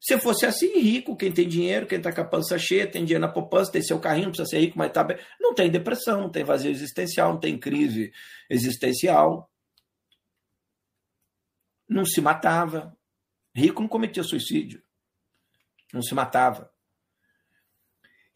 Se 0.01 0.19
fosse 0.21 0.47
assim, 0.47 0.79
rico, 0.79 1.17
quem 1.17 1.33
tem 1.33 1.49
dinheiro, 1.49 1.87
quem 1.87 1.99
está 1.99 2.13
com 2.13 2.21
a 2.21 2.25
pança 2.25 2.57
cheia, 2.59 2.87
tem 2.87 3.05
dinheiro 3.05 3.27
na 3.27 3.33
poupança, 3.33 3.73
tem 3.73 3.83
seu 3.83 3.99
carrinho, 3.99 4.27
não 4.27 4.33
precisa 4.33 4.49
ser 4.49 4.61
rico, 4.61 4.79
mas 4.79 4.89
está 4.89 5.03
bem. 5.03 5.19
Não 5.41 5.55
tem 5.55 5.71
depressão, 5.71 6.21
não 6.21 6.31
tem 6.31 6.45
vazio 6.45 6.71
existencial, 6.71 7.33
não 7.33 7.41
tem 7.41 7.59
crise 7.59 8.13
existencial. 8.49 9.51
Não 11.89 12.05
se 12.05 12.21
matava. 12.21 12.97
Rico 13.55 13.83
não 13.83 13.89
cometia 13.89 14.23
suicídio. 14.23 14.83
Não 15.93 16.03
se 16.03 16.15
matava. 16.15 16.73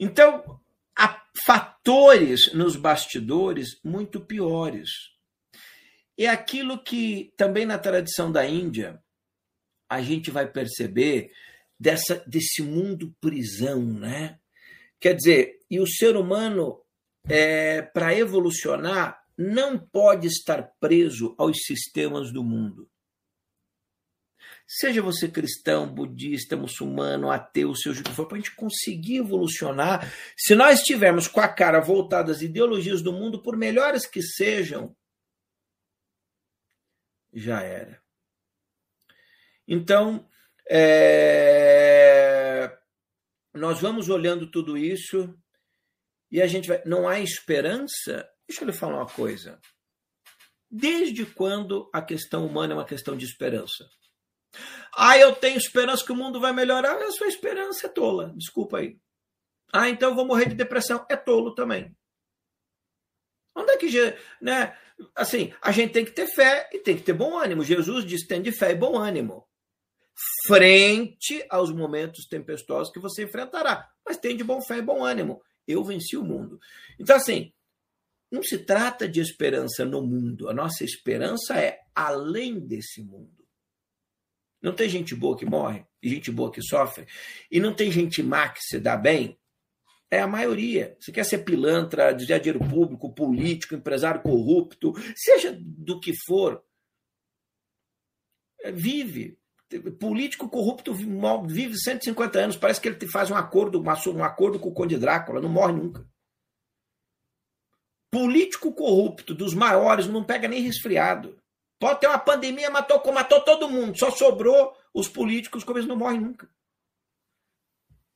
Então, 0.01 0.60
há 0.97 1.22
fatores 1.47 2.52
nos 2.52 2.74
bastidores 2.74 3.80
muito 3.84 4.20
piores. 4.20 4.90
É 6.18 6.26
aquilo 6.26 6.82
que 6.82 7.32
também 7.36 7.64
na 7.64 7.78
tradição 7.78 8.32
da 8.32 8.44
Índia 8.44 9.01
a 9.89 10.01
gente 10.02 10.30
vai 10.30 10.51
perceber 10.51 11.30
dessa, 11.78 12.23
desse 12.27 12.62
mundo 12.62 13.15
prisão, 13.20 13.82
né? 13.82 14.39
Quer 15.01 15.15
dizer, 15.15 15.61
e 15.70 15.81
o 15.81 15.86
ser 15.86 16.16
humano, 16.16 16.81
é, 17.28 17.82
para 17.82 18.16
evolucionar, 18.16 19.23
não 19.36 19.78
pode 19.78 20.27
estar 20.27 20.62
preso 20.78 21.35
aos 21.39 21.59
sistemas 21.65 22.32
do 22.32 22.44
mundo. 22.44 22.89
Seja 24.66 25.03
você 25.03 25.28
cristão, 25.28 25.93
budista, 25.93 26.57
muçulmano, 26.57 27.31
ateu, 27.31 27.74
seja 27.74 28.01
o 28.01 28.05
que 28.05 28.12
for, 28.12 28.27
para 28.27 28.39
a 28.39 28.40
gente 28.40 28.55
conseguir 28.55 29.16
evolucionar, 29.16 30.11
se 30.36 30.55
nós 30.55 30.81
estivermos 30.81 31.28
com 31.28 31.40
a 31.40 31.49
cara 31.49 31.81
voltada 31.81 32.32
às 32.32 32.40
ideologias 32.40 33.03
do 33.03 33.12
mundo, 33.12 33.43
por 33.43 33.57
melhores 33.57 34.07
que 34.07 34.23
sejam, 34.23 34.97
já 37.32 37.62
era. 37.62 38.03
Então, 39.66 40.28
é... 40.68 42.22
Nós 43.55 43.80
vamos 43.80 44.09
olhando 44.09 44.51
tudo 44.51 44.78
isso 44.78 45.39
e 46.30 46.40
a 46.40 46.47
gente 46.47 46.68
vai. 46.68 46.82
Não 46.86 47.06
há 47.06 47.20
esperança? 47.20 48.28
Deixa 48.48 48.64
eu 48.64 48.66
lhe 48.66 48.72
falar 48.72 48.97
uma 48.97 49.06
coisa. 49.06 49.60
Desde 50.70 51.26
quando 51.26 51.90
a 51.93 52.01
questão 52.01 52.47
humana 52.47 52.72
é 52.72 52.76
uma 52.76 52.86
questão 52.86 53.16
de 53.16 53.26
esperança? 53.26 53.86
Ah, 54.97 55.18
eu 55.18 55.34
tenho 55.34 55.59
esperança 55.59 56.05
que 56.05 56.12
o 56.12 56.16
mundo 56.16 56.40
vai 56.40 56.52
melhorar. 56.52 56.97
A 56.97 57.12
sua 57.12 57.26
esperança 57.26 57.86
é 57.86 57.90
tola. 57.90 58.32
Desculpa 58.36 58.78
aí. 58.78 58.98
Ah, 59.72 59.89
então 59.89 60.10
eu 60.10 60.14
vou 60.14 60.26
morrer 60.26 60.48
de 60.48 60.55
depressão. 60.55 61.05
É 61.10 61.16
tolo 61.16 61.55
também. 61.55 61.94
Onde 63.55 63.70
é 63.72 63.76
que. 63.76 63.89
Né? 64.40 64.78
Assim, 65.14 65.52
a 65.60 65.70
gente 65.70 65.93
tem 65.93 66.05
que 66.05 66.12
ter 66.12 66.26
fé 66.26 66.70
e 66.72 66.78
tem 66.78 66.97
que 66.97 67.02
ter 67.02 67.12
bom 67.12 67.36
ânimo. 67.36 67.62
Jesus 67.62 68.06
disse: 68.06 68.26
tem 68.26 68.40
de 68.40 68.52
fé 68.52 68.70
e 68.70 68.74
bom 68.74 68.97
ânimo 68.97 69.47
frente 70.47 71.44
aos 71.49 71.73
momentos 71.73 72.27
tempestuosos 72.27 72.93
que 72.93 73.01
você 73.01 73.24
enfrentará. 73.24 73.89
Mas 74.07 74.16
tem 74.16 74.36
de 74.36 74.44
bom 74.44 74.61
fé 74.61 74.78
e 74.78 74.82
bom 74.82 75.05
ânimo. 75.05 75.40
Eu 75.66 75.85
venci 75.85 76.16
o 76.16 76.24
mundo. 76.24 76.59
Então, 76.99 77.16
assim, 77.16 77.53
não 78.31 78.43
se 78.43 78.59
trata 78.59 79.09
de 79.09 79.20
esperança 79.20 79.85
no 79.85 80.03
mundo. 80.03 80.49
A 80.49 80.55
nossa 80.55 80.85
esperança 80.85 81.59
é 81.59 81.78
além 81.94 82.59
desse 82.59 83.03
mundo. 83.03 83.43
Não 84.61 84.74
tem 84.74 84.89
gente 84.89 85.15
boa 85.15 85.36
que 85.36 85.44
morre 85.44 85.85
e 86.01 86.09
gente 86.09 86.31
boa 86.31 86.51
que 86.51 86.62
sofre. 86.62 87.07
E 87.51 87.61
não 87.61 87.74
tem 87.74 87.90
gente 87.90 88.23
má 88.23 88.49
que 88.49 88.61
se 88.62 88.78
dá 88.78 88.97
bem. 88.97 89.39
É 90.11 90.20
a 90.20 90.27
maioria. 90.27 90.97
Você 91.01 91.11
quer 91.11 91.24
ser 91.24 91.39
pilantra, 91.39 92.15
desviar 92.15 92.39
dinheiro 92.39 92.61
público, 92.69 93.15
político, 93.15 93.74
empresário 93.74 94.23
corrupto, 94.23 94.93
seja 95.16 95.57
do 95.61 95.99
que 96.01 96.12
for. 96.27 96.62
Vive 98.73 99.39
político 99.81 100.49
corrupto 100.49 100.94
vive 100.94 101.78
150 101.78 102.39
anos, 102.39 102.57
parece 102.57 102.81
que 102.81 102.89
ele 102.89 103.09
faz 103.09 103.31
um 103.31 103.36
acordo, 103.36 103.82
um 103.82 104.24
acordo 104.24 104.59
com 104.59 104.69
o 104.69 104.74
Conde 104.74 104.99
Drácula, 104.99 105.40
não 105.40 105.49
morre 105.49 105.73
nunca. 105.73 106.07
Político 108.11 108.73
corrupto 108.73 109.35
dos 109.35 109.55
maiores 109.55 110.07
não 110.07 110.23
pega 110.23 110.47
nem 110.47 110.61
resfriado. 110.61 111.39
Pode 111.81 112.01
ter 112.01 112.07
uma 112.07 112.19
pandemia, 112.19 112.70
matou, 112.70 113.03
matou 113.12 113.40
todo 113.40 113.69
mundo, 113.69 113.99
só 113.99 114.11
sobrou 114.11 114.77
os 114.94 115.09
políticos 115.09 115.65
como 115.65 115.78
eles 115.78 115.89
não 115.89 115.97
morrem 115.97 116.20
nunca. 116.20 116.49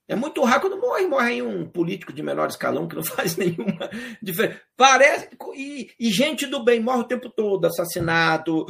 É 0.09 0.15
muito 0.15 0.43
raro 0.45 0.61
quando 0.61 0.81
morre, 0.81 1.07
morre 1.07 1.28
aí 1.31 1.43
um 1.43 1.69
político 1.69 2.12
de 2.12 2.23
menor 2.23 2.49
escalão 2.49 2.87
que 2.87 2.95
não 2.95 3.03
faz 3.05 3.37
nenhuma 3.37 3.91
diferença. 4.23 4.61
Parece. 4.77 5.28
E, 5.55 5.91
e, 5.99 6.11
gente 6.11 6.47
do 6.47 6.62
bem 6.62 6.78
morre 6.78 7.01
o 7.01 7.09
tempo 7.09 7.28
todo, 7.28 7.65
assassinado, 7.65 8.66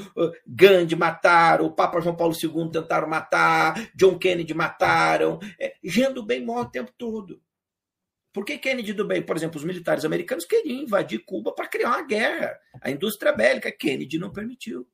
Gandhi 0.46 0.96
mataram, 0.96 1.66
o 1.66 1.72
Papa 1.72 2.00
João 2.00 2.16
Paulo 2.16 2.34
II 2.34 2.70
tentaram 2.70 3.08
matar, 3.08 3.90
John 3.94 4.18
Kennedy 4.18 4.54
mataram. 4.54 5.38
É, 5.60 5.74
gente 5.84 6.14
do 6.14 6.24
bem 6.24 6.44
morre 6.44 6.62
o 6.62 6.70
tempo 6.70 6.92
todo. 6.96 7.40
Por 8.32 8.44
que 8.44 8.58
Kennedy 8.58 8.92
do 8.92 9.06
bem? 9.06 9.22
Por 9.22 9.34
exemplo, 9.34 9.58
os 9.58 9.64
militares 9.64 10.04
americanos 10.04 10.44
queriam 10.44 10.82
invadir 10.82 11.24
Cuba 11.24 11.54
para 11.54 11.68
criar 11.68 11.88
uma 11.88 12.02
guerra. 12.02 12.58
A 12.82 12.90
indústria 12.90 13.32
bélica, 13.32 13.72
Kennedy 13.72 14.18
não 14.18 14.30
permitiu. 14.30 14.86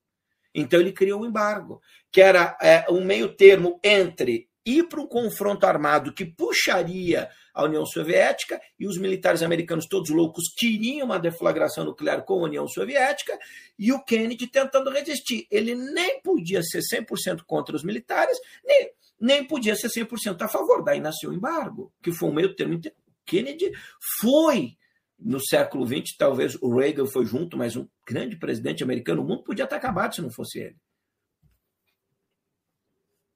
Então 0.55 0.79
ele 0.79 0.93
criou 0.93 1.23
um 1.23 1.27
embargo, 1.27 1.81
que 2.11 2.21
era 2.21 2.57
é, 2.63 2.85
um 2.89 3.05
meio 3.05 3.35
termo 3.35 3.81
entre 3.83 4.49
ir 4.65 4.89
para 4.89 5.01
um 5.01 5.07
confronto 5.07 5.67
armado 5.67 6.13
que 6.13 6.25
puxaria 6.25 7.29
a 7.53 7.65
União 7.65 7.85
Soviética 7.85 8.61
e 8.79 8.87
os 8.87 8.97
militares 8.97 9.43
americanos 9.43 9.87
todos 9.87 10.11
loucos 10.11 10.45
queriam 10.57 11.07
uma 11.07 11.19
deflagração 11.19 11.85
nuclear 11.85 12.25
com 12.25 12.35
a 12.35 12.45
União 12.45 12.67
Soviética 12.67 13.39
e 13.79 13.93
o 13.93 14.03
Kennedy 14.05 14.47
tentando 14.47 14.91
resistir. 14.91 15.47
Ele 15.51 15.75
nem 15.75 16.21
podia 16.23 16.63
ser 16.63 16.81
100% 16.81 17.43
contra 17.47 17.77
os 17.77 17.83
militares, 17.83 18.39
nem, 18.65 18.91
nem 19.21 19.45
podia 19.47 19.75
ser 19.75 19.89
100% 19.89 20.43
a 20.43 20.49
favor. 20.49 20.83
Daí 20.83 21.01
nasceu 21.01 21.31
o 21.31 21.35
embargo, 21.35 21.93
que 22.03 22.13
foi 22.13 22.29
um 22.29 22.35
meio 22.35 22.55
termo. 22.55 22.81
Kennedy 23.27 23.73
foi 24.21 24.77
no 25.19 25.41
século 25.41 25.87
XX, 25.87 26.17
talvez 26.19 26.57
o 26.61 26.75
Reagan 26.77 27.07
foi 27.07 27.25
junto, 27.25 27.57
mas 27.57 27.77
um 27.77 27.87
grande 28.07 28.37
presidente 28.37 28.83
americano, 28.83 29.23
o 29.23 29.25
mundo 29.25 29.45
podia 29.45 29.65
estar 29.65 29.77
acabado 29.77 30.15
se 30.15 30.23
não 30.23 30.31
fosse 30.31 30.59
ele. 30.59 30.77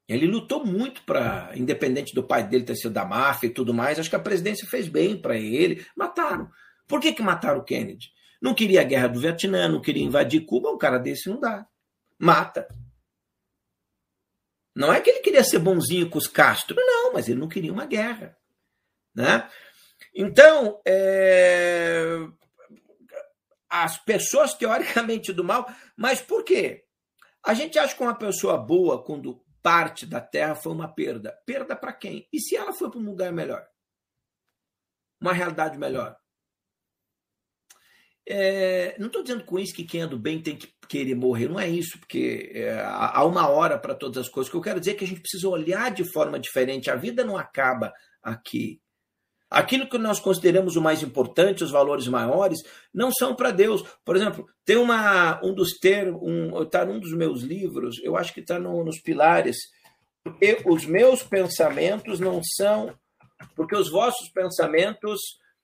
Ele 0.09 0.27
lutou 0.27 0.65
muito 0.65 1.03
para, 1.03 1.51
independente 1.57 2.15
do 2.15 2.23
pai 2.23 2.47
dele 2.47 2.65
ter 2.65 2.77
sido 2.77 2.93
da 2.93 3.05
máfia 3.05 3.49
e 3.49 3.53
tudo 3.53 3.75
mais, 3.75 3.99
acho 3.99 4.09
que 4.09 4.17
a 4.17 4.21
presidência 4.21 4.67
fez 4.67 4.87
bem 4.87 5.21
para 5.21 5.37
ele. 5.37 5.85
Mataram. 5.97 6.49
Por 6.87 7.01
que, 7.01 7.13
que 7.13 7.23
mataram 7.23 7.59
o 7.59 7.65
Kennedy? 7.65 8.13
Não 8.41 8.55
queria 8.55 8.83
a 8.83 8.85
guerra 8.85 9.09
do 9.09 9.21
Vietnã, 9.21 9.69
não 9.69 9.81
queria 9.81 10.05
invadir 10.05 10.45
Cuba, 10.45 10.71
um 10.71 10.79
cara 10.79 10.99
desse 10.99 11.29
não 11.29 11.41
dá. 11.41 11.67
Mata. 12.19 12.69
Não 14.75 14.93
é 14.93 15.01
que 15.01 15.11
ele 15.11 15.21
queria 15.21 15.43
ser 15.43 15.59
bonzinho 15.59 16.09
com 16.09 16.19
os 16.19 16.29
Castro, 16.29 16.77
não, 16.77 17.13
mas 17.13 17.29
ele 17.29 17.41
não 17.41 17.49
queria 17.49 17.73
uma 17.73 17.87
guerra. 17.87 18.37
Né? 19.15 19.49
Então, 20.15 20.81
é... 20.87 22.29
as 23.69 23.99
pessoas 23.99 24.55
teoricamente 24.55 25.33
do 25.33 25.43
mal, 25.43 25.67
mas 25.97 26.21
por 26.21 26.45
quê? 26.45 26.85
A 27.43 27.55
gente 27.55 27.79
acha 27.79 27.95
que 27.95 28.03
uma 28.03 28.15
pessoa 28.15 28.59
boa, 28.59 29.03
quando 29.03 29.43
parte 29.67 30.07
da 30.07 30.21
terra 30.21 30.55
foi 30.55 30.71
uma 30.71 30.87
perda. 30.87 31.37
Perda 31.45 31.75
para 31.75 31.93
quem? 31.93 32.29
E 32.33 32.39
se 32.39 32.55
ela 32.55 32.73
for 32.73 32.89
para 32.89 33.01
um 33.01 33.05
lugar 33.05 33.33
melhor? 33.33 33.67
Uma 35.21 35.33
realidade 35.33 35.77
melhor? 35.77 36.17
É, 38.29 38.97
não 38.97 39.09
estou 39.09 39.25
dizendo 39.25 39.45
com 39.45 39.59
isso 39.59 39.75
que 39.75 39.83
quem 39.83 40.03
é 40.03 40.07
do 40.07 40.21
bem 40.21 40.41
tem 40.41 40.57
que 40.57 40.73
querer 40.89 41.17
morrer, 41.17 41.49
não 41.49 41.59
é 41.59 41.69
isso, 41.69 41.99
porque 41.99 42.53
é, 42.55 42.81
há 42.81 43.25
uma 43.25 43.49
hora 43.49 43.77
para 43.77 43.97
todas 43.97 44.19
as 44.19 44.29
coisas. 44.29 44.49
O 44.49 44.53
que 44.53 44.57
eu 44.59 44.63
quero 44.63 44.79
dizer 44.79 44.93
é 44.93 44.95
que 44.95 45.05
a 45.05 45.09
gente 45.09 45.21
precisa 45.21 45.49
olhar 45.49 45.91
de 45.91 46.05
forma 46.13 46.39
diferente. 46.39 46.89
A 46.89 46.95
vida 46.95 47.25
não 47.25 47.37
acaba 47.37 47.93
aqui. 48.23 48.81
Aquilo 49.49 49.89
que 49.89 49.97
nós 49.97 50.19
consideramos 50.19 50.75
o 50.75 50.83
mais 50.83 51.03
importante, 51.03 51.63
os 51.63 51.71
valores 51.71 52.09
maiores, 52.09 52.59
não 52.93 53.13
são 53.13 53.35
para 53.35 53.53
Deus. 53.53 53.85
Por 54.05 54.17
exemplo, 54.17 54.47
tem 54.65 54.77
uma, 54.77 55.41
um 55.45 55.55
dos 55.55 55.79
termos, 55.79 56.21
um, 56.21 56.63
está 56.63 56.85
num 56.85 56.99
dos 56.99 57.13
meus 57.13 57.43
livros, 57.43 58.01
eu 58.03 58.17
acho 58.17 58.35
que 58.35 58.41
está 58.41 58.59
no, 58.59 58.85
nos 58.85 59.01
pilares, 59.01 59.57
porque 60.25 60.61
os 60.67 60.85
meus 60.85 61.23
pensamentos 61.23 62.19
não 62.19 62.41
são, 62.43 62.93
porque 63.55 63.77
os 63.77 63.89
vossos 63.89 64.29
pensamentos 64.31 65.21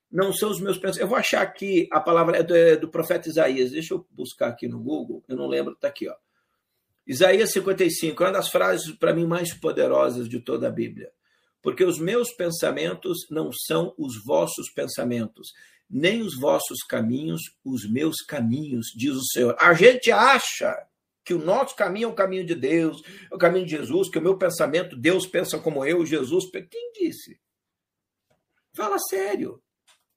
não 0.09 0.33
são 0.33 0.51
os 0.51 0.61
meus 0.61 0.77
pensamentos. 0.77 1.01
Eu 1.01 1.09
vou 1.09 1.19
achar 1.19 1.43
aqui 1.43 1.89
a 1.91 1.99
palavra 1.99 2.37
é 2.37 2.43
do, 2.45 2.55
é 2.55 2.77
do 2.77 2.89
profeta 2.89 3.29
Isaías, 3.29 3.73
deixa 3.73 3.95
eu 3.95 4.07
buscar 4.13 4.49
aqui 4.49 4.69
no 4.69 4.79
Google, 4.79 5.25
eu 5.27 5.37
não 5.37 5.49
lembro, 5.49 5.73
está 5.73 5.89
aqui, 5.89 6.09
ó. 6.09 6.15
Isaías 7.05 7.51
55, 7.51 8.23
é 8.23 8.27
uma 8.27 8.33
das 8.33 8.49
frases 8.49 8.93
para 8.93 9.13
mim 9.13 9.27
mais 9.27 9.53
poderosas 9.53 10.29
de 10.29 10.39
toda 10.39 10.69
a 10.69 10.71
Bíblia 10.71 11.11
porque 11.63 11.85
os 11.85 11.99
meus 11.99 12.35
pensamentos 12.35 13.27
não 13.31 13.51
são 13.53 13.95
os 13.97 14.23
vossos 14.25 14.71
pensamentos, 14.75 15.49
nem 15.89 16.23
os 16.23 16.39
vossos 16.39 16.79
caminhos, 16.89 17.41
os 17.65 17.89
meus 17.89 18.17
caminhos, 18.27 18.87
diz 18.97 19.15
o 19.15 19.25
Senhor. 19.33 19.57
A 19.61 19.73
gente 19.73 20.11
acha 20.11 20.75
que 21.25 21.33
o 21.33 21.39
nosso 21.39 21.77
caminho 21.77 22.09
é 22.09 22.13
o 22.13 22.15
caminho 22.15 22.45
de 22.45 22.55
Deus, 22.55 23.01
é 23.31 23.35
o 23.35 23.39
caminho 23.39 23.65
de 23.65 23.77
Jesus, 23.77 24.11
que 24.11 24.19
o 24.19 24.23
meu 24.23 24.37
pensamento, 24.37 24.97
Deus 24.97 25.27
pensa 25.27 25.59
como 25.59 25.85
eu, 25.85 26.05
Jesus. 26.05 26.51
Quem 26.51 26.93
disse? 26.93 27.39
Fala 28.75 28.99
sério. 28.99 29.63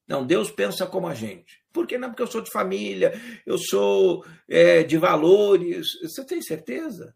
Não, 0.08 0.26
Deus 0.26 0.50
pensa 0.52 0.86
como 0.86 1.08
a 1.08 1.14
gente. 1.14 1.64
Por 1.74 1.86
que 1.86 1.98
não? 1.98 2.10
Porque 2.10 2.24
eu 2.24 2.28
sou 2.28 2.42
de 2.42 2.52
família, 2.52 3.14
eu 3.46 3.58
sou 3.58 4.26
é, 4.48 4.84
de 4.84 4.98
valores. 4.98 5.88
Você 6.02 6.26
tem 6.26 6.42
certeza? 6.42 7.16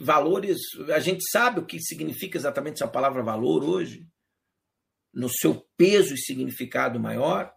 Valores, 0.00 0.58
a 0.94 1.00
gente 1.00 1.22
sabe 1.30 1.60
o 1.60 1.66
que 1.66 1.80
significa 1.80 2.38
exatamente 2.38 2.82
essa 2.82 2.88
palavra 2.88 3.22
valor 3.22 3.64
hoje, 3.64 4.06
no 5.12 5.28
seu 5.28 5.66
peso 5.76 6.14
e 6.14 6.18
significado 6.18 6.98
maior, 6.98 7.52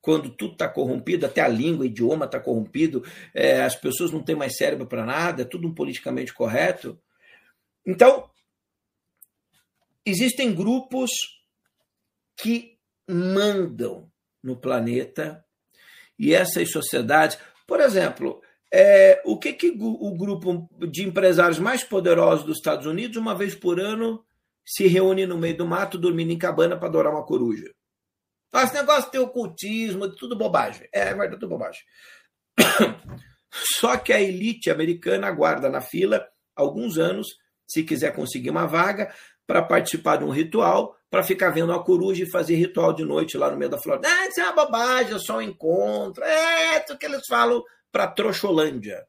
quando 0.00 0.30
tudo 0.30 0.52
está 0.52 0.68
corrompido, 0.68 1.26
até 1.26 1.40
a 1.40 1.48
língua, 1.48 1.82
o 1.82 1.86
idioma 1.86 2.26
está 2.26 2.38
corrompido, 2.38 3.04
é, 3.34 3.62
as 3.62 3.74
pessoas 3.74 4.12
não 4.12 4.22
têm 4.22 4.36
mais 4.36 4.56
cérebro 4.56 4.86
para 4.86 5.04
nada, 5.04 5.42
é 5.42 5.44
tudo 5.44 5.66
um 5.66 5.74
politicamente 5.74 6.32
correto. 6.32 7.00
Então, 7.84 8.30
existem 10.04 10.54
grupos 10.54 11.10
que 12.36 12.78
mandam 13.08 14.10
no 14.42 14.56
planeta 14.56 15.44
e 16.18 16.32
essas 16.32 16.70
sociedades, 16.70 17.38
por 17.66 17.80
exemplo, 17.80 18.40
é, 18.72 19.22
o 19.24 19.38
que, 19.38 19.52
que 19.52 19.70
o 19.78 20.16
grupo 20.16 20.68
de 20.88 21.04
empresários 21.04 21.58
mais 21.58 21.84
poderosos 21.84 22.44
dos 22.44 22.56
Estados 22.56 22.86
Unidos, 22.86 23.16
uma 23.16 23.34
vez 23.34 23.54
por 23.54 23.80
ano, 23.80 24.24
se 24.64 24.86
reúne 24.86 25.26
no 25.26 25.38
meio 25.38 25.56
do 25.56 25.66
mato, 25.66 25.96
dormindo 25.96 26.32
em 26.32 26.38
cabana 26.38 26.76
para 26.76 26.88
adorar 26.88 27.12
uma 27.12 27.24
coruja? 27.24 27.72
Ah, 28.52 28.64
esse 28.64 28.74
negócio 28.74 29.10
de 29.10 29.18
ocultismo, 29.18 30.08
tudo 30.14 30.36
bobagem. 30.36 30.88
É, 30.92 31.00
é 31.00 31.04
verdade, 31.06 31.32
tudo 31.32 31.48
bobagem. 31.48 31.82
Só 33.78 33.96
que 33.96 34.12
a 34.12 34.20
elite 34.20 34.70
americana 34.70 35.26
aguarda 35.26 35.68
na 35.68 35.80
fila 35.80 36.26
alguns 36.54 36.98
anos, 36.98 37.26
se 37.66 37.82
quiser 37.82 38.14
conseguir 38.14 38.50
uma 38.50 38.66
vaga, 38.66 39.14
para 39.46 39.62
participar 39.62 40.16
de 40.16 40.24
um 40.24 40.30
ritual, 40.30 40.96
para 41.08 41.22
ficar 41.22 41.50
vendo 41.50 41.72
a 41.72 41.82
coruja 41.82 42.24
e 42.24 42.30
fazer 42.30 42.56
ritual 42.56 42.92
de 42.92 43.04
noite 43.04 43.38
lá 43.38 43.50
no 43.50 43.56
meio 43.56 43.70
da 43.70 43.78
floresta. 43.78 44.08
Ah, 44.08 44.26
isso 44.26 44.40
é 44.40 44.44
uma 44.44 44.64
bobagem, 44.64 45.14
é 45.14 45.18
só 45.18 45.36
um 45.36 45.42
encontro. 45.42 46.24
É, 46.24 46.82
isso 46.82 46.98
que 46.98 47.06
eles 47.06 47.22
falam 47.28 47.62
para 47.96 48.08
Trouxolândia. 48.08 49.06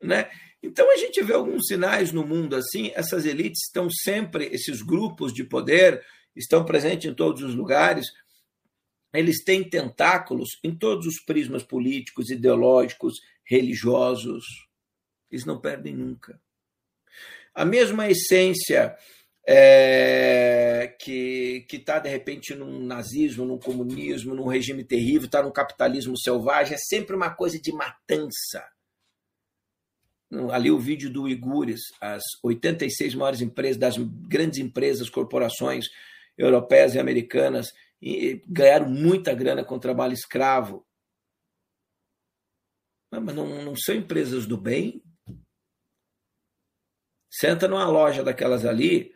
Né? 0.00 0.30
Então 0.62 0.88
a 0.88 0.96
gente 0.96 1.20
vê 1.20 1.34
alguns 1.34 1.66
sinais 1.66 2.12
no 2.12 2.24
mundo 2.24 2.54
assim, 2.54 2.92
essas 2.94 3.26
elites 3.26 3.64
estão 3.66 3.90
sempre, 3.90 4.46
esses 4.52 4.80
grupos 4.80 5.34
de 5.34 5.42
poder 5.42 6.00
estão 6.36 6.64
presentes 6.64 7.10
em 7.10 7.14
todos 7.14 7.42
os 7.42 7.56
lugares, 7.56 8.06
eles 9.12 9.42
têm 9.42 9.68
tentáculos 9.68 10.60
em 10.62 10.72
todos 10.72 11.08
os 11.08 11.20
prismas 11.24 11.64
políticos, 11.64 12.30
ideológicos, 12.30 13.18
religiosos, 13.44 14.44
eles 15.28 15.44
não 15.44 15.60
perdem 15.60 15.96
nunca. 15.96 16.40
A 17.52 17.64
mesma 17.64 18.08
essência 18.08 18.96
é, 19.46 20.94
que 20.98 21.66
está, 21.72 21.98
de 21.98 22.08
repente, 22.08 22.54
num 22.54 22.84
nazismo, 22.84 23.44
num 23.44 23.58
comunismo, 23.58 24.34
num 24.34 24.46
regime 24.46 24.84
terrível, 24.84 25.26
está 25.26 25.42
no 25.42 25.52
capitalismo 25.52 26.18
selvagem, 26.18 26.74
é 26.74 26.78
sempre 26.78 27.16
uma 27.16 27.34
coisa 27.34 27.58
de 27.60 27.72
matança. 27.72 28.64
Ali 30.52 30.70
o 30.70 30.78
vídeo 30.78 31.10
do 31.10 31.24
Uigures, 31.24 31.80
as 32.00 32.22
86 32.44 33.14
maiores 33.14 33.40
empresas, 33.40 33.76
das 33.76 33.96
grandes 33.96 34.60
empresas, 34.60 35.10
corporações 35.10 35.86
europeias 36.38 36.94
e 36.94 37.00
americanas, 37.00 37.72
e 38.00 38.42
ganharam 38.46 38.88
muita 38.88 39.34
grana 39.34 39.64
com 39.64 39.78
trabalho 39.78 40.12
escravo. 40.12 40.86
Mas 43.10 43.34
não, 43.34 43.64
não 43.64 43.74
são 43.76 43.94
empresas 43.94 44.46
do 44.46 44.56
bem? 44.56 45.02
Senta 47.28 47.66
numa 47.66 47.88
loja 47.88 48.22
daquelas 48.22 48.64
ali, 48.64 49.12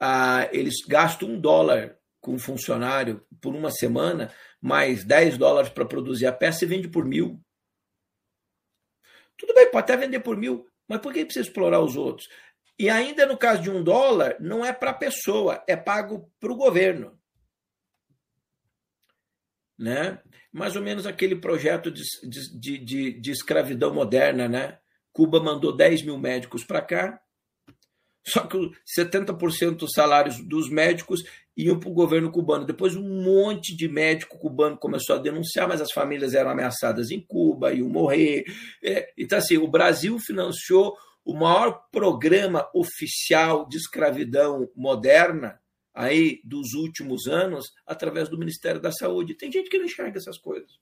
ah, 0.00 0.48
eles 0.52 0.76
gastam 0.86 1.30
um 1.30 1.40
dólar 1.40 1.98
com 2.20 2.34
um 2.34 2.38
funcionário 2.38 3.24
por 3.40 3.54
uma 3.54 3.70
semana, 3.70 4.32
mais 4.60 5.04
10 5.04 5.38
dólares 5.38 5.70
para 5.70 5.84
produzir 5.84 6.26
a 6.26 6.32
peça 6.32 6.64
e 6.64 6.68
vende 6.68 6.88
por 6.88 7.04
mil. 7.04 7.40
Tudo 9.36 9.54
bem, 9.54 9.70
pode 9.70 9.84
até 9.84 9.96
vender 9.96 10.20
por 10.20 10.36
mil, 10.36 10.66
mas 10.86 11.00
por 11.00 11.12
que 11.12 11.24
precisa 11.24 11.46
explorar 11.46 11.80
os 11.80 11.96
outros? 11.96 12.28
E 12.78 12.88
ainda 12.88 13.26
no 13.26 13.36
caso 13.36 13.62
de 13.62 13.70
um 13.70 13.82
dólar, 13.82 14.36
não 14.40 14.64
é 14.64 14.72
para 14.72 14.90
a 14.90 14.94
pessoa, 14.94 15.62
é 15.66 15.76
pago 15.76 16.30
para 16.38 16.52
o 16.52 16.56
governo. 16.56 17.18
Né? 19.76 20.20
Mais 20.52 20.76
ou 20.76 20.82
menos 20.82 21.06
aquele 21.06 21.36
projeto 21.36 21.90
de, 21.90 22.02
de, 22.24 22.78
de, 22.78 23.12
de 23.20 23.30
escravidão 23.30 23.94
moderna, 23.94 24.48
né? 24.48 24.78
Cuba 25.12 25.40
mandou 25.40 25.76
10 25.76 26.02
mil 26.02 26.18
médicos 26.18 26.64
para 26.64 26.80
cá, 26.80 27.20
só 28.28 28.46
que 28.46 28.56
70% 28.98 29.76
dos 29.76 29.92
salários 29.92 30.40
dos 30.42 30.68
médicos 30.70 31.22
iam 31.56 31.78
para 31.78 31.88
o 31.88 31.92
governo 31.92 32.30
cubano. 32.30 32.64
Depois, 32.64 32.94
um 32.94 33.22
monte 33.22 33.76
de 33.76 33.88
médico 33.88 34.38
cubano 34.38 34.76
começou 34.76 35.16
a 35.16 35.18
denunciar, 35.18 35.66
mas 35.66 35.80
as 35.80 35.92
famílias 35.92 36.32
eram 36.32 36.50
ameaçadas 36.50 37.10
em 37.10 37.20
Cuba, 37.20 37.72
iam 37.72 37.88
morrer. 37.88 38.44
É, 38.82 39.12
então, 39.18 39.38
assim, 39.38 39.56
o 39.58 39.66
Brasil 39.66 40.18
financiou 40.20 40.96
o 41.24 41.34
maior 41.34 41.82
programa 41.90 42.68
oficial 42.72 43.68
de 43.68 43.76
escravidão 43.76 44.70
moderna 44.74 45.60
aí 45.92 46.40
dos 46.44 46.74
últimos 46.74 47.26
anos 47.26 47.66
através 47.84 48.28
do 48.28 48.38
Ministério 48.38 48.80
da 48.80 48.92
Saúde. 48.92 49.34
Tem 49.34 49.50
gente 49.50 49.68
que 49.68 49.78
não 49.78 49.84
enxerga 49.84 50.16
essas 50.16 50.38
coisas. 50.38 50.78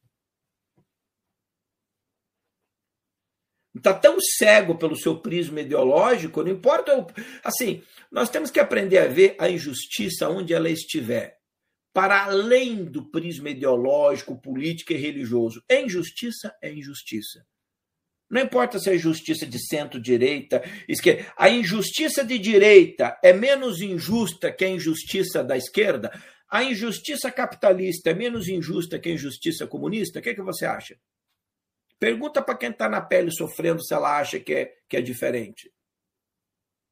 Está 3.76 3.94
tão 3.94 4.20
cego 4.20 4.76
pelo 4.76 4.96
seu 4.96 5.18
prisma 5.18 5.60
ideológico, 5.60 6.42
não 6.42 6.50
importa. 6.50 7.06
Assim, 7.42 7.82
nós 8.10 8.28
temos 8.28 8.50
que 8.50 8.60
aprender 8.60 8.98
a 8.98 9.06
ver 9.06 9.36
a 9.38 9.48
injustiça 9.50 10.28
onde 10.28 10.54
ela 10.54 10.68
estiver, 10.68 11.38
para 11.92 12.24
além 12.24 12.84
do 12.84 13.10
prisma 13.10 13.50
ideológico, 13.50 14.40
político 14.40 14.92
e 14.92 14.96
religioso. 14.96 15.62
É 15.68 15.82
injustiça, 15.82 16.54
é 16.62 16.72
injustiça. 16.72 17.44
Não 18.28 18.42
importa 18.42 18.78
se 18.78 18.90
é 18.90 18.96
injustiça 18.96 19.46
de 19.46 19.58
centro-direita, 19.58 20.62
esquerda. 20.88 21.32
A 21.36 21.48
injustiça 21.48 22.24
de 22.24 22.38
direita 22.38 23.16
é 23.22 23.32
menos 23.32 23.80
injusta 23.80 24.50
que 24.50 24.64
a 24.64 24.68
injustiça 24.68 25.44
da 25.44 25.56
esquerda? 25.56 26.10
A 26.50 26.64
injustiça 26.64 27.30
capitalista 27.30 28.10
é 28.10 28.14
menos 28.14 28.48
injusta 28.48 28.98
que 28.98 29.08
a 29.08 29.12
injustiça 29.12 29.66
comunista? 29.66 30.18
O 30.18 30.22
que, 30.22 30.30
é 30.30 30.34
que 30.34 30.42
você 30.42 30.66
acha? 30.66 30.98
Pergunta 31.98 32.42
para 32.42 32.56
quem 32.56 32.70
está 32.70 32.88
na 32.88 33.00
pele 33.00 33.30
sofrendo 33.30 33.82
se 33.82 33.94
ela 33.94 34.18
acha 34.18 34.38
que 34.38 34.52
é, 34.52 34.74
que 34.88 34.96
é 34.96 35.00
diferente. 35.00 35.72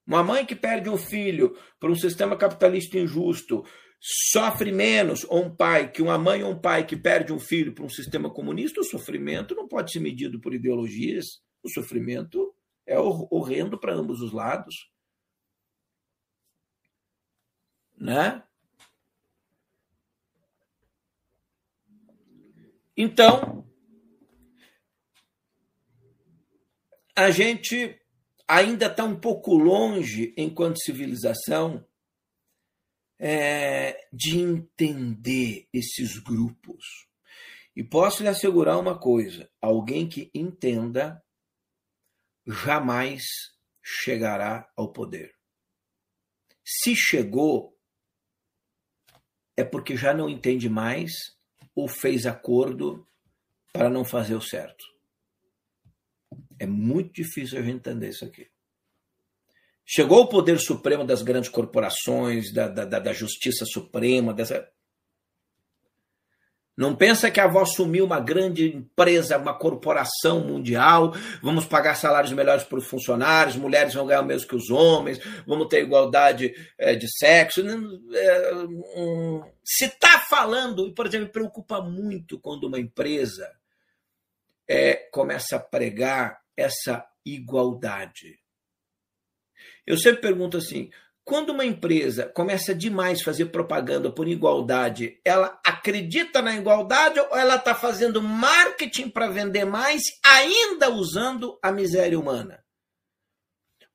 Uma 0.07 0.23
mãe 0.23 0.45
que 0.45 0.55
perde 0.55 0.89
um 0.89 0.97
filho 0.97 1.57
por 1.81 1.91
um 1.91 1.95
sistema 1.95 2.37
capitalista 2.37 2.99
injusto 2.99 3.65
sofre 4.01 4.71
menos, 4.71 5.25
ou 5.25 5.45
um 5.45 5.57
pai, 5.57 5.91
que 5.91 6.03
uma 6.03 6.19
mãe 6.19 6.43
ou 6.43 6.53
um 6.53 6.61
pai 6.61 6.87
que 6.87 6.95
perde 6.95 7.33
um 7.33 7.39
filho 7.39 7.75
por 7.75 7.87
um 7.87 7.89
sistema 7.89 8.29
comunista, 8.31 8.81
o 8.81 8.85
sofrimento 8.85 9.55
não 9.55 9.67
pode 9.67 9.91
ser 9.93 10.01
medido 10.01 10.39
por 10.41 10.53
ideologias. 10.53 11.43
O 11.63 11.71
sofrimento 11.71 12.55
é 12.87 12.99
horrendo 12.99 13.79
para 13.79 13.95
ambos 13.95 14.21
os 14.21 14.31
lados. 14.31 14.91
Né? 17.97 18.43
Então, 22.95 23.67
a 27.16 27.31
gente 27.31 27.99
ainda 28.49 28.86
está 28.86 29.05
um 29.05 29.19
pouco 29.19 29.55
longe, 29.55 30.35
enquanto 30.36 30.82
civilização, 30.82 31.86
é, 33.19 34.09
de 34.12 34.39
entender 34.39 35.69
esses 35.73 36.19
grupos. 36.19 37.09
E 37.77 37.82
posso 37.82 38.23
lhe 38.23 38.28
assegurar 38.28 38.78
uma 38.78 38.99
coisa: 38.99 39.51
alguém 39.61 40.09
que 40.09 40.31
entenda 40.35 41.23
jamais 42.47 43.23
chegará 43.82 44.70
ao 44.77 44.93
poder. 44.93 45.35
Se 46.65 46.95
chegou, 46.97 47.77
é 49.57 49.65
porque 49.65 49.97
já 49.97 50.15
não 50.15 50.28
entende 50.28 50.69
mais 50.69 51.12
ou 51.74 51.89
fez 51.89 52.27
acordo 52.27 53.07
para 53.73 53.91
não 53.91 54.05
fazer 54.05 54.35
o 54.35 54.41
certo. 54.41 54.94
É 56.59 56.67
muito 56.67 57.13
difícil 57.13 57.59
a 57.59 57.63
gente 57.63 57.77
entender 57.77 58.09
isso 58.09 58.25
aqui. 58.25 58.49
Chegou 59.87 60.23
o 60.23 60.29
poder 60.29 60.59
supremo 60.59 61.05
das 61.05 61.21
grandes 61.21 61.51
corporações, 61.51 62.53
da, 62.53 62.69
da, 62.69 62.85
da 62.85 63.13
justiça 63.13 63.67
suprema, 63.67 64.33
dessa. 64.33 64.67
Não 66.77 66.97
pensa 66.97 67.31
que 67.31 67.39
a 67.39 67.45
avó 67.45 67.65
sumiu 67.65 68.05
uma 68.05 68.19
grande 68.19 68.75
empresa, 68.75 69.39
uma 69.39 69.57
corporação 69.57 70.41
mundial, 70.41 71.13
vamos 71.41 71.67
pagar 71.67 71.95
salários 71.95 72.33
melhores 72.33 72.65
para 72.65 72.79
os 72.79 72.89
funcionários, 72.89 73.55
mulheres 73.55 73.95
vão 73.95 74.07
ganhar 74.07 74.23
o 74.23 74.25
mesmo 74.25 74.49
que 74.49 74.57
os 74.57 74.71
homens, 74.71 75.21
vamos 75.47 75.69
ter 75.69 75.85
igualdade 75.85 76.53
é, 76.77 76.97
de 76.97 77.07
sexo. 77.17 77.61
É. 78.13 78.51
Se 79.63 79.85
está 79.85 80.19
falando, 80.29 80.93
por 80.95 81.07
exemplo, 81.07 81.27
me 81.27 81.33
preocupa 81.33 81.81
muito 81.81 82.41
quando 82.41 82.65
uma 82.65 82.81
empresa 82.81 83.49
é, 84.67 84.95
começa 85.13 85.57
a 85.57 85.61
pregar 85.61 86.44
essa 86.57 87.07
igualdade. 87.25 88.39
Eu 89.87 89.97
sempre 89.97 90.21
pergunto 90.21 90.57
assim: 90.57 90.91
quando 91.25 91.51
uma 91.51 91.65
empresa 91.65 92.27
começa 92.35 92.75
demais 92.75 93.21
a 93.21 93.25
fazer 93.25 93.47
propaganda 93.47 94.11
por 94.11 94.29
igualdade, 94.29 95.19
ela 95.25 95.59
acredita 95.65 96.43
na 96.43 96.55
igualdade 96.55 97.19
ou 97.19 97.37
ela 97.37 97.57
está 97.57 97.75
fazendo 97.75 98.23
marketing 98.23 99.09
para 99.09 99.31
vender 99.31 99.65
mais, 99.65 100.03
ainda 100.25 100.91
usando 100.91 101.59
a 101.63 101.73
miséria 101.73 102.19
humana? 102.19 102.63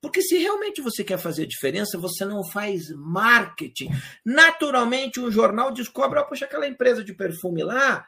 Porque 0.02 0.22
se 0.22 0.38
realmente 0.38 0.82
você 0.82 1.04
quer 1.04 1.20
fazer 1.20 1.46
diferença, 1.46 1.98
você 1.98 2.24
não 2.24 2.42
faz 2.44 2.90
marketing. 2.96 3.90
Naturalmente, 4.26 5.20
um 5.20 5.30
jornal 5.30 5.74
descobre, 5.74 6.20
oh, 6.20 6.26
poxa, 6.26 6.46
aquela 6.46 6.68
empresa 6.68 7.04
de 7.04 7.14
perfume 7.14 7.64
lá 7.64 8.08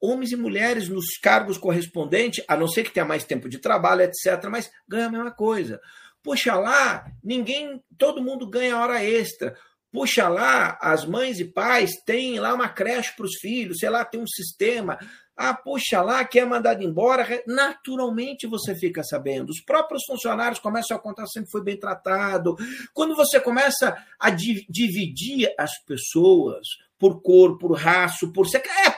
homens 0.00 0.32
e 0.32 0.36
mulheres 0.36 0.88
nos 0.88 1.16
cargos 1.18 1.58
correspondentes, 1.58 2.44
a 2.46 2.56
não 2.56 2.68
ser 2.68 2.84
que 2.84 2.90
tenha 2.90 3.06
mais 3.06 3.24
tempo 3.24 3.48
de 3.48 3.58
trabalho, 3.58 4.02
etc., 4.02 4.48
mas 4.50 4.70
ganha 4.86 5.06
a 5.06 5.10
mesma 5.10 5.30
coisa. 5.30 5.80
Puxa 6.22 6.54
lá, 6.54 7.06
ninguém, 7.22 7.82
todo 7.96 8.22
mundo 8.22 8.48
ganha 8.48 8.78
hora 8.78 9.02
extra. 9.02 9.56
Puxa 9.90 10.28
lá, 10.28 10.78
as 10.82 11.06
mães 11.06 11.40
e 11.40 11.44
pais 11.44 11.92
têm 12.04 12.38
lá 12.38 12.52
uma 12.52 12.68
creche 12.68 13.14
para 13.16 13.24
os 13.24 13.36
filhos, 13.40 13.78
sei 13.78 13.88
lá, 13.88 14.04
tem 14.04 14.20
um 14.20 14.26
sistema. 14.26 14.98
Ah, 15.34 15.54
puxa 15.54 16.02
lá, 16.02 16.24
quer 16.24 16.44
mandado 16.44 16.82
embora. 16.82 17.24
Naturalmente 17.46 18.46
você 18.46 18.74
fica 18.74 19.02
sabendo. 19.04 19.50
Os 19.50 19.60
próprios 19.60 20.04
funcionários 20.04 20.58
começam 20.58 20.96
a 20.96 21.00
contar 21.00 21.26
sempre 21.28 21.50
foi 21.50 21.62
bem 21.62 21.78
tratado. 21.78 22.56
Quando 22.92 23.14
você 23.14 23.40
começa 23.40 23.96
a 24.18 24.30
dividir 24.30 25.54
as 25.56 25.70
pessoas 25.84 26.66
por 26.98 27.22
cor, 27.22 27.56
por 27.56 27.72
raço, 27.72 28.32
por 28.32 28.48
sexo, 28.48 28.70
é 28.84 28.97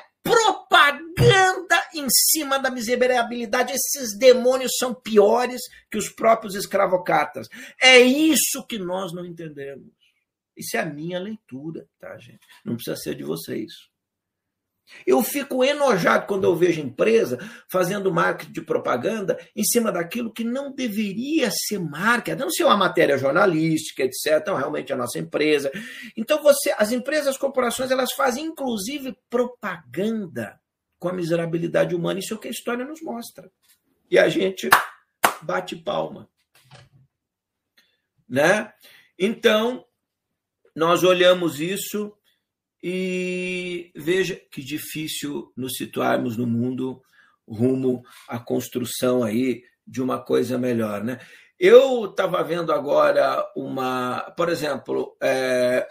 propaganda 1.21 1.89
em 1.95 2.07
cima 2.09 2.59
da 2.59 2.71
miserabilidade. 2.71 3.73
Esses 3.73 4.17
demônios 4.17 4.73
são 4.79 4.95
piores 4.95 5.61
que 5.91 5.99
os 5.99 6.09
próprios 6.09 6.55
escravocatas. 6.55 7.49
É 7.81 8.01
isso 8.01 8.67
que 8.67 8.79
nós 8.79 9.13
não 9.13 9.25
entendemos. 9.25 9.93
Isso 10.57 10.77
é 10.77 10.81
a 10.81 10.87
minha 10.87 11.19
leitura, 11.19 11.87
tá, 11.99 12.19
gente? 12.19 12.47
Não 12.65 12.75
precisa 12.75 12.97
ser 12.97 13.15
de 13.15 13.23
vocês. 13.23 13.73
Eu 15.07 15.23
fico 15.23 15.63
enojado 15.63 16.27
quando 16.27 16.43
eu 16.43 16.57
vejo 16.57 16.81
empresa 16.81 17.39
fazendo 17.71 18.13
marketing 18.13 18.53
de 18.53 18.61
propaganda 18.61 19.39
em 19.55 19.63
cima 19.63 19.93
daquilo 19.93 20.33
que 20.33 20.43
não 20.43 20.75
deveria 20.75 21.49
ser 21.49 21.79
marketing, 21.79 22.41
não 22.41 22.51
ser 22.51 22.65
uma 22.65 22.77
matéria 22.77 23.17
jornalística, 23.17 24.03
etc. 24.03 24.41
Então, 24.43 24.57
realmente 24.57 24.93
a 24.93 24.97
nossa 24.97 25.19
empresa. 25.21 25.71
Então, 26.17 26.43
você, 26.43 26.75
as 26.77 26.91
empresas, 26.91 27.29
as 27.29 27.39
corporações, 27.39 27.93
elas 27.93 28.13
fazem 28.13 28.45
inclusive 28.45 29.17
propaganda 29.31 30.61
com 31.01 31.09
a 31.09 31.13
miserabilidade 31.13 31.95
humana. 31.95 32.21
Isso 32.21 32.35
é 32.35 32.37
o 32.37 32.39
que 32.39 32.47
a 32.47 32.53
história 32.53 32.85
nos 32.85 33.03
mostra. 33.03 33.51
E 34.09 34.19
a 34.19 34.29
gente 34.29 34.69
bate 35.43 35.75
palma. 35.75 36.29
Né? 38.29 38.73
Então, 39.19 39.85
nós 40.77 41.03
olhamos 41.03 41.59
isso 41.59 42.17
e 42.83 43.91
veja 43.97 44.37
que 44.51 44.63
difícil 44.63 45.53
nos 45.57 45.73
situarmos 45.77 46.37
no 46.37 46.47
mundo 46.47 47.03
rumo 47.49 48.03
à 48.29 48.39
construção 48.39 49.25
aí 49.25 49.65
de 49.87 50.01
uma 50.01 50.23
coisa 50.23 50.57
melhor, 50.57 51.03
né? 51.03 51.19
Eu 51.59 52.07
estava 52.07 52.43
vendo 52.43 52.73
agora 52.73 53.45
uma, 53.55 54.33
por 54.37 54.49
exemplo, 54.49 55.15
é, 55.21 55.87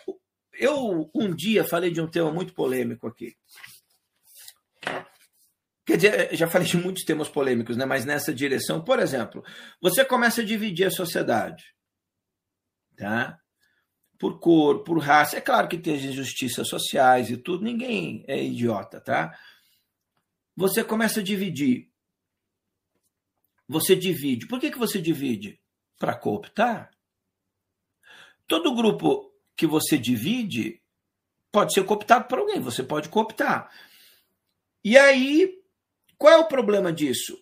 eu 0.54 1.12
um 1.14 1.36
dia 1.36 1.64
falei 1.64 1.92
de 1.92 2.02
um 2.02 2.08
tema 2.08 2.32
muito 2.32 2.54
polêmico 2.54 3.06
aqui, 3.06 3.36
Quer 5.90 5.98
dizer, 5.98 6.36
já 6.36 6.48
falei 6.48 6.68
de 6.68 6.78
muitos 6.78 7.04
temas 7.04 7.28
polêmicos, 7.28 7.76
né? 7.76 7.84
mas 7.84 8.06
nessa 8.06 8.32
direção, 8.32 8.80
por 8.80 9.00
exemplo, 9.00 9.44
você 9.82 10.06
começa 10.06 10.42
a 10.42 10.46
dividir 10.46 10.86
a 10.86 10.92
sociedade. 10.92 11.74
Tá? 12.96 13.40
Por 14.20 14.40
cor, 14.40 14.84
por 14.84 15.00
raça. 15.00 15.38
É 15.38 15.42
claro 15.42 15.68
que 15.68 15.80
tem 15.80 15.96
as 15.96 16.04
injustiças 16.04 16.68
sociais 16.68 17.32
e 17.32 17.38
tudo, 17.38 17.64
ninguém 17.64 18.24
é 18.28 18.40
idiota, 18.40 19.02
tá? 19.02 19.36
Você 20.56 20.84
começa 20.84 21.22
a 21.22 21.24
dividir. 21.24 21.90
Você 23.68 23.96
divide. 23.96 24.46
Por 24.46 24.60
que, 24.60 24.70
que 24.70 24.78
você 24.78 25.02
divide? 25.02 25.60
Para 25.98 26.14
cooptar. 26.14 26.92
Todo 28.46 28.76
grupo 28.76 29.34
que 29.56 29.66
você 29.66 29.98
divide 29.98 30.84
pode 31.52 31.74
ser 31.74 31.84
cooptado 31.84 32.26
por 32.26 32.38
alguém, 32.38 32.60
você 32.60 32.84
pode 32.84 33.10
cooptar. 33.10 33.72
E 34.84 34.96
aí 34.96 35.59
qual 36.20 36.34
é 36.34 36.38
o 36.38 36.48
problema 36.48 36.94
disso? 36.94 37.36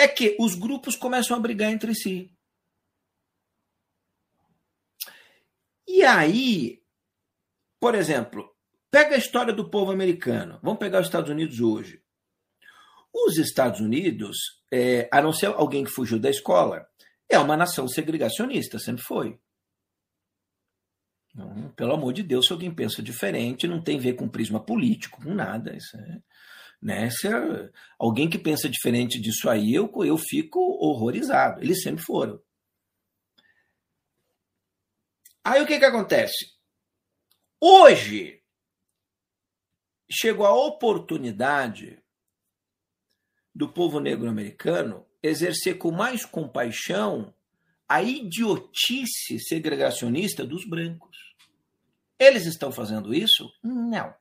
é 0.00 0.08
que 0.08 0.36
os 0.40 0.54
grupos 0.54 0.96
começam 0.96 1.36
a 1.36 1.40
brigar 1.40 1.70
entre 1.70 1.94
si. 1.94 2.32
E 5.86 6.02
aí, 6.02 6.82
por 7.78 7.94
exemplo, 7.94 8.50
pega 8.90 9.14
a 9.14 9.18
história 9.18 9.52
do 9.52 9.68
povo 9.68 9.92
americano. 9.92 10.58
Vamos 10.62 10.78
pegar 10.78 11.00
os 11.00 11.06
Estados 11.06 11.30
Unidos 11.30 11.60
hoje. 11.60 12.02
Os 13.12 13.36
Estados 13.36 13.80
Unidos, 13.80 14.62
é, 14.72 15.08
a 15.12 15.20
não 15.20 15.32
ser 15.32 15.46
alguém 15.46 15.84
que 15.84 15.90
fugiu 15.90 16.18
da 16.18 16.30
escola, 16.30 16.88
é 17.28 17.38
uma 17.38 17.56
nação 17.56 17.86
segregacionista, 17.86 18.78
sempre 18.78 19.02
foi. 19.02 19.38
Pelo 21.76 21.92
amor 21.92 22.12
de 22.12 22.22
Deus, 22.22 22.46
se 22.46 22.52
alguém 22.52 22.74
pensa 22.74 23.02
diferente, 23.02 23.68
não 23.68 23.82
tem 23.82 23.98
a 23.98 24.00
ver 24.00 24.14
com 24.14 24.28
prisma 24.28 24.64
político, 24.64 25.22
com 25.22 25.34
nada. 25.34 25.76
Isso 25.76 25.96
é, 25.96 26.22
né? 26.80 27.10
Se 27.10 27.28
é, 27.28 27.70
alguém 27.98 28.28
que 28.28 28.38
pensa 28.38 28.68
diferente 28.68 29.20
disso 29.20 29.48
aí, 29.48 29.74
eu, 29.74 29.92
eu 30.04 30.16
fico 30.16 30.58
horrorizado. 30.58 31.60
Eles 31.60 31.82
sempre 31.82 32.02
foram. 32.02 32.40
Aí 35.44 35.62
o 35.62 35.66
que, 35.66 35.78
que 35.78 35.84
acontece? 35.84 36.52
Hoje 37.60 38.42
chegou 40.10 40.46
a 40.46 40.54
oportunidade 40.54 42.02
do 43.54 43.68
povo 43.68 44.00
negro 44.00 44.28
americano 44.28 45.06
exercer 45.22 45.76
com 45.76 45.90
mais 45.90 46.24
compaixão 46.24 47.34
a 47.88 48.02
idiotice 48.02 49.38
segregacionista 49.40 50.46
dos 50.46 50.64
brancos. 50.64 51.16
Eles 52.18 52.46
estão 52.46 52.70
fazendo 52.70 53.12
isso? 53.12 53.50
Não. 53.62 54.10
O 54.10 54.14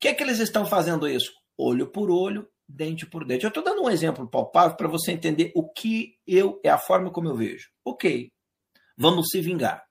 que 0.00 0.08
é 0.08 0.14
que 0.14 0.22
eles 0.22 0.38
estão 0.38 0.64
fazendo 0.64 1.08
isso? 1.08 1.32
Olho 1.58 1.86
por 1.86 2.10
olho, 2.10 2.48
dente 2.68 3.06
por 3.06 3.24
dente. 3.24 3.44
Eu 3.44 3.48
estou 3.48 3.62
dando 3.62 3.82
um 3.82 3.90
exemplo 3.90 4.28
palpável 4.28 4.76
para 4.76 4.88
você 4.88 5.12
entender 5.12 5.52
o 5.54 5.68
que 5.68 6.18
eu 6.26 6.60
é 6.62 6.68
a 6.68 6.78
forma 6.78 7.10
como 7.10 7.28
eu 7.28 7.36
vejo. 7.36 7.70
Ok, 7.84 8.30
vamos 8.96 9.26
se 9.30 9.40
vingar. 9.40 9.84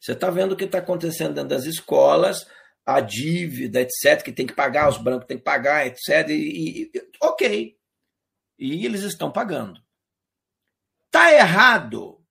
Você 0.00 0.12
está 0.12 0.30
vendo 0.30 0.52
o 0.52 0.56
que 0.56 0.64
está 0.64 0.78
acontecendo 0.78 1.34
dentro 1.34 1.50
das 1.50 1.64
escolas, 1.64 2.46
a 2.84 3.00
dívida, 3.00 3.80
etc., 3.80 4.22
que 4.22 4.32
tem 4.32 4.46
que 4.46 4.54
pagar, 4.54 4.88
os 4.88 4.98
brancos 4.98 5.26
têm 5.26 5.38
que 5.38 5.44
pagar, 5.44 5.86
etc. 5.86 6.28
E, 6.28 6.82
e, 6.82 6.90
ok. 7.22 7.76
E 8.58 8.86
eles 8.86 9.02
estão 9.02 9.30
pagando. 9.30 9.82
Tá 11.10 11.32
errado 11.32 12.24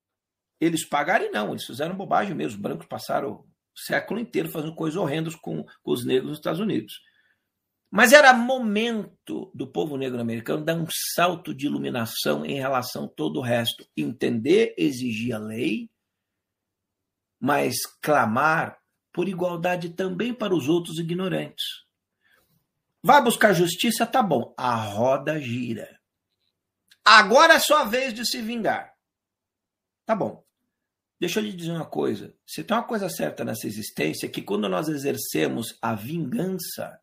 eles 0.66 0.86
pagarem, 0.86 1.32
não. 1.32 1.52
Eles 1.52 1.66
fizeram 1.66 1.96
bobagem 1.96 2.34
mesmo. 2.34 2.56
Os 2.56 2.62
brancos 2.62 2.88
passaram 2.88 3.32
o 3.32 3.46
século 3.76 4.20
inteiro 4.20 4.50
fazendo 4.50 4.76
coisas 4.76 4.98
horrendas 4.98 5.36
com, 5.36 5.64
com 5.64 5.92
os 5.92 6.06
negros 6.06 6.30
nos 6.30 6.38
Estados 6.38 6.60
Unidos. 6.60 7.02
Mas 7.96 8.12
era 8.12 8.34
momento 8.34 9.52
do 9.54 9.68
povo 9.68 9.98
negro 9.98 10.20
americano 10.20 10.66
dar 10.66 10.74
um 10.74 10.88
salto 11.14 11.54
de 11.54 11.68
iluminação 11.68 12.44
em 12.44 12.56
relação 12.56 13.06
a 13.06 13.08
todo 13.08 13.38
o 13.38 13.44
resto. 13.44 13.88
Entender, 13.96 14.74
exigir 14.80 15.36
a 15.36 15.38
lei, 15.38 15.92
mas 17.40 17.86
clamar 18.02 18.80
por 19.14 19.30
igualdade 19.30 19.90
também 19.90 20.34
para 20.34 20.56
os 20.56 20.68
outros 20.68 20.98
ignorantes. 20.98 21.64
Vai 23.04 23.22
buscar 23.24 23.54
justiça, 23.54 24.08
tá 24.08 24.24
bom. 24.24 24.56
A 24.58 24.74
roda 24.74 25.40
gira. 25.40 26.00
Agora 27.06 27.54
é 27.54 27.60
sua 27.60 27.84
vez 27.84 28.12
de 28.12 28.26
se 28.26 28.42
vingar. 28.42 28.92
Tá 30.04 30.16
bom. 30.16 30.44
Deixa 31.20 31.40
eu 31.40 31.44
lhe 31.44 31.54
dizer 31.54 31.74
uma 31.74 31.86
coisa. 31.86 32.34
Se 32.44 32.64
tem 32.64 32.76
uma 32.76 32.88
coisa 32.88 33.08
certa 33.08 33.46
nessa 33.46 33.68
existência, 33.68 34.26
é 34.26 34.30
que 34.30 34.42
quando 34.42 34.68
nós 34.68 34.88
exercemos 34.88 35.78
a 35.80 35.94
vingança, 35.94 37.00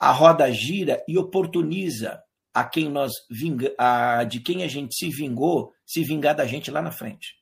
a 0.00 0.10
roda 0.12 0.50
gira 0.50 1.04
e 1.06 1.18
oportuniza 1.18 2.22
a 2.54 2.64
quem 2.64 2.88
nós 2.88 3.12
vinga, 3.30 3.72
a, 3.78 4.24
de 4.24 4.40
quem 4.40 4.64
a 4.64 4.66
gente 4.66 4.96
se 4.96 5.10
vingou, 5.10 5.72
se 5.86 6.02
vingar 6.02 6.34
da 6.34 6.46
gente 6.46 6.70
lá 6.70 6.80
na 6.80 6.90
frente. 6.90 7.36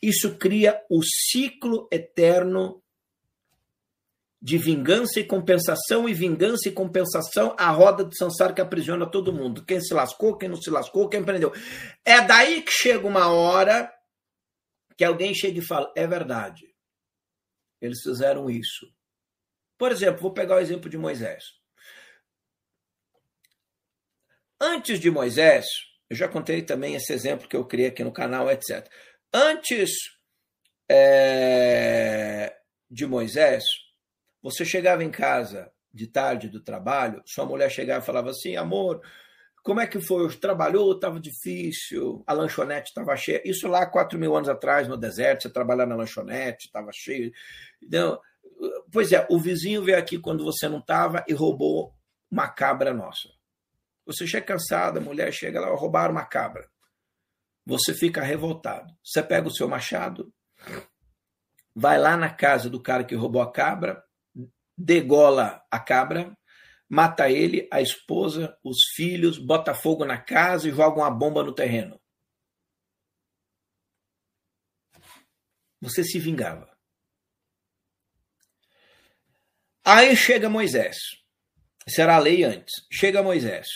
Isso 0.00 0.36
cria 0.36 0.80
o 0.88 1.02
ciclo 1.02 1.88
eterno 1.90 2.80
de 4.40 4.58
vingança 4.58 5.18
e 5.18 5.24
compensação, 5.24 6.06
e 6.06 6.12
vingança 6.12 6.68
e 6.68 6.72
compensação, 6.72 7.56
a 7.58 7.70
roda 7.70 8.04
do 8.04 8.14
Sansara 8.14 8.52
que 8.52 8.60
aprisiona 8.60 9.10
todo 9.10 9.32
mundo. 9.32 9.64
Quem 9.64 9.80
se 9.80 9.92
lascou, 9.94 10.36
quem 10.36 10.50
não 10.50 10.60
se 10.60 10.70
lascou, 10.70 11.08
quem 11.08 11.20
empreendeu. 11.20 11.52
É 12.04 12.20
daí 12.20 12.62
que 12.62 12.70
chega 12.70 13.06
uma 13.06 13.28
hora 13.32 13.90
que 14.96 15.04
alguém 15.04 15.34
chega 15.34 15.58
e 15.58 15.66
fala: 15.66 15.90
é 15.96 16.06
verdade, 16.06 16.66
eles 17.80 18.02
fizeram 18.02 18.50
isso. 18.50 18.86
Por 19.78 19.92
exemplo, 19.92 20.22
vou 20.22 20.32
pegar 20.32 20.56
o 20.56 20.60
exemplo 20.60 20.88
de 20.88 20.96
Moisés. 20.96 21.44
Antes 24.60 25.00
de 25.00 25.10
Moisés, 25.10 25.66
eu 26.08 26.16
já 26.16 26.28
contei 26.28 26.62
também 26.62 26.94
esse 26.94 27.12
exemplo 27.12 27.48
que 27.48 27.56
eu 27.56 27.66
criei 27.66 27.88
aqui 27.88 28.04
no 28.04 28.12
canal, 28.12 28.50
etc. 28.50 28.88
Antes 29.32 29.90
é, 30.88 32.54
de 32.90 33.06
Moisés, 33.06 33.64
você 34.42 34.64
chegava 34.64 35.02
em 35.02 35.10
casa 35.10 35.72
de 35.92 36.06
tarde 36.06 36.48
do 36.48 36.62
trabalho, 36.62 37.22
sua 37.26 37.44
mulher 37.44 37.70
chegava 37.70 38.02
e 38.02 38.06
falava 38.06 38.30
assim: 38.30 38.56
amor, 38.56 39.00
como 39.62 39.80
é 39.80 39.86
que 39.86 40.00
foi? 40.00 40.28
Trabalhou, 40.36 40.92
estava 40.92 41.18
difícil, 41.18 42.22
a 42.26 42.32
lanchonete 42.32 42.88
estava 42.88 43.16
cheia. 43.16 43.42
Isso 43.44 43.66
lá 43.66 43.86
quatro 43.86 44.18
mil 44.18 44.36
anos 44.36 44.48
atrás, 44.48 44.86
no 44.86 44.96
deserto, 44.96 45.42
você 45.42 45.50
trabalhar 45.50 45.86
na 45.86 45.96
lanchonete, 45.96 46.66
estava 46.66 46.90
cheio. 46.92 47.32
Não, 47.90 48.20
pois 48.92 49.12
é, 49.12 49.26
o 49.30 49.38
vizinho 49.38 49.82
veio 49.82 49.98
aqui 49.98 50.18
quando 50.18 50.44
você 50.44 50.68
não 50.68 50.78
estava 50.78 51.24
e 51.28 51.32
roubou 51.32 51.94
uma 52.30 52.48
cabra 52.48 52.92
nossa. 52.92 53.28
Você 54.06 54.26
chega 54.26 54.46
cansado, 54.46 54.98
a 54.98 55.02
mulher 55.02 55.32
chega 55.32 55.60
lá, 55.60 55.68
roubaram 55.74 56.12
uma 56.12 56.26
cabra. 56.26 56.68
Você 57.66 57.94
fica 57.94 58.22
revoltado. 58.22 58.94
Você 59.02 59.22
pega 59.22 59.48
o 59.48 59.54
seu 59.54 59.66
machado, 59.66 60.32
vai 61.74 61.98
lá 61.98 62.16
na 62.16 62.32
casa 62.32 62.68
do 62.68 62.82
cara 62.82 63.04
que 63.04 63.14
roubou 63.14 63.40
a 63.40 63.50
cabra, 63.50 64.04
degola 64.76 65.64
a 65.70 65.80
cabra, 65.80 66.36
mata 66.88 67.30
ele, 67.30 67.68
a 67.72 67.80
esposa, 67.80 68.56
os 68.62 68.78
filhos, 68.94 69.38
bota 69.38 69.74
fogo 69.74 70.04
na 70.04 70.20
casa 70.20 70.68
e 70.68 70.72
joga 70.72 71.00
uma 71.00 71.10
bomba 71.10 71.42
no 71.42 71.54
terreno. 71.54 72.00
Você 75.80 76.04
se 76.04 76.18
vingava. 76.18 76.73
Aí 79.84 80.16
chega 80.16 80.48
Moisés. 80.48 80.96
Será 81.86 82.16
a 82.16 82.18
lei 82.18 82.42
antes. 82.42 82.72
Chega 82.90 83.22
Moisés. 83.22 83.66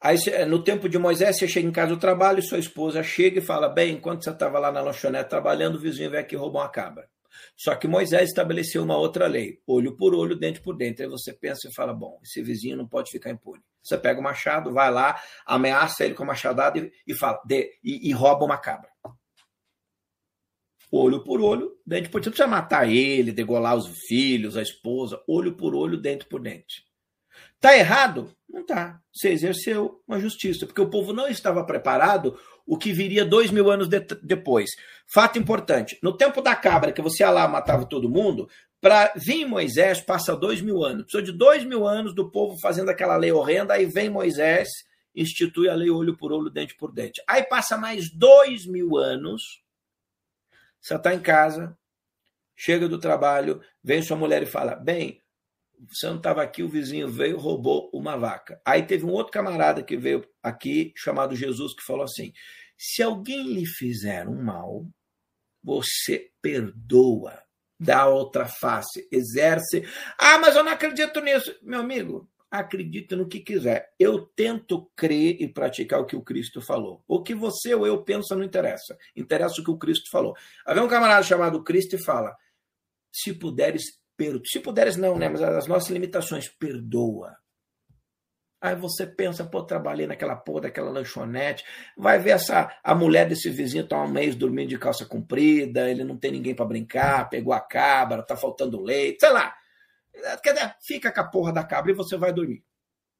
Aí, 0.00 0.16
no 0.46 0.62
tempo 0.62 0.88
de 0.88 0.98
Moisés, 0.98 1.36
você 1.36 1.48
chega 1.48 1.68
em 1.68 1.72
casa 1.72 1.94
do 1.94 2.00
trabalho, 2.00 2.42
sua 2.42 2.58
esposa 2.58 3.02
chega 3.02 3.40
e 3.40 3.44
fala: 3.44 3.68
Bem, 3.68 3.94
enquanto 3.94 4.24
você 4.24 4.30
estava 4.30 4.58
lá 4.58 4.72
na 4.72 4.80
lanchonete 4.80 5.28
trabalhando, 5.28 5.76
o 5.76 5.80
vizinho 5.80 6.10
veio 6.10 6.22
aqui 6.22 6.34
e 6.34 6.38
roubou 6.38 6.60
uma 6.60 6.68
cabra. 6.68 7.08
Só 7.54 7.74
que 7.74 7.86
Moisés 7.86 8.30
estabeleceu 8.30 8.82
uma 8.82 8.96
outra 8.96 9.26
lei, 9.26 9.60
olho 9.66 9.96
por 9.96 10.14
olho, 10.14 10.36
dente 10.36 10.60
por 10.60 10.76
dente. 10.76 11.02
Aí 11.02 11.08
você 11.08 11.32
pensa 11.32 11.68
e 11.68 11.74
fala: 11.74 11.92
bom, 11.92 12.18
esse 12.22 12.42
vizinho 12.42 12.76
não 12.76 12.86
pode 12.86 13.10
ficar 13.10 13.30
impune. 13.30 13.62
Você 13.82 13.98
pega 13.98 14.18
o 14.18 14.22
machado, 14.22 14.72
vai 14.72 14.90
lá, 14.90 15.20
ameaça 15.44 16.04
ele 16.04 16.14
com 16.14 16.22
a 16.24 16.26
machadada 16.26 16.78
e, 16.78 16.90
e 17.06 17.14
fala, 17.14 17.40
de, 17.44 17.70
e, 17.84 18.08
e, 18.08 18.12
rouba 18.12 18.44
uma 18.44 18.58
cabra. 18.58 18.88
Olho 20.96 21.22
por 21.22 21.40
olho, 21.40 21.76
dente 21.86 22.08
por 22.08 22.20
dente. 22.20 22.26
Não 22.26 22.32
precisa 22.32 22.46
matar 22.48 22.90
ele, 22.90 23.32
degolar 23.32 23.76
os 23.76 23.86
filhos, 24.06 24.56
a 24.56 24.62
esposa, 24.62 25.20
olho 25.28 25.54
por 25.54 25.74
olho, 25.74 25.96
dente 25.96 26.24
por 26.26 26.40
dente. 26.40 26.84
Tá 27.60 27.76
errado? 27.76 28.30
Não 28.48 28.64
tá. 28.64 29.00
Você 29.12 29.30
exerceu 29.30 30.02
uma 30.06 30.20
justiça, 30.20 30.66
porque 30.66 30.80
o 30.80 30.90
povo 30.90 31.12
não 31.12 31.28
estava 31.28 31.64
preparado 31.64 32.38
o 32.66 32.76
que 32.76 32.92
viria 32.92 33.24
dois 33.24 33.50
mil 33.50 33.70
anos 33.70 33.88
de, 33.88 34.00
depois. 34.22 34.70
Fato 35.12 35.38
importante: 35.38 35.98
no 36.02 36.16
tempo 36.16 36.40
da 36.42 36.54
cabra, 36.54 36.92
que 36.92 37.02
você 37.02 37.22
ia 37.22 37.30
lá 37.30 37.46
matava 37.46 37.86
todo 37.86 38.10
mundo, 38.10 38.48
para 38.80 39.12
vir 39.16 39.46
Moisés 39.46 40.00
passa 40.00 40.36
dois 40.36 40.60
mil 40.60 40.84
anos. 40.84 41.04
Precisou 41.04 41.22
de 41.22 41.32
dois 41.32 41.64
mil 41.64 41.86
anos 41.86 42.14
do 42.14 42.30
povo 42.30 42.58
fazendo 42.60 42.90
aquela 42.90 43.16
lei 43.16 43.32
horrenda, 43.32 43.74
aí 43.74 43.86
vem 43.86 44.10
Moisés, 44.10 44.68
institui 45.14 45.68
a 45.68 45.74
lei 45.74 45.90
olho 45.90 46.16
por 46.16 46.32
olho, 46.32 46.50
dente 46.50 46.76
por 46.76 46.92
dente. 46.92 47.22
Aí 47.28 47.42
passa 47.42 47.76
mais 47.76 48.10
dois 48.10 48.66
mil 48.66 48.96
anos, 48.96 49.42
você 50.86 50.94
está 50.94 51.12
em 51.12 51.20
casa, 51.20 51.76
chega 52.54 52.88
do 52.88 53.00
trabalho, 53.00 53.60
vem 53.82 54.00
sua 54.02 54.16
mulher 54.16 54.44
e 54.44 54.46
fala: 54.46 54.76
Bem, 54.76 55.20
você 55.88 56.06
não 56.06 56.18
estava 56.18 56.44
aqui, 56.44 56.62
o 56.62 56.68
vizinho 56.68 57.08
veio, 57.08 57.38
roubou 57.38 57.90
uma 57.92 58.16
vaca. 58.16 58.60
Aí 58.64 58.86
teve 58.86 59.04
um 59.04 59.10
outro 59.10 59.32
camarada 59.32 59.82
que 59.82 59.96
veio 59.96 60.24
aqui, 60.40 60.92
chamado 60.96 61.34
Jesus, 61.34 61.74
que 61.74 61.82
falou 61.82 62.04
assim: 62.04 62.32
se 62.78 63.02
alguém 63.02 63.52
lhe 63.52 63.66
fizer 63.66 64.28
um 64.28 64.40
mal, 64.40 64.86
você 65.60 66.30
perdoa, 66.40 67.42
dá 67.80 68.06
outra 68.06 68.46
face, 68.46 69.08
exerce. 69.10 69.82
Ah, 70.16 70.38
mas 70.38 70.54
eu 70.54 70.62
não 70.62 70.70
acredito 70.70 71.20
nisso. 71.20 71.52
Meu 71.62 71.80
amigo, 71.80 72.30
acredita 72.50 73.16
no 73.16 73.28
que 73.28 73.40
quiser. 73.40 73.92
Eu 73.98 74.26
tento 74.26 74.90
crer 74.96 75.36
e 75.40 75.48
praticar 75.48 76.00
o 76.00 76.06
que 76.06 76.16
o 76.16 76.22
Cristo 76.22 76.60
falou. 76.60 77.02
O 77.06 77.22
que 77.22 77.34
você 77.34 77.74
ou 77.74 77.86
eu 77.86 78.02
pensa 78.02 78.34
não 78.34 78.44
interessa. 78.44 78.96
Interessa 79.14 79.60
o 79.60 79.64
que 79.64 79.70
o 79.70 79.78
Cristo 79.78 80.10
falou. 80.10 80.34
Havia 80.64 80.82
um 80.82 80.88
camarada 80.88 81.22
chamado 81.22 81.62
Cristo 81.62 81.96
e 81.96 82.02
fala: 82.02 82.36
se 83.12 83.32
puderes 83.32 83.84
perdoa. 84.16 84.42
Se 84.46 84.60
puderes, 84.60 84.96
não, 84.96 85.18
né? 85.18 85.28
Mas 85.28 85.42
as 85.42 85.66
nossas 85.66 85.90
limitações, 85.90 86.48
perdoa. 86.48 87.36
Aí 88.60 88.74
você 88.74 89.06
pensa, 89.06 89.44
pô, 89.44 89.62
trabalhei 89.62 90.06
naquela 90.06 90.34
porra 90.34 90.62
daquela 90.62 90.90
lanchonete. 90.90 91.62
Vai 91.96 92.18
ver 92.18 92.30
essa 92.30 92.74
a 92.82 92.94
mulher 92.94 93.28
desse 93.28 93.50
vizinho 93.50 93.86
tá 93.86 94.02
um 94.02 94.08
mês 94.08 94.34
dormindo 94.34 94.70
de 94.70 94.78
calça 94.78 95.04
comprida, 95.04 95.90
ele 95.90 96.02
não 96.02 96.16
tem 96.16 96.32
ninguém 96.32 96.54
para 96.54 96.64
brincar, 96.64 97.28
pegou 97.28 97.52
a 97.52 97.60
cabra, 97.60 98.22
tá 98.22 98.34
faltando 98.34 98.82
leite, 98.82 99.20
sei 99.20 99.30
lá. 99.30 99.54
Quer 100.42 100.52
dizer, 100.54 100.76
fica 100.80 101.12
com 101.12 101.20
a 101.20 101.28
porra 101.28 101.52
da 101.52 101.64
cabra 101.64 101.92
e 101.92 101.94
você 101.94 102.16
vai 102.16 102.32
dormir. 102.32 102.64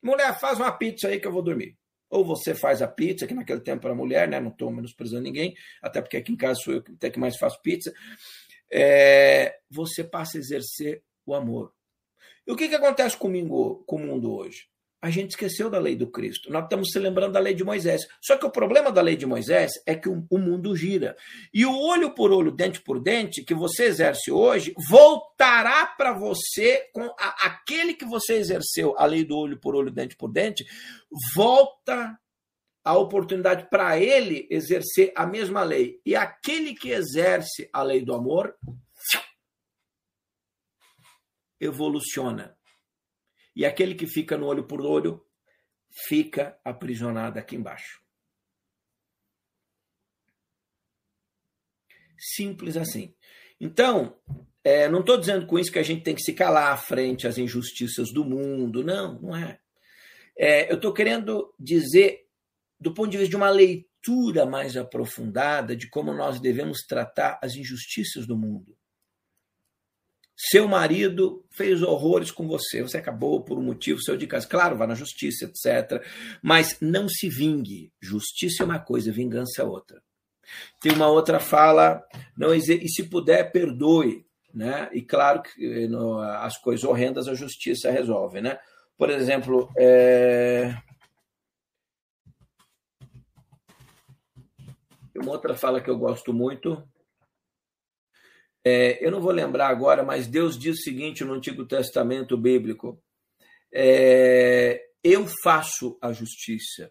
Mulher, 0.03 0.39
faz 0.39 0.59
uma 0.59 0.73
pizza 0.73 1.09
aí 1.09 1.21
que 1.21 1.27
eu 1.27 1.33
vou 1.33 1.43
dormir. 1.43 1.77
Ou 2.09 2.25
você 2.25 2.55
faz 2.55 2.81
a 2.81 2.89
pizza, 2.89 3.27
que 3.27 3.35
naquele 3.35 3.61
tempo 3.61 3.87
era 3.87 3.95
mulher, 3.95 4.29
né? 4.29 4.39
Não 4.39 4.51
estou 4.51 4.71
menosprezando 4.71 5.23
ninguém, 5.23 5.55
até 5.83 6.01
porque 6.01 6.17
aqui 6.17 6.33
em 6.33 6.37
casa 6.37 6.61
sou 6.61 6.75
eu 6.75 6.83
que 6.83 6.93
até 6.93 7.11
que 7.11 7.19
mais 7.19 7.37
faço 7.37 7.61
pizza. 7.63 7.93
É, 8.71 9.59
você 9.71 10.05
passa 10.05 10.39
a 10.39 10.41
exercer 10.41 11.03
o 11.25 11.35
amor. 11.35 11.73
E 12.47 12.53
o 12.53 12.57
que, 12.57 12.69
que 12.69 12.75
acontece 12.75 13.17
comigo, 13.17 13.85
com 13.87 13.97
o 13.97 14.07
mundo 14.07 14.33
hoje? 14.33 14.69
A 15.07 15.11
gente 15.11 15.31
esqueceu 15.31 15.71
da 15.71 15.79
lei 15.79 15.95
do 15.95 16.09
Cristo. 16.09 16.51
Nós 16.51 16.65
estamos 16.65 16.91
se 16.91 16.99
lembrando 16.99 17.35
da 17.35 17.39
lei 17.39 17.55
de 17.55 17.63
Moisés. 17.63 18.09
Só 18.21 18.37
que 18.37 18.45
o 18.45 18.51
problema 18.51 18.91
da 18.91 19.01
lei 19.01 19.15
de 19.15 19.25
Moisés 19.25 19.71
é 19.87 19.95
que 19.95 20.09
o, 20.09 20.27
mundo 20.33 20.75
gira. 20.75 21.17
E 21.55 21.65
o 21.65 21.79
olho 21.79 22.13
por 22.13 22.33
olho, 22.33 22.51
dente 22.51 22.81
por 22.81 22.99
dente, 22.99 23.45
que 23.45 23.55
você 23.55 23.85
exerce 23.85 24.33
hoje, 24.33 24.75
voltará 24.91 25.87
para 25.87 26.13
você 26.13 26.91
com 26.93 27.05
a, 27.21 27.47
aquele 27.47 27.95
que 27.95 28.05
você 28.05 28.35
exerceu, 28.35 28.99
a 28.99 29.07
lei 29.07 29.25
do 29.25 29.37
olho 29.37 29.57
por 29.57 29.77
olho, 29.77 29.93
dente 29.93 30.17
por 30.17 30.29
dente, 30.29 30.67
volta 31.37 32.19
a 32.85 32.99
oportunidade 32.99 33.71
para 33.71 34.01
ele 34.01 34.49
exercer 34.51 35.13
a 35.15 35.25
mesma 35.25 35.63
lei. 35.63 36.01
E 36.05 36.17
aquele 36.17 36.75
que 36.75 36.91
exerce 36.91 37.71
a 37.73 37.81
lei 37.81 38.05
do 38.05 38.13
amor 38.13 38.57
evoluciona 41.61 42.56
e 43.57 43.65
aquele 43.65 43.95
que 43.95 44.07
fica 44.07 44.37
no 44.37 44.47
olho 44.47 44.65
por 44.65 44.83
olho 44.83 45.25
fica 45.91 46.61
aprisionado 46.63 47.39
aqui 47.39 47.57
embaixo. 47.57 48.03
Simples 52.19 52.77
assim. 52.77 53.15
Então, 53.59 54.15
é, 54.63 54.89
não 54.89 55.01
estou 55.01 55.19
dizendo 55.19 55.47
com 55.47 55.59
isso 55.59 55.73
que 55.73 55.79
a 55.79 55.83
gente 55.83 56.03
tem 56.03 56.15
que 56.15 56.23
se 56.23 56.35
calar 56.35 56.77
frente 56.85 57.27
às 57.27 57.39
injustiças 57.39 58.13
do 58.13 58.25
mundo. 58.25 58.85
Não, 58.85 59.19
não 59.21 59.35
é. 59.37 59.59
é 60.37 60.71
eu 60.71 60.77
estou 60.77 60.93
querendo 60.93 61.55
dizer, 61.59 62.27
do 62.79 62.93
ponto 62.93 63.11
de 63.11 63.17
vista 63.17 63.31
de 63.31 63.37
uma 63.37 63.49
leitura 63.49 64.45
mais 64.45 64.77
aprofundada, 64.77 65.75
de 65.75 65.89
como 65.89 66.13
nós 66.13 66.41
devemos 66.41 66.83
tratar 66.87 67.39
as 67.43 67.55
injustiças 67.55 68.27
do 68.27 68.37
mundo. 68.37 68.77
Seu 70.37 70.69
marido 70.69 71.43
fez 71.51 71.83
horrores 71.83 72.31
com 72.31 72.47
você, 72.47 72.83
você 72.83 72.99
acabou 72.99 73.43
por 73.43 73.59
um 73.59 73.63
motivo 73.63 74.03
seu 74.03 74.19
de 74.19 74.27
casa. 74.27 74.47
Claro, 74.47 74.77
vá 74.77 74.87
na 74.87 74.95
justiça, 74.95 75.47
etc. 75.47 76.05
Mas 76.43 76.77
não 76.79 77.09
se 77.09 77.31
vingue. 77.31 77.91
Justiça 77.99 78.63
é 78.63 78.67
uma 78.67 78.79
coisa, 78.79 79.11
vingança 79.11 79.63
é 79.63 79.65
outra. 79.65 80.03
Tem 80.81 80.93
uma 80.93 81.09
outra 81.09 81.41
fala, 81.41 82.07
não 82.37 82.55
e 82.55 82.61
se 82.61 83.05
puder, 83.05 83.51
perdoe. 83.51 84.27
Né? 84.53 84.91
E 84.93 85.01
claro 85.01 85.43
que 85.43 85.89
no, 85.89 86.19
as 86.19 86.59
coisas 86.59 86.85
horrendas 86.85 87.29
a 87.29 87.35
justiça 87.35 87.91
resolve. 87.91 88.43
Né? 88.43 88.59
Por 88.97 89.09
exemplo, 89.09 89.71
é... 89.77 90.75
uma 95.15 95.33
outra 95.33 95.55
fala 95.55 95.81
que 95.81 95.89
eu 95.89 95.99
gosto 95.99 96.33
muito 96.33 96.87
é, 98.69 98.99
eu 99.01 99.13
não 99.13 99.21
vou 99.21 99.31
lembrar 99.31 99.69
agora, 99.69 100.03
mas 100.03 100.27
Deus 100.27 100.59
diz 100.59 100.81
o 100.81 100.83
seguinte 100.83 101.23
no 101.23 101.35
Antigo 101.35 101.65
Testamento 101.65 102.37
bíblico: 102.37 103.01
é, 103.73 104.89
Eu 105.05 105.25
faço 105.41 105.97
a 106.03 106.13
justiça. 106.13 106.91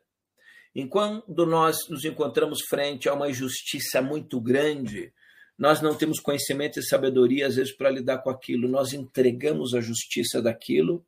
Enquanto 0.74 1.46
nós 1.46 1.76
nos 1.90 2.06
encontramos 2.06 2.62
frente 2.70 3.10
a 3.10 3.14
uma 3.14 3.30
injustiça 3.30 4.02
muito 4.02 4.40
grande, 4.40 5.14
nós 5.58 5.82
não 5.82 5.94
temos 5.94 6.22
conhecimento 6.22 6.80
e 6.80 6.88
sabedoria, 6.88 7.46
às 7.46 7.58
vezes, 7.58 7.76
para 7.76 7.90
lidar 7.90 8.20
com 8.20 8.30
aquilo. 8.30 8.70
Nós 8.70 8.94
entregamos 8.94 9.74
a 9.74 9.82
justiça 9.82 10.42
daquilo, 10.42 11.06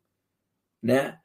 né? 0.84 1.18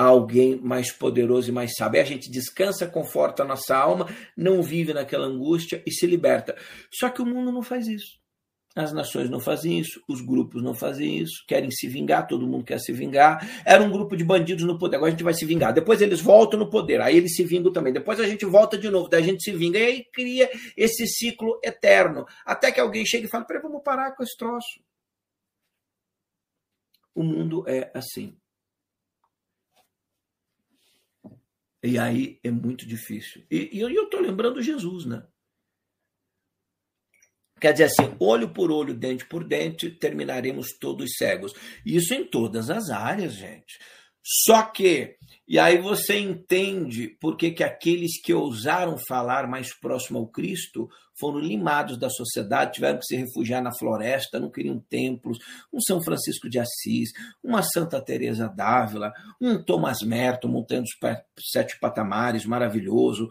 A 0.00 0.04
alguém 0.04 0.56
mais 0.56 0.90
poderoso 0.90 1.50
e 1.50 1.52
mais 1.52 1.74
sábio. 1.76 2.00
a 2.00 2.04
gente 2.04 2.30
descansa, 2.30 2.86
conforta 2.86 3.42
a 3.42 3.46
nossa 3.46 3.76
alma, 3.76 4.08
não 4.34 4.62
vive 4.62 4.94
naquela 4.94 5.26
angústia 5.26 5.82
e 5.86 5.92
se 5.92 6.06
liberta. 6.06 6.56
Só 6.90 7.10
que 7.10 7.20
o 7.20 7.26
mundo 7.26 7.52
não 7.52 7.62
faz 7.62 7.86
isso. 7.86 8.18
As 8.74 8.94
nações 8.94 9.28
não 9.28 9.40
fazem 9.40 9.78
isso, 9.78 10.02
os 10.08 10.22
grupos 10.22 10.62
não 10.62 10.72
fazem 10.72 11.18
isso, 11.18 11.44
querem 11.46 11.70
se 11.70 11.86
vingar, 11.86 12.26
todo 12.26 12.46
mundo 12.46 12.64
quer 12.64 12.80
se 12.80 12.94
vingar. 12.94 13.46
Era 13.62 13.82
um 13.82 13.90
grupo 13.90 14.16
de 14.16 14.24
bandidos 14.24 14.64
no 14.64 14.78
poder, 14.78 14.96
agora 14.96 15.08
a 15.08 15.10
gente 15.10 15.24
vai 15.24 15.34
se 15.34 15.44
vingar. 15.44 15.74
Depois 15.74 16.00
eles 16.00 16.22
voltam 16.22 16.58
no 16.58 16.70
poder, 16.70 17.02
aí 17.02 17.18
eles 17.18 17.34
se 17.36 17.44
vingam 17.44 17.70
também. 17.70 17.92
Depois 17.92 18.18
a 18.18 18.26
gente 18.26 18.46
volta 18.46 18.78
de 18.78 18.88
novo, 18.88 19.06
daí 19.06 19.22
a 19.22 19.26
gente 19.26 19.42
se 19.42 19.52
vinga. 19.52 19.78
E 19.78 19.84
aí 19.84 20.04
cria 20.10 20.48
esse 20.78 21.06
ciclo 21.06 21.60
eterno. 21.62 22.24
Até 22.46 22.72
que 22.72 22.80
alguém 22.80 23.04
chega 23.04 23.26
e 23.26 23.28
fala: 23.28 23.44
peraí, 23.44 23.60
vamos 23.60 23.82
parar 23.82 24.12
com 24.16 24.22
esse 24.22 24.34
troço. 24.34 24.80
O 27.14 27.22
mundo 27.22 27.64
é 27.68 27.90
assim. 27.92 28.39
E 31.82 31.98
aí 31.98 32.38
é 32.44 32.50
muito 32.50 32.86
difícil. 32.86 33.44
E, 33.50 33.70
e 33.72 33.80
eu 33.80 34.04
estou 34.04 34.20
lembrando 34.20 34.62
Jesus, 34.62 35.06
né? 35.06 35.26
Quer 37.60 37.72
dizer 37.72 37.84
assim, 37.84 38.16
olho 38.18 38.48
por 38.48 38.70
olho, 38.70 38.94
dente 38.94 39.26
por 39.26 39.44
dente, 39.44 39.90
terminaremos 39.90 40.78
todos 40.78 41.16
cegos. 41.16 41.52
Isso 41.84 42.14
em 42.14 42.24
todas 42.24 42.70
as 42.70 42.88
áreas, 42.88 43.34
gente. 43.34 43.78
Só 44.22 44.62
que, 44.62 45.16
e 45.46 45.58
aí 45.58 45.78
você 45.78 46.18
entende 46.18 47.08
por 47.20 47.36
que, 47.36 47.50
que 47.50 47.64
aqueles 47.64 48.20
que 48.20 48.32
ousaram 48.32 48.96
falar 49.08 49.46
mais 49.46 49.74
próximo 49.74 50.18
ao 50.18 50.28
Cristo 50.28 50.88
foram 51.20 51.38
limados 51.38 51.98
da 51.98 52.08
sociedade, 52.08 52.72
tiveram 52.72 52.98
que 52.98 53.04
se 53.04 53.16
refugiar 53.16 53.62
na 53.62 53.76
floresta, 53.76 54.40
não 54.40 54.50
queriam 54.50 54.80
templos, 54.88 55.38
um 55.72 55.80
São 55.80 56.02
Francisco 56.02 56.48
de 56.48 56.58
Assis, 56.58 57.10
uma 57.44 57.62
Santa 57.62 58.00
Teresa 58.00 58.48
d'Ávila, 58.48 59.12
um 59.40 59.62
Thomas 59.62 60.00
Merton 60.02 60.48
montando 60.48 60.84
os 60.84 61.50
sete 61.52 61.78
patamares, 61.78 62.44
maravilhoso, 62.46 63.28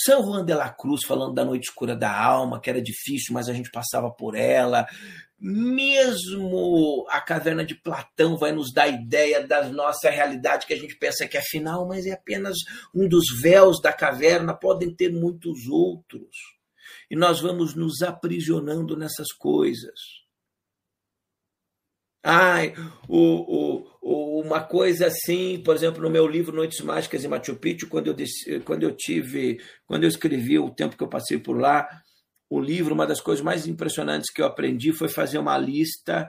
são 0.00 0.22
Juan 0.22 0.44
de 0.44 0.54
la 0.54 0.70
Cruz 0.70 1.04
falando 1.04 1.34
da 1.34 1.44
noite 1.44 1.64
escura 1.64 1.96
da 1.96 2.16
alma, 2.16 2.60
que 2.60 2.70
era 2.70 2.80
difícil, 2.80 3.34
mas 3.34 3.48
a 3.48 3.52
gente 3.52 3.68
passava 3.68 4.08
por 4.08 4.36
ela. 4.36 4.86
Mesmo 5.40 7.04
a 7.10 7.20
caverna 7.20 7.64
de 7.64 7.74
Platão 7.74 8.36
vai 8.36 8.52
nos 8.52 8.72
dar 8.72 8.86
ideia 8.86 9.44
da 9.44 9.68
nossa 9.68 10.08
realidade 10.08 10.66
que 10.66 10.72
a 10.72 10.78
gente 10.78 10.96
pensa 10.96 11.26
que 11.26 11.36
é 11.36 11.42
final, 11.42 11.86
mas 11.86 12.06
é 12.06 12.12
apenas 12.12 12.56
um 12.94 13.08
dos 13.08 13.24
véus 13.42 13.80
da 13.80 13.92
caverna, 13.92 14.54
podem 14.54 14.94
ter 14.94 15.12
muitos 15.12 15.66
outros. 15.68 16.57
E 17.10 17.16
nós 17.16 17.40
vamos 17.40 17.74
nos 17.74 18.02
aprisionando 18.02 18.96
nessas 18.96 19.32
coisas. 19.32 19.98
Ai, 22.22 22.74
o, 23.08 23.86
o, 24.00 24.40
uma 24.42 24.62
coisa 24.62 25.06
assim, 25.06 25.62
por 25.62 25.74
exemplo, 25.74 26.02
no 26.02 26.10
meu 26.10 26.26
livro 26.26 26.54
Noites 26.54 26.80
Mágicas 26.80 27.24
em 27.24 27.28
Machu 27.28 27.56
Picchu, 27.56 27.88
quando 27.88 28.08
eu, 28.08 28.16
quando 28.64 28.82
eu 28.82 28.94
tive, 28.94 29.60
quando 29.86 30.04
eu 30.04 30.08
escrevi 30.08 30.58
o 30.58 30.70
tempo 30.70 30.96
que 30.96 31.02
eu 31.02 31.08
passei 31.08 31.38
por 31.38 31.58
lá, 31.58 31.88
o 32.50 32.60
livro, 32.60 32.94
uma 32.94 33.06
das 33.06 33.20
coisas 33.20 33.44
mais 33.44 33.66
impressionantes 33.66 34.30
que 34.32 34.40
eu 34.40 34.46
aprendi 34.46 34.92
foi 34.92 35.08
fazer 35.08 35.38
uma 35.38 35.56
lista 35.58 36.28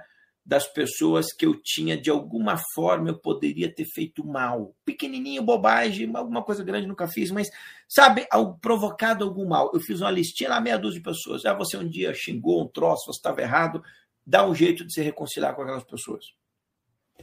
das 0.50 0.66
pessoas 0.68 1.28
que 1.32 1.46
eu 1.46 1.54
tinha, 1.62 1.96
de 1.96 2.10
alguma 2.10 2.60
forma, 2.74 3.10
eu 3.10 3.20
poderia 3.20 3.72
ter 3.72 3.86
feito 3.86 4.26
mal. 4.26 4.76
Pequenininho, 4.84 5.44
bobagem, 5.44 6.12
alguma 6.16 6.44
coisa 6.44 6.64
grande 6.64 6.88
nunca 6.88 7.08
fiz, 7.08 7.30
mas, 7.30 7.48
sabe, 7.88 8.28
provocado 8.60 9.24
algum 9.24 9.48
mal. 9.48 9.70
Eu 9.76 9.80
fiz 9.80 10.02
uma 10.02 10.10
listinha 10.10 10.50
lá, 10.50 10.60
meia 10.60 10.80
dúzia 10.80 11.00
de 11.00 11.04
pessoas. 11.04 11.46
Ah, 11.46 11.54
você 11.54 11.78
um 11.78 11.88
dia 11.88 12.12
xingou 12.16 12.64
um 12.64 12.68
troço, 12.68 13.06
você 13.06 13.20
estava 13.20 13.42
errado, 13.42 13.84
dá 14.26 14.44
um 14.44 14.56
jeito 14.56 14.84
de 14.84 14.92
se 14.92 15.02
reconciliar 15.04 15.56
com 15.56 15.62
aquelas 15.62 15.84
pessoas 15.84 16.26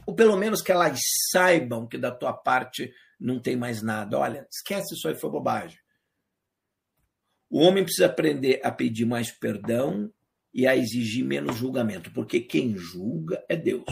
ou 0.05 0.15
pelo 0.15 0.37
menos 0.37 0.61
que 0.61 0.71
elas 0.71 0.99
saibam 1.31 1.87
que 1.87 1.97
da 1.97 2.11
tua 2.11 2.31
parte 2.31 2.93
não 3.19 3.39
tem 3.39 3.57
mais 3.57 3.81
nada. 3.81 4.17
Olha, 4.17 4.47
esquece 4.49 4.93
isso 4.93 5.07
aí, 5.07 5.15
foi 5.15 5.29
bobagem. 5.29 5.77
O 7.49 7.59
homem 7.59 7.83
precisa 7.83 8.05
aprender 8.05 8.61
a 8.63 8.71
pedir 8.71 9.05
mais 9.05 9.31
perdão 9.31 10.11
e 10.57 10.65
a 10.65 10.75
exigir 10.75 11.23
menos 11.23 11.55
julgamento, 11.55 12.09
porque 12.11 12.39
quem 12.39 12.75
julga 12.75 13.45
é 13.47 13.55
Deus. 13.55 13.85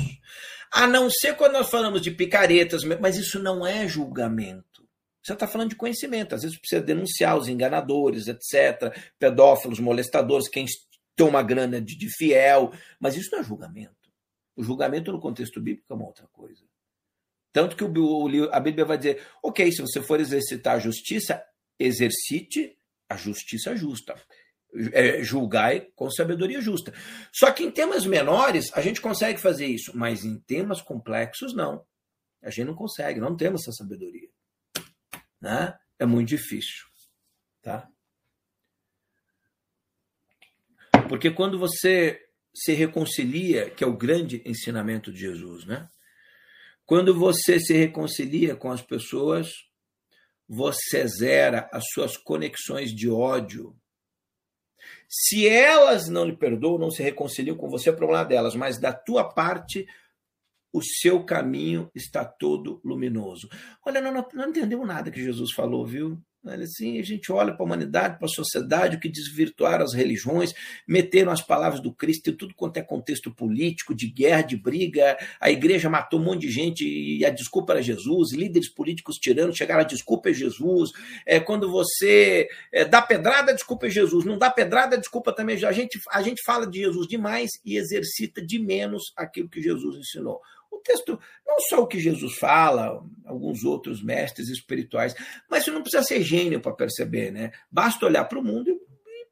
A 0.74 0.88
não 0.88 1.12
ser 1.12 1.38
quando 1.38 1.54
nós 1.54 1.70
falamos 1.70 2.02
de 2.02 2.10
picaretas, 2.10 2.84
mas 2.84 3.18
isso 3.18 3.38
não 3.38 3.66
é 3.66 3.88
julgamento. 3.88 4.84
Você 5.22 5.34
está 5.34 5.48
falando 5.48 5.70
de 5.70 5.76
conhecimento. 5.76 6.34
Às 6.34 6.42
vezes 6.42 6.58
precisa 6.58 6.82
denunciar 6.82 7.38
os 7.38 7.48
enganadores, 7.48 8.28
etc., 8.28 8.98
pedófilos, 9.20 9.80
molestadores, 9.80 10.50
quem 10.50 10.66
tem 11.16 11.26
uma 11.28 11.44
grana 11.44 11.80
de, 11.80 11.96
de 11.96 12.10
fiel, 12.10 12.74
mas 13.00 13.16
isso 13.16 13.30
não 13.32 13.40
é 13.40 13.44
julgamento. 13.44 14.12
O 14.56 14.64
julgamento 14.64 15.12
no 15.12 15.20
contexto 15.20 15.62
bíblico 15.62 15.94
é 15.94 15.96
uma 15.96 16.08
outra 16.08 16.28
coisa. 16.34 16.64
Tanto 17.54 17.76
que 17.76 17.84
o, 17.84 18.50
a 18.52 18.60
Bíblia 18.60 18.86
vai 18.86 18.98
dizer: 18.98 19.26
ok, 19.42 19.72
se 19.72 19.82
você 19.82 20.02
for 20.02 20.20
exercitar 20.20 20.76
a 20.76 20.80
justiça, 20.80 21.44
exercite 21.80 22.76
a 23.08 23.16
justiça 23.16 23.76
justa. 23.76 24.16
É, 24.92 25.24
julgai 25.24 25.88
com 25.96 26.10
sabedoria 26.10 26.60
justa. 26.60 26.94
Só 27.32 27.52
que 27.52 27.64
em 27.64 27.72
temas 27.72 28.06
menores 28.06 28.72
a 28.74 28.82
gente 28.82 29.00
consegue 29.00 29.40
fazer 29.40 29.68
isso, 29.68 29.96
mas 29.96 30.26
em 30.26 30.38
temas 30.40 30.82
complexos 30.82 31.54
não. 31.54 31.86
A 32.44 32.50
gente 32.50 32.68
não 32.68 32.76
consegue, 32.76 33.20
não 33.20 33.36
temos 33.36 33.62
essa 33.62 33.72
sabedoria. 33.72 34.30
Né? 35.42 35.74
É 35.98 36.06
muito 36.06 36.30
difícil. 36.30 36.86
Tá? 37.62 37.90
Porque 41.08 41.32
quando 41.32 41.58
você 41.58 42.22
se 42.54 42.74
reconcilia, 42.74 43.70
que 43.70 43.84
é 43.84 43.88
o 43.88 43.98
grande 43.98 44.42
ensinamento 44.46 45.12
de 45.12 45.20
Jesus, 45.20 45.66
né? 45.66 45.90
Quando 46.86 47.18
você 47.18 47.60
se 47.60 47.74
reconcilia 47.74 48.56
com 48.56 48.72
as 48.72 48.82
pessoas, 48.82 49.50
você 50.48 51.06
zera 51.08 51.68
as 51.74 51.84
suas 51.92 52.16
conexões 52.16 52.92
de 52.92 53.10
ódio. 53.10 53.76
Se 55.10 55.48
elas 55.48 56.08
não 56.10 56.26
lhe 56.26 56.36
perdoam, 56.36 56.78
não 56.78 56.92
se 56.92 57.04
reconciliam 57.04 57.56
com 57.56 57.70
você, 57.70 57.90
é 57.90 57.94
problema 57.94 58.26
delas, 58.26 58.56
mas 58.56 58.80
da 58.80 58.94
tua 58.94 59.24
parte, 59.24 59.86
o 60.74 60.82
seu 60.82 61.24
caminho 61.24 61.90
está 61.96 62.26
todo 62.26 62.82
luminoso. 62.84 63.50
Olha, 63.86 64.02
não, 64.02 64.12
não, 64.12 64.28
não 64.34 64.50
entendeu 64.50 64.86
nada 64.86 65.12
que 65.12 65.24
Jesus 65.24 65.54
falou, 65.54 65.86
viu? 65.86 66.20
Assim, 66.48 67.00
a 67.00 67.04
gente 67.04 67.32
olha 67.32 67.54
para 67.54 67.64
a 67.64 67.66
humanidade, 67.66 68.18
para 68.18 68.26
a 68.26 68.30
sociedade, 68.30 68.98
o 68.98 69.00
que 69.00 69.10
desvirtuaram 69.10 69.84
as 69.84 69.94
religiões, 69.94 70.54
meteram 70.88 71.32
as 71.32 71.42
palavras 71.42 71.82
do 71.82 71.92
Cristo 71.92 72.30
em 72.30 72.36
tudo 72.36 72.54
quanto 72.54 72.78
é 72.78 72.82
contexto 72.82 73.34
político, 73.34 73.96
de 73.96 74.08
guerra, 74.08 74.44
de 74.44 74.56
briga. 74.56 75.18
A 75.40 75.50
igreja 75.50 75.90
matou 75.90 76.20
um 76.20 76.24
monte 76.24 76.42
de 76.42 76.52
gente 76.52 76.86
e 76.88 77.26
a 77.26 77.30
desculpa 77.30 77.74
era 77.74 77.82
Jesus. 77.82 78.34
Líderes 78.34 78.70
políticos 78.70 79.18
tirando, 79.18 79.56
chegaram 79.56 79.82
a 79.82 79.86
desculpa 79.86 80.30
é 80.30 80.34
Jesus. 80.34 80.92
É, 81.26 81.40
quando 81.40 81.70
você 81.70 82.48
é, 82.72 82.86
dá 82.86 83.02
pedrada, 83.02 83.54
desculpa 83.54 83.88
é 83.88 83.90
Jesus. 83.90 84.26
Não 84.26 84.38
dá 84.38 84.50
pedrada, 84.50 84.98
desculpa 84.98 85.34
também 85.34 85.56
é. 85.56 85.66
A 85.66 85.72
gente, 85.72 86.00
a 86.12 86.22
gente 86.22 86.44
fala 86.44 86.68
de 86.68 86.80
Jesus 86.80 87.08
demais 87.08 87.52
e 87.66 87.78
exercita 87.78 88.46
de 88.46 88.60
menos 88.60 89.14
aquilo 89.16 89.50
que 89.50 89.62
Jesus 89.62 89.98
ensinou 89.98 90.40
texto, 90.82 91.20
não 91.46 91.60
só 91.60 91.82
o 91.82 91.88
que 91.88 92.00
Jesus 92.00 92.38
fala, 92.38 93.04
alguns 93.26 93.64
outros 93.64 94.02
mestres 94.04 94.50
espirituais, 94.50 95.16
mas 95.50 95.64
você 95.64 95.72
não 95.72 95.82
precisa 95.82 96.04
ser 96.04 96.22
gênio 96.22 96.62
para 96.62 96.74
perceber, 96.74 97.32
né? 97.32 97.52
Basta 97.72 98.06
olhar 98.06 98.26
para 98.26 98.40
o 98.40 98.44
mundo 98.44 98.70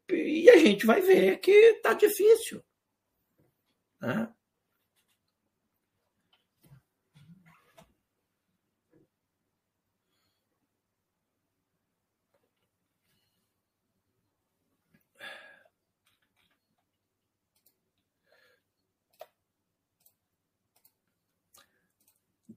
e, 0.10 0.46
e, 0.46 0.50
a 0.50 0.58
gente 0.58 0.86
vai 0.86 1.02
ver 1.02 1.40
que 1.40 1.52
está 1.52 1.94
difícil. 1.94 2.64
Né? 4.02 4.30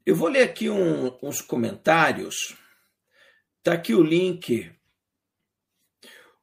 Eu 0.07 0.15
vou 0.15 0.29
ler 0.29 0.45
aqui 0.45 0.71
um, 0.71 1.19
uns 1.21 1.41
comentários. 1.41 2.57
Está 3.59 3.73
aqui 3.73 3.93
o 3.93 4.05
link. 4.05 4.73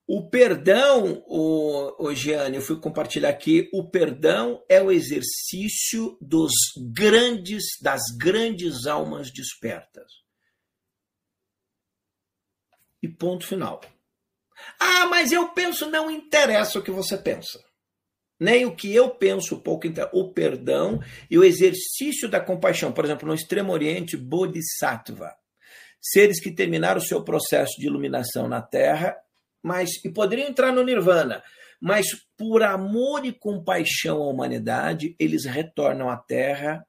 O 0.06 0.30
perdão, 0.30 1.24
o, 1.26 2.08
o 2.08 2.12
eu 2.12 2.62
fui 2.62 2.78
compartilhar 2.82 3.30
aqui. 3.30 3.70
O 3.72 3.90
perdão 3.90 4.62
é 4.68 4.84
o 4.84 4.92
exercício 4.92 6.18
dos 6.20 6.52
grandes, 6.92 7.64
das 7.82 8.02
grandes 8.20 8.86
almas 8.86 9.32
despertas. 9.32 10.12
E 13.02 13.08
ponto 13.08 13.48
final. 13.48 13.80
Ah, 14.78 15.06
mas 15.06 15.32
eu 15.32 15.54
penso, 15.54 15.90
não 15.90 16.12
interessa 16.12 16.80
o 16.80 16.84
que 16.84 16.92
você 16.92 17.18
pensa 17.18 17.64
nem 18.40 18.66
o 18.66 18.76
que 18.76 18.94
eu 18.94 19.10
penso 19.10 19.62
pouco, 19.62 19.88
então, 19.88 20.10
o 20.12 20.34
perdão 20.34 21.00
e 21.30 21.38
o 21.38 21.44
exercício 21.44 22.30
da 22.30 22.40
compaixão. 22.40 22.92
Por 22.92 23.06
exemplo, 23.06 23.28
no 23.28 23.34
Extremo 23.34 23.72
Oriente, 23.72 24.18
Bodhisattva, 24.18 25.34
seres 26.02 26.42
que 26.42 26.52
terminaram 26.52 27.00
o 27.00 27.04
seu 27.04 27.24
processo 27.24 27.80
de 27.80 27.88
iluminação 27.88 28.48
na 28.48 28.62
Terra, 28.62 29.16
mas 29.62 29.90
e 30.04 30.10
poderiam 30.10 30.50
entrar 30.50 30.74
no 30.74 30.84
Nirvana, 30.84 31.42
mas 31.82 32.08
por 32.38 32.64
amor 32.64 33.26
e 33.26 33.32
compaixão 33.32 34.22
à 34.22 34.28
humanidade, 34.28 35.16
eles 35.18 35.46
retornam 35.46 36.10
à 36.10 36.18
Terra, 36.18 36.86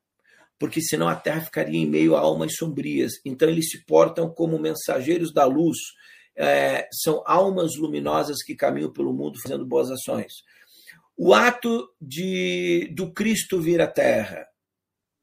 porque 0.59 0.81
senão 0.81 1.09
a 1.09 1.17
Terra 1.17 1.41
ficaria 1.41 1.81
em 1.81 1.87
meio 1.87 2.17
a 2.17 2.21
almas 2.21 2.55
sombrias. 2.57 3.13
Então 3.25 3.49
eles 3.49 3.71
se 3.71 3.85
portam 3.85 4.33
como 4.33 4.59
mensageiros 4.59 5.33
da 5.33 5.45
luz. 5.45 5.77
É, 6.37 6.89
são 6.93 7.23
almas 7.27 7.77
luminosas 7.77 8.43
que 8.43 8.57
caminham 8.57 8.93
pelo 8.93 9.13
mundo 9.13 9.41
fazendo 9.43 9.67
boas 9.67 9.91
ações. 9.91 10.33
O 11.17 11.33
ato 11.33 11.89
de 12.01 12.89
do 12.93 13.13
Cristo 13.13 13.61
vir 13.61 13.81
à 13.81 13.87
Terra 13.87 14.47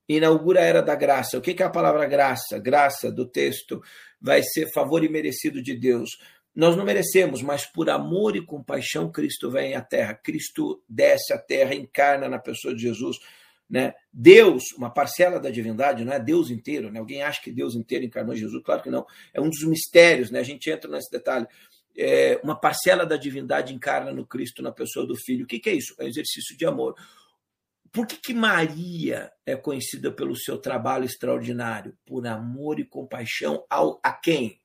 inaugura 0.08 0.62
a 0.62 0.64
era 0.64 0.82
da 0.82 0.96
graça. 0.96 1.38
O 1.38 1.42
que 1.42 1.62
é 1.62 1.66
a 1.66 1.70
palavra 1.70 2.06
graça? 2.06 2.60
Graça 2.60 3.12
do 3.12 3.26
texto 3.26 3.82
vai 4.20 4.42
ser 4.44 4.72
favor 4.74 5.04
e 5.04 5.10
merecido 5.10 5.62
de 5.62 5.76
Deus. 5.76 6.10
Nós 6.56 6.76
não 6.76 6.84
merecemos, 6.84 7.42
mas 7.42 7.66
por 7.66 7.90
amor 7.90 8.36
e 8.36 8.46
compaixão 8.46 9.12
Cristo 9.12 9.50
vem 9.50 9.74
à 9.76 9.82
Terra. 9.82 10.14
Cristo 10.14 10.84
desce 10.88 11.34
à 11.34 11.38
Terra, 11.38 11.74
encarna 11.74 12.28
na 12.28 12.40
pessoa 12.40 12.76
de 12.76 12.82
Jesus. 12.82 13.18
Né? 13.70 13.94
Deus, 14.12 14.64
uma 14.78 14.90
parcela 14.90 15.40
da 15.40 15.50
divindade, 15.50 16.04
não 16.04 16.12
é 16.12 16.20
Deus 16.20 16.50
inteiro. 16.50 16.92
Né? 16.92 17.00
Alguém 17.00 17.24
acha 17.24 17.42
que 17.42 17.52
Deus 17.52 17.74
inteiro 17.74 18.04
encarnou 18.04 18.36
Jesus? 18.36 18.62
Claro 18.64 18.82
que 18.82 18.90
não. 18.90 19.06
É 19.34 19.40
um 19.40 19.50
dos 19.50 19.64
mistérios, 19.64 20.30
né? 20.30 20.40
a 20.40 20.44
gente 20.44 20.70
entra 20.70 20.92
nesse 20.92 21.10
detalhe 21.10 21.48
é, 21.98 22.40
uma 22.44 22.56
parcela 22.56 23.06
da 23.06 23.18
divindade 23.18 23.74
encarna 23.74 24.12
no 24.12 24.26
Cristo, 24.26 24.62
na 24.62 24.72
pessoa 24.72 25.06
do 25.06 25.16
Filho. 25.16 25.46
O 25.46 25.48
que, 25.48 25.60
que 25.60 25.70
é 25.70 25.74
isso? 25.74 25.96
É 26.00 26.04
um 26.04 26.08
exercício 26.08 26.58
de 26.58 26.66
amor. 26.66 26.96
Por 27.92 28.08
que, 28.08 28.16
que 28.18 28.34
Maria 28.34 29.32
é 29.46 29.56
conhecida 29.56 30.12
pelo 30.12 30.36
seu 30.36 30.58
trabalho 30.58 31.04
extraordinário? 31.04 31.98
Por 32.06 32.26
amor 32.26 32.80
e 32.80 32.86
compaixão 32.86 33.66
ao, 33.70 34.00
a 34.02 34.14
quem? 34.14 34.62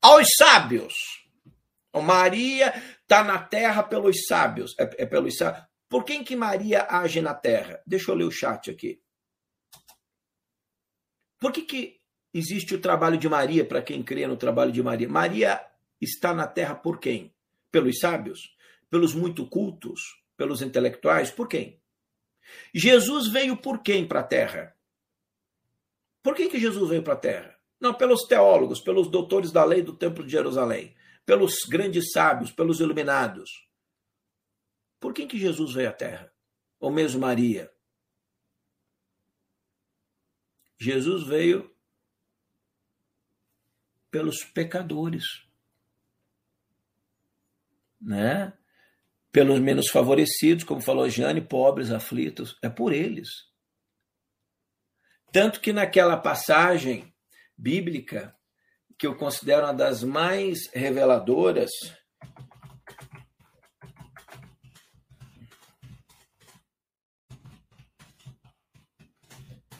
Aos 0.00 0.28
sábios. 0.36 0.94
Maria 1.92 2.74
está 3.02 3.24
na 3.24 3.38
terra 3.38 3.82
pelos 3.82 4.26
sábios. 4.26 4.74
É, 4.78 5.02
é 5.02 5.06
pelos 5.06 5.36
sábios. 5.36 5.64
Por 5.88 6.04
quem 6.04 6.24
que 6.24 6.36
Maria 6.36 6.86
age 6.88 7.20
na 7.20 7.34
terra? 7.34 7.80
Deixa 7.86 8.10
eu 8.10 8.14
ler 8.14 8.24
o 8.24 8.30
chat 8.30 8.70
aqui. 8.70 9.00
Por 11.38 11.52
que, 11.52 11.62
que 11.62 12.00
existe 12.32 12.74
o 12.74 12.80
trabalho 12.80 13.18
de 13.18 13.28
Maria 13.28 13.64
para 13.64 13.82
quem 13.82 14.02
crê 14.02 14.26
no 14.26 14.36
trabalho 14.36 14.72
de 14.72 14.82
Maria? 14.82 15.08
Maria 15.08 15.73
está 16.04 16.32
na 16.32 16.46
terra 16.46 16.74
por 16.74 17.00
quem? 17.00 17.34
Pelos 17.70 17.98
sábios? 17.98 18.56
Pelos 18.88 19.14
muito 19.14 19.46
cultos? 19.48 20.22
Pelos 20.36 20.62
intelectuais? 20.62 21.30
Por 21.30 21.48
quem? 21.48 21.80
Jesus 22.72 23.28
veio 23.28 23.56
por 23.56 23.82
quem 23.82 24.06
para 24.06 24.20
a 24.20 24.24
terra? 24.24 24.76
Por 26.22 26.34
que, 26.34 26.48
que 26.48 26.58
Jesus 26.58 26.88
veio 26.88 27.02
para 27.02 27.14
a 27.14 27.18
terra? 27.18 27.58
Não, 27.80 27.92
pelos 27.92 28.26
teólogos, 28.26 28.80
pelos 28.80 29.10
doutores 29.10 29.52
da 29.52 29.64
lei 29.64 29.82
do 29.82 29.96
Templo 29.96 30.24
de 30.24 30.30
Jerusalém, 30.30 30.94
pelos 31.26 31.54
grandes 31.68 32.12
sábios, 32.12 32.50
pelos 32.50 32.80
iluminados. 32.80 33.68
Por 34.98 35.12
quem 35.12 35.28
que 35.28 35.38
Jesus 35.38 35.74
veio 35.74 35.90
à 35.90 35.92
terra? 35.92 36.32
Ou 36.80 36.90
mesmo 36.90 37.20
Maria? 37.20 37.70
Jesus 40.78 41.26
veio 41.26 41.74
pelos 44.10 44.44
pecadores 44.44 45.43
né? 48.04 48.52
pelos 49.34 49.58
menos 49.58 49.88
favorecidos, 49.88 50.62
como 50.62 50.80
falou 50.80 51.10
Jane, 51.10 51.40
pobres, 51.40 51.90
aflitos, 51.90 52.56
é 52.62 52.68
por 52.68 52.92
eles. 52.92 53.28
Tanto 55.32 55.60
que 55.60 55.72
naquela 55.72 56.16
passagem 56.16 57.12
bíblica, 57.58 58.32
que 58.96 59.08
eu 59.08 59.16
considero 59.16 59.66
uma 59.66 59.74
das 59.74 60.04
mais 60.04 60.70
reveladoras, 60.72 61.72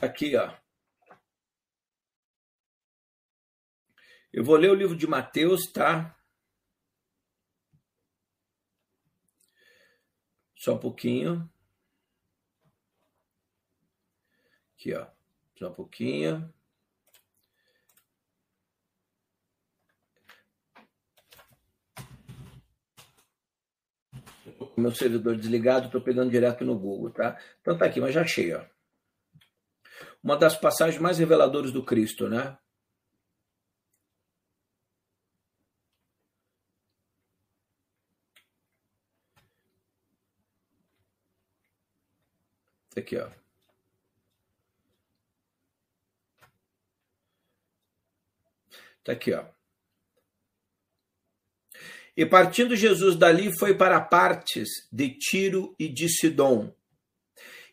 aqui, 0.01 0.34
ó. 0.34 0.52
Eu 4.32 4.42
vou 4.42 4.56
ler 4.56 4.72
o 4.72 4.74
livro 4.74 4.96
de 4.96 5.06
Mateus, 5.06 5.70
tá? 5.70 6.18
Só 10.64 10.72
um 10.72 10.78
pouquinho. 10.78 11.46
Aqui, 14.74 14.94
ó. 14.94 15.06
Só 15.58 15.68
um 15.68 15.74
pouquinho. 15.74 16.54
meu 24.74 24.94
servidor 24.94 25.36
desligado, 25.36 25.86
estou 25.86 26.00
pegando 26.00 26.30
direto 26.30 26.64
no 26.64 26.78
Google, 26.78 27.10
tá? 27.10 27.38
Então 27.60 27.76
tá 27.76 27.84
aqui, 27.84 28.00
mas 28.00 28.14
já 28.14 28.22
achei, 28.22 28.54
ó. 28.54 28.64
Uma 30.22 30.36
das 30.36 30.56
passagens 30.56 31.00
mais 31.00 31.18
reveladoras 31.18 31.72
do 31.72 31.84
Cristo, 31.84 32.26
né? 32.26 32.56
Aqui, 43.05 43.18
ó. 43.18 43.28
Está 49.01 49.12
aqui, 49.12 49.35
ó. 49.35 49.44
E 52.16 52.24
partindo 52.24 52.74
Jesus 52.74 53.14
dali 53.16 53.55
foi 53.59 53.76
para 53.76 54.01
partes 54.01 54.89
de 54.90 55.10
Tiro 55.18 55.74
e 55.78 55.86
de 55.86 56.09
Sidom. 56.09 56.74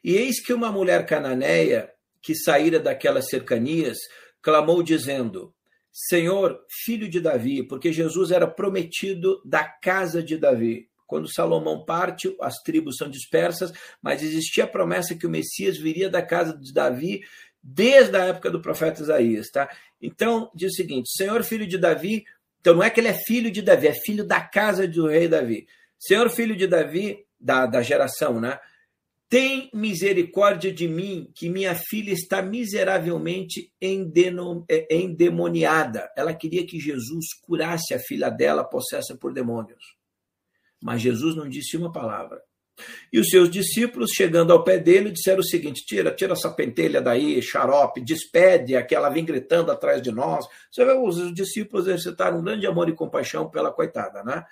E 0.04 0.18
eis 0.18 0.44
que 0.44 0.52
uma 0.52 0.70
mulher 0.70 1.06
cananeia, 1.06 1.94
que 2.22 2.36
saíra 2.36 2.78
daquelas 2.78 3.30
cercanias, 3.30 4.00
clamou 4.42 4.84
dizendo: 4.84 5.56
Senhor, 5.94 6.62
filho 6.84 7.08
de 7.08 7.22
Davi, 7.22 7.66
porque 7.66 7.94
Jesus 7.94 8.32
era 8.32 8.48
prometido 8.48 9.42
da 9.46 9.64
casa 9.64 10.22
de 10.22 10.38
Davi. 10.38 10.91
Quando 11.12 11.30
Salomão 11.30 11.84
parte, 11.84 12.34
as 12.40 12.56
tribos 12.64 12.96
são 12.96 13.10
dispersas, 13.10 13.74
mas 14.02 14.24
existia 14.24 14.64
a 14.64 14.68
promessa 14.68 15.14
que 15.14 15.28
o 15.28 15.30
Messias 15.30 15.78
viria 15.78 16.10
da 16.10 16.22
casa 16.22 16.58
de 16.58 16.72
Davi 16.72 17.22
desde 17.62 18.16
a 18.16 18.28
época 18.28 18.50
do 18.50 18.62
profeta 18.62 19.02
Isaías, 19.02 19.50
tá? 19.50 19.70
Então, 20.02 20.50
diz 20.56 20.72
o 20.72 20.76
seguinte: 20.76 21.12
Senhor, 21.12 21.44
filho 21.44 21.68
de 21.68 21.78
Davi, 21.78 22.24
então 22.62 22.76
não 22.76 22.82
é 22.82 22.90
que 22.90 23.02
ele 23.02 23.10
é 23.10 23.14
filho 23.14 23.52
de 23.52 23.62
Davi, 23.62 23.88
é 23.88 23.94
filho 23.94 24.26
da 24.26 24.40
casa 24.40 24.88
do 24.88 25.06
rei 25.06 25.28
Davi. 25.28 25.68
Senhor, 26.00 26.30
filho 26.30 26.56
de 26.56 26.66
Davi, 26.66 27.26
da, 27.38 27.66
da 27.66 27.82
geração, 27.82 28.40
né? 28.40 28.58
Tem 29.28 29.70
misericórdia 29.74 30.72
de 30.72 30.88
mim, 30.88 31.30
que 31.36 31.50
minha 31.50 31.76
filha 31.76 32.14
está 32.14 32.42
miseravelmente 32.42 33.70
é, 33.82 34.96
endemoniada. 34.96 36.10
Ela 36.16 36.34
queria 36.34 36.66
que 36.66 36.80
Jesus 36.80 37.34
curasse 37.42 37.94
a 37.94 38.00
filha 38.00 38.30
dela, 38.30 38.64
possessa 38.64 39.14
por 39.18 39.34
demônios. 39.34 40.00
Mas 40.82 41.02
Jesus 41.02 41.36
não 41.36 41.48
disse 41.48 41.78
uma 41.78 41.92
palavra. 41.92 42.42
E 43.12 43.20
os 43.20 43.30
seus 43.30 43.50
discípulos, 43.50 44.12
chegando 44.12 44.52
ao 44.52 44.64
pé 44.64 44.78
dele, 44.78 45.12
disseram 45.12 45.40
o 45.40 45.46
seguinte: 45.46 45.86
tira, 45.86 46.14
tira 46.14 46.34
essa 46.34 46.50
pentelha 46.50 47.02
daí, 47.02 47.42
xarope, 47.42 48.02
despede 48.02 48.76
a 48.76 48.84
que 48.84 48.96
ela 48.96 49.10
vem 49.10 49.26
gritando 49.26 49.72
atrás 49.72 50.02
de 50.02 50.12
nós. 50.12 50.46
Você 50.72 50.84
vê, 50.86 50.94
os 50.94 51.34
discípulos 51.34 51.88
exercitaram 51.88 52.40
um 52.40 52.44
grande 52.44 52.66
amor 52.66 52.90
e 52.90 52.96
compaixão 52.96 53.50
pela 53.50 53.72
coitada, 53.72 54.24
né? 54.24 54.46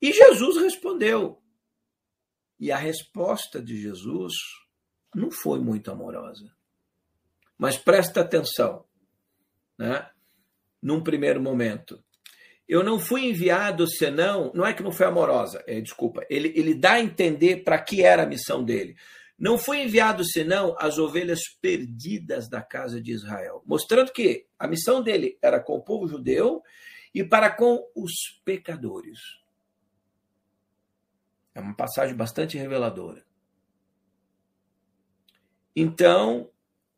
E 0.00 0.12
Jesus 0.12 0.56
respondeu. 0.62 1.42
E 2.58 2.70
a 2.70 2.76
resposta 2.76 3.60
de 3.60 3.80
Jesus 3.80 4.32
não 5.14 5.30
foi 5.30 5.60
muito 5.60 5.90
amorosa. 5.90 6.50
Mas 7.58 7.76
presta 7.76 8.20
atenção, 8.20 8.84
né? 9.78 10.08
Num 10.82 11.02
primeiro 11.02 11.40
momento. 11.40 12.02
Eu 12.68 12.82
não 12.82 12.98
fui 12.98 13.26
enviado 13.26 13.86
senão, 13.86 14.50
não 14.54 14.64
é 14.64 14.72
que 14.72 14.82
não 14.82 14.90
foi 14.90 15.06
amorosa, 15.06 15.62
é, 15.66 15.80
desculpa, 15.80 16.24
ele, 16.30 16.52
ele 16.56 16.74
dá 16.74 16.92
a 16.92 17.00
entender 17.00 17.62
para 17.62 17.78
que 17.78 18.02
era 18.02 18.22
a 18.22 18.26
missão 18.26 18.64
dele. 18.64 18.96
Não 19.38 19.58
fui 19.58 19.82
enviado 19.82 20.24
senão 20.24 20.74
as 20.78 20.96
ovelhas 20.96 21.40
perdidas 21.60 22.48
da 22.48 22.62
casa 22.62 23.00
de 23.00 23.12
Israel, 23.12 23.62
mostrando 23.66 24.12
que 24.12 24.46
a 24.58 24.66
missão 24.66 25.02
dele 25.02 25.36
era 25.42 25.60
com 25.60 25.74
o 25.74 25.82
povo 25.82 26.06
judeu 26.06 26.62
e 27.12 27.22
para 27.22 27.50
com 27.50 27.84
os 27.94 28.12
pecadores. 28.44 29.18
É 31.54 31.60
uma 31.60 31.74
passagem 31.74 32.16
bastante 32.16 32.56
reveladora. 32.56 33.24
Então 35.76 36.50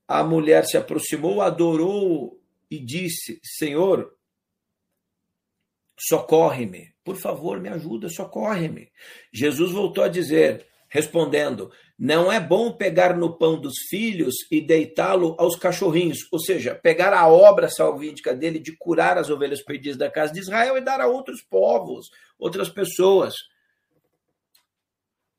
a 0.07 0.23
mulher 0.23 0.65
se 0.65 0.77
aproximou, 0.77 1.43
adorou 1.43 2.41
e 2.71 2.79
disse: 2.79 3.41
Senhor, 3.43 4.16
socorre-me. 5.99 6.95
Por 7.05 7.17
favor, 7.17 7.61
me 7.61 7.69
ajuda, 7.69 8.09
socorre-me. 8.09 8.91
Jesus 9.33 9.73
voltou 9.73 10.05
a 10.05 10.09
dizer, 10.09 10.67
respondendo: 10.89 11.71
Não 11.99 12.31
é 12.31 12.41
bom 12.41 12.73
pegar 12.73 13.17
no 13.17 13.39
pão 13.39 13.61
dos 13.61 13.75
filhos 13.89 14.35
e 14.51 14.61
deitá-lo 14.61 15.35
aos 15.39 15.57
cachorrinhos, 15.57 16.27
ou 16.33 16.39
seja, 16.39 16.75
pegar 16.75 17.13
a 17.13 17.29
obra 17.29 17.69
salvífica 17.69 18.35
dele 18.35 18.59
de 18.59 18.77
curar 18.77 19.17
as 19.19 19.31
ovelhas 19.31 19.63
perdidas 19.63 19.97
da 19.97 20.11
casa 20.11 20.33
de 20.33 20.41
Israel 20.41 20.77
e 20.77 20.81
dar 20.81 21.01
a 21.01 21.07
outros 21.07 21.43
povos, 21.43 22.11
outras 22.39 22.69
pessoas. 22.69 23.35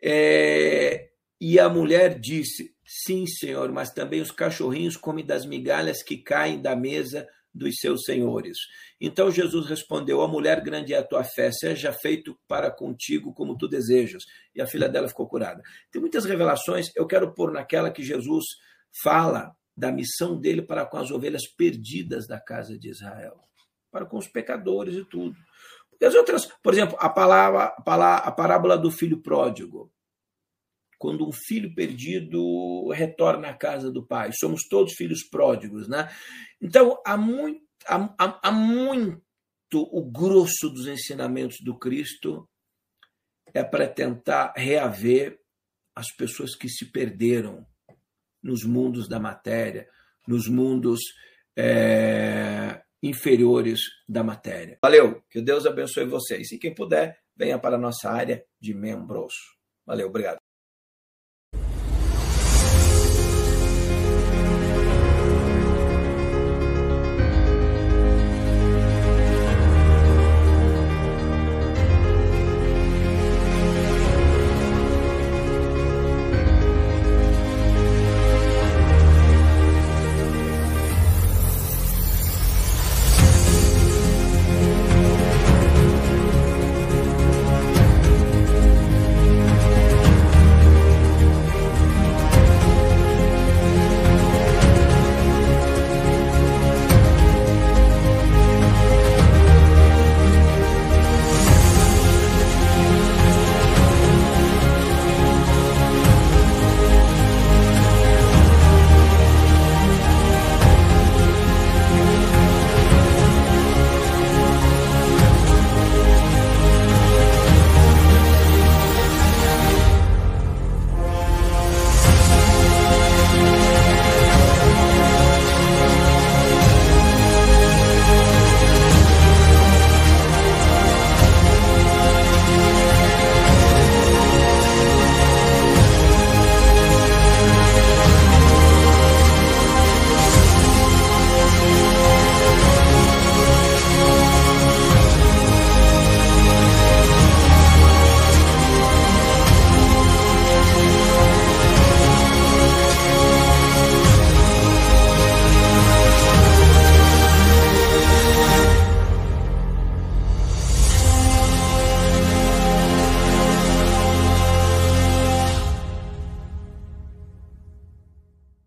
É... 0.01 1.09
E 1.39 1.59
a 1.59 1.69
mulher 1.69 2.17
disse: 2.19 2.73
Sim, 2.85 3.27
senhor, 3.27 3.71
mas 3.71 3.91
também 3.91 4.21
os 4.21 4.31
cachorrinhos 4.31 4.95
comem 4.95 5.25
das 5.25 5.45
migalhas 5.45 6.01
que 6.01 6.17
caem 6.17 6.61
da 6.61 6.75
mesa 6.75 7.27
dos 7.57 7.77
seus 7.79 8.03
senhores. 8.03 8.57
Então 9.01 9.31
Jesus 9.31 9.67
respondeu: 9.67 10.21
A 10.21 10.27
mulher 10.27 10.61
grande 10.61 10.93
é 10.93 10.97
a 10.97 11.03
tua 11.03 11.23
fé, 11.23 11.51
seja 11.51 11.91
feito 11.91 12.37
para 12.47 12.71
contigo 12.71 13.33
como 13.33 13.57
tu 13.57 13.67
desejas. 13.67 14.23
E 14.55 14.61
a 14.61 14.67
filha 14.67 14.87
dela 14.87 15.07
ficou 15.07 15.27
curada. 15.27 15.61
Tem 15.91 15.99
muitas 15.99 16.25
revelações, 16.25 16.87
eu 16.95 17.05
quero 17.05 17.33
pôr 17.33 17.51
naquela 17.51 17.91
que 17.91 18.03
Jesus 18.03 18.45
fala 19.01 19.51
da 19.75 19.91
missão 19.91 20.39
dele 20.39 20.61
para 20.61 20.85
com 20.85 20.97
as 20.97 21.11
ovelhas 21.11 21.47
perdidas 21.47 22.27
da 22.27 22.39
casa 22.39 22.77
de 22.77 22.89
Israel, 22.89 23.43
para 23.91 24.05
com 24.05 24.17
os 24.17 24.27
pecadores 24.27 24.95
e 24.95 25.05
tudo. 25.05 25.35
Porque 25.89 26.05
as 26.05 26.15
outras, 26.15 26.45
por 26.61 26.73
exemplo, 26.73 26.97
a 26.99 27.09
palavra, 27.09 27.75
a 27.75 28.31
parábola 28.31 28.77
do 28.77 28.91
filho 28.91 29.21
pródigo 29.21 29.91
quando 30.97 31.27
um 31.27 31.31
filho 31.31 31.73
perdido 31.75 32.89
retorna 32.89 33.49
à 33.49 33.53
casa 33.53 33.91
do 33.91 34.05
pai. 34.05 34.31
Somos 34.33 34.67
todos 34.69 34.93
filhos 34.93 35.23
pródigos, 35.29 35.87
né? 35.87 36.09
Então, 36.61 36.99
há 37.05 37.15
muito, 37.15 37.61
há, 37.87 38.39
há 38.41 38.51
muito 38.51 39.21
o 39.73 40.03
grosso 40.09 40.69
dos 40.69 40.87
ensinamentos 40.87 41.57
do 41.61 41.77
Cristo 41.77 42.47
é 43.53 43.63
para 43.63 43.87
tentar 43.87 44.53
reaver 44.55 45.39
as 45.95 46.07
pessoas 46.15 46.55
que 46.55 46.69
se 46.69 46.91
perderam 46.91 47.65
nos 48.41 48.63
mundos 48.63 49.09
da 49.09 49.19
matéria, 49.19 49.89
nos 50.27 50.47
mundos 50.47 50.99
é, 51.57 52.81
inferiores 53.01 53.79
da 54.07 54.23
matéria. 54.23 54.77
Valeu, 54.81 55.23
que 55.29 55.41
Deus 55.41 55.65
abençoe 55.65 56.05
vocês. 56.05 56.51
E 56.51 56.59
quem 56.59 56.73
puder, 56.73 57.19
venha 57.35 57.57
para 57.57 57.75
a 57.75 57.79
nossa 57.79 58.09
área 58.09 58.45
de 58.59 58.73
membros. 58.73 59.33
Valeu, 59.85 60.07
obrigado. 60.07 60.46